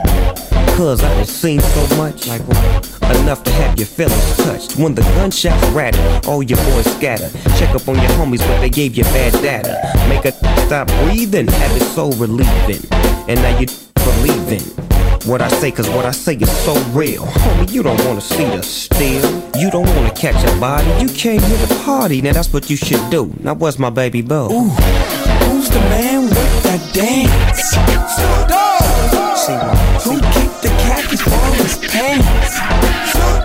Cause 0.77 1.03
I 1.03 1.13
done 1.15 1.25
seen 1.25 1.59
so 1.59 1.97
much. 1.97 2.25
Like 2.25 2.41
what? 2.47 3.17
Enough 3.17 3.43
to 3.43 3.51
have 3.51 3.77
your 3.77 3.87
feelings 3.87 4.37
touched. 4.37 4.77
When 4.77 4.95
the 4.95 5.01
gunshots 5.01 5.67
rattle, 5.71 6.31
all 6.31 6.41
your 6.41 6.59
boys 6.71 6.89
scatter. 6.95 7.29
Check 7.57 7.75
up 7.75 7.85
on 7.89 7.95
your 7.95 8.11
homies 8.11 8.47
when 8.47 8.61
they 8.61 8.69
gave 8.69 8.95
you 8.95 9.03
bad 9.03 9.33
data. 9.41 9.75
Make 10.07 10.23
a 10.23 10.31
stop 10.67 10.87
breathing, 11.03 11.47
have 11.47 11.75
it 11.75 11.83
so 11.83 12.11
relieving. 12.13 12.81
And 13.27 13.41
now 13.41 13.59
you 13.59 13.67
believing. 13.95 14.88
What 15.25 15.41
I 15.41 15.47
say, 15.49 15.71
cause 15.71 15.89
what 15.89 16.05
I 16.05 16.11
say 16.11 16.35
is 16.35 16.49
so 16.63 16.73
real. 16.91 17.25
Homie, 17.25 17.71
you 17.71 17.83
don't 17.83 18.03
wanna 18.05 18.21
see 18.21 18.45
the 18.45 18.63
steel. 18.63 19.21
You 19.55 19.69
don't 19.69 19.85
wanna 19.95 20.13
catch 20.15 20.41
a 20.43 20.59
body. 20.59 20.87
You 21.01 21.09
came 21.09 21.41
here 21.41 21.67
to 21.67 21.75
party, 21.83 22.21
now 22.21 22.33
that's 22.33 22.51
what 22.51 22.69
you 22.69 22.77
should 22.77 23.09
do. 23.11 23.33
Now 23.41 23.53
where's 23.53 23.77
my 23.77 23.89
baby 23.89 24.21
boo? 24.21 24.49
Ooh, 24.51 24.69
who's 24.69 25.69
the 25.69 25.79
man 25.91 26.23
with 26.23 26.63
that 26.63 26.81
dance? 26.93 27.69
See 29.45 29.53
what? 29.53 29.77
Who 30.03 30.19
kicked 30.33 30.61
the 30.63 30.69
khakis 30.83 31.21
for 31.21 31.45
his 31.61 31.77
pants? 31.77 32.59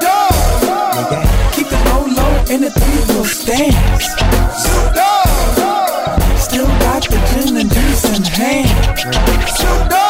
Dogg! 0.00 1.10
Keep 1.54 1.68
the 1.68 1.76
low 1.90 2.06
low 2.06 2.44
in 2.54 2.60
the 2.62 2.70
three 2.70 3.14
wheel 3.14 3.24
stance. 3.24 4.06
Still 6.40 6.66
got 6.66 7.02
the 7.02 7.18
gin 7.34 7.56
and 7.56 7.70
juice 7.72 8.04
in 8.16 8.22
hand. 8.24 8.98
Snoop 9.56 10.03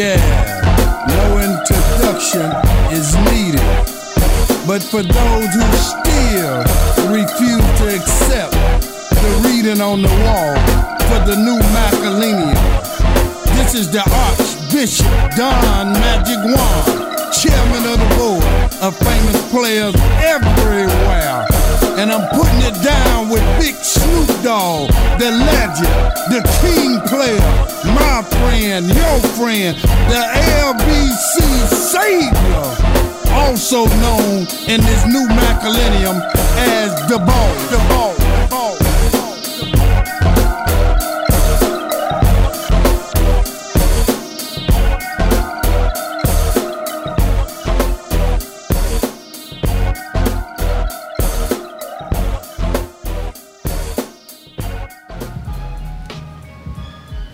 Yeah, 0.00 0.16
no 1.08 1.36
introduction 1.36 2.48
is 2.90 3.14
needed. 3.28 3.60
But 4.66 4.82
for 4.82 5.02
those 5.02 5.52
who 5.52 5.60
still 5.76 6.64
refuse 7.12 7.60
to 7.80 7.94
accept 7.94 8.52
the 9.12 9.42
reading 9.44 9.82
on 9.82 10.00
the 10.00 10.08
wall 10.24 10.56
for 11.04 11.20
the 11.28 11.36
new 11.36 11.60
Macalenian, 11.76 12.56
this 13.58 13.74
is 13.74 13.90
the 13.90 14.00
Archbishop 14.00 15.36
Don 15.36 15.92
Magic 15.92 16.38
Wand, 16.48 17.32
chairman 17.34 17.84
of 17.92 17.98
the 18.00 18.14
board 18.16 18.80
of 18.80 18.96
famous 18.96 19.50
players 19.50 19.94
everywhere. 20.24 21.59
And 22.00 22.10
I'm 22.10 22.26
putting 22.30 22.62
it 22.62 22.82
down 22.82 23.28
with 23.28 23.42
Big 23.60 23.74
Snoop 23.74 24.26
Dogg, 24.42 24.88
the 25.18 25.30
legend, 25.30 25.92
the 26.32 26.40
king 26.62 26.98
player, 27.04 27.36
my 27.92 28.24
friend, 28.40 28.86
your 28.86 29.20
friend, 29.36 29.76
the 30.08 30.22
LBC 30.64 31.42
savior, 31.68 33.34
also 33.34 33.84
known 34.00 34.48
in 34.66 34.80
this 34.80 35.06
new 35.08 35.28
Macalenium 35.28 36.24
as 36.56 36.90
the 37.06 37.18
ball, 37.18 37.54
the 37.68 37.76
ball. 37.90 38.19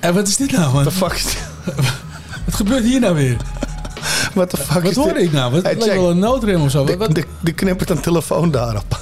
En 0.07 0.15
wat 0.15 0.28
is 0.28 0.37
dit 0.37 0.51
nou, 0.53 0.73
man? 0.73 0.73
What 0.73 0.85
the 0.85 0.91
fuck 0.91 1.12
is 1.12 1.24
dit? 1.24 1.39
Wat 2.47 2.55
gebeurt 2.55 2.85
hier 2.85 3.01
nou 3.01 3.15
weer? 3.15 3.37
What 4.35 4.51
the 4.51 4.57
fuck 4.57 4.83
Wat 4.83 4.97
is 4.97 5.05
dit? 5.05 5.16
ik 5.16 5.33
nou? 5.33 5.53
Wat 5.53 5.62
Hey, 5.62 5.74
lijkt 5.77 5.95
wel 5.95 6.11
een 6.11 6.19
noodrem 6.19 6.62
of 6.62 6.70
zo. 6.70 6.85
De, 6.85 6.97
wat, 6.97 7.15
de, 7.15 7.24
de 7.41 7.53
knippert 7.53 7.91
een 7.91 8.01
telefoon 8.01 8.51
daarop. 8.51 8.99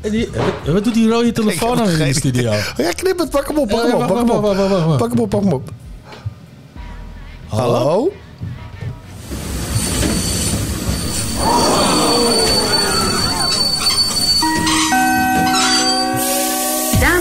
die- 0.00 0.28
wat, 0.66 0.84
doet 0.84 0.94
die 0.94 1.08
rode 1.08 1.32
telefoon 1.32 1.76
nou 1.76 1.90
in 1.90 1.98
de 1.98 2.14
studio? 2.14 2.50
Oh 2.78 2.84
ja, 2.84 2.92
knip 2.92 3.18
het. 3.18 3.30
Pak 3.30 3.46
hem 3.48 3.58
op. 3.58 3.68
Pak 3.68 3.82
hem 3.82 3.94
op. 3.94 4.06
Pak 4.06 4.16
hem 4.18 4.30
op. 4.30 4.42
Pak 4.98 5.10
hem 5.10 5.18
op. 5.20 5.28
Pak 5.30 5.42
hem 5.42 5.52
op. 5.52 5.70
Hallo? 7.48 8.12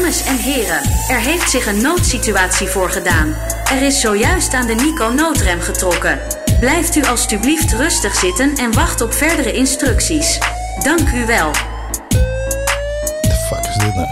Dames 0.10 0.28
en 0.28 0.38
heren, 0.38 0.82
er 1.08 1.20
heeft 1.20 1.50
zich 1.50 1.66
een 1.66 1.82
noodsituatie 1.82 2.68
voorgedaan. 2.68 3.36
Er 3.72 3.82
is 3.82 4.00
zojuist 4.00 4.54
aan 4.54 4.68
de 4.68 4.74
Nico 4.74 5.10
noodrem 5.10 5.62
getrokken. 5.62 6.20
Blijft 6.60 6.96
u 6.96 7.06
alstublieft 7.06 7.74
rustig 7.74 8.16
zitten 8.16 8.56
en 8.56 8.74
wacht 8.74 9.02
op 9.02 9.14
verdere 9.14 9.52
instructies. 9.52 10.40
Dank 10.84 11.10
u 11.10 11.26
wel. 11.26 11.52
The 11.52 13.48
fuck 13.50 13.66
is 13.66 13.78
dit 13.78 13.96
nou? 13.96 14.08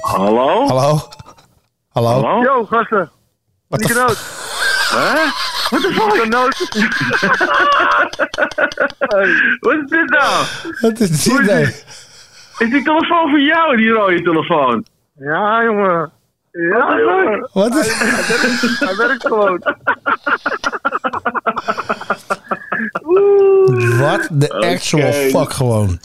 Hallo? 0.00 0.66
Hallo? 0.66 1.08
Hallo? 1.88 2.42
Yo, 2.42 2.64
gasten. 2.64 3.10
Wat 3.68 3.80
de 3.80 3.94
Noot. 3.94 4.18
Hè? 4.88 5.30
Wat 5.70 5.82
de 5.82 5.92
fuck? 5.92 6.28
Noot. 6.28 6.58
Wat 9.60 9.74
is 9.74 9.88
dit 9.88 10.10
nou? 10.10 10.44
Wat 10.80 11.00
is 11.00 11.22
dit 11.22 11.42
nou? 11.42 11.72
Is 12.58 12.70
die 12.70 12.82
telefoon 12.82 13.30
voor 13.30 13.40
jou, 13.40 13.76
die 13.76 13.90
rode 13.90 14.22
telefoon? 14.22 14.84
Ja, 15.18 15.64
jongen. 15.64 16.10
Ja, 16.52 16.98
jongen. 16.98 17.48
Wat 17.52 17.74
is- 17.74 17.98
Hij, 17.98 18.08
hij 18.08 18.26
werkt, 18.28 18.78
hij 18.78 18.96
werkt 18.96 19.26
gewoon. 19.26 19.62
Wat 23.98 24.28
de 24.32 24.50
actual 24.52 25.12
fuck 25.12 25.52
gewoon. 25.52 25.98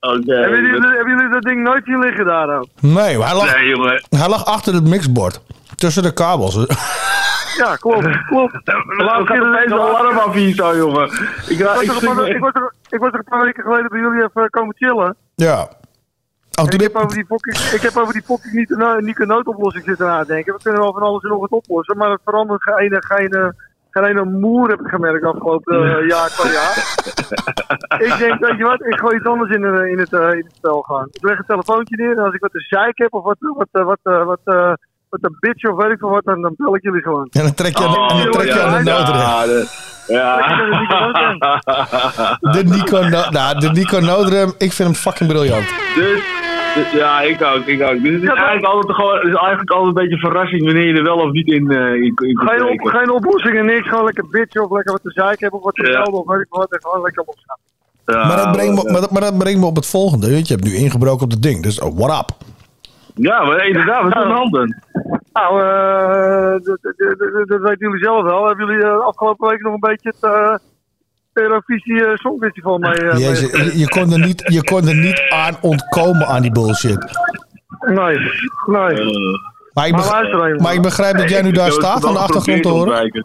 Oké. 0.00 0.34
Hebben, 0.34 0.60
jullie, 0.62 0.80
hebben 0.96 1.16
jullie 1.16 1.28
dat 1.32 1.42
ding 1.42 1.62
nooit 1.62 1.84
zien 1.84 1.98
liggen 1.98 2.24
daar 2.24 2.46
dan? 2.46 2.68
Nee, 2.80 3.22
hij 3.22 3.34
lag, 3.34 3.54
Nee, 3.56 3.68
jongen. 3.68 4.04
hij 4.10 4.28
lag 4.28 4.44
achter 4.44 4.74
het 4.74 4.84
mixbord. 4.84 5.40
Tussen 5.76 6.02
de 6.02 6.12
kabels. 6.12 6.58
Ja, 7.56 7.76
klopt, 7.76 8.24
klopt. 8.26 8.60
Waarom 8.96 9.26
gaat 9.26 9.36
er 9.36 9.52
deze 9.52 9.80
alarm 9.80 10.18
af 10.18 10.34
hier 10.34 10.54
zo, 10.54 10.76
jongen? 10.76 11.04
Ik, 11.48 11.58
ik, 11.58 11.62
was 11.62 12.02
er 12.02 12.18
een 12.18 12.26
ik 12.36 12.56
er- 12.56 12.72
ik 12.88 12.98
was 12.98 13.08
er 13.12 13.18
een 13.18 13.24
paar 13.28 13.44
weken 13.44 13.62
geleden 13.62 13.88
bij 13.88 14.00
jullie 14.00 14.22
even 14.22 14.50
komen 14.50 14.74
chillen. 14.78 15.16
Ja. 15.36 15.68
Oh, 16.60 16.66
ik, 16.68 16.80
heb 16.80 16.94
over 16.94 17.14
die 17.14 17.26
fucking, 17.26 17.56
ik 17.56 17.80
heb 17.80 17.96
over 17.96 18.12
die 18.12 18.22
niet, 18.52 18.68
no, 18.68 18.98
niet 18.98 19.20
een 19.20 19.26
noodoplossing 19.26 19.84
zitten 19.84 20.06
nadenken. 20.06 20.54
We 20.54 20.62
kunnen 20.62 20.80
wel 20.80 20.92
van 20.92 21.02
alles 21.02 21.22
en 21.22 21.28
nog 21.28 21.40
wat 21.40 21.50
oplossen, 21.50 21.96
maar 21.96 22.10
het 22.10 22.20
verandert 22.24 22.62
geen 22.62 23.02
geen, 23.04 23.54
geen 23.90 24.04
ene 24.04 24.24
moer 24.24 24.68
heb 24.68 24.80
ik 24.80 24.86
gemerkt 24.86 25.24
afgelopen 25.24 25.98
eh, 25.98 26.06
jaar, 26.06 26.28
twee 26.28 26.52
jaar. 26.52 26.94
ik 28.08 28.18
denk, 28.18 28.40
weet 28.40 28.58
je 28.58 28.64
wat, 28.64 28.86
ik 28.86 28.98
gooi 28.98 29.16
iets 29.16 29.26
anders 29.26 29.50
in, 29.56 29.64
eh, 29.64 29.90
in, 29.90 29.98
het, 29.98 30.12
eh, 30.12 30.32
in 30.32 30.44
het 30.44 30.56
spel 30.56 30.82
gaan. 30.82 31.08
Ik 31.12 31.22
leg 31.22 31.38
een 31.38 31.44
telefoontje 31.46 31.96
neer 31.96 32.10
en 32.10 32.24
als 32.24 32.34
ik 32.34 32.40
wat 32.40 32.52
te 32.52 32.60
zeik 32.60 32.98
heb 32.98 33.14
of 33.14 33.24
wat, 33.24 33.36
wat, 33.38 33.68
wat, 33.70 33.98
eh, 34.02 34.24
wat, 34.24 34.78
wat 35.20 35.30
een 35.30 35.36
bitch 35.40 35.64
of 35.70 35.76
weet 35.82 35.92
ik 35.92 35.98
veel 35.98 36.08
wat, 36.08 36.24
dan, 36.24 36.42
dan 36.42 36.54
bel 36.56 36.76
ik 36.76 36.82
jullie 36.82 37.02
gewoon. 37.02 37.28
En 37.30 37.42
dan 37.42 37.54
trek 37.54 37.78
je 37.78 37.84
aan 37.84 37.90
de, 37.92 37.98
en 38.14 38.22
dan 38.22 38.30
trek 38.30 38.46
je 38.52 38.60
aan 38.62 38.84
de 38.84 38.90
noodrem. 38.90 39.66
De 42.54 42.62
Nico, 42.64 42.98
no- 43.02 43.28
nou, 43.30 43.58
de 43.60 43.70
Nico 43.70 43.98
noodrem, 44.00 44.52
ik 44.58 44.72
vind 44.72 44.88
hem 44.88 44.94
fucking 44.94 45.30
briljant. 45.30 45.64
Dus, 45.94 46.22
dus 46.74 46.92
ja, 46.92 47.20
ik 47.20 47.42
ook, 47.42 47.66
ik 47.66 47.82
ook. 47.82 48.02
Dus 48.02 48.12
het 48.12 48.22
is 48.22 48.28
eigenlijk 48.28 48.64
altijd 48.64 48.94
gewoon, 48.94 49.14
het 49.16 49.26
is 49.26 49.34
eigenlijk 49.34 49.70
altijd 49.70 49.96
een 49.96 50.02
beetje 50.02 50.18
verrassing 50.18 50.64
wanneer 50.64 50.86
je 50.86 50.94
er 50.94 51.02
wel 51.02 51.16
of 51.16 51.30
niet 51.32 51.46
in, 51.46 51.70
eh 51.70 51.94
in, 51.94 52.02
in 52.02 52.14
kunt 52.14 52.40
Geen, 52.50 52.64
op, 52.64 52.80
geen 52.86 53.10
oplossingen, 53.10 53.66
niks. 53.66 53.88
Gewoon 53.88 54.04
lekker 54.04 54.24
bitchen 54.30 54.64
of 54.64 54.70
lekker 54.70 54.92
wat 54.92 55.02
te 55.02 55.10
zeiken 55.10 55.38
hebben 55.40 55.58
of 55.58 55.64
wat 55.64 55.74
te 55.74 55.90
Ja. 55.90 55.98
melden 55.98 56.20
of 56.20 56.26
weet 56.26 56.40
ik 56.40 56.46
wat. 56.48 56.72
En 56.72 56.80
gewoon 56.82 57.02
lekker 57.02 57.24
losgaan. 57.26 57.58
Ja, 58.06 58.26
maar, 58.26 58.36
dat 58.36 58.52
brengt 58.52 58.84
me, 58.84 58.90
maar, 58.92 59.00
dat, 59.00 59.10
maar 59.10 59.20
dat 59.20 59.38
brengt 59.38 59.60
me 59.60 59.66
op 59.66 59.76
het 59.76 59.86
volgende. 59.86 60.32
Want 60.32 60.48
je 60.48 60.54
hebt 60.54 60.66
nu 60.66 60.74
ingebroken 60.74 61.24
op 61.24 61.30
het 61.30 61.42
ding. 61.42 61.62
Dus 61.62 61.80
oh, 61.80 61.98
what 61.98 62.18
up? 62.20 62.36
Ja, 63.18 63.44
maar 63.44 63.66
inderdaad, 63.66 64.02
wat 64.02 64.12
is 64.12 64.18
er 64.18 64.22
aan 64.22 64.28
de 64.28 64.34
hand 64.34 64.52
dan? 64.54 64.74
Nou, 65.32 65.62
eh, 65.62 66.60
dat- 66.62 67.60
weten 67.60 67.76
jullie 67.88 68.04
zelf 68.04 68.22
wel. 68.22 68.46
Hebben 68.46 68.66
jullie 68.66 68.82
eh, 68.84 68.98
afgelopen 69.00 69.48
week 69.48 69.60
nog 69.60 69.72
een 69.72 69.80
beetje 69.80 70.14
het 70.18 70.22
eh 70.32 70.54
Eurovisie 71.32 72.02
Songfestival 72.14 72.78
mee? 72.78 72.92
Jezus, 73.00 73.52
mee- 73.52 73.64
je, 73.64 73.78
je, 73.78 73.88
kon 73.88 74.12
er 74.12 74.18
niet, 74.18 74.42
je 74.52 74.64
kon 74.64 74.88
er 74.88 74.94
niet 74.94 75.22
aan 75.30 75.56
ontkomen 75.60 76.26
aan 76.26 76.42
die 76.42 76.52
bullshit. 76.52 77.18
Nee, 77.86 77.94
nee. 77.96 78.24
Maar 78.66 78.90
ik, 79.86 79.92
Maar 79.92 79.92
beg- 79.92 80.10
luister 80.10 80.44
even. 80.44 80.62
maar 80.62 80.74
ik 80.74 80.82
begrijp 80.82 81.16
dat 81.16 81.30
jij 81.30 81.42
nu 81.42 81.50
daar 81.52 81.72
staat 81.72 82.04
aan 82.04 82.12
de 82.12 82.18
achtergrond 82.18 82.62
te 82.62 82.68
horen. 82.68 83.24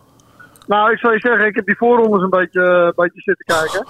Nou, 0.68 0.92
ik 0.92 0.98
zou 1.00 1.14
je 1.14 1.20
zeggen, 1.20 1.46
ik 1.46 1.56
heb 1.56 1.66
die 1.66 1.78
voorrondes 1.78 2.22
een 2.22 2.30
beetje, 2.30 2.62
een 2.62 2.94
beetje 2.96 3.22
zitten 3.22 3.46
kijken. 3.46 3.86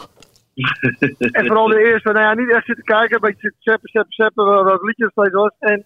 En 1.40 1.46
vooral 1.48 1.68
de 1.68 1.80
eerste, 1.84 2.12
nou 2.12 2.26
ja, 2.26 2.34
niet 2.34 2.52
echt 2.52 2.66
zitten 2.66 2.84
kijken, 2.84 3.16
een 3.16 3.22
beetje 3.22 3.40
zitten 3.42 3.60
zeppen, 3.62 3.90
zeppen, 3.90 4.14
zeppen, 4.14 4.46
wel- 4.46 4.64
welk 4.64 4.84
liedje 4.84 5.04
het 5.04 5.12
steeds 5.12 5.34
was. 5.34 5.52
En 5.60 5.84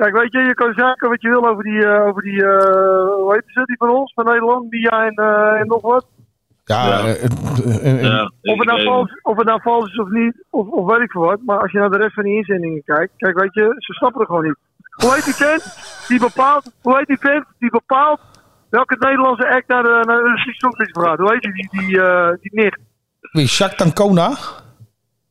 kijk, 0.00 0.16
weet 0.18 0.32
je, 0.32 0.38
je 0.38 0.54
kan 0.54 0.72
zeggen 0.74 1.08
wat 1.08 1.20
je 1.22 1.28
wil 1.28 1.48
over 1.48 1.64
die, 1.64 1.84
eh, 1.86 2.06
over 2.06 2.22
die 2.22 2.44
eh, 2.44 3.14
hoe 3.14 3.32
heet 3.32 3.42
ze, 3.46 3.62
die 3.64 3.76
van 3.76 3.90
ons, 3.90 4.12
van 4.14 4.24
Nederland, 4.24 4.70
Mia 4.70 5.04
en, 5.06 5.14
eh, 5.14 5.60
en 5.60 5.66
nog 5.66 5.82
wat. 5.82 6.06
Ja, 6.64 6.98
eh, 7.00 7.24
Of 8.42 8.58
het, 8.58 8.66
nou 8.66 8.82
vals, 8.84 9.10
of 9.22 9.36
het 9.36 9.46
nou 9.46 9.60
vals 9.62 9.90
is 9.90 9.98
of 9.98 10.08
niet, 10.08 10.44
of, 10.50 10.66
of 10.68 10.86
weet 10.90 11.00
ik 11.00 11.10
veel 11.10 11.22
wat. 11.22 11.40
Maar 11.46 11.58
als 11.58 11.72
je 11.72 11.78
naar 11.78 11.90
de 11.90 11.96
rest 11.96 12.14
van 12.14 12.24
die 12.24 12.36
inzendingen 12.36 12.82
kijkt, 12.84 13.12
kijk, 13.16 13.40
weet 13.40 13.54
je, 13.54 13.74
ze 13.78 13.92
snappen 13.92 14.20
het 14.20 14.28
gewoon 14.28 14.44
niet. 14.44 14.56
Hoe 15.02 15.14
heet 15.14 15.24
die 15.24 15.34
vent 15.34 15.64
die 16.08 16.18
bepaalt, 16.20 16.72
hoe 16.82 16.96
heet 16.96 17.06
die 17.06 17.18
vent 17.18 17.44
die 17.58 17.70
bepaalt 17.70 18.20
welke 18.70 18.96
Nederlandse 18.98 19.48
act 19.48 19.68
naar 19.68 19.82
de, 19.82 20.02
naar 20.06 20.22
de 20.22 20.52
Songfestival 20.56 21.04
gaat? 21.04 21.18
Hoe 21.18 21.32
heet 21.32 21.42
die, 21.42 21.52
die, 21.52 21.68
die, 21.86 22.02
eh, 22.02 22.28
die 22.40 22.54
nicht? 22.62 22.78
Wie, 23.32 23.44
Jacques 23.46 23.78
Tancona? 23.78 24.28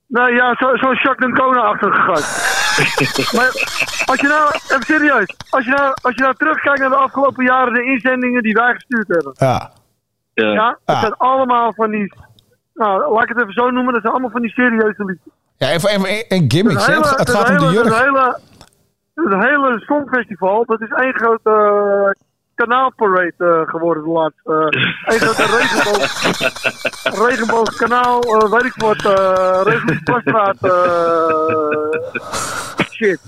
Nou 0.07 0.33
ja, 0.35 0.55
zo- 0.55 0.75
zo'n 0.77 0.93
Jacques 0.95 1.17
Dancona-achtige 1.33 2.01
gast. 2.01 2.65
maar 3.37 3.51
als 4.05 4.19
je 4.19 4.27
nou, 4.27 4.51
even 4.53 4.83
serieus, 4.85 5.35
als 5.49 5.65
je 5.65 5.71
nou, 5.71 5.93
als 6.01 6.15
je 6.15 6.21
nou 6.21 6.35
terugkijkt 6.35 6.79
naar 6.79 6.89
de 6.89 6.95
afgelopen 6.95 7.45
jaren, 7.45 7.73
de 7.73 7.83
inzendingen 7.83 8.43
die 8.43 8.53
wij 8.53 8.73
gestuurd 8.73 9.07
hebben. 9.07 9.33
Ja. 9.35 9.71
Ja, 10.33 10.77
het 10.85 10.97
zijn 10.97 11.13
allemaal 11.17 11.73
van 11.73 11.91
die, 11.91 12.13
nou, 12.73 13.13
laat 13.13 13.23
ik 13.23 13.29
het 13.29 13.37
even 13.37 13.53
zo 13.53 13.69
noemen, 13.69 13.93
dat 13.93 14.01
zijn 14.01 14.13
allemaal 14.13 14.31
van 14.31 14.41
die 14.41 14.51
serieuze 14.51 15.05
liedjes. 15.05 15.33
Ja, 15.57 15.69
even, 15.69 15.89
even 15.89 16.25
een 16.27 16.45
gimmicks. 16.51 16.85
hè. 16.85 16.93
Het 16.93 17.09
Het, 17.09 17.09
hele- 17.09 17.19
het 17.19 17.29
gaat 17.29 17.47
het 17.47 17.61
om 17.61 17.67
de 17.67 17.73
hele- 17.73 17.73
jurk. 17.73 17.85
Het 17.95 18.03
hele, 18.03 18.39
het 19.13 19.43
hele 19.49 19.79
Songfestival, 19.79 20.65
dat 20.65 20.81
is 20.81 20.89
één 20.89 21.13
grote 21.13 22.15
kanaalparade 22.57 23.33
eh, 23.37 23.69
geworden 23.69 24.03
de 24.03 24.09
laatste. 24.09 24.41
eh 24.45 25.13
één 25.13 25.19
grote 25.19 25.45
regenboog, 25.57 27.27
regenboogkanaal, 27.27 28.21
eh, 28.21 28.51
weet 28.51 28.63
ik 28.63 28.75
wat, 28.75 29.03
uh, 29.05 29.61
regenboogstraat, 29.63 30.57
shit. 32.91 33.19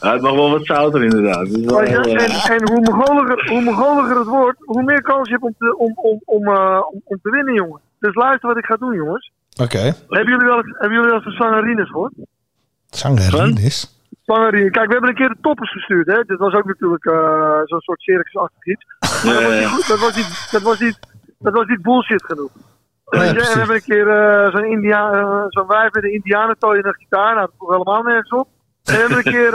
Ja, 0.00 0.12
het 0.12 0.22
mag 0.22 0.32
wel 0.34 0.50
wat 0.50 0.66
zouter 0.66 1.04
inderdaad. 1.04 1.48
Wel 1.48 1.82
en, 1.82 2.02
eh, 2.02 2.50
en 2.50 2.68
hoe 2.72 2.80
mogoliger, 2.80 3.48
hoe 3.50 3.62
mogoliger 3.62 4.18
het 4.18 4.26
wordt, 4.26 4.58
hoe 4.64 4.82
meer 4.82 5.02
kans 5.02 5.28
je 5.28 5.32
hebt 5.32 5.44
om 5.44 5.54
te, 5.58 5.76
om, 5.78 5.92
om, 5.96 6.20
om, 6.24 6.46
eh, 6.48 6.80
om, 6.92 7.00
om 7.04 7.18
te 7.22 7.30
winnen, 7.30 7.54
jongen. 7.54 7.80
Dus 7.98 8.14
luister 8.14 8.48
wat 8.48 8.58
ik 8.58 8.64
ga 8.64 8.76
doen, 8.76 8.94
jongens. 8.94 9.32
Oké. 9.62 9.78
Hebben 10.08 10.32
jullie 10.32 10.46
wel 10.46 10.56
eens, 10.56 10.78
hebben 10.78 10.96
jullie 10.96 11.06
wel 11.06 11.14
eens 11.14 11.22
van 11.22 11.32
Sangerines 11.32 11.90
gehoord? 11.90 12.12
Zangerines. 12.90 13.95
Kijk, 14.26 14.86
we 14.86 14.92
hebben 14.92 15.08
een 15.08 15.14
keer 15.14 15.28
de 15.28 15.36
toppers 15.40 15.72
gestuurd, 15.72 16.06
hè. 16.06 16.24
Dit 16.24 16.38
was 16.38 16.54
ook 16.54 16.64
natuurlijk 16.64 17.04
eh, 17.04 17.60
zo'n 17.64 17.80
soort 17.80 18.00
circusachtig 18.00 18.66
iets. 18.66 18.86
Dat, 18.98 19.22
Ja, 19.22 19.32
was 19.32 19.42
ja, 19.42 19.48
niet, 19.48 19.60
ja. 19.60 19.68
goed, 19.68 19.88
dat, 19.88 19.98
was 19.98 20.16
niet, 20.16 20.48
dat, 20.50 20.62
was 20.62 20.80
niet, 20.80 20.98
dat 21.38 21.52
was 21.52 21.66
niet 21.66 21.82
bullshit 21.82 22.24
genoeg. 22.24 22.50
Ja, 23.04 23.18
precies. 23.18 23.52
we 23.52 23.58
hebben 23.58 23.76
een 23.76 23.82
keer 23.82 24.08
eh, 24.08 24.50
zo'n 24.52 24.64
India, 24.64 25.12
eh, 25.12 25.44
zo'n 25.48 25.66
wijf 25.66 25.92
met 25.92 26.04
een 26.04 26.12
indianentooi 26.12 26.78
en 26.78 26.86
een 26.86 26.94
gitaar. 26.94 27.34
Nou, 27.34 27.46
dat 27.46 27.54
vroeg 27.56 27.70
helemaal 27.70 28.02
nergens 28.02 28.30
op. 28.30 28.48
En 28.84 28.94
we 28.94 29.00
hebben 29.00 29.16
een 29.16 29.32
keer 29.32 29.52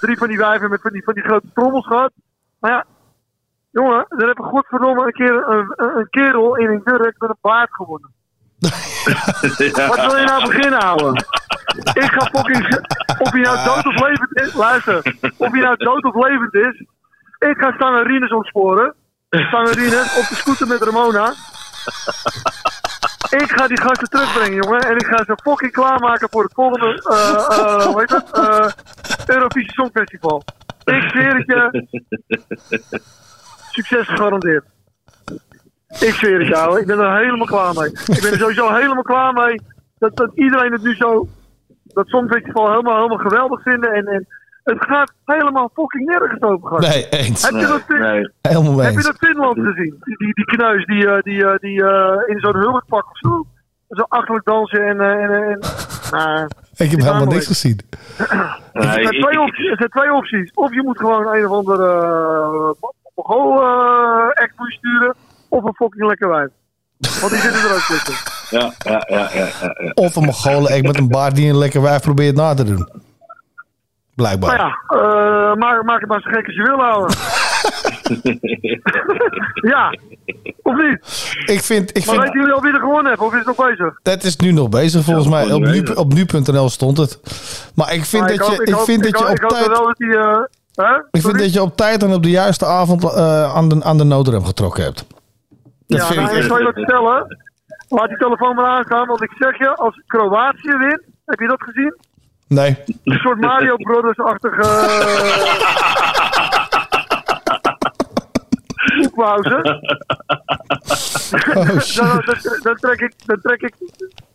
drie 0.00 0.18
van 0.18 0.28
die 0.28 0.38
wijven 0.38 0.70
met 0.70 0.80
van 0.80 0.92
die, 0.92 1.04
van 1.04 1.14
die 1.14 1.22
grote 1.22 1.46
trommels 1.54 1.86
gehad. 1.86 2.12
Maar 2.60 2.70
ja, 2.70 2.84
jongen, 3.70 4.06
er 4.08 4.26
heb 4.26 4.38
ik 4.38 4.44
godverdomme 4.44 5.06
een 5.06 5.12
keer 5.12 5.48
een, 5.48 5.72
een, 5.76 6.06
kerel 6.10 6.56
in 6.56 6.68
een 6.68 6.80
jurk 6.84 7.14
met 7.18 7.30
een 7.30 7.38
baard 7.40 7.74
gewonnen. 7.74 8.12
Wat 9.88 10.06
wil 10.06 10.16
je 10.16 10.24
nou 10.26 10.46
beginnen, 10.46 10.80
ouwe? 10.80 11.24
Ik 11.76 12.12
ga 12.12 12.26
fucking... 12.32 12.86
Of 13.18 13.30
hij 13.30 13.40
nou 13.40 13.64
dood 13.64 13.86
of 13.86 14.00
levend 14.00 14.40
is... 14.40 14.54
Luister. 14.54 14.96
Of 15.36 15.50
hij 15.50 15.60
nou 15.60 15.76
dood 15.76 16.04
of 16.04 16.14
levend 16.14 16.54
is... 16.54 16.86
Ik 17.38 17.56
ga 17.58 17.72
Stangerines 17.72 18.32
ontsporen. 18.32 18.94
Stangerines 19.28 20.18
op 20.18 20.28
de 20.28 20.34
scooter 20.34 20.66
met 20.66 20.82
Ramona. 20.82 21.34
Ik 23.30 23.50
ga 23.50 23.66
die 23.66 23.80
gasten 23.80 24.08
terugbrengen, 24.08 24.62
jongen. 24.62 24.80
En 24.80 24.96
ik 24.96 25.06
ga 25.06 25.24
ze 25.24 25.38
fucking 25.42 25.72
klaarmaken 25.72 26.28
voor 26.30 26.42
het 26.42 26.52
volgende... 26.54 27.02
eh 27.08 27.84
hoe 27.84 28.00
heet 28.00 28.10
het? 28.10 28.30
Eh, 28.30 28.68
Eurovisie 29.26 29.72
Songfestival. 29.72 30.42
Ik 30.84 31.02
zweer 31.10 31.36
het 31.36 31.46
je. 31.46 31.86
Succes 33.70 34.08
gegarandeerd. 34.08 34.64
Ik 35.88 36.14
zweer 36.14 36.38
het 36.38 36.48
jou, 36.48 36.80
ik 36.80 36.86
ben 36.86 36.98
er 36.98 37.16
helemaal 37.16 37.46
klaar 37.46 37.74
mee. 37.74 37.88
Ik 37.88 38.20
ben 38.22 38.32
er 38.32 38.38
sowieso 38.38 38.72
helemaal 38.74 39.02
klaar 39.02 39.32
mee 39.32 39.60
dat, 39.98 40.16
dat 40.16 40.30
iedereen 40.34 40.72
het 40.72 40.82
nu 40.82 40.94
zo, 40.94 41.28
dat 41.98 42.08
Songfestival 42.08 42.70
helemaal, 42.70 42.96
helemaal 42.96 43.26
geweldig 43.28 43.62
vinden. 43.62 43.92
En, 43.92 44.06
en 44.06 44.26
het 44.64 44.84
gaat 44.84 45.12
helemaal 45.24 45.70
fucking 45.74 46.04
nergens 46.08 46.42
over. 46.42 46.68
gast. 46.68 46.88
Nee, 46.88 47.08
eens. 47.08 47.42
Heb 47.50 47.60
je 47.60 47.66
dat, 47.66 47.82
Fin- 47.86 48.32
Helemaal 48.42 48.72
mee 48.72 48.86
heb 48.86 48.94
je 48.94 49.02
dat 49.02 49.16
Finland 49.18 49.58
gezien? 49.58 49.96
Die, 50.04 50.16
die, 50.16 50.34
die 50.34 50.44
kneus 50.44 50.84
die, 50.86 51.08
eh, 51.10 51.22
die, 51.22 51.44
eh, 51.46 51.58
die 51.58 51.82
eh, 51.84 52.22
in 52.34 52.38
zo'n 52.40 52.56
hulkpak 52.56 53.10
of 53.10 53.18
zo, 53.18 53.46
zo 53.88 54.02
achterlijk 54.08 54.44
dansen 54.46 54.80
en... 54.86 55.00
eh, 55.00 55.10
en, 55.10 55.32
en 55.32 55.58
nou, 56.10 56.48
Ik 56.76 56.90
heb 56.90 57.00
helemaal 57.00 57.26
niks 57.26 57.46
gezien. 57.46 57.78
er, 58.72 58.82
zijn 58.82 59.20
twee 59.20 59.40
opties, 59.40 59.70
er 59.70 59.76
zijn 59.76 59.90
twee 59.90 60.12
opties. 60.12 60.50
Of 60.54 60.74
je 60.74 60.82
moet 60.82 60.98
gewoon 60.98 61.34
een 61.34 61.46
of 61.46 61.52
andere 61.52 61.88
uh, 63.16 64.28
act 64.42 64.52
sturen. 64.56 65.14
Of 65.48 65.64
een 65.64 65.74
fucking 65.74 66.06
lekker 66.06 66.28
wijf. 66.28 66.48
Want 67.20 67.32
die 67.32 67.40
zitten 67.40 67.60
er 67.62 67.74
ook 67.74 67.80
tussen. 67.80 68.14
Ja, 68.50 68.72
ja, 68.78 69.04
ja, 69.08 69.28
ja, 69.32 69.46
ja, 69.60 69.74
ja. 69.82 69.90
Of 69.94 70.16
een 70.16 70.24
Mongolen 70.24 70.76
ik 70.76 70.82
met 70.82 70.98
een 70.98 71.08
baard 71.08 71.34
die 71.34 71.48
een 71.50 71.58
lekker 71.58 71.82
wijf 71.82 72.02
probeert 72.02 72.36
na 72.36 72.54
te 72.54 72.64
doen. 72.64 72.78
Maar 72.78 74.26
Blijkbaar. 74.38 74.56
ja, 74.58 74.66
eh, 74.88 75.54
maak, 75.56 75.82
maak 75.82 76.00
het 76.00 76.08
maar 76.08 76.20
zo 76.20 76.30
gek 76.30 76.46
als 76.46 76.54
je 76.54 76.62
wil 76.62 76.78
houden. 76.78 77.16
ja, 79.72 79.90
of 80.62 80.74
niet? 80.76 80.98
Ik 81.46 81.60
vind, 81.60 81.96
ik 81.96 82.06
maar 82.06 82.14
vind 82.14 82.18
weten 82.26 82.38
jullie 82.40 82.54
al 82.54 82.60
wie 82.62 82.72
er 82.72 82.78
gewonnen 82.80 83.06
heeft? 83.06 83.20
Of 83.20 83.32
is 83.32 83.38
het 83.38 83.46
nog 83.56 83.66
bezig? 83.68 84.00
dat 84.02 84.22
is 84.24 84.36
nu 84.36 84.52
nog 84.52 84.68
bezig 84.68 85.04
volgens 85.04 85.28
mij. 85.28 85.52
Op, 85.52 85.60
nu, 85.60 85.82
nu.nl 86.32 86.68
stond 86.68 86.98
het. 86.98 87.20
Maar 87.74 87.92
ik 87.94 88.04
vind 88.04 88.22
Maar 88.22 88.36
dat 88.36 88.46
je, 88.46 88.52
hoop- 88.52 88.60
ik 88.60 88.74
hoop- 88.74 88.84
vind 88.84 89.06
ik 89.06 89.12
dat 89.12 89.20
je 89.20 89.26
op 89.28 89.34
ik 89.34 89.40
hoop 89.42 89.50
tijd... 89.50 89.66
wel 89.66 89.86
dat 89.86 89.96
die... 89.96 90.16
eh, 90.16 90.38
hè? 90.74 90.94
Ik 91.10 91.20
vind 91.22 91.38
dat 91.38 91.52
je 91.52 91.62
op 91.62 91.76
tijd 91.76 92.02
en 92.02 92.12
op 92.12 92.22
de 92.22 92.30
juiste 92.30 92.66
avond 92.66 93.04
eh, 93.04 93.54
aan, 93.54 93.68
de, 93.68 93.84
aan 93.84 93.98
de 93.98 94.04
noodrem 94.04 94.44
getrokken 94.44 94.82
hebt. 94.84 95.04
Dat 95.88 96.08
ja, 96.08 96.14
nou, 96.14 96.30
ik 96.30 96.36
ik 96.36 96.42
zal 96.42 96.58
je 96.58 96.64
wat 96.64 96.74
vertellen. 96.74 97.36
Laat 97.88 98.08
die 98.08 98.18
telefoon 98.18 98.54
maar 98.54 98.66
aanstaan, 98.66 99.06
want 99.06 99.22
ik 99.22 99.30
zeg 99.38 99.58
je, 99.58 99.74
als 99.74 100.02
Kroatië 100.06 100.76
wint, 100.76 101.02
heb 101.24 101.40
je 101.40 101.46
dat 101.46 101.62
gezien? 101.62 101.96
Nee. 102.48 102.78
Een 103.04 103.18
soort 103.18 103.40
Mario 103.40 103.76
Brothers-achtige... 103.76 104.62
Hoekpauze. 108.96 109.80
Oh, 111.54 111.54
dan, 111.96 112.22
dan, 112.24 112.36
dan 112.62 112.76
trek 112.76 113.00
ik, 113.00 113.12
dan 113.26 113.40
trek 113.40 113.62
ik 113.62 113.74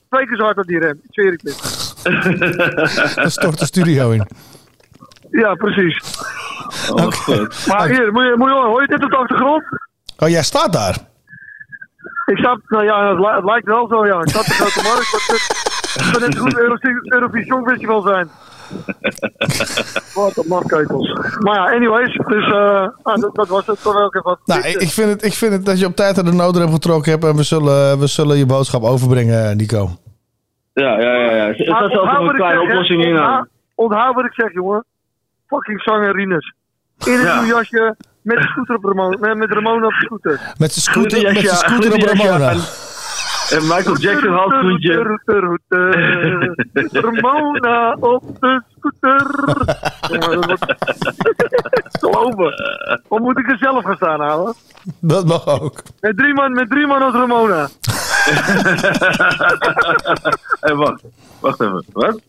twee 0.09 0.25
keer 0.27 0.38
zo 0.38 0.43
hard 0.43 0.57
op 0.57 0.65
die 0.65 0.80
rem. 0.80 0.99
Ik 1.03 1.09
zweer 1.09 1.31
het 1.31 1.41
je. 1.41 3.13
Dan 3.15 3.31
stort 3.31 3.59
de 3.59 3.65
studio 3.65 4.11
in. 4.11 4.27
Ja, 5.31 5.53
precies. 5.53 6.01
Maar 7.67 7.88
hier, 7.88 8.11
moet 8.11 8.23
je, 8.23 8.34
moet 8.38 8.49
je, 8.49 8.55
hoor 8.55 8.81
je 8.81 8.88
dit 8.88 9.03
op 9.03 9.09
de 9.09 9.17
achtergrond? 9.17 9.63
Oh, 10.17 10.30
jij 10.30 10.43
staat 10.43 10.73
daar. 10.73 10.95
Ik 12.26 12.38
snap, 12.38 12.60
nou 12.68 12.84
ja, 12.84 13.10
het, 13.10 13.20
li- 13.20 13.36
het 13.36 13.44
lijkt 13.44 13.66
wel 13.66 13.88
zo, 13.88 14.06
ja. 14.06 14.20
Ik 14.22 14.30
snap 14.30 14.44
de 14.44 14.52
grote 14.52 14.82
markt, 14.90 15.12
dat 15.12 15.22
het 15.28 16.02
het 16.04 16.12
kan 16.12 16.22
net 16.22 16.38
goed 16.38 16.58
Euro- 16.60 16.78
Eurovisie 17.04 17.52
Songfestival 17.52 18.02
zijn. 18.02 18.30
Wat 20.16 20.38
een 20.38 20.48
mafkeutels. 20.48 21.12
Maar 21.40 21.56
ja, 21.56 21.76
anyways, 21.76 22.16
dus 22.28 22.45
eh, 22.52 22.88
ah, 23.04 23.16
dat, 23.22 23.36
dat 23.36 23.48
was 23.48 23.66
het 23.66 23.82
toch 23.82 23.94
wel 23.94 24.06
even 24.06 24.22
wat. 24.24 24.40
Nou, 24.45 24.62
ik, 24.62 24.76
ik, 24.82 24.90
vind 24.90 25.10
het, 25.10 25.24
ik 25.24 25.34
vind 25.34 25.52
het 25.54 25.66
dat 25.66 25.80
je 25.80 25.86
op 25.86 25.95
tijd 25.95 26.18
aan 26.18 26.26
de 26.26 26.32
noodrem 26.34 26.72
getrokken 26.72 27.12
hebt. 27.12 27.24
En 27.24 27.36
we 27.36 27.44
zullen, 27.44 28.00
we 28.00 28.08
zullen 28.08 28.38
je 28.38 28.45
boodschap 28.45 28.84
overbrengen, 28.84 29.58
Nico. 29.58 29.90
Ja, 30.74 31.00
ja, 31.00 31.14
ja. 31.14 31.32
ja. 31.36 31.48
Er 31.48 31.56
staat 31.56 31.68
Maar 31.80 31.90
zelfs 31.90 32.30
een 32.30 32.36
kleine 32.36 32.60
zeg, 32.62 32.70
oplossing 32.70 33.04
in 33.06 33.18
aan. 33.18 33.24
Onthoud- 33.26 33.48
Onthoud 33.76 34.16
wat 34.16 34.26
ik 34.26 34.34
zeg, 34.34 34.54
jongen. 34.54 34.86
Fucking 35.48 35.82
zangerines. 35.82 36.54
In 37.06 37.14
een 37.14 37.20
Ja. 37.22 37.41
nieuw 37.41 37.56
jasje, 37.56 37.95
met 38.24 38.38
de 38.38 38.44
scooter 38.44 38.76
op 38.76 38.84
Ramona, 38.84 39.18
met, 39.20 39.38
met 39.38 39.52
Ramona 39.58 39.86
op 39.86 39.91
de 39.94 40.06
scooter. 40.06 40.40
Met 40.58 40.74
zijn 40.74 40.84
scooter, 40.84 41.34
met 41.34 41.38
zijn 41.45 41.56
scooter 41.58 41.94
op 41.94 42.02
Ramona. 42.02 42.50
en- 42.50 42.62
En 43.50 43.62
Michael 43.68 43.98
Jackson 43.98 44.34
handschoentje. 44.34 45.20
Ramona 46.91 47.95
op 48.00 48.24
de 48.40 48.62
scooter. 48.78 49.26
Geloven. 52.00 52.54
Of 53.08 53.20
moet 53.20 53.38
ik 53.40 53.50
er 53.52 53.58
zelf 53.58 53.84
gaan 53.86 53.95
staan, 53.95 54.20
ouwe? 54.22 54.54
Dat 55.00 55.26
mag 55.26 55.48
ook. 55.48 55.82
Met 56.00 56.18
drie 56.18 56.34
man, 56.34 56.52
met 56.52 56.70
drie 56.70 56.88
man 56.88 57.02
als 57.02 57.14
Ramona. 57.14 57.68
Hé, 60.62 60.76
wacht. 60.76 61.02
Wacht 61.44 61.61
even. 61.61 61.84
Wat? 61.94 62.20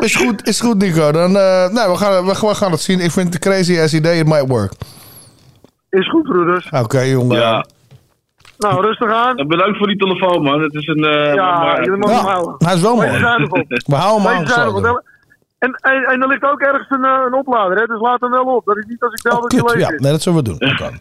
is, 0.00 0.14
goed, 0.16 0.46
is 0.48 0.60
goed, 0.60 0.78
Nico. 0.78 1.12
Dan, 1.12 1.36
eh, 1.36 1.68
nou, 1.68 1.90
we, 1.92 1.96
gaan, 1.96 2.24
we, 2.26 2.34
we 2.40 2.54
gaan 2.54 2.70
het 2.70 2.80
zien. 2.80 3.00
Ik 3.00 3.10
vind 3.10 3.32
het 3.32 3.42
crazy 3.42 3.78
as 3.80 3.94
idee. 3.94 4.18
It 4.18 4.26
might 4.26 4.48
work. 4.48 4.72
Is 5.90 6.08
goed, 6.10 6.22
broeders. 6.22 6.68
Oké, 6.70 7.00
jongen. 7.00 7.36
Ja. 7.38 7.64
Nou, 8.58 8.80
rustig 8.86 9.12
aan. 9.12 9.36
En 9.36 9.48
Bedankt 9.48 9.78
voor 9.78 9.86
die 9.86 9.96
telefoon, 9.96 10.42
man. 10.42 10.62
Het 10.62 10.74
is 10.74 10.86
een... 10.86 11.04
eh, 11.04 11.34
Ja, 11.34 11.58
maar- 11.58 11.84
jullie 11.84 11.98
mogen 11.98 12.16
hem 12.16 12.24
houden. 12.26 12.54
Hij 12.58 12.74
is 12.74 12.80
wel 12.80 12.96
mooi. 12.96 13.08
We 13.86 13.94
houden 13.94 14.32
hem 14.84 15.02
En, 15.64 15.78
en, 15.80 16.04
en 16.04 16.22
er 16.22 16.28
ligt 16.28 16.44
ook 16.44 16.60
ergens 16.60 16.90
een, 16.90 17.04
eh, 17.04 17.22
een 17.26 17.34
oplader, 17.34 17.76
hè? 17.78 17.86
dus 17.86 18.00
laat 18.00 18.20
hem 18.20 18.30
wel 18.30 18.44
op. 18.44 18.64
Dat 18.64 18.76
is 18.76 18.84
niet 18.86 19.02
als 19.02 19.14
ik 19.14 19.22
bel 19.22 19.40
dat 19.40 19.52
je 19.52 19.58
Kut, 19.58 19.74
leeg 19.74 19.88
ja, 19.88 19.90
nee, 19.90 20.12
dat 20.12 20.22
zullen 20.22 20.38
we 20.38 20.44
doen. 20.44 20.58
Dat 20.58 20.74
kan. 20.74 21.00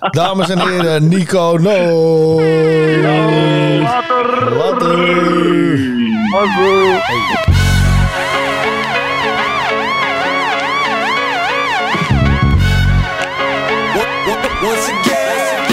Dames 0.20 0.50
en 0.50 0.58
heren, 0.58 1.08
Nico, 1.08 1.56
no. 1.56 2.40
Later. 3.82 4.54
Later. 4.54 5.40
Once 14.64 14.88
again, 14.88 15.66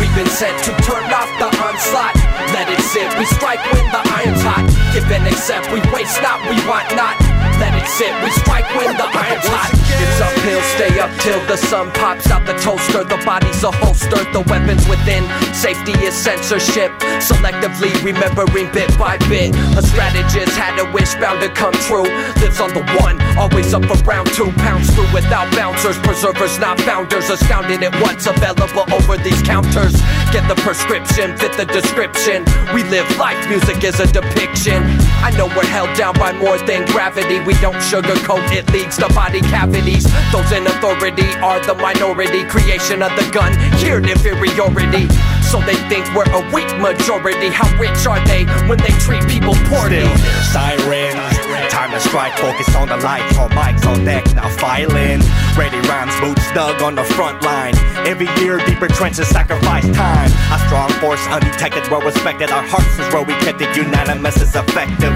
we've 0.00 0.14
been 0.16 0.26
sent 0.26 0.58
to 0.64 0.70
turn 0.82 1.12
off 1.12 1.30
the 1.38 1.46
onslaught. 1.64 2.16
Let 2.52 2.68
it 2.68 2.80
sit, 2.80 3.18
we 3.18 3.24
strike 3.24 3.60
when 3.72 3.84
the 3.92 4.00
iron's 4.04 4.42
hot. 4.42 4.75
Give 4.96 5.12
and 5.12 5.26
accept, 5.26 5.70
we 5.70 5.80
waste 5.92 6.22
not, 6.22 6.40
we 6.48 6.56
want 6.66 6.88
not. 6.96 7.20
Let 7.60 7.74
it 7.74 7.86
sit, 7.86 8.14
we 8.24 8.30
strike 8.30 8.64
when 8.74 8.96
the 8.96 9.04
iron's 9.04 9.46
hot. 9.46 9.85
It's 9.98 10.20
uphill, 10.20 10.60
stay 10.76 11.00
up 11.00 11.10
till 11.20 11.40
the 11.46 11.56
sun 11.56 11.90
pops 11.92 12.30
out 12.30 12.44
the 12.46 12.52
toaster. 12.60 13.04
The 13.04 13.16
body's 13.24 13.62
a 13.64 13.70
holster, 13.70 14.22
the 14.32 14.44
weapons 14.48 14.86
within. 14.88 15.24
Safety 15.54 15.92
is 16.04 16.14
censorship. 16.14 16.92
Selectively 17.20 17.92
remembering 18.04 18.70
bit 18.72 18.92
by 18.98 19.16
bit. 19.28 19.54
A 19.76 19.82
strategist 19.82 20.56
had 20.56 20.78
a 20.78 20.90
wish 20.92 21.14
bound 21.16 21.40
to 21.40 21.48
come 21.48 21.72
true. 21.88 22.08
Lives 22.40 22.60
on 22.60 22.72
the 22.72 22.84
one, 23.00 23.20
always 23.36 23.72
up 23.72 23.84
for 23.84 23.96
round 24.04 24.28
two. 24.32 24.52
Pounds 24.60 24.92
through 24.94 25.08
without 25.12 25.50
bouncers, 25.56 25.98
preservers, 25.98 26.58
not 26.58 26.80
founders. 26.80 27.30
Astounded 27.30 27.82
at 27.82 27.94
what's 28.02 28.26
available 28.26 28.84
over 28.92 29.16
these 29.16 29.40
counters. 29.42 29.96
Get 30.32 30.46
the 30.48 30.56
prescription, 30.60 31.36
fit 31.36 31.56
the 31.56 31.64
description. 31.66 32.44
We 32.74 32.84
live 32.84 33.08
life, 33.16 33.40
music 33.48 33.82
is 33.84 34.00
a 34.00 34.06
depiction. 34.06 34.82
I 35.24 35.32
know 35.36 35.46
we're 35.56 35.64
held 35.64 35.96
down 35.96 36.14
by 36.14 36.32
more 36.32 36.58
than 36.68 36.84
gravity. 36.92 37.40
We 37.40 37.54
don't 37.64 37.80
sugarcoat, 37.80 38.52
it 38.52 38.70
leads 38.72 38.96
to 38.98 39.08
body 39.14 39.40
Those 39.86 40.50
in 40.50 40.66
authority 40.66 41.30
are 41.38 41.62
the 41.64 41.74
minority. 41.74 42.42
Creation 42.50 43.02
of 43.02 43.14
the 43.14 43.22
gun, 43.30 43.54
in 43.54 44.08
inferiority. 44.10 45.06
So 45.46 45.62
they 45.62 45.78
think 45.86 46.02
we're 46.10 46.26
a 46.26 46.42
weak 46.50 46.66
majority. 46.82 47.48
How 47.54 47.70
rich 47.78 48.04
are 48.06 48.18
they 48.26 48.44
when 48.66 48.78
they 48.78 48.90
treat 48.98 49.22
people 49.28 49.54
poorly? 49.70 50.02
Still 50.02 50.42
sirens. 50.50 51.70
Time 51.70 51.92
to 51.92 52.00
strike, 52.00 52.34
focus 52.38 52.74
on 52.74 52.88
the 52.88 52.96
lights. 52.96 53.38
All 53.38 53.48
mics 53.50 53.86
on 53.86 54.04
deck, 54.04 54.26
now 54.34 54.48
filing. 54.58 55.22
Ready 55.54 55.78
rhymes, 55.86 56.18
boots 56.20 56.50
dug 56.52 56.82
on 56.82 56.96
the 56.96 57.04
front 57.04 57.42
line. 57.42 57.76
Every 58.06 58.26
year, 58.42 58.58
deeper 58.66 58.88
trenches 58.88 59.28
sacrifice 59.28 59.86
time. 59.94 60.30
A 60.50 60.58
strong 60.66 60.90
force, 60.98 61.24
undetected, 61.28 61.88
well 61.90 62.02
respected. 62.02 62.50
Our 62.50 62.66
hearts 62.66 62.98
is 62.98 63.06
where 63.14 63.22
we 63.22 63.34
kept 63.44 63.60
it. 63.60 63.76
Unanimous 63.76 64.42
is 64.42 64.56
effective. 64.56 65.14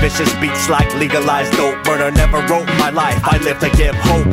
Vicious 0.00 0.32
beats 0.40 0.68
like 0.68 0.92
legalized 0.94 1.52
dope. 1.54 1.84
Murder 1.84 2.10
never 2.12 2.38
wrote 2.46 2.66
my 2.78 2.90
life. 2.90 3.18
I 3.24 3.38
live 3.38 3.58
to 3.60 3.70
give 3.70 3.94
hope. 3.96 4.30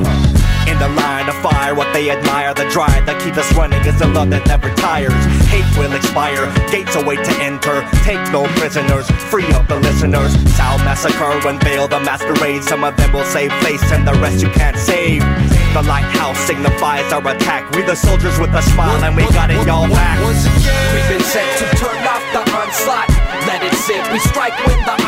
In 0.69 0.77
the 0.81 0.89
line 0.89 1.29
of 1.29 1.37
fire, 1.41 1.73
what 1.73 1.91
they 1.93 2.09
admire, 2.09 2.53
the 2.53 2.65
drive 2.69 3.05
that 3.05 3.21
keeps 3.21 3.37
us 3.37 3.49
running 3.53 3.81
is 3.85 3.97
the 3.97 4.07
love 4.09 4.29
that 4.29 4.45
never 4.45 4.73
tires. 4.81 5.13
Hate 5.49 5.65
will 5.77 5.93
expire, 5.93 6.49
gates 6.73 6.97
await 6.97 7.21
to 7.21 7.33
enter. 7.37 7.85
Take 8.01 8.21
no 8.33 8.49
prisoners, 8.57 9.05
free 9.29 9.45
up 9.53 9.69
the 9.69 9.77
listeners. 9.77 10.33
Sound 10.57 10.81
massacre, 10.81 11.37
unveil 11.45 11.87
the 11.87 12.01
masquerade. 12.01 12.63
Some 12.65 12.83
of 12.83 12.97
them 12.97 13.13
will 13.13 13.25
save 13.29 13.53
face, 13.61 13.85
and 13.93 14.05
the 14.07 14.13
rest 14.21 14.41
you 14.41 14.49
can't 14.49 14.77
save. 14.77 15.21
The 15.77 15.85
lighthouse 15.85 16.37
signifies 16.49 17.13
our 17.13 17.25
attack. 17.29 17.69
We 17.77 17.85
the 17.85 17.95
soldiers 17.95 18.37
with 18.41 18.53
a 18.53 18.61
smile, 18.73 19.01
and 19.05 19.15
we 19.15 19.29
got 19.33 19.49
it 19.49 19.61
y'all 19.65 19.89
back. 19.89 20.17
We've 20.17 21.09
been 21.13 21.25
sent 21.29 21.49
to 21.61 21.65
turn 21.77 22.01
off 22.09 22.25
the 22.33 22.41
onslaught. 22.53 23.09
Let 23.45 23.61
it 23.61 23.73
sit, 23.85 24.01
we 24.09 24.17
strike 24.17 24.57
when 24.65 24.81
the 24.81 25.04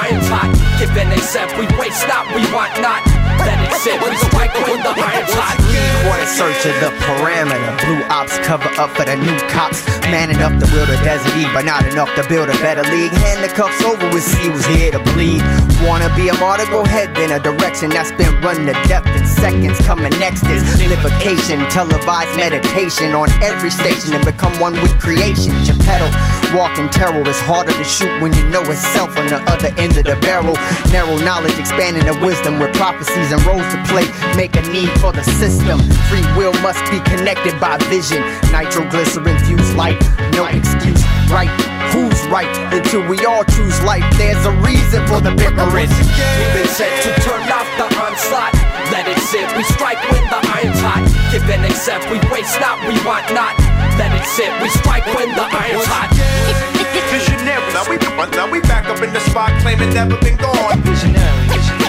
give 0.79 0.93
they 1.09 1.17
said 1.17 1.49
we 1.57 1.65
wait, 1.77 1.93
stop, 1.93 2.25
we 2.35 2.41
want 2.53 2.71
not. 2.81 3.01
Let 3.45 3.59
it 3.65 3.66
sit, 3.75 3.99
we 4.01 4.15
strike 4.17 4.53
when 4.67 4.79
the. 4.83 4.93
Boy, 4.95 6.21
in 6.21 6.27
search 6.27 6.63
of 6.65 6.75
the 6.79 6.91
parameter. 7.03 7.73
Blue 7.83 8.03
ops 8.07 8.37
cover 8.39 8.69
up 8.79 8.91
for 8.95 9.05
the 9.05 9.15
new 9.15 9.37
cops. 9.51 9.83
Man 10.07 10.29
enough 10.29 10.55
to 10.63 10.65
wield 10.71 10.89
a 10.89 10.97
desert 11.03 11.35
E, 11.35 11.45
but 11.53 11.65
not 11.65 11.85
enough 11.87 12.13
to 12.15 12.23
build 12.29 12.49
a 12.49 12.57
better 12.63 12.83
league. 12.83 13.11
Hand 13.11 13.43
the 13.43 13.49
cuffs 13.49 13.83
over 13.83 14.07
with 14.13 14.23
C 14.23 14.49
was 14.49 14.65
here 14.65 14.91
to 14.91 14.99
bleed. 15.13 15.41
Wanna 15.83 16.07
be 16.15 16.29
a 16.29 16.35
martyr? 16.39 16.65
Go 16.71 16.83
head 16.85 17.11
in 17.17 17.31
a 17.31 17.39
direction 17.39 17.89
that's 17.89 18.11
been 18.13 18.33
run 18.41 18.65
to 18.65 18.73
death 18.87 19.05
in 19.07 19.25
seconds. 19.27 19.77
Coming 19.85 20.13
next 20.19 20.43
is 20.47 20.63
livification, 20.79 21.67
televised 21.69 22.35
meditation 22.37 23.13
on 23.13 23.29
every 23.43 23.69
station 23.69 24.13
and 24.13 24.23
become 24.23 24.53
one 24.59 24.73
with 24.81 24.97
creation. 24.99 25.51
Geppetto, 25.67 26.07
walking 26.55 26.89
terror 26.89 27.21
is 27.27 27.39
harder 27.41 27.73
to 27.73 27.83
shoot 27.83 28.13
when 28.21 28.33
you 28.33 28.47
know 28.49 28.63
it's 28.63 28.79
self 28.95 29.15
on 29.17 29.27
the 29.27 29.41
other 29.51 29.73
end 29.77 29.97
of 29.97 30.05
the 30.05 30.15
barrel. 30.23 30.55
Narrow 30.91 31.17
knowledge, 31.19 31.57
expanding 31.59 32.05
the 32.05 32.17
wisdom 32.25 32.59
with 32.59 32.73
prophecies 32.75 33.31
and 33.31 33.43
roles 33.45 33.66
to 33.71 33.77
play. 33.91 34.05
Make 34.35 34.55
a 34.55 34.63
need 34.69 34.91
for 34.99 35.11
the 35.11 35.23
system. 35.39 35.79
Free 36.09 36.25
will 36.35 36.53
must 36.61 36.83
be 36.91 36.99
connected 37.07 37.59
by 37.59 37.77
vision. 37.89 38.21
Nitroglycerin 38.51 39.37
fused 39.45 39.75
light, 39.75 39.99
no 40.33 40.45
excuse. 40.45 41.03
Right, 41.27 41.51
who's 41.91 42.17
right? 42.31 42.49
Until 42.71 43.03
we 43.07 43.19
all 43.25 43.43
choose 43.43 43.77
life, 43.83 44.05
there's 44.17 44.43
a 44.45 44.53
reason 44.63 45.05
for 45.07 45.19
the 45.19 45.31
bickering. 45.35 45.91
We've 45.91 46.53
been 46.55 46.71
set 46.71 46.91
to 47.03 47.11
turn 47.21 47.43
off 47.51 47.67
the 47.77 47.87
onslaught. 47.99 48.53
Let 48.91 49.07
it 49.07 49.19
sit, 49.27 49.45
we 49.57 49.63
strike 49.75 49.99
when 50.11 50.23
the 50.31 50.39
iron's 50.55 50.79
hot. 50.79 51.03
Give 51.31 51.43
and 51.49 51.65
accept, 51.65 52.07
we 52.09 52.19
waste 52.31 52.55
not, 52.63 52.79
we 52.87 52.95
want 53.03 53.27
not. 53.35 53.53
Let 53.99 54.15
it 54.15 54.23
sit, 54.23 54.47
we 54.61 54.69
strike 54.69 55.05
when 55.11 55.29
the 55.35 55.43
iron's 55.43 55.85
hot. 55.91 56.09
Visionary. 57.07 57.63
Now 57.73 57.87
we, 57.89 57.97
now 58.35 58.51
we 58.51 58.59
back 58.61 58.85
up 58.87 59.01
in 59.01 59.13
the 59.13 59.19
spot, 59.21 59.51
claiming 59.61 59.93
never 59.93 60.17
been 60.17 60.35
gone. 60.37 60.81
Visionary, 60.81 61.47
visionary. 61.47 61.87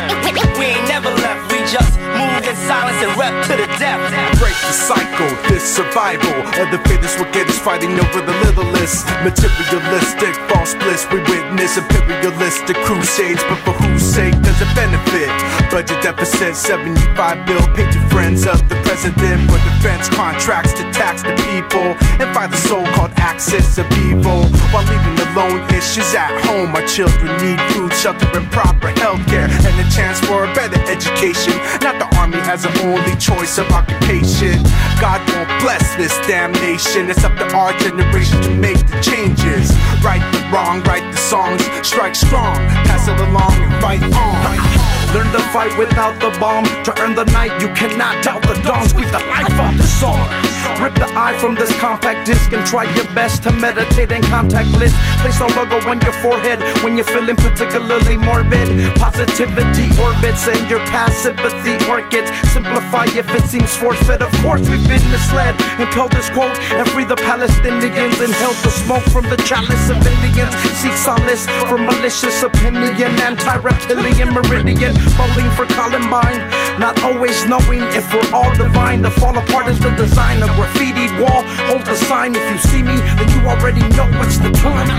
We 0.59 0.65
ain't 0.67 0.89
never 0.89 1.11
left, 1.11 1.48
we 1.48 1.48
just 1.71 2.01
move 2.01 2.41
in 2.49 2.57
silence 2.65 2.97
and 3.05 3.13
rep 3.21 3.35
to 3.45 3.53
the 3.53 3.69
death. 3.77 4.01
Break 4.41 4.57
the 4.65 4.73
cycle, 4.73 5.29
this 5.53 5.61
survival 5.63 6.33
of 6.57 6.73
the 6.73 6.81
fittest 6.89 7.21
us 7.21 7.59
fighting 7.59 7.93
over 8.01 8.21
the 8.25 8.33
littlest. 8.45 9.05
Materialistic, 9.21 10.35
false 10.49 10.75
bliss, 10.81 11.05
we 11.13 11.21
witness 11.29 11.77
imperialistic 11.77 12.77
crusades, 12.89 13.43
but 13.45 13.59
for 13.65 13.73
whose 13.85 14.03
sake 14.03 14.35
does 14.41 14.61
it 14.61 14.71
benefit? 14.75 15.29
Budget 15.71 16.01
deficit, 16.03 16.57
75 16.57 17.47
bill, 17.47 17.61
paid 17.77 17.93
to 17.93 18.01
friends 18.09 18.47
of 18.47 18.57
the 18.69 18.77
president 18.89 19.51
for 19.51 19.61
defense 19.69 20.09
contracts 20.09 20.73
to 20.73 20.85
tax 20.93 21.23
the 21.23 21.35
people 21.53 21.93
and 22.21 22.33
find 22.35 22.53
the 22.53 22.57
so-called 22.57 23.13
axis 23.17 23.77
of 23.77 23.87
evil 24.09 24.49
while 24.73 24.87
leaving 24.89 25.19
alone 25.29 25.61
issues 25.75 26.15
at 26.15 26.33
home. 26.47 26.75
Our 26.75 26.87
children 26.87 27.29
need 27.45 27.61
food, 27.73 27.93
shelter, 27.93 28.27
and 28.39 28.51
proper 28.51 28.89
health 29.01 29.25
care 29.27 29.49
and 29.49 29.75
a 29.77 29.87
chance 29.91 30.19
for 30.21 30.45
a 30.45 30.55
better 30.55 30.81
education. 30.89 31.58
Not 31.81 31.99
the 31.99 32.09
army 32.17 32.39
as 32.49 32.65
an 32.65 32.77
only 32.87 33.17
choice 33.17 33.59
of 33.59 33.71
occupation. 33.71 34.63
God 35.01 35.21
won't 35.31 35.49
bless 35.63 35.95
this 35.97 36.15
damn 36.27 36.53
nation. 36.53 37.11
It's 37.11 37.25
up 37.25 37.37
to 37.39 37.47
our 37.55 37.73
generation 37.79 38.41
to 38.43 38.51
make 38.51 38.79
the 38.87 39.01
changes. 39.01 39.73
Right 40.03 40.25
the 40.33 40.41
wrong, 40.53 40.83
write 40.83 41.11
the 41.13 41.19
songs, 41.19 41.63
strike 41.87 42.15
strong, 42.15 42.57
pass 42.89 43.09
it 43.09 43.19
along 43.21 43.55
and 43.55 43.75
fight 43.81 44.03
on. 44.03 44.79
Learn 45.15 45.33
to 45.33 45.41
fight 45.55 45.77
without 45.79 46.21
the 46.21 46.37
bomb. 46.39 46.65
To 46.85 46.93
earn 47.01 47.15
the 47.15 47.25
night, 47.27 47.61
you 47.63 47.69
cannot 47.75 48.23
doubt 48.23 48.43
the 48.43 48.61
dawn. 48.63 48.89
Squeeze 48.89 49.11
the 49.11 49.21
life 49.21 49.59
off 49.59 49.77
the 49.77 49.87
song. 49.87 50.48
Rip 50.77 50.95
the 50.95 51.09
eye 51.17 51.37
from 51.39 51.55
this 51.55 51.73
compact 51.81 52.27
disc 52.27 52.53
and 52.53 52.65
try 52.67 52.85
your 52.95 53.09
best 53.15 53.43
to 53.43 53.51
meditate 53.53 54.13
in 54.13 54.23
contact 54.23 54.69
list. 54.79 54.95
Place 55.19 55.41
a 55.41 55.47
logo 55.57 55.81
on 55.89 56.01
your 56.03 56.13
forehead 56.21 56.61
when 56.85 56.97
you're 56.97 57.09
feeling 57.09 57.37
particularly 57.37 58.17
morbid. 58.17 58.69
Positivity 58.95 59.91
orbits 59.99 60.47
and 60.47 60.69
your 60.71 60.79
past 60.93 61.23
sympathy 61.23 61.75
orchids. 61.91 62.31
Simplify 62.53 63.07
if 63.17 63.27
it 63.35 63.45
seems 63.49 63.75
forfeit. 63.75 64.23
Of 64.23 64.31
course, 64.45 64.63
we've 64.69 64.87
been 64.87 65.03
misled. 65.11 65.59
Impel 65.81 66.09
this 66.09 66.31
quote 66.31 66.55
and 66.77 66.89
free 66.91 67.05
the 67.05 67.17
Palestinians. 67.17 68.21
Inhale 68.23 68.55
the 68.63 68.71
smoke 68.71 69.07
from 69.11 69.25
the 69.31 69.37
chalice 69.49 69.91
of 69.91 69.99
Indians. 69.99 70.55
Seek 70.79 70.93
solace 70.93 71.47
from 71.67 71.87
malicious 71.87 72.43
opinion. 72.43 73.19
Anti-reptilian 73.19 74.31
meridian. 74.31 74.95
Bowling 75.17 75.51
for 75.59 75.67
Columbine. 75.75 76.39
Not 76.79 77.03
always 77.03 77.47
knowing 77.47 77.83
if 77.99 78.07
we're 78.15 78.31
all 78.33 78.55
divine. 78.55 79.03
The 79.03 79.11
fall 79.11 79.37
apart 79.37 79.67
is 79.67 79.81
the 79.81 79.91
design. 79.97 80.43
A 80.43 80.58
graffitied 80.59 81.15
wall. 81.23 81.47
Hold 81.71 81.87
the 81.87 81.95
sign. 81.95 82.35
If 82.35 82.43
you 82.51 82.59
see 82.59 82.83
me, 82.83 82.99
then 83.15 83.31
you 83.31 83.47
already 83.47 83.87
know 83.95 84.11
what's 84.19 84.43
the 84.43 84.51
time. 84.51 84.91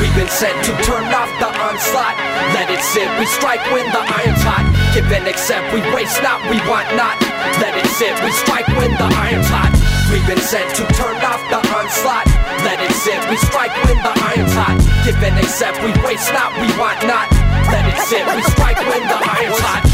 We've 0.00 0.16
been 0.16 0.32
sent 0.32 0.56
to 0.64 0.72
turn 0.88 1.04
off 1.12 1.28
the 1.36 1.52
onslaught. 1.52 2.16
Let 2.56 2.72
it 2.72 2.80
sit, 2.80 3.04
we 3.20 3.28
strike 3.28 3.60
when 3.68 3.84
the 3.92 4.00
iron's 4.00 4.40
hot. 4.40 4.64
Give 4.96 5.04
and 5.12 5.28
accept, 5.28 5.68
we 5.76 5.84
waste 5.92 6.24
not, 6.24 6.40
we 6.48 6.56
want 6.64 6.88
not. 6.96 7.20
Let 7.60 7.76
it 7.76 7.84
sit, 8.00 8.16
we 8.24 8.32
strike 8.32 8.66
when 8.80 8.96
the 8.96 9.04
iron's 9.20 9.52
hot. 9.52 9.76
We've 10.10 10.26
been 10.26 10.40
sent 10.40 10.72
to 10.80 10.88
turn 10.96 11.20
off 11.20 11.44
the 11.52 11.60
onslaught. 11.60 12.24
Let 12.64 12.80
it 12.80 12.96
sit, 12.96 13.20
we 13.28 13.36
strike 13.36 13.76
when 13.84 14.00
the 14.00 14.14
iron's 14.32 14.56
hot. 14.56 14.80
Give 15.04 15.20
and 15.20 15.36
accept, 15.36 15.84
we 15.84 15.92
waste 16.02 16.32
not, 16.32 16.56
we 16.56 16.72
want 16.80 17.04
not. 17.04 17.28
Let 17.68 17.84
it 17.84 18.00
sit, 18.08 18.24
we 18.34 18.40
strike 18.56 18.80
when 18.80 19.04
the 19.04 19.20
iron's 19.20 19.60
hot. 19.60 19.84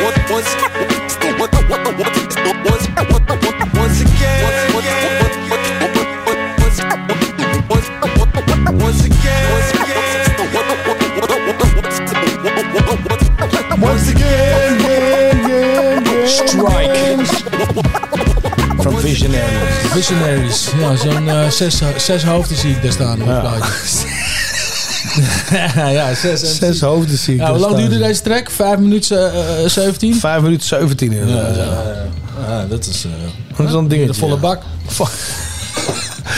Once, 0.00 0.16
once, 0.30 0.48
once, 1.98 3.36
once 3.40 3.49
Once 13.80 14.10
again, 14.10 14.80
again, 14.80 16.00
again 16.00 16.28
Strike. 16.28 17.26
From 18.82 18.96
Visionaries. 18.96 19.92
Visionaries. 19.92 20.70
Ja, 20.78 20.96
zo'n 20.96 21.28
eh, 21.28 21.48
zes, 21.48 21.82
zes 21.96 22.22
hoofden 22.22 22.56
zie 22.56 22.70
ik 22.70 22.82
daar 22.82 22.92
staan 22.92 23.22
op 23.22 23.28
het 23.28 24.06
ja. 25.74 25.88
ja, 25.98 26.14
zes, 26.14 26.56
zes 26.56 26.80
hoofden 26.80 27.18
zie 27.18 27.34
ik. 27.34 27.40
Ja, 27.40 27.50
hoe 27.50 27.58
lang 27.58 27.76
duurde 27.76 27.98
deze 27.98 28.22
track? 28.22 28.50
Vijf 28.50 28.78
minuten 28.78 29.32
eh, 29.32 29.64
eh, 29.64 29.70
zeventien. 29.70 30.14
Vijf 30.14 30.42
minuten 30.42 30.66
17 30.66 31.12
inderdaad. 31.12 31.56
Ja, 31.56 31.82
ah, 32.48 32.70
dat 32.70 32.86
is, 32.86 33.04
uh, 33.04 33.12
dat 33.56 33.68
is 33.68 33.74
een 33.74 33.88
dingetje. 33.88 34.12
De 34.12 34.18
volle 34.18 34.36
bak. 34.36 34.62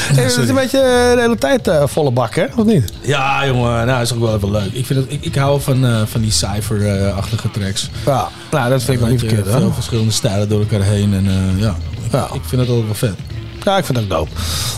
Hey, 0.02 0.24
het 0.24 0.36
is 0.36 0.48
een 0.48 0.54
beetje 0.54 0.78
eh, 0.78 1.14
de 1.14 1.20
hele 1.20 1.36
tijd 1.36 1.68
eh, 1.68 1.82
volle 1.86 2.10
bak, 2.10 2.34
hè? 2.34 2.44
Of 2.56 2.64
niet? 2.64 2.92
Ja, 3.00 3.46
jongen, 3.46 3.86
nou, 3.86 4.02
is 4.02 4.12
ook 4.12 4.20
wel 4.20 4.34
even 4.34 4.50
leuk. 4.50 4.72
Ik, 4.72 4.86
vind 4.86 5.00
het, 5.00 5.12
ik, 5.12 5.24
ik 5.24 5.34
hou 5.34 5.60
van, 5.60 5.86
eh, 5.86 6.02
van 6.04 6.20
die 6.20 6.30
cijferachtige 6.30 7.50
tracks. 7.50 7.90
Ja, 8.06 8.28
nou, 8.50 8.70
dat 8.70 8.82
vind 8.82 8.96
ik 8.96 9.00
nog 9.00 9.10
niet 9.10 9.20
verkeerd? 9.20 9.48
Veel 9.48 9.72
verschillende 9.72 10.12
stijlen 10.12 10.48
door 10.48 10.60
elkaar 10.60 10.82
heen. 10.82 11.14
En 11.14 11.56
ja, 11.56 11.76
ik, 12.10 12.34
ik 12.34 12.40
vind 12.44 12.60
het 12.60 12.70
altijd 12.70 12.86
wel 12.86 12.94
vet. 12.94 13.31
Ja, 13.64 13.76
ik 13.78 13.84
vind 13.84 13.98
het 13.98 14.06
ook 14.06 14.12
dope. 14.18 14.30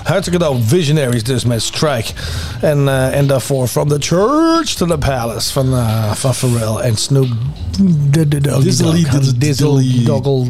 Hartstikke 0.02 0.38
dope. 0.38 0.62
Visionaries 0.66 1.22
dus 1.24 1.44
met 1.44 1.62
Strike. 1.62 2.12
En, 2.60 2.88
eh, 2.88 3.16
en 3.18 3.26
daarvoor 3.26 3.66
From 3.66 3.88
the 3.88 3.96
Church 3.98 4.68
to 4.74 4.86
the 4.86 4.98
Palace 4.98 5.52
van, 5.52 5.74
eh, 5.74 6.12
van 6.12 6.34
Pharrell 6.34 6.76
en 6.90 6.96
Snoop 6.96 7.28
Dizzle, 8.10 8.58
dizzle, 8.60 9.38
Dizzle, 9.38 10.02
Doggle, 10.04 10.48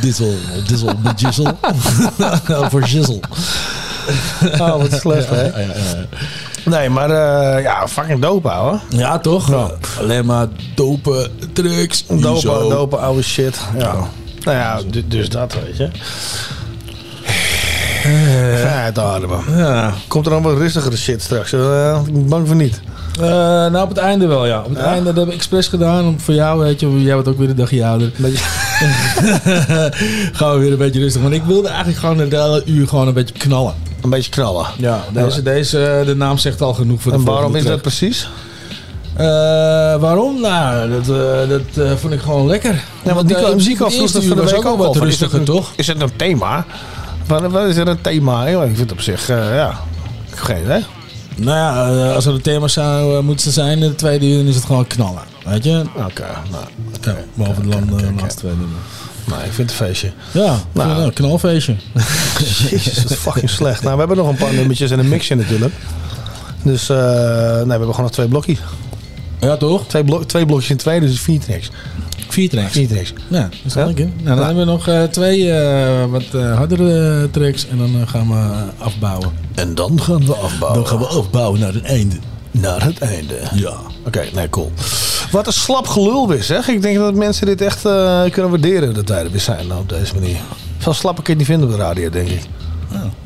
dizzle, 0.00 0.34
dizzle, 0.66 0.94
met 1.02 1.20
jizzle. 1.20 1.54
Voor 2.70 2.82
jizzle. 2.82 3.20
Oh, 4.58 4.76
wat 4.76 4.92
slecht, 5.00 5.28
hè? 5.28 5.42
Ja, 5.42 5.58
ja, 5.58 5.66
ja. 5.66 6.04
Nee, 6.70 6.88
maar 6.90 7.10
eh, 7.10 7.62
ja, 7.62 7.88
fucking 7.88 8.20
dope, 8.22 8.50
ouwe. 8.50 8.78
Ja, 8.88 9.18
toch? 9.18 9.52
Alleen 9.98 10.26
maar 10.26 10.46
dope 10.74 11.30
tracks. 11.52 12.04
Dope, 12.08 12.40
dope 12.68 12.96
oude 12.96 13.22
shit. 13.22 13.58
Ja. 13.78 13.94
Nou 14.44 14.56
ja, 14.56 14.80
du- 14.90 15.08
dus 15.08 15.28
dat, 15.28 15.54
weet 15.64 15.76
je. 15.76 15.88
Ga 18.62 18.82
uit 18.82 18.94
te 18.94 19.00
ademen. 19.02 19.38
Ja. 19.56 19.92
Komt 20.08 20.26
er 20.26 20.32
dan 20.32 20.42
wat 20.42 20.56
rustigere 20.56 20.96
shit 20.96 21.22
straks? 21.22 21.52
Eh, 21.52 22.00
ik 22.06 22.12
ben 22.12 22.28
bang 22.28 22.46
voor 22.46 22.56
niet. 22.56 22.80
Eh, 23.20 23.26
nou, 23.28 23.82
op 23.82 23.88
het 23.88 23.98
einde 23.98 24.26
wel, 24.26 24.46
ja. 24.46 24.58
Op 24.58 24.68
het 24.68 24.78
Ja? 24.78 24.84
einde 24.84 25.04
dat 25.04 25.06
hebben 25.16 25.26
we 25.26 25.32
expres 25.32 25.66
gedaan. 25.68 26.04
om- 26.06 26.20
Voor 26.20 26.34
jou, 26.34 26.58
weet 26.60 26.80
je. 26.80 27.02
Jij 27.02 27.14
bent 27.14 27.28
ook 27.28 27.38
weer 27.38 27.48
een 27.50 27.56
dagje 27.56 27.84
ouder. 27.86 28.10
Gaan 30.32 30.52
we 30.52 30.58
weer 30.58 30.72
een 30.72 30.78
beetje 30.78 31.00
rustig. 31.00 31.22
Want 31.22 31.34
ik 31.34 31.42
wilde 31.42 31.68
eigenlijk 31.68 31.98
gewoon 31.98 32.18
een 32.18 32.30
hele 32.30 32.62
uur 32.66 32.88
gewoon 32.88 33.06
een 33.08 33.14
beetje 33.14 33.34
knallen. 33.34 33.74
Een 34.02 34.10
beetje 34.10 34.30
knallen. 34.30 34.66
Ja, 34.76 35.04
deze, 35.12 35.42
deze, 35.42 36.02
de 36.06 36.14
naam 36.16 36.38
zegt 36.38 36.60
al 36.62 36.74
genoeg 36.74 37.02
voor 37.02 37.12
de 37.12 37.18
En 37.18 37.24
waarom 37.24 37.56
is 37.56 37.64
dat 37.64 37.82
precies? 37.82 38.28
Eh, 39.16 39.26
waarom? 40.00 40.40
Nou, 40.40 40.90
dat, 40.90 41.00
eh, 41.16 41.48
dat 41.48 41.86
eh, 41.86 41.92
vond 41.96 42.12
ik 42.12 42.20
gewoon 42.20 42.46
lekker. 42.46 42.84
Ja, 43.04 43.14
want 43.14 43.32
eh, 43.34 43.46
de 43.46 43.54
muziek 43.54 43.78
dat 43.78 43.92
van 43.94 44.36
de 44.36 44.44
week 44.44 44.66
ook 44.66 44.78
wat 44.78 44.96
rustiger, 44.96 45.42
toch? 45.42 45.72
Is 45.76 45.86
het 45.86 46.00
een 46.02 46.16
thema? 46.16 46.64
Wat, 47.28 47.50
wat 47.50 47.66
is 47.68 47.76
er 47.76 47.88
een 47.88 48.00
thema? 48.00 48.46
Ik 48.46 48.56
vind 48.66 48.78
het 48.78 48.92
op 48.92 49.00
zich, 49.00 49.28
eh, 49.28 49.54
ja... 49.54 49.80
Geen 50.34 50.62
idee. 50.62 50.84
Nou 51.36 51.56
ja, 51.56 51.88
eh, 52.08 52.14
als 52.14 52.26
er 52.26 52.34
een 52.34 52.40
thema 52.40 52.68
zou 52.68 53.16
eh, 53.16 53.22
moeten 53.22 53.52
zijn, 53.52 53.80
de 53.80 53.94
tweede 53.94 54.26
uur, 54.26 54.36
dan 54.36 54.46
is 54.46 54.54
het 54.54 54.64
gewoon 54.64 54.86
knallen. 54.86 55.22
Weet 55.44 55.64
je? 55.64 55.84
Oké, 55.96 56.26
nou. 56.50 56.64
Ja, 57.00 57.14
behalve 57.34 57.60
de 57.62 57.68
land- 57.68 57.98
de 57.98 58.12
laatste 58.20 58.40
twee 58.40 58.52
uur. 58.52 58.66
Nou, 59.24 59.42
ik 59.42 59.52
vind 59.52 59.70
het 59.70 59.80
een 59.80 59.86
feestje. 59.86 60.12
Ja, 60.30 60.56
Nou. 60.72 60.88
nou. 60.88 61.02
een 61.02 61.12
knalfeestje. 61.12 61.76
Jezus, 62.70 62.94
dat 63.02 63.10
is 63.10 63.16
fucking 63.16 63.50
slecht. 63.50 63.82
Nou, 63.82 63.92
we 63.92 63.98
hebben 63.98 64.16
nog 64.16 64.28
een 64.28 64.36
paar 64.36 64.54
nummertjes 64.54 64.90
en 64.90 64.98
een 64.98 65.08
mixje 65.08 65.34
natuurlijk. 65.34 65.74
Dus, 66.62 66.88
nee, 66.88 66.98
we 66.98 67.66
hebben 67.68 67.80
gewoon 67.80 68.00
nog 68.00 68.10
twee 68.10 68.28
blokjes. 68.28 68.58
Ja, 69.40 69.56
toch? 69.56 69.86
Twee, 69.86 70.04
blok, 70.04 70.24
twee 70.24 70.46
blokjes 70.46 70.70
in 70.70 70.76
twee, 70.76 71.00
dus 71.00 71.20
vier 71.20 71.40
tracks. 71.40 71.70
Vier 72.28 72.48
tracks. 72.48 72.72
Vier 72.72 72.88
tracks. 72.88 73.12
Ja, 73.28 73.40
dat 73.42 73.50
is 73.64 73.74
lekker. 73.74 74.08
Nou, 74.22 74.36
dan 74.36 74.46
hebben 74.46 74.66
we 74.66 74.70
nog 74.72 74.88
eh, 74.88 75.02
twee 75.02 75.52
eh, 75.52 76.04
wat 76.10 76.24
eh, 76.32 76.56
hardere 76.56 77.30
tracks 77.30 77.68
en 77.68 77.78
dan 77.78 78.08
gaan 78.08 78.28
we 78.28 78.62
afbouwen. 78.78 79.30
En 79.54 79.74
dan 79.74 80.00
gaan 80.02 80.26
we 80.26 80.34
afbouwen. 80.34 80.80
Dan 80.80 80.88
gaan 80.88 80.98
we 80.98 81.06
afbouwen 81.06 81.60
naar 81.60 81.72
het 81.72 81.82
einde. 81.82 82.16
Naar 82.50 82.84
het 82.84 82.98
einde. 82.98 83.38
Ja. 83.54 83.74
Oké, 84.06 84.24
nee, 84.34 84.50
cool. 84.50 84.72
Wat 85.30 85.46
een 85.46 85.52
slap 85.52 85.86
gelul 85.86 86.28
weer, 86.28 86.42
zeg. 86.42 86.68
Ik 86.68 86.82
denk 86.82 86.98
dat 86.98 87.14
mensen 87.14 87.46
dit 87.46 87.60
echt 87.60 87.82
kunnen 88.30 88.50
waarderen, 88.50 88.94
de 88.94 89.04
tijden 89.04 89.30
weer 89.32 89.40
zijn 89.40 89.66
nou, 89.66 89.80
op 89.80 89.88
deze 89.88 90.14
manier. 90.14 90.36
Zo 90.78 90.92
slap 90.92 91.16
je 91.16 91.22
het 91.26 91.36
niet 91.36 91.46
vinden 91.46 91.68
op 91.68 91.74
de 91.74 91.80
radio, 91.80 92.10
denk 92.10 92.28
ik. 92.28 92.42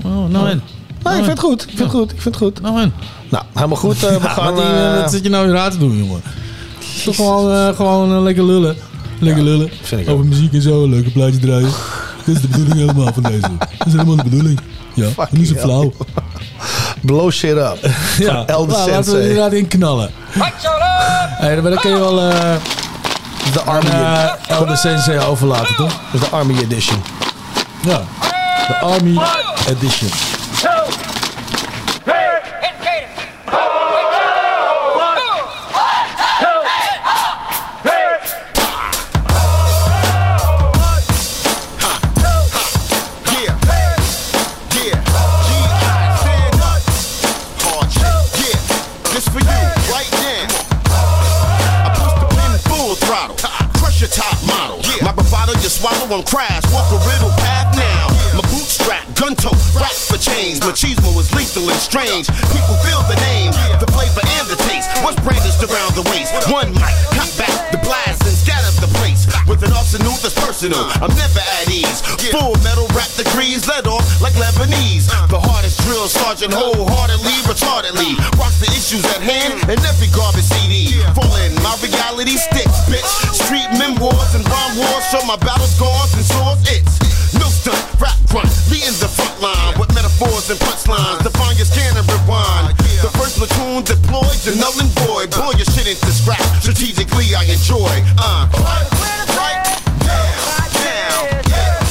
Oh, 0.04 0.28
nou 0.28 0.48
en? 0.48 0.62
Nee, 1.02 1.18
ik 1.18 1.24
vind 1.24 1.26
het 1.26 1.38
goed. 1.38 1.62
Ik 1.62 1.68
vind 1.68 1.78
het 1.78 1.90
goed. 1.90 2.12
Ik 2.12 2.20
vind 2.20 2.34
het 2.34 2.44
goed. 2.44 2.60
Nou 2.60 2.80
en? 2.80 2.92
Nou, 3.28 3.44
helemaal 3.52 3.76
goed. 3.76 4.00
we 4.00 4.20
gaan... 4.38 4.54
wat, 5.00 5.10
zit 5.10 5.22
je 5.22 5.28
nou 5.28 5.46
weer 5.46 5.54
raar 5.54 5.70
te 5.70 5.78
doen, 5.78 5.96
jongen? 5.96 6.22
Toch 7.04 7.16
gewoon, 7.16 7.74
gewoon 7.74 8.22
lekker 8.22 8.44
lullen. 8.44 8.76
Lekker 9.22 9.42
lullen. 9.42 9.70
vind 9.82 10.00
ik 10.00 10.08
Over 10.08 10.24
muziek 10.24 10.52
en 10.52 10.62
zo, 10.62 10.88
leuke 10.88 11.10
plaatjes 11.10 11.40
draaien. 11.40 11.70
Dat 12.24 12.34
is 12.34 12.40
de 12.40 12.48
bedoeling 12.48 12.78
helemaal 12.78 13.12
van 13.12 13.22
deze. 13.22 13.40
Dat 13.78 13.86
is 13.86 13.92
helemaal 13.92 14.16
de 14.16 14.22
bedoeling. 14.22 14.60
Ja, 14.94 15.08
niet 15.30 15.48
zo 15.48 15.54
flauw. 15.54 15.92
Blow 17.06 17.30
shit 17.30 17.56
up. 17.56 17.78
Ja, 18.18 18.44
nou, 18.46 18.68
laten 18.68 19.12
we 19.12 19.16
er 19.16 19.22
inderdaad 19.22 19.52
in 19.52 19.68
knallen. 19.68 20.10
Hey, 20.28 21.60
dan 21.60 21.76
kun 21.76 21.90
je 21.90 21.98
wel 21.98 22.20
eh 22.20 22.54
de 23.52 23.60
Army, 23.60 23.90
uh, 23.90 24.32
Elder 24.48 24.76
Sensei 24.76 25.18
overlaten, 25.18 25.76
toch? 25.76 26.00
dat 26.12 26.22
is 26.22 26.28
de 26.28 26.36
Army 26.36 26.58
Edition. 26.58 27.02
Ja, 27.82 28.02
de 28.68 28.74
Army 28.80 29.18
Edition. 29.68 30.10
On 56.12 56.22
crash. 56.28 56.60
Walk 56.68 56.92
a 56.92 57.00
riddle 57.08 57.32
path 57.40 57.72
now. 57.72 58.12
My 58.36 58.44
bootstrap, 58.52 59.00
gun 59.16 59.32
tote, 59.34 59.56
rap 59.72 59.96
for 59.96 60.20
change. 60.20 60.60
Machismo 60.60 61.08
is 61.16 61.32
lethal 61.32 61.64
and 61.64 61.80
strange. 61.80 62.28
People 62.52 62.76
feel 62.84 63.00
the 63.08 63.16
name, 63.32 63.50
the 63.80 63.88
flavor 63.96 64.20
and 64.20 64.46
the 64.46 64.60
taste. 64.68 64.92
What's 65.00 65.16
brandished 65.24 65.64
around 65.64 65.96
the 65.96 66.04
waist? 66.12 66.36
One 66.52 66.76
mic, 66.76 66.92
cut 67.16 67.32
back 67.40 67.72
the 67.72 67.80
blast 67.80 68.11
and 68.42 68.50
scatter 68.50 68.72
the 68.80 68.90
place. 68.98 69.26
With 69.46 69.62
an 69.62 69.72
arsenal 69.72 70.14
that's 70.18 70.34
personal, 70.34 70.82
I'm 70.98 71.14
never 71.14 71.42
at 71.62 71.68
ease. 71.70 72.02
Full 72.30 72.54
metal 72.62 72.86
rap 72.94 73.10
degrees, 73.14 73.66
let 73.68 73.86
off 73.86 74.04
like 74.20 74.34
Lebanese. 74.34 75.10
Uh. 75.10 75.26
The 75.26 75.40
hardest 75.40 75.80
drill 75.86 76.08
sergeant, 76.08 76.54
uh. 76.54 76.58
wholeheartedly, 76.58 77.36
retardedly. 77.46 78.18
Uh. 78.18 78.38
Rocks 78.38 78.58
the 78.58 78.70
issues 78.74 79.04
at 79.14 79.22
hand 79.22 79.54
and 79.70 79.78
every 79.86 80.08
garbage 80.10 80.46
CD. 80.46 80.94
Falling, 81.14 81.54
my 81.62 81.74
reality 81.82 82.36
sticks, 82.36 82.82
bitch. 82.90 83.06
Oh. 83.06 83.46
Street 83.46 83.70
memoirs 83.78 84.34
and 84.34 84.44
rhyme 84.46 84.74
wars 84.78 85.04
show 85.10 85.22
my 85.26 85.36
battle 85.36 85.66
scars 85.66 86.14
and 86.14 86.24
swords. 86.24 86.62
It's 86.70 87.01
no 87.38 87.48
stunt, 87.48 87.78
rap 88.00 88.16
grunt, 88.28 88.50
leading 88.70 88.96
the 89.00 89.08
front 89.08 89.34
line 89.40 89.78
with 89.78 89.92
metaphors 89.94 90.50
and 90.50 90.58
punchlines. 90.60 91.22
Define 91.22 91.56
your 91.56 91.66
scan 91.66 91.96
and 91.96 92.06
rewind. 92.08 92.76
The 93.02 93.10
first 93.18 93.38
platoon 93.38 93.82
deployed, 93.84 94.38
you're 94.44 94.56
null 94.56 94.74
and 94.78 94.90
void. 95.02 95.30
Blow 95.30 95.50
your 95.52 95.66
shit 95.66 95.86
into 95.86 96.12
scrap. 96.12 96.40
Strategically, 96.62 97.34
I 97.34 97.44
enjoy. 97.44 97.90
Uh. 98.18 98.48
Right, 98.54 98.88
right, 99.36 99.64
down, 100.06 100.28
down, 100.72 101.42
yeah. 101.48 101.81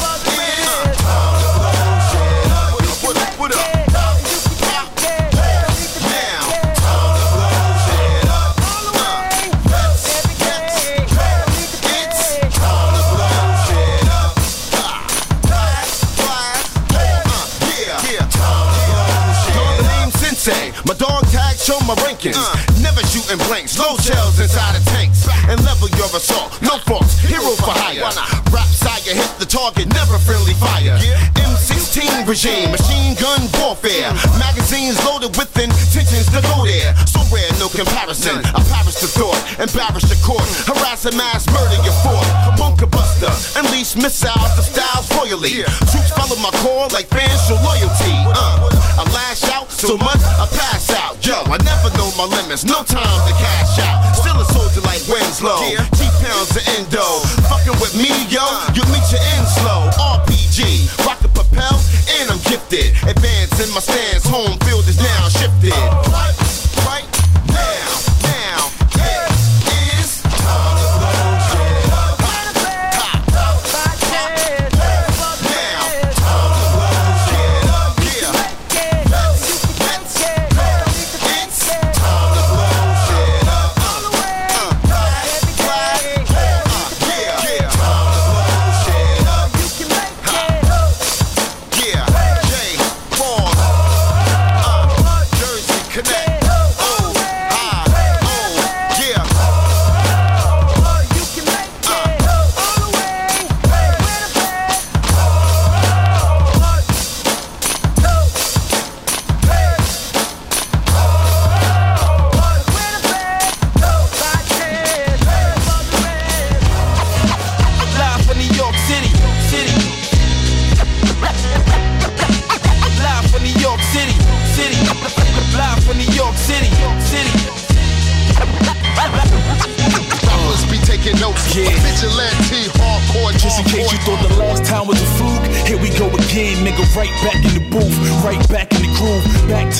My 21.95 22.03
rankings. 22.07 22.39
Never 22.79 23.03
shooting 23.11 23.39
blanks, 23.47 23.77
low 23.77 23.97
shells 23.99 24.39
inside 24.39 24.75
of 24.75 24.83
tanks. 24.95 25.27
And 25.51 25.59
level 25.63 25.89
your 25.99 26.07
assault, 26.15 26.55
no 26.61 26.77
faults, 26.87 27.19
hero 27.19 27.51
for 27.59 27.75
hire. 27.75 28.07
Rap 28.51 28.69
sire 28.71 29.15
hit 29.15 29.31
the 29.39 29.45
target, 29.45 29.91
never 29.91 30.15
friendly 30.19 30.55
fire. 30.55 30.95
M16 31.35 32.27
regime, 32.27 32.71
machine 32.71 33.15
gun 33.19 33.43
warfare. 33.59 34.13
Magazines 34.39 34.95
loaded 35.03 35.35
with 35.35 35.51
intentions 35.59 36.31
to 36.31 36.39
go 36.55 36.63
there. 36.63 36.95
So 37.11 37.19
rare, 37.27 37.51
no 37.59 37.67
comparison. 37.67 38.39
I 38.55 38.63
perish 38.71 39.03
the 39.03 39.11
thought, 39.11 39.39
embarrass 39.59 40.07
the 40.07 40.15
court, 40.23 40.47
harass 40.71 41.03
and 41.05 41.17
mass 41.17 41.43
murder 41.51 41.79
your 41.83 41.95
fort. 42.05 42.27
Bunker 42.55 42.87
buster, 42.87 43.31
unleash 43.59 43.99
missiles 43.99 44.53
of 44.55 44.63
styles 44.63 45.11
royally. 45.11 45.67
Troops 45.91 46.11
follow 46.15 46.39
my 46.39 46.51
call 46.63 46.87
like 46.95 47.11
fans 47.11 47.41
show 47.47 47.59
loyalty. 47.59 48.15
Uh, 48.31 48.71
I 48.95 49.03
lash 49.11 49.43
out 49.51 49.71
so 49.71 49.97
much 49.97 50.21
I 50.39 50.47
pass 50.55 50.87
out. 50.95 51.00
I 51.47 51.57
never 51.63 51.89
know 51.97 52.11
my 52.17 52.25
limits, 52.25 52.63
no 52.63 52.83
time 52.83 53.21
to 53.27 53.33
cash 53.33 53.79
out. 53.79 54.13
Still 54.13 54.37
a 54.37 54.45
soldier 54.45 54.81
like 54.81 55.01
Winslow. 55.07 55.57
G 55.97 56.05
pounds 56.21 56.53
to 56.53 56.61
endo. 56.77 57.01
Fucking 57.49 57.77
with 57.81 57.95
me, 57.95 58.11
yo, 58.29 58.43
uh. 58.43 58.69
you 58.75 58.83
meet 58.93 59.05
your 59.09 59.23
end 59.37 59.47
slow. 59.47 59.89
RPG, 59.97 60.91
rock 61.05 61.19
the 61.19 61.29
propel, 61.29 61.81
and 62.19 62.29
lifted. 62.49 62.93
Advance 63.07 63.57
in 63.59 63.73
my 63.73 63.81
stance, 63.81 64.25
home 64.25 64.57
field 64.67 64.87
is 64.87 64.99
now 64.99 65.29
shifted. 65.29 66.10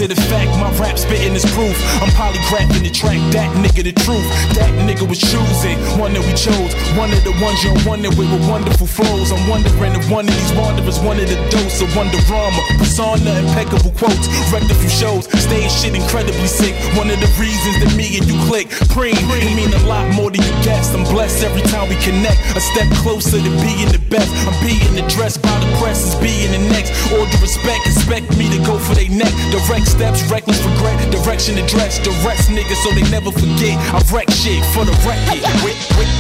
To 0.02 0.08
the 0.08 0.16
fact, 0.16 0.51
my 0.62 0.70
rap 0.78 0.98
spitting 0.98 1.34
is 1.34 1.44
proof. 1.58 1.74
I'm 1.98 2.14
polygraphing 2.14 2.86
the 2.86 2.94
track, 2.94 3.18
that 3.34 3.50
nigga 3.58 3.82
the 3.82 3.96
truth. 4.06 4.30
That 4.54 4.70
nigga 4.86 5.10
was 5.10 5.18
choosing, 5.18 5.82
one 5.98 6.14
that 6.14 6.22
we 6.22 6.38
chose. 6.38 6.78
One 6.94 7.10
of 7.10 7.26
the 7.26 7.34
ones 7.42 7.66
you're 7.66 7.82
wondering 7.82 8.14
with 8.14 8.30
wonderful 8.46 8.86
flows. 8.86 9.34
I'm 9.34 9.42
wondering 9.50 9.98
if 9.98 10.06
one 10.14 10.30
of 10.30 10.34
these 10.38 10.54
wanderers 10.54 11.02
wanted 11.02 11.34
a 11.34 11.40
dose 11.50 11.82
of 11.82 11.90
Wonderama. 11.98 12.62
Persona, 12.78 13.42
impeccable 13.42 13.90
quotes, 13.98 14.30
wrecked 14.54 14.70
a 14.70 14.78
few 14.78 14.94
shows. 14.94 15.26
Stage 15.42 15.74
shit 15.74 15.98
incredibly 15.98 16.46
sick. 16.46 16.78
One 16.94 17.10
of 17.10 17.18
the 17.18 17.32
reasons 17.42 17.82
that 17.82 17.92
me 17.98 18.22
and 18.22 18.30
you 18.30 18.38
click. 18.46 18.70
Preem, 18.94 19.18
it 19.18 19.56
mean 19.58 19.74
a 19.74 19.84
lot 19.90 20.06
more 20.14 20.30
than 20.30 20.46
you 20.46 20.56
guess. 20.62 20.94
I'm 20.94 21.04
blessed 21.10 21.42
every 21.42 21.66
time 21.74 21.90
we 21.90 21.98
connect. 22.06 22.38
A 22.54 22.62
step 22.62 22.86
closer 23.02 23.42
to 23.42 23.52
being 23.66 23.90
the 23.90 24.02
best. 24.14 24.30
I'm 24.46 24.54
being 24.62 24.94
addressed 25.02 25.42
by 25.42 25.58
the 25.58 25.70
press 25.82 26.06
as 26.06 26.16
being 26.22 26.54
the 26.54 26.62
next. 26.70 26.94
All 27.10 27.26
the 27.26 27.40
respect, 27.42 27.90
expect 27.90 28.38
me 28.38 28.46
to 28.54 28.62
go 28.62 28.78
for 28.78 28.94
they 28.94 29.10
neck. 29.10 29.34
Direct 29.50 29.90
steps, 29.90 30.22
reckless 30.30 30.51
regret. 30.60 31.00
Direction 31.12 31.58
address, 31.58 32.00
direct 32.00 32.52
niggas 32.52 32.84
so 32.84 32.92
they 32.92 33.06
never 33.08 33.32
forget. 33.32 33.80
I 33.96 34.04
wreck 34.12 34.30
shit 34.32 34.64
for 34.76 34.84
the 34.84 34.96
record. 35.08 35.40
Wick, 35.66 35.78
wick, 35.96 36.12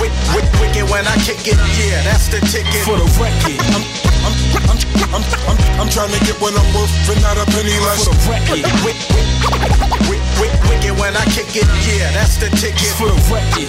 wick, 0.00 0.14
wick, 0.32 0.46
wicked 0.60 0.86
when 0.88 1.04
I 1.06 1.16
kick 1.26 1.44
it, 1.44 1.58
yeah, 1.76 2.00
that's 2.06 2.28
the 2.32 2.40
ticket. 2.48 2.84
For 2.86 2.96
the 2.96 3.08
record. 3.20 3.58
I'm, 3.76 3.84
I'm, 4.24 4.34
I'm, 4.70 4.78
I'm, 5.12 5.24
I'm, 5.50 5.58
I'm 5.80 5.88
trying 5.90 6.12
to 6.12 6.20
get 6.24 6.38
what 6.40 6.54
I'm 6.56 6.68
worth 6.72 6.92
and 7.10 7.20
not 7.20 7.36
a 7.36 7.44
penny 7.52 7.76
less. 7.84 8.06
For 8.06 8.14
the 8.14 8.20
record. 8.30 8.64
Wick, 8.86 8.96
wick, 9.12 9.28
wick, 10.08 10.20
wick, 10.20 10.24
wicked 10.40 10.96
when 10.98 11.16
I 11.16 11.24
kick 11.36 11.52
it, 11.54 11.68
yeah, 11.86 12.10
that's 12.16 12.36
the 12.40 12.48
ticket. 12.56 12.92
For 12.96 13.08
the 13.08 13.18
record. 13.28 13.68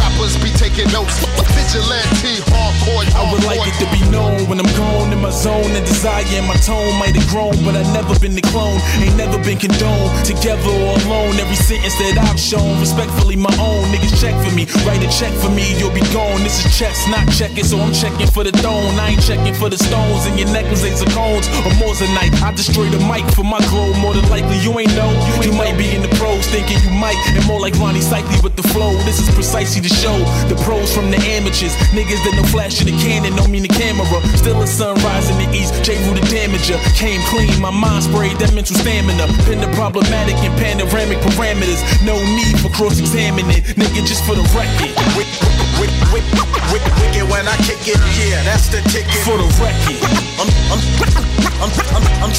Rappers 0.00 0.36
be 0.40 0.50
taking 0.56 0.88
notes. 0.92 1.20
Vigilante, 1.56 2.40
hardcore, 2.50 3.06
I 3.14 3.22
would 3.30 3.44
like 3.44 3.60
it 3.62 3.76
to 3.78 3.86
be 3.94 4.02
known 4.10 4.48
when 4.48 4.58
I'm 4.58 4.70
gone 4.74 5.12
in 5.12 5.20
my 5.20 5.30
zone 5.30 5.70
and 5.76 5.84
desire 5.86 6.24
and 6.34 6.46
my 6.46 6.56
tone 6.66 6.98
might 6.98 7.14
have 7.14 7.28
grown, 7.30 7.54
but 7.62 7.76
I 7.76 7.84
never 7.94 8.18
been 8.18 8.34
the 8.34 8.42
clone, 8.42 8.80
ain't 8.98 9.16
never 9.16 9.38
been 9.38 9.58
condoned. 9.58 10.10
Together 10.24 10.66
or 10.66 10.98
alone, 11.06 11.38
every 11.38 11.54
sentence 11.54 11.94
that 12.02 12.18
I've 12.18 12.40
shown, 12.40 12.80
respectfully 12.80 13.36
my 13.36 13.54
own. 13.62 13.86
Niggas 13.94 14.18
check 14.18 14.34
for 14.42 14.52
me, 14.54 14.66
write 14.82 15.04
a 15.04 15.10
check 15.14 15.32
for 15.38 15.50
me, 15.50 15.78
you'll 15.78 15.94
be 15.94 16.02
gone. 16.10 16.42
This 16.42 16.58
is 16.64 16.74
checks, 16.74 17.06
not 17.06 17.28
checking, 17.30 17.64
so 17.64 17.78
I'm 17.78 17.92
checking 17.92 18.26
for 18.26 18.42
the 18.42 18.52
throne. 18.58 18.98
I 18.98 19.14
ain't 19.14 19.22
checking 19.22 19.54
for 19.54 19.70
the 19.70 19.78
stones 19.78 20.26
in 20.26 20.36
your 20.38 20.50
necklace, 20.50 20.82
ain't 20.82 20.98
cones 21.14 21.46
or 21.62 21.72
moissanite. 21.78 22.34
I 22.42 22.50
destroy 22.50 22.90
the 22.90 22.98
mic 23.06 23.26
for 23.34 23.44
my 23.44 23.62
glow, 23.70 23.94
more 24.02 24.14
than 24.14 24.26
likely 24.28 24.58
you 24.58 24.74
ain't 24.80 24.94
know. 24.98 25.12
You 25.38 25.52
might 25.52 25.78
be 25.78 25.94
in 25.94 26.02
the 26.02 26.09
pros 26.16 26.46
thinking 26.48 26.78
you 26.82 26.90
might, 26.90 27.18
and 27.36 27.44
more 27.46 27.60
like 27.60 27.74
Ronnie 27.78 28.00
Cycli 28.00 28.42
with 28.42 28.56
the 28.56 28.66
flow. 28.74 28.92
This 29.04 29.20
is 29.20 29.28
precisely 29.34 29.80
the 29.80 29.92
show. 29.92 30.16
The 30.48 30.56
pros 30.64 30.94
from 30.94 31.10
the 31.10 31.18
amateurs, 31.36 31.74
niggas 31.92 32.22
that 32.24 32.34
no 32.36 32.44
flash 32.48 32.80
in 32.80 32.86
the 32.86 32.96
cannon, 33.02 33.36
don't 33.36 33.50
mean 33.50 33.62
the 33.62 33.74
camera. 33.74 34.06
Still 34.36 34.60
a 34.62 34.66
sunrise 34.66 35.30
in 35.30 35.36
the 35.38 35.48
east, 35.54 35.74
J. 35.84 35.98
Rue 36.06 36.14
the 36.14 36.24
damager. 36.32 36.78
Came 36.96 37.20
clean, 37.28 37.52
my 37.60 37.70
mind 37.70 38.04
sprayed 38.04 38.36
that 38.38 38.52
mental 38.54 38.76
stamina. 38.76 39.26
Been 39.46 39.60
the 39.60 39.70
problematic 39.76 40.36
and 40.42 40.54
panoramic 40.58 41.18
parameters. 41.22 41.80
No 42.04 42.16
need 42.36 42.58
for 42.60 42.70
cross 42.70 42.98
examining, 42.98 43.62
nigga, 43.76 44.02
just 44.06 44.24
for 44.24 44.34
the 44.34 44.46
record. 44.56 44.92
Wick, 45.16 45.30
wick, 45.78 45.92
wick, 46.12 46.26
wick, 46.26 46.26
wicked 46.72 47.10
when 47.30 47.46
I 47.46 47.56
kick 47.58 47.86
it, 47.86 47.96
yeah, 48.18 48.42
that's 48.42 48.68
the 48.68 48.82
ticket. 48.90 49.22
For 49.24 49.38
the 49.38 49.46
record. 49.62 50.09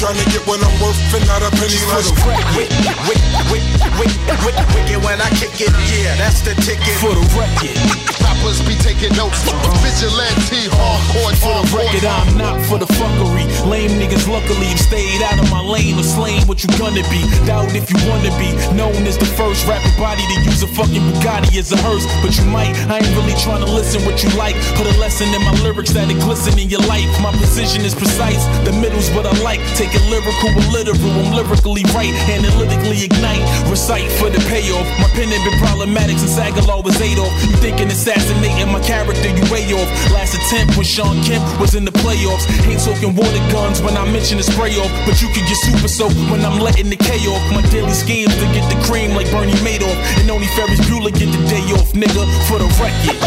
Trying 0.02 0.18
to 0.18 0.26
get 0.34 0.42
what 0.50 0.58
I'm 0.58 0.74
worth 0.82 0.98
and 1.14 1.22
not 1.30 1.46
a 1.46 1.50
penny 1.54 1.78
less. 1.94 2.10
Wick, 2.10 2.42
wick, 2.58 2.70
wick, 3.06 3.22
wick, 3.54 3.62
wick, 4.02 4.58
wicked 4.74 4.98
when 4.98 5.22
I 5.22 5.30
kick 5.38 5.54
it, 5.62 5.70
yeah, 5.94 6.18
that's 6.18 6.42
the 6.42 6.58
ticket. 6.66 6.98
For 6.98 7.14
the 7.14 7.22
record. 7.38 7.78
Rappers 8.18 8.58
be 8.66 8.74
taking 8.82 9.14
notes. 9.14 9.38
Uh-huh. 9.46 9.78
Vigilante, 9.86 10.66
hardcore, 10.74 11.34
For 11.38 11.54
the 11.54 11.76
record, 11.78 12.02
I'm 12.02 12.34
not 12.34 12.58
for 12.66 12.78
the 12.82 12.90
fuckery. 12.98 13.46
Lame 13.62 13.94
niggas 14.02 14.26
luckily 14.26 14.74
have 14.74 14.82
stayed 14.82 15.22
out 15.22 15.38
of 15.38 15.46
my 15.54 15.62
lane 15.62 15.98
or 15.98 16.02
slain 16.02 16.42
what 16.50 16.66
you 16.66 16.68
gonna 16.82 17.06
be. 17.06 17.22
Doubt 17.46 17.70
if 17.70 17.86
you 17.86 17.98
wanna 18.10 18.34
be 18.42 18.50
known 18.74 19.06
as 19.06 19.14
the 19.18 19.26
first 19.38 19.66
rapper 19.70 19.94
body 19.94 20.26
to 20.34 20.36
use 20.42 20.66
a 20.66 20.70
fucking 20.74 21.02
Bugatti 21.14 21.62
as 21.62 21.70
a 21.70 21.78
hearse. 21.78 22.06
But 22.18 22.34
you 22.38 22.46
might, 22.50 22.74
I 22.90 22.98
ain't 22.98 23.14
really 23.14 23.38
trying 23.38 23.62
to 23.62 23.70
listen 23.70 24.02
what 24.02 24.18
you 24.22 24.30
like. 24.34 24.58
Put 24.74 24.90
a 24.90 24.96
lesson 24.98 25.30
in 25.30 25.42
my 25.46 25.54
lyrics 25.62 25.94
that 25.94 26.10
it 26.10 26.18
glisten 26.18 26.58
in 26.58 26.68
your 26.68 26.82
life. 26.90 27.06
My 27.22 27.30
position 27.38 27.86
is 27.86 27.94
precise, 27.94 28.42
the 28.66 28.72
middle's 28.72 29.10
what 29.14 29.26
I 29.26 29.34
like. 29.46 29.62
Take 29.78 29.91
lyrical 30.08 30.54
with 30.56 30.68
literal, 30.72 31.12
I'm 31.20 31.36
lyrically 31.36 31.84
right. 31.92 32.14
Analytically 32.30 33.04
ignite, 33.04 33.44
recite 33.68 34.08
for 34.16 34.30
the 34.30 34.40
payoff. 34.48 34.86
My 35.02 35.08
pen 35.12 35.28
had 35.28 35.42
been 35.44 35.58
problematic 35.60 36.16
since 36.16 36.38
Aguilar 36.38 36.82
was 36.82 36.96
Adolf. 37.00 37.32
You 37.44 37.52
thinking 37.60 37.88
assassinating 37.88 38.72
my 38.72 38.80
character, 38.80 39.28
you 39.28 39.44
way 39.52 39.66
off. 39.74 39.88
Last 40.12 40.32
attempt 40.38 40.76
when 40.76 40.86
Sean 40.86 41.20
Kemp 41.26 41.44
was 41.60 41.74
in 41.74 41.84
the 41.84 41.94
playoffs. 42.00 42.48
Ain't 42.64 42.80
talking 42.80 43.12
water 43.16 43.42
guns 43.52 43.82
when 43.82 43.96
I 43.96 44.04
mention 44.10 44.38
the 44.38 44.46
spray 44.46 44.72
off. 44.78 44.92
But 45.04 45.20
you 45.20 45.28
can 45.34 45.44
get 45.44 45.58
super 45.60 45.88
soaked 45.88 46.16
when 46.30 46.44
I'm 46.44 46.58
letting 46.60 46.88
the 46.88 46.96
K 46.96 47.18
off. 47.28 47.42
My 47.52 47.62
daily 47.68 47.92
schemes 47.92 48.34
to 48.36 48.46
get 48.56 48.64
the 48.72 48.78
cream 48.86 49.12
like 49.12 49.28
Bernie 49.30 49.58
Madoff. 49.66 49.96
And 50.20 50.30
only 50.30 50.46
Ferris 50.54 50.80
Bueller 50.86 51.12
get 51.12 51.28
the 51.32 51.42
day 51.48 51.64
off, 51.74 51.92
nigga, 51.92 52.24
for 52.48 52.58
the 52.62 52.68
record. 52.80 53.18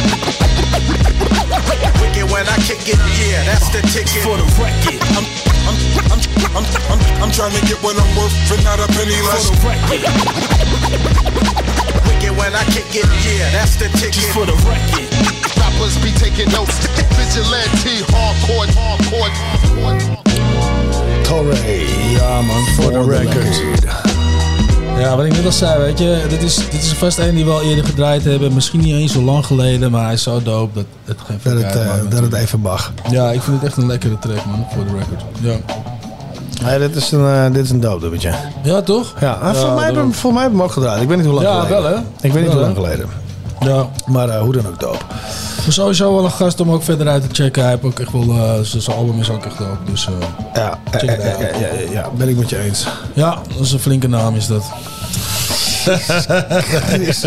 Wicked 2.02 2.28
when 2.32 2.46
I 2.48 2.58
kick 2.64 2.84
it, 2.88 3.00
yeah, 3.20 3.44
that's 3.46 3.70
the 3.70 3.82
ticket. 3.92 4.24
For 4.24 4.38
the 4.38 4.48
record. 4.60 5.00
I'm, 5.16 5.26
I'm, 5.66 5.78
I'm, 6.12 6.55
I'm, 6.56 6.64
I'm, 6.88 7.00
I'm 7.24 7.32
trying 7.32 7.52
to 7.52 7.62
get 7.68 7.78
what 7.84 8.00
I'm 8.00 8.08
worth 8.16 8.32
and 8.52 8.64
not 8.64 8.80
a 8.80 8.88
penny 8.96 9.20
less. 9.28 9.50
For 9.50 9.56
the 9.56 9.68
record. 9.68 10.08
Wicked 12.08 12.32
when 12.40 12.56
I 12.56 12.64
kick 12.72 12.88
it, 12.96 13.04
yeah, 13.28 13.52
that's 13.52 13.76
the 13.76 13.90
ticket. 14.00 14.32
For 14.32 14.46
the 14.46 14.56
record. 14.64 15.04
Rappers 15.60 16.00
be 16.00 16.12
taking 16.16 16.50
notes. 16.56 16.80
Vigilante, 17.20 18.08
hardcore, 18.08 18.72
hardcore, 18.72 19.32
hardcore. 19.84 20.24
Torre, 21.28 21.56
ja 22.16 22.42
man, 22.42 22.64
for 22.76 22.92
the 22.92 23.04
record. 23.04 23.84
Ja, 25.00 25.16
wat 25.16 25.26
ik 25.26 25.32
net 25.32 25.46
al 25.46 25.52
zei, 25.52 25.80
weet 25.80 26.00
je, 26.00 26.26
dit 26.30 26.44
is, 26.44 26.56
dit 26.56 26.84
is 26.84 26.94
vast 26.94 27.18
een 27.18 27.36
die 27.36 27.46
we 27.46 27.52
al 27.52 27.62
eerder 27.62 27.86
gedraaid 27.86 28.24
hebben. 28.24 28.54
Misschien 28.54 28.80
niet 28.80 28.96
eens 28.96 29.12
zo 29.12 29.22
lang 29.22 29.46
geleden, 29.46 29.92
maar 29.92 30.04
hij 30.04 30.14
is 30.14 30.24
zo 30.24 30.42
dope 30.42 30.74
dat 30.74 30.86
het 31.04 31.18
geen 31.26 31.40
Dat 31.44 31.64
het, 31.64 31.76
eh, 31.76 32.10
dat 32.10 32.22
het 32.22 32.34
even 32.34 32.60
mag. 32.60 32.94
Ja, 33.10 33.32
ik 33.32 33.42
vind 33.42 33.56
het 33.56 33.66
echt 33.66 33.78
een 33.78 33.88
lekkere 33.88 34.20
track, 34.20 34.46
man, 34.46 34.66
voor 34.74 34.86
de 34.86 34.92
record. 34.92 35.24
Ja. 35.42 35.56
Ja, 36.64 36.78
dit 36.78 36.96
is 36.96 37.12
een, 37.12 37.26
eh, 37.26 37.46
dit 37.54 37.64
is 37.64 37.70
een 37.70 37.80
dope 37.80 38.00
dubbetje. 38.02 38.32
Ja, 38.64 38.82
toch? 38.82 39.14
Ja, 39.20 39.54
voor, 39.54 39.74
mij 39.74 39.86
hebben, 39.86 40.14
voor 40.14 40.34
mij 40.34 40.42
hebben 40.42 40.60
we 40.60 40.64
hem 40.64 40.72
ook 40.74 40.76
gedraaid. 40.78 41.02
Ik 41.02 41.08
weet 41.08 41.18
niet 41.18 41.26
hoe 41.26 41.36
lang 41.36 41.48
Ja, 41.48 41.54
geleden. 41.62 41.82
wel, 41.84 41.92
hè? 41.94 41.98
Ik 42.22 42.32
weet 42.34 42.44
niet 42.44 42.52
hoe 42.52 42.62
lang 42.62 42.76
geleden. 42.76 43.10
Ja. 43.60 43.86
Maar 44.06 44.30
eh, 44.30 44.40
hoe 44.42 44.54
dan 44.54 44.68
ook 44.68 44.80
dope. 44.80 44.98
Maar 45.64 45.74
sowieso 45.74 46.16
wel 46.16 46.24
een 46.26 46.32
gast 46.32 46.60
om 46.60 46.72
ook 46.72 46.84
verder 46.84 47.08
uit 47.08 47.22
te 47.34 47.44
checken. 47.44 47.62
Hij 47.62 47.72
heeft 47.72 47.84
ook 47.84 48.00
echt 48.00 48.12
wel, 48.12 48.22
eh, 48.30 48.54
zijn 48.62 48.98
album 48.98 49.20
is 49.20 49.30
ook 49.30 49.46
echt 49.46 49.58
dope. 49.58 49.78
Dus 49.92 50.08
eh, 50.08 50.14
Ja, 50.54 50.80
check 50.92 51.02
eh, 51.02 51.10
het 51.10 51.20
eh, 51.24 51.50
eh, 51.50 51.60
ja, 51.62 51.68
ja, 51.68 51.92
ja, 51.92 52.10
ben 52.18 52.30
ik 52.30 52.38
met 52.38 52.50
je 52.50 52.60
eens. 52.60 52.88
Ja, 53.14 53.38
dat 53.56 53.66
is 53.66 53.72
een 53.72 53.80
flinke 53.80 54.08
naam 54.08 54.36
is 54.36 54.48
dat. 54.48 54.64
Is 57.00 57.26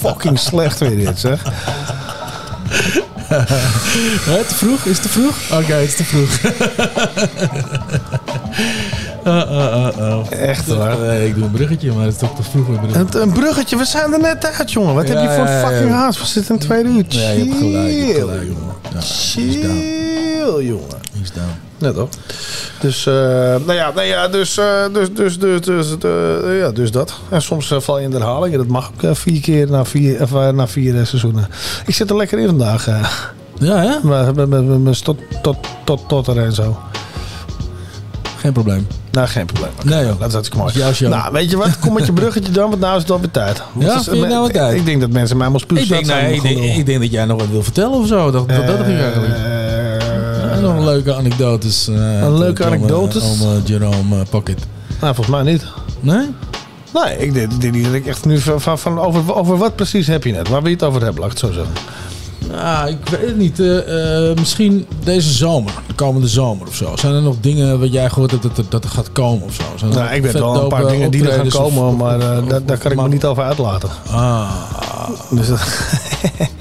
fucking 0.00 0.38
slecht 0.38 0.78
weer 0.78 0.96
dit, 0.96 1.18
zeg. 1.18 1.42
Hè, 3.28 4.44
te 4.44 4.54
vroeg? 4.54 4.84
Is 4.84 4.98
het 4.98 5.02
te 5.02 5.08
vroeg? 5.08 5.36
Oké, 5.52 5.72
het 5.72 5.88
is 5.88 5.96
te 5.96 6.04
vroeg. 6.04 6.40
Uh, 9.26 9.32
uh, 9.34 9.88
uh, 9.98 10.22
uh. 10.30 10.48
Echt 10.48 10.66
waar? 10.66 10.98
Nee, 10.98 11.28
ik 11.28 11.34
doe 11.34 11.44
een 11.44 11.50
bruggetje, 11.50 11.92
maar 11.92 12.04
het 12.04 12.12
is 12.12 12.18
toch 12.18 12.36
te 12.36 12.42
vroeg. 12.42 12.68
Een 12.68 12.80
bruggetje. 12.80 13.20
Een, 13.20 13.32
bruggetje, 13.32 13.76
we 13.76 13.84
zijn 13.84 14.12
er 14.12 14.20
net 14.20 14.52
uit, 14.58 14.72
jongen. 14.72 14.94
Wat 14.94 15.08
heb 15.08 15.22
je 15.22 15.28
voor 15.28 15.46
ja, 15.46 15.68
fucking 15.68 15.90
haast? 15.90 16.18
We 16.18 16.26
zitten 16.26 16.54
in 16.54 16.60
tweede 16.60 16.88
uur. 16.88 17.04
Ja, 17.08 17.30
je 17.30 17.44
hebt 17.44 17.56
gelijk, 17.56 17.88
je 17.88 18.04
hebt 18.04 18.18
gelijk, 18.18 18.42
jongen. 18.42 18.74
Ja, 18.92 19.00
Jongen. 20.46 20.98
He's 21.18 21.32
down. 21.32 21.50
Net 21.78 21.94
toch? 21.94 22.08
Dus, 22.80 23.06
eh, 23.06 23.14
nou 23.14 23.72
ja, 23.72 23.90
nou 23.94 24.06
ja 24.06 24.28
dus, 24.28 24.58
eh, 24.58 24.84
dus, 24.92 25.12
dus, 25.12 25.38
dus, 25.38 25.60
dus, 25.60 25.96
eh, 26.04 26.58
ja, 26.58 26.70
dus 26.70 26.90
dat. 26.90 27.14
En 27.28 27.42
soms 27.42 27.72
val 27.78 27.98
je 27.98 28.04
in 28.04 28.10
de 28.10 28.16
herhaling. 28.16 28.52
En 28.52 28.58
dat 28.58 28.68
mag 28.68 28.90
ook 29.04 29.16
vier 29.16 29.40
keer 29.40 29.70
na 29.70 29.84
vier, 29.84 30.22
of, 30.22 30.30
na 30.32 30.68
vier 30.68 31.06
seizoenen. 31.06 31.48
Ik 31.86 31.94
zit 31.94 32.10
er 32.10 32.16
lekker 32.16 32.38
in 32.38 32.46
vandaag. 32.46 32.86
Ja, 33.58 33.76
hè? 33.76 34.08
Met, 34.08 34.34
met, 34.36 34.48
met, 34.48 34.82
met, 34.82 35.04
tot, 35.04 35.18
tot, 35.42 35.56
tot, 35.84 36.08
tot 36.08 36.26
er 36.26 36.38
en 36.38 36.52
zo. 36.52 36.78
Geen 38.38 38.52
probleem. 38.52 38.86
Nou, 39.10 39.28
geen 39.28 39.46
probleem. 39.46 39.70
Nee, 39.84 40.06
joh. 40.06 40.18
Dat 40.18 40.26
is 40.28 40.32
hartstikke 40.32 40.64
mooi. 40.64 40.94
Jouw. 40.98 41.08
Nou, 41.10 41.32
weet 41.32 41.50
je 41.50 41.56
wat? 41.56 41.78
Kom 41.78 41.92
met 41.92 42.06
je 42.06 42.12
bruggetje 42.12 42.52
dan, 42.52 42.68
want 42.68 42.80
nou 42.80 42.96
is 42.96 43.02
het 43.02 43.10
alweer 43.10 43.30
tijd. 43.30 43.62
Want 43.72 43.86
Ja, 43.86 43.98
is- 43.98 44.04
vind 44.04 44.16
je 44.16 44.26
nou 44.26 44.52
tijd? 44.52 44.74
Ik 44.76 44.84
denk 44.84 45.00
dat 45.00 45.10
mensen 45.10 45.36
mij 45.36 45.48
Ik 45.48 45.68
denk, 45.88 46.04
zijn. 46.06 46.24
nee, 46.24 46.34
ik, 46.34 46.42
denk, 46.42 46.56
gelul. 46.58 46.78
ik 46.78 46.86
denk 46.86 47.00
dat 47.00 47.10
jij 47.10 47.24
nog 47.24 47.40
wat 47.40 47.48
wil 47.50 47.62
vertellen 47.62 47.98
of 47.98 48.06
zo. 48.06 48.30
Dat, 48.30 48.48
dat, 48.48 48.66
dat 48.66 48.80
eigenlijk. 48.80 49.34
Ja, 50.56 50.62
nog 50.62 50.76
een 50.76 50.84
leuke 50.84 51.14
anekdotes. 51.14 51.88
eh, 51.88 51.94
Een 52.20 52.38
leuke 52.38 52.62
om, 52.62 52.68
eh, 52.68 52.74
anekdotes? 52.74 53.22
Om 53.22 53.40
eh, 53.40 53.48
Jerome 53.64 54.16
eh, 54.20 54.26
Pocket. 54.30 54.58
Nou, 55.00 55.14
volgens 55.14 55.36
mij 55.42 55.52
niet. 55.52 55.64
Nee? 56.00 56.26
Nee, 57.04 57.16
ik 57.18 57.32
denk, 57.60 57.72
niet 57.72 57.84
dat 57.84 57.92
ik 57.94 58.06
echt 58.06 58.24
nu 58.24 58.38
van, 58.38 58.78
van, 58.78 58.98
over, 59.00 59.34
over 59.34 59.56
wat 59.56 59.76
precies 59.76 60.06
heb 60.06 60.24
je 60.24 60.32
net? 60.32 60.48
Waar 60.48 60.60
wil 60.60 60.68
je 60.70 60.76
het 60.76 60.84
over 60.84 61.02
hebben, 61.02 61.20
laat 61.22 61.32
ik 61.32 61.38
het 61.40 61.46
zo 61.48 61.52
zeggen. 61.52 61.74
Nou, 62.50 62.88
ik 62.88 62.96
weet 63.10 63.26
het 63.26 63.36
niet. 63.36 63.60
Eh, 63.60 64.30
eh, 64.30 64.36
misschien 64.36 64.86
deze 65.04 65.32
zomer, 65.32 65.72
de 65.86 65.94
komende 65.94 66.28
zomer 66.28 66.66
of 66.66 66.74
zo. 66.74 66.92
Zijn 66.96 67.14
er 67.14 67.22
nog 67.22 67.36
dingen 67.40 67.80
wat 67.80 67.92
jij 67.92 68.08
gehoord 68.10 68.30
hebt 68.30 68.42
dat 68.42 68.58
er, 68.58 68.64
dat 68.68 68.84
er 68.84 68.90
gaat 68.90 69.12
komen 69.12 69.42
of 69.46 69.54
zo? 69.54 69.62
Zijn 69.76 69.90
Nou, 69.90 70.14
ik 70.14 70.22
weet 70.22 70.32
wel 70.32 70.62
een 70.62 70.68
paar 70.68 70.86
dingen 70.88 71.10
die 71.10 71.28
er 71.30 71.32
gaan 71.32 71.48
komen, 71.62 71.84
of- 71.86 71.96
maar 71.96 72.20
eh, 72.20 72.42
of- 72.42 72.48
daar, 72.48 72.58
of- 72.60 72.66
daar 72.66 72.78
kan 72.78 72.90
ik 72.90 72.96
me 73.00 73.08
niet 73.08 73.24
over 73.24 73.42
uitlaten. 73.42 73.88
Ah. 74.10 74.50
Dus, 75.30 75.46
dat- 75.48 75.60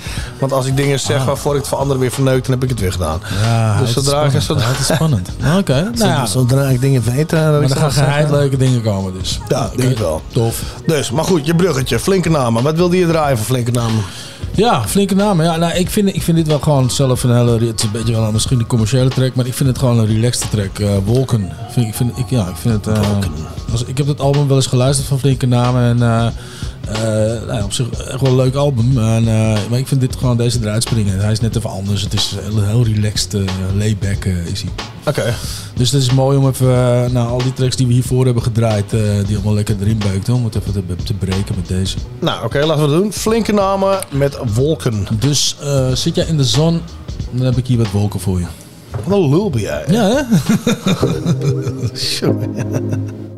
want 0.50 0.58
als 0.58 0.70
ik 0.72 0.78
dingen 0.78 1.00
zeg 1.00 1.26
waarvoor 1.26 1.54
ik 1.54 1.60
het 1.60 1.68
voor 1.68 1.78
anderen 1.78 2.02
weer 2.02 2.12
verneuk, 2.12 2.44
dan 2.44 2.52
heb 2.54 2.64
ik 2.64 2.70
het 2.70 2.80
weer 2.80 2.92
gedaan. 2.92 3.22
Ja, 3.44 3.80
dus 3.80 3.94
zodra 3.94 4.24
ik, 4.24 4.42
zodra, 4.42 4.64
Ja, 4.64 4.70
het 4.70 4.80
is 4.80 4.96
spannend. 4.96 5.30
Oké, 5.60 5.92
nou 5.96 6.10
ja. 6.10 6.26
zodra 6.26 6.64
ik 6.64 6.82
dingen 6.82 7.04
weet, 7.04 7.30
dat 7.30 7.40
Maar 7.40 7.62
er 7.62 7.76
gaan 7.76 7.92
geheid 7.92 8.30
leuke 8.30 8.58
dingen 8.58 8.82
komen 8.82 9.14
dus. 9.20 9.40
Ja, 9.48 9.72
denk 9.76 9.92
ik 9.92 9.98
wel. 9.98 10.22
Tof. 10.28 10.64
Dus, 10.86 11.12
maar 11.12 11.24
goed, 11.24 11.46
je 11.46 11.56
bruggetje, 11.56 12.00
flinke 12.00 12.30
namen. 12.30 12.64
Wat 12.64 12.76
wilde 12.76 12.98
je 12.98 13.08
draaien 13.08 13.38
voor 13.38 13.46
flinke 13.46 13.72
namen? 13.72 14.04
Ja, 14.52 14.88
flinke 14.88 15.16
namen. 15.16 15.46
Ja, 15.46 15.56
nou, 15.56 15.74
ik, 15.74 15.90
vind, 15.90 16.16
ik 16.16 16.22
vind 16.22 16.38
dit 16.38 16.48
wel 16.48 16.60
gewoon 16.60 16.90
zelf 16.90 17.24
een 17.24 17.36
hele... 17.36 17.52
Het 17.52 17.80
is 17.80 17.84
een 17.84 17.92
beetje 17.92 18.14
wel 18.16 18.32
misschien 18.32 18.60
een 18.60 18.68
commerciële 18.68 19.10
track, 19.10 19.36
maar 19.36 19.46
ik 19.46 19.54
vind 19.54 19.70
het 19.70 19.78
gewoon 19.78 20.00
een 20.00 20.08
relaxed 20.08 20.52
track. 20.52 20.80
Eh, 20.80 20.90
Wolken. 21.06 21.52
Vind, 21.70 21.88
ik, 21.88 21.94
vind, 21.96 22.18
ik, 22.18 22.30
ja, 22.30 22.48
ik 22.48 22.56
vind 22.56 22.86
het... 22.86 22.98
als, 23.72 23.84
ik 23.84 23.98
heb 23.98 24.08
het 24.08 24.20
album 24.20 24.48
wel 24.48 24.58
eens 24.58 24.68
geluisterd 24.68 25.08
van 25.08 25.20
flinke 25.20 25.46
namen 25.46 25.84
en... 25.84 26.02
eh, 26.02 26.28
nou, 26.94 27.54
ja, 27.54 27.64
op 27.64 27.74
zich 27.74 27.90
echt 27.90 28.22
wel 28.22 28.30
een 28.30 28.36
leuk 28.36 28.56
album. 28.56 28.98
En, 28.98 29.28
eh, 29.28 29.58
maar 29.70 29.80
ik 29.80 29.88
vind 29.88 30.02
dit 30.02 30.16
gewoon 30.16 30.38
deze 30.38 30.60
eruit 30.62 30.84
springen. 30.84 31.20
Hij 31.20 31.32
is 31.32 31.40
net 31.40 31.56
even 31.56 31.70
anders. 31.70 32.02
Het 32.02 32.14
is 32.14 32.36
heel, 32.42 32.64
heel 32.64 32.86
relaxed, 32.86 33.34
eh, 33.34 33.42
layback 33.76 34.26
eh, 34.26 34.46
is 34.46 34.62
hij. 34.62 34.72
Oké. 35.08 35.34
Dus 35.76 35.92
het 35.92 36.02
is 36.02 36.12
mooi 36.12 36.38
om 36.38 36.48
even, 36.48 36.70
eh, 36.70 37.10
nou, 37.12 37.30
al 37.30 37.38
die 37.38 37.54
tracks 37.54 37.76
die 37.76 37.88
we 37.88 37.94
hiervoor 37.94 38.26
hebben 38.26 38.44
gedraaid, 38.44 38.94
eh, 38.94 39.00
die 39.28 39.36
allemaal 39.36 39.54
lekker 39.54 39.76
erin 39.82 39.98
beukten, 39.98 40.34
om 40.34 40.44
het 40.46 40.56
even 40.56 40.74
te, 40.74 40.96
te 41.04 41.14
breken 41.14 41.56
met 41.56 41.68
deze. 41.68 41.98
Nou, 42.20 42.46
oké, 42.46 42.66
laten 42.66 42.88
we 42.88 42.94
het 42.94 43.02
doen. 43.02 43.14
Flinke 43.14 43.54
namen 43.54 44.00
met 44.12 44.38
wolken. 44.54 45.08
Dus 45.20 45.56
eh, 45.62 45.92
zit 45.92 46.16
jij 46.16 46.26
in 46.26 46.38
de 46.38 46.44
zon, 46.44 46.82
dan 47.32 47.46
heb 47.46 47.58
ik 47.58 47.68
hier 47.68 47.78
wat 47.78 47.92
wolken 47.92 48.20
voor 48.20 48.40
je. 48.40 48.46
Wat 49.04 49.18
een 49.18 49.30
lul 49.30 49.50
ben 49.50 49.62
jij. 49.62 49.84
Ja, 49.88 50.08
hè? 50.08 50.22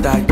contacto 0.00 0.29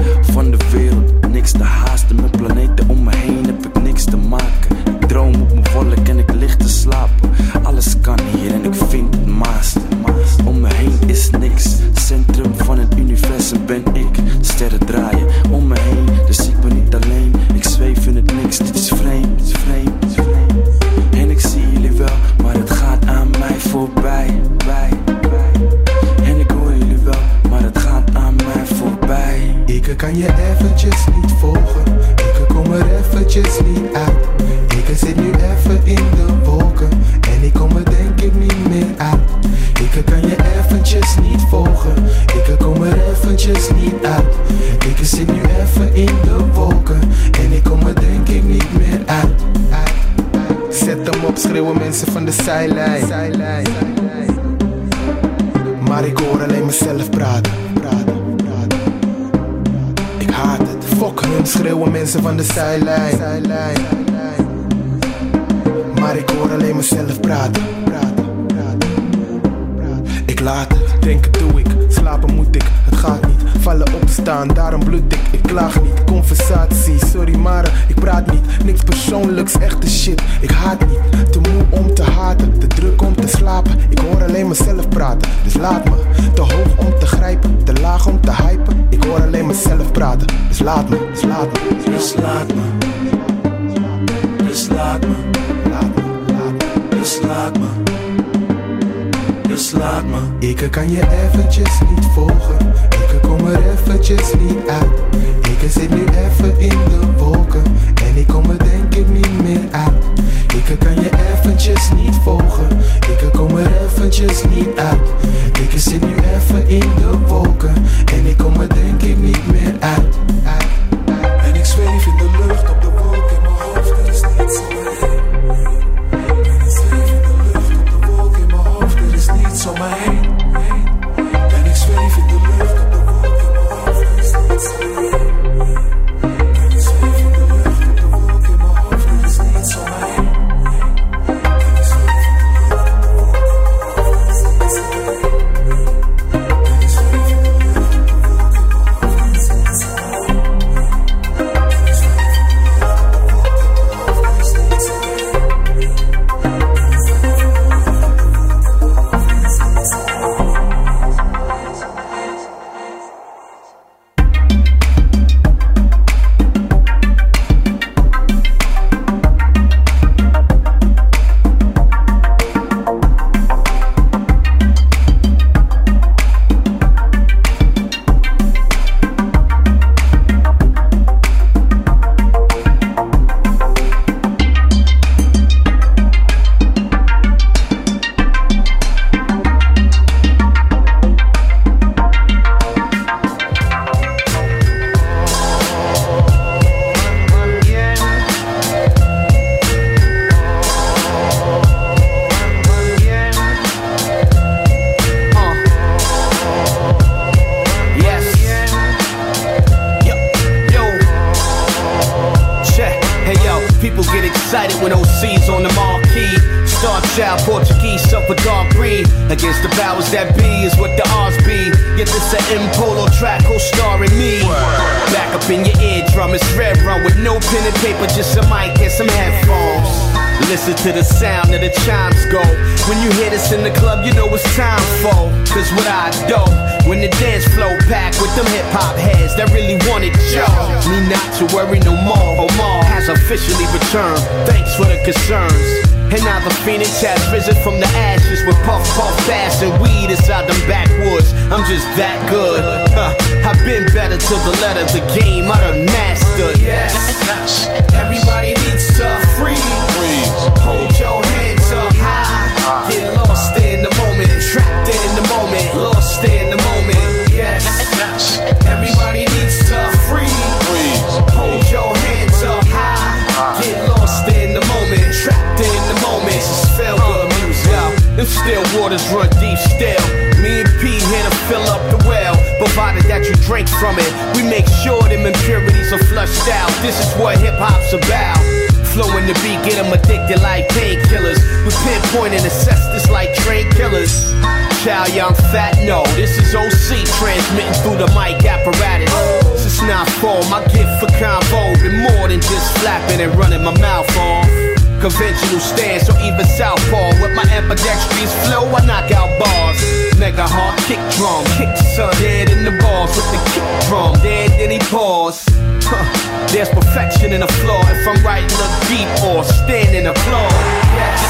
right, 318.22 318.46
look 318.58 318.74
deep 318.88 319.08
or 319.24 319.44
stand 319.44 319.94
in 319.94 320.06
applause. 320.06 320.52
Yes, 320.96 321.20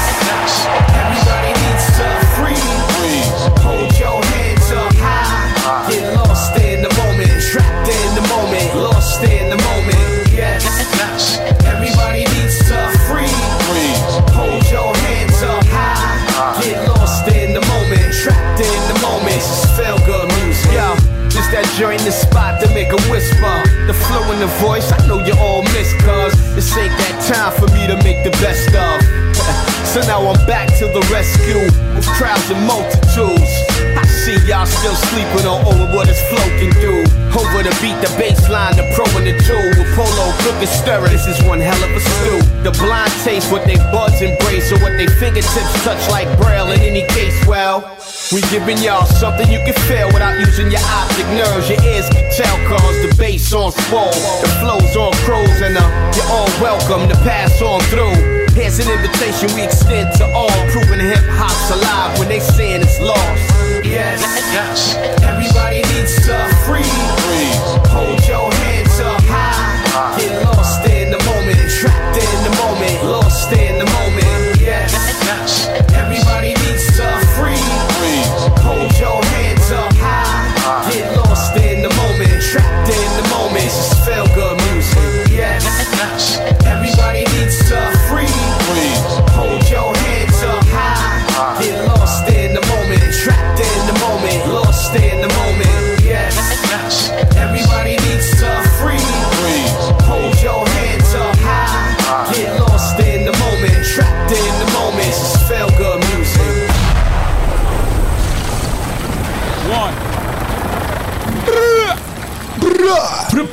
everybody 0.95 1.51
needs 1.61 1.85
to 1.97 2.07
freeze 2.37 2.79
Hold 3.63 3.91
your 3.99 4.23
hands 4.23 4.71
up 4.71 4.93
high. 4.95 5.91
Get 5.91 6.13
lost 6.15 6.55
in 6.57 6.81
the 6.81 6.93
moment, 6.95 7.31
trapped 7.51 7.89
in 7.89 8.09
the 8.15 8.25
moment. 8.27 8.75
Lost 8.75 9.23
in 9.23 9.49
the 9.49 9.57
moment, 9.57 10.33
yes. 10.33 10.63
Everybody 11.65 12.25
needs 12.35 12.57
to 12.69 12.77
freeze 13.07 14.13
Hold 14.35 14.63
your 14.71 14.95
hands 14.95 15.41
up 15.43 15.63
high. 15.67 16.61
Get 16.63 16.87
lost 16.87 17.27
in 17.27 17.53
the 17.53 17.61
moment, 17.61 18.13
trapped 18.13 18.61
in 18.61 18.81
the 18.93 18.99
moment. 19.01 19.35
This 19.35 19.63
is 19.63 19.71
feel 19.77 19.97
good 20.05 20.27
music. 20.39 20.71
Yo, 20.71 20.95
this 21.29 21.47
that 21.51 21.67
joint 21.77 22.01
the 22.01 22.11
spot 22.11 22.58
a 22.91 23.01
whisper. 23.11 23.57
The 23.87 23.93
flow 23.93 24.31
in 24.31 24.39
the 24.39 24.51
voice, 24.61 24.91
I 24.91 25.05
know 25.07 25.23
you 25.25 25.33
all 25.39 25.63
miss 25.63 25.93
Cause 26.01 26.33
this 26.55 26.75
ain't 26.77 26.95
that 26.97 27.15
time 27.27 27.51
for 27.59 27.67
me 27.73 27.87
to 27.87 27.95
make 28.03 28.23
the 28.23 28.31
best 28.41 28.73
of. 28.75 29.01
So 29.89 30.01
now 30.01 30.21
I'm 30.21 30.45
back 30.45 30.67
to 30.77 30.85
the 30.85 31.01
rescue. 31.11 31.65
With 31.95 32.05
crowds 32.05 32.47
and 32.51 32.67
multitudes 32.67 33.68
see 34.29 34.47
y'all 34.47 34.65
still 34.65 34.93
sleeping 35.09 35.45
on 35.49 35.65
over 35.65 35.85
what 35.95 36.05
flow 36.29 36.47
can 36.61 36.69
do 36.77 37.01
Over 37.33 37.65
the 37.65 37.73
beat, 37.81 37.97
the 38.05 38.11
bass 38.17 38.49
line, 38.49 38.75
the 38.77 38.85
pro 38.93 39.05
and 39.17 39.25
the 39.25 39.33
two 39.41 39.57
With 39.77 39.89
polo, 39.97 40.25
cook 40.45 40.57
and 40.61 40.69
stir 40.69 41.05
it, 41.05 41.09
this 41.09 41.25
is 41.25 41.41
one 41.49 41.59
hell 41.59 41.81
of 41.81 41.89
a 41.89 42.01
stew. 42.01 42.39
The 42.61 42.73
blind 42.77 43.11
taste 43.25 43.51
what 43.51 43.65
they 43.65 43.77
buds 43.89 44.21
embrace 44.21 44.71
Or 44.71 44.79
what 44.85 44.93
they 44.97 45.07
fingertips 45.07 45.73
touch 45.83 46.01
like 46.09 46.29
braille 46.37 46.69
In 46.71 46.81
any 46.81 47.05
case, 47.09 47.37
well 47.47 47.81
We 48.31 48.41
giving 48.53 48.77
y'all 48.77 49.05
something 49.05 49.49
you 49.49 49.61
can 49.65 49.77
feel 49.89 50.07
Without 50.13 50.37
using 50.37 50.69
your 50.69 50.83
optic 50.85 51.25
nerves. 51.33 51.69
Your 51.69 51.81
ears 51.89 52.09
can 52.09 52.25
tell 52.37 52.57
cause 52.69 52.97
the 53.01 53.13
bass 53.17 53.53
on 53.53 53.71
swole 53.89 54.13
The 54.43 54.49
flow's 54.61 54.93
on 54.95 55.13
crows 55.25 55.61
and 55.61 55.77
uh, 55.77 55.85
you're 56.13 56.29
all 56.29 56.51
welcome 56.61 57.09
to 57.09 57.17
pass 57.25 57.61
on 57.61 57.81
through. 57.89 58.13
Here's 58.53 58.79
an 58.79 58.91
invitation 58.91 59.47
we 59.55 59.63
extend 59.63 60.11
to 60.17 60.25
all, 60.33 60.51
proving 60.69 60.99
hip 60.99 61.23
hop's 61.39 61.71
alive 61.71 62.19
when 62.19 62.27
they 62.27 62.39
saying 62.39 62.81
it's 62.81 62.99
lost. 62.99 63.58
Yes, 63.89 64.95
everybody 65.23 65.81
needs 65.93 66.15
to 66.27 66.37
freeze. 66.65 67.57
Hold 67.89 68.21
your 68.27 68.53
hands 68.53 68.99
up 68.99 69.21
high. 69.25 70.17
Get 70.19 70.43
lost 70.45 70.85
in 70.87 71.09
the 71.09 71.17
moment, 71.25 71.57
trapped 71.71 72.17
in 72.17 72.43
the 72.45 72.53
moment, 72.61 73.03
lost 73.03 73.51
in 73.51 73.79
the 73.79 73.85
moment. 73.85 74.61
Yes, 74.61 74.93
everybody 75.67 75.88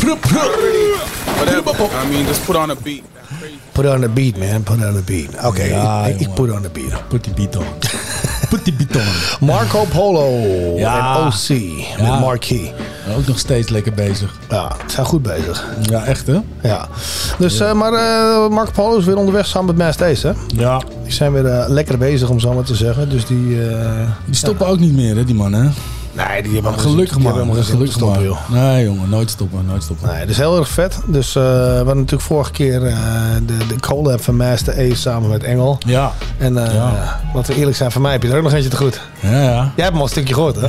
Whatever. 0.06 1.74
I 2.04 2.08
mean, 2.08 2.26
just 2.26 2.44
put 2.44 2.56
on 2.56 2.70
a 2.70 2.74
beat. 2.82 3.02
Put 3.72 3.86
on 3.86 4.00
the 4.00 4.08
beat, 4.08 4.36
man. 4.38 4.62
Put 4.62 4.84
on 4.84 4.94
the 4.94 5.02
beat. 5.04 5.44
Oké, 5.44 5.62
Ja, 5.62 6.06
ik, 6.06 6.34
put 6.34 6.50
on 6.52 6.62
the 6.62 6.70
beat. 6.72 7.08
Put 7.08 7.24
die 7.24 7.32
beat 7.34 7.56
on. 7.56 7.64
Put 8.50 8.64
die 8.64 8.74
beat 8.74 8.96
on. 8.96 9.46
Marco 9.46 9.84
Polo 9.84 10.28
Ja. 10.76 11.16
en 11.16 11.26
OC 11.26 11.48
Ja. 11.98 12.10
met 12.10 12.20
Marquee. 12.20 12.72
Ook 13.18 13.26
nog 13.26 13.38
steeds 13.38 13.68
lekker 13.68 13.92
bezig. 13.94 14.38
Ja, 14.50 14.76
ze 14.86 14.92
zijn 14.94 15.06
goed 15.06 15.22
bezig. 15.22 15.64
Ja, 15.82 16.04
echt 16.04 16.26
hè? 16.26 16.38
Ja. 16.62 16.88
Dus, 17.38 17.60
eh, 17.60 17.72
maar 17.72 17.92
eh, 17.92 18.48
Marco 18.48 18.70
Polo 18.74 18.96
is 18.98 19.04
weer 19.04 19.16
onderweg 19.16 19.46
samen 19.46 19.76
met 19.76 20.02
Ace, 20.02 20.26
hè? 20.26 20.32
Ja. 20.62 20.80
Die 21.02 21.12
zijn 21.12 21.32
weer 21.32 21.46
eh, 21.46 21.68
lekker 21.68 21.98
bezig, 21.98 22.28
om 22.28 22.40
zo 22.40 22.52
maar 22.52 22.64
te 22.64 22.74
zeggen. 22.74 23.08
Dus 23.08 23.26
die... 23.26 23.68
eh, 23.70 24.08
Die 24.24 24.34
stoppen 24.34 24.66
ook 24.66 24.78
niet 24.78 24.94
meer 24.94 25.16
hè, 25.16 25.24
die 25.24 25.34
man 25.34 25.52
hè? 25.52 25.68
Nee, 26.16 26.42
die 26.42 26.52
hebben 26.52 26.78
Gelukkig 26.78 27.14
die 27.14 27.24
maar. 27.24 27.34
hebben 27.34 27.54
helemaal 27.54 27.54
geen 27.54 27.64
Gelukkig 27.64 27.92
stoppen, 27.96 28.22
joh. 28.22 28.50
Nee 28.50 28.84
jongen, 28.84 29.08
nooit 29.08 29.30
stoppen, 29.30 29.64
nooit 29.66 29.82
stoppen. 29.82 30.08
Nee, 30.08 30.20
dat 30.20 30.28
is 30.28 30.36
heel 30.38 30.58
erg 30.58 30.68
vet. 30.68 30.98
Dus 31.06 31.36
eh, 31.36 31.42
we 31.42 31.74
hadden 31.76 31.96
natuurlijk 31.96 32.22
vorige 32.22 32.50
keer 32.50 32.86
eh, 32.86 32.96
de, 33.46 33.56
de 33.66 33.80
collab 33.80 34.22
van 34.22 34.36
Master 34.36 34.74
Ace 34.74 34.94
samen 34.96 35.30
met 35.30 35.42
Engel. 35.44 35.78
Ja. 35.86 36.12
En 36.38 36.66
eh 36.66 36.74
Ja. 36.74 37.20
laten 37.34 37.52
we 37.54 37.58
eerlijk 37.58 37.76
zijn, 37.76 37.90
van 37.92 38.02
mij 38.02 38.12
heb 38.12 38.22
je 38.22 38.28
er 38.30 38.36
ook 38.36 38.42
nog 38.42 38.52
eentje 38.52 38.70
te 38.70 38.76
goed. 38.76 39.00
Ja, 39.20 39.30
ja. 39.42 39.72
Jij 39.76 39.84
hebt 39.84 39.88
hem 39.88 39.96
al 39.96 40.02
een 40.02 40.08
stukje 40.08 40.34
gehoord, 40.34 40.56
hè? 40.60 40.66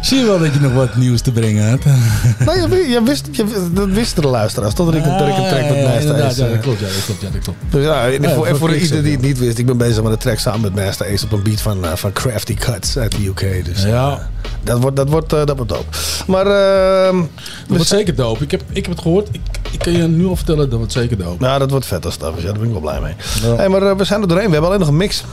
Zie 0.00 0.18
je 0.18 0.24
wel 0.26 0.38
dat 0.38 0.54
je 0.54 0.60
nog 0.60 0.72
wat 0.72 0.96
nieuws 0.96 1.20
te 1.20 1.32
brengen 1.32 1.68
hebt? 1.68 1.84
nee, 2.46 2.60
je, 2.60 2.68
wi- 2.68 2.90
je 2.92 3.02
wist, 3.04 3.28
je, 3.30 3.70
dat 3.72 3.88
wisten 3.88 4.22
de 4.22 4.28
luisteraars. 4.28 4.74
Totdat 4.74 4.94
ik, 4.94 5.04
dat 5.04 5.28
ik 5.28 5.36
een 5.36 5.48
track 5.48 5.68
met 5.68 5.82
Master 5.84 6.24
Ace... 6.24 6.44
Ja, 6.44 6.48
dat 6.50 6.60
klopt, 6.60 6.78
ja, 6.80 6.86
dat 6.86 7.04
klopt, 7.04 7.20
ja, 7.20 7.28
dat 7.32 7.42
klopt. 7.42 7.58
Dus 7.70 7.84
ja, 7.84 8.08
en 8.08 8.24
voor, 8.34 8.46
voor 8.46 8.56
voor 8.56 8.74
iedereen 8.74 9.02
die 9.02 9.12
het 9.12 9.20
niet 9.22 9.38
wist, 9.38 9.58
ik 9.58 9.66
ben 9.66 9.76
bezig 9.76 10.02
met 10.02 10.12
een 10.12 10.18
track 10.18 10.38
samen 10.38 10.60
met 10.60 10.74
Master 10.84 11.12
Ace 11.12 11.24
op 11.24 11.32
een 11.32 11.42
beat 11.42 11.60
van, 11.60 11.78
van 11.94 12.12
Crafty 12.12 12.54
Cuts 12.54 12.98
uit 12.98 13.12
de 13.16 13.26
UK. 13.26 13.40
Dus 13.64 13.82
Ja. 13.82 14.10
eh, 14.12 14.18
dat 14.62 14.80
wordt, 14.80 14.96
dat 14.96 15.08
wordt, 15.08 15.32
eh, 15.32 15.44
dat 15.44 15.56
wordt 15.56 15.72
dope. 15.72 15.96
Maar 16.26 16.46
ehm, 16.46 17.16
Dat 17.18 17.26
wordt 17.66 17.86
zeker 17.86 18.14
dope. 18.14 18.44
Ik 18.44 18.50
heb, 18.50 18.62
ik 18.68 18.82
heb 18.86 18.94
het 18.94 19.02
gehoord. 19.02 19.28
Ik, 19.32 19.40
ik 19.70 19.78
kan 19.78 19.92
je 19.92 20.02
nu 20.02 20.26
al 20.26 20.36
vertellen, 20.36 20.68
dat 20.70 20.78
wordt 20.78 20.92
zeker 20.92 21.18
dope. 21.18 21.44
ja, 21.44 21.58
dat 21.58 21.70
wordt 21.70 21.86
vet 21.86 22.04
als 22.04 22.18
dat. 22.18 22.32
Ja, 22.36 22.42
daar 22.44 22.52
ben 22.52 22.64
ik 22.64 22.70
wel 22.70 22.80
blij 22.80 23.00
mee. 23.00 23.14
Hey, 23.56 23.68
maar 23.68 23.82
eh, 23.82 23.96
we 23.96 24.04
zijn 24.04 24.20
er 24.22 24.28
doorheen. 24.28 24.46
We 24.46 24.52
hebben 24.52 24.68
alleen 24.70 24.80
nog 24.80 24.90
een 24.90 24.96
mix. 24.96 25.24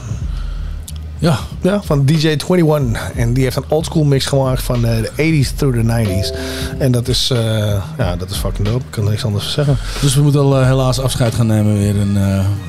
Ja. 1.18 1.38
ja. 1.60 1.82
Van 1.82 2.04
DJ 2.04 2.26
21. 2.28 3.12
En 3.14 3.32
die 3.32 3.42
heeft 3.42 3.56
een 3.56 3.64
oldschool 3.68 4.04
mix 4.04 4.26
gemaakt 4.26 4.62
van 4.62 4.84
eh, 4.84 4.96
de 5.02 5.10
80s 5.10 5.56
through 5.56 5.78
the 5.78 5.84
90s. 5.84 6.38
En 6.78 6.92
dat 6.92 7.08
is, 7.08 7.30
eh, 7.30 7.82
ja, 7.98 8.16
dat 8.16 8.30
is 8.30 8.36
fucking 8.36 8.68
dope. 8.68 8.84
Ik 8.84 8.90
kan 8.90 9.04
niks 9.04 9.24
anders 9.24 9.52
zeggen. 9.52 9.76
Dus 10.00 10.14
we 10.14 10.22
moeten 10.22 10.40
al 10.40 10.64
helaas 10.64 11.00
afscheid 11.00 11.34
gaan 11.34 11.46
nemen 11.46 11.78
weer. 11.78 12.00
En, 12.00 12.16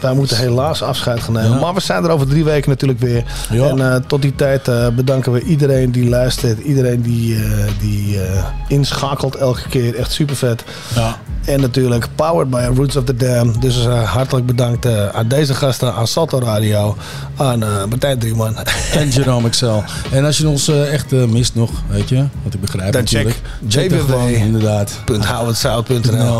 Wij 0.01 0.13
moeten 0.13 0.38
helaas 0.38 0.81
afscheid 0.81 1.19
gaan 1.19 1.34
nemen. 1.34 1.59
Maar 1.59 1.73
we 1.73 1.81
zijn 1.81 2.03
er 2.03 2.09
over 2.09 2.27
drie 2.27 2.43
weken 2.43 2.69
natuurlijk 2.69 2.99
weer. 2.99 3.23
En 3.49 4.03
tot 4.07 4.22
die 4.22 4.35
tijd 4.35 4.63
bedanken 4.95 5.31
we 5.31 5.41
iedereen 5.41 5.91
die 5.91 6.09
luistert. 6.09 6.59
Iedereen 6.59 7.01
die, 7.01 7.38
die 7.80 8.19
inschakelt 8.67 9.35
elke 9.35 9.69
keer. 9.69 9.95
Echt 9.95 10.11
super 10.11 10.35
vet. 10.35 10.63
Ja. 10.95 11.17
En 11.45 11.61
natuurlijk 11.61 12.07
Powered 12.15 12.49
by 12.49 12.69
Roots 12.76 12.95
of 12.95 13.03
the 13.03 13.15
Dam. 13.15 13.59
Dus 13.59 13.85
hartelijk 13.88 14.45
bedankt 14.45 14.88
aan 15.13 15.27
deze 15.27 15.53
gasten, 15.53 15.93
aan 15.93 16.07
Salto 16.07 16.39
Radio, 16.39 16.95
aan 17.35 17.59
Martijn 17.59 18.19
3 18.19 18.35
man. 18.36 18.56
En 18.94 19.10
Jerome 19.10 19.48
Excel. 19.48 19.84
En 20.12 20.26
als 20.26 20.38
je 20.38 20.48
ons 20.48 20.68
eh, 20.68 20.94
echt 20.94 21.14
eh, 21.14 21.24
mist 21.26 21.56
nog, 21.56 21.70
weet 21.90 22.10
je, 22.10 22.26
wat 22.44 22.53
ik 22.53 22.62
begrijp 22.62 22.94
Dan 22.94 23.02
natuurlijk. 23.03 23.41
Check, 23.68 23.91
check 23.91 24.02
gewoon, 24.02 24.28
inderdaad. 24.30 24.91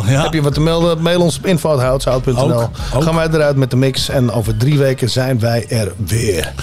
ja. 0.08 0.24
Heb 0.24 0.34
je 0.34 0.42
wat 0.42 0.54
te 0.54 0.62
melden? 0.62 1.02
Mail 1.02 1.22
ons 1.22 1.38
op 1.38 1.46
info.houtzout.nl 1.46 2.70
Gaan 3.00 3.16
wij 3.16 3.28
eruit 3.28 3.56
met 3.56 3.70
de 3.70 3.76
mix 3.78 4.10
en 4.10 4.32
over 4.32 4.58
drie 4.58 4.78
weken 4.78 5.10
zijn 5.10 5.40
wij 5.40 5.66
er 5.70 5.94
weer. 5.98 6.54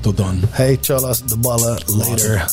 Tot 0.00 0.16
dan. 0.16 0.40
Hey, 0.50 0.78
Chalas, 0.80 1.22
de 1.26 1.36
ballen. 1.36 1.78
Later. 1.86 2.44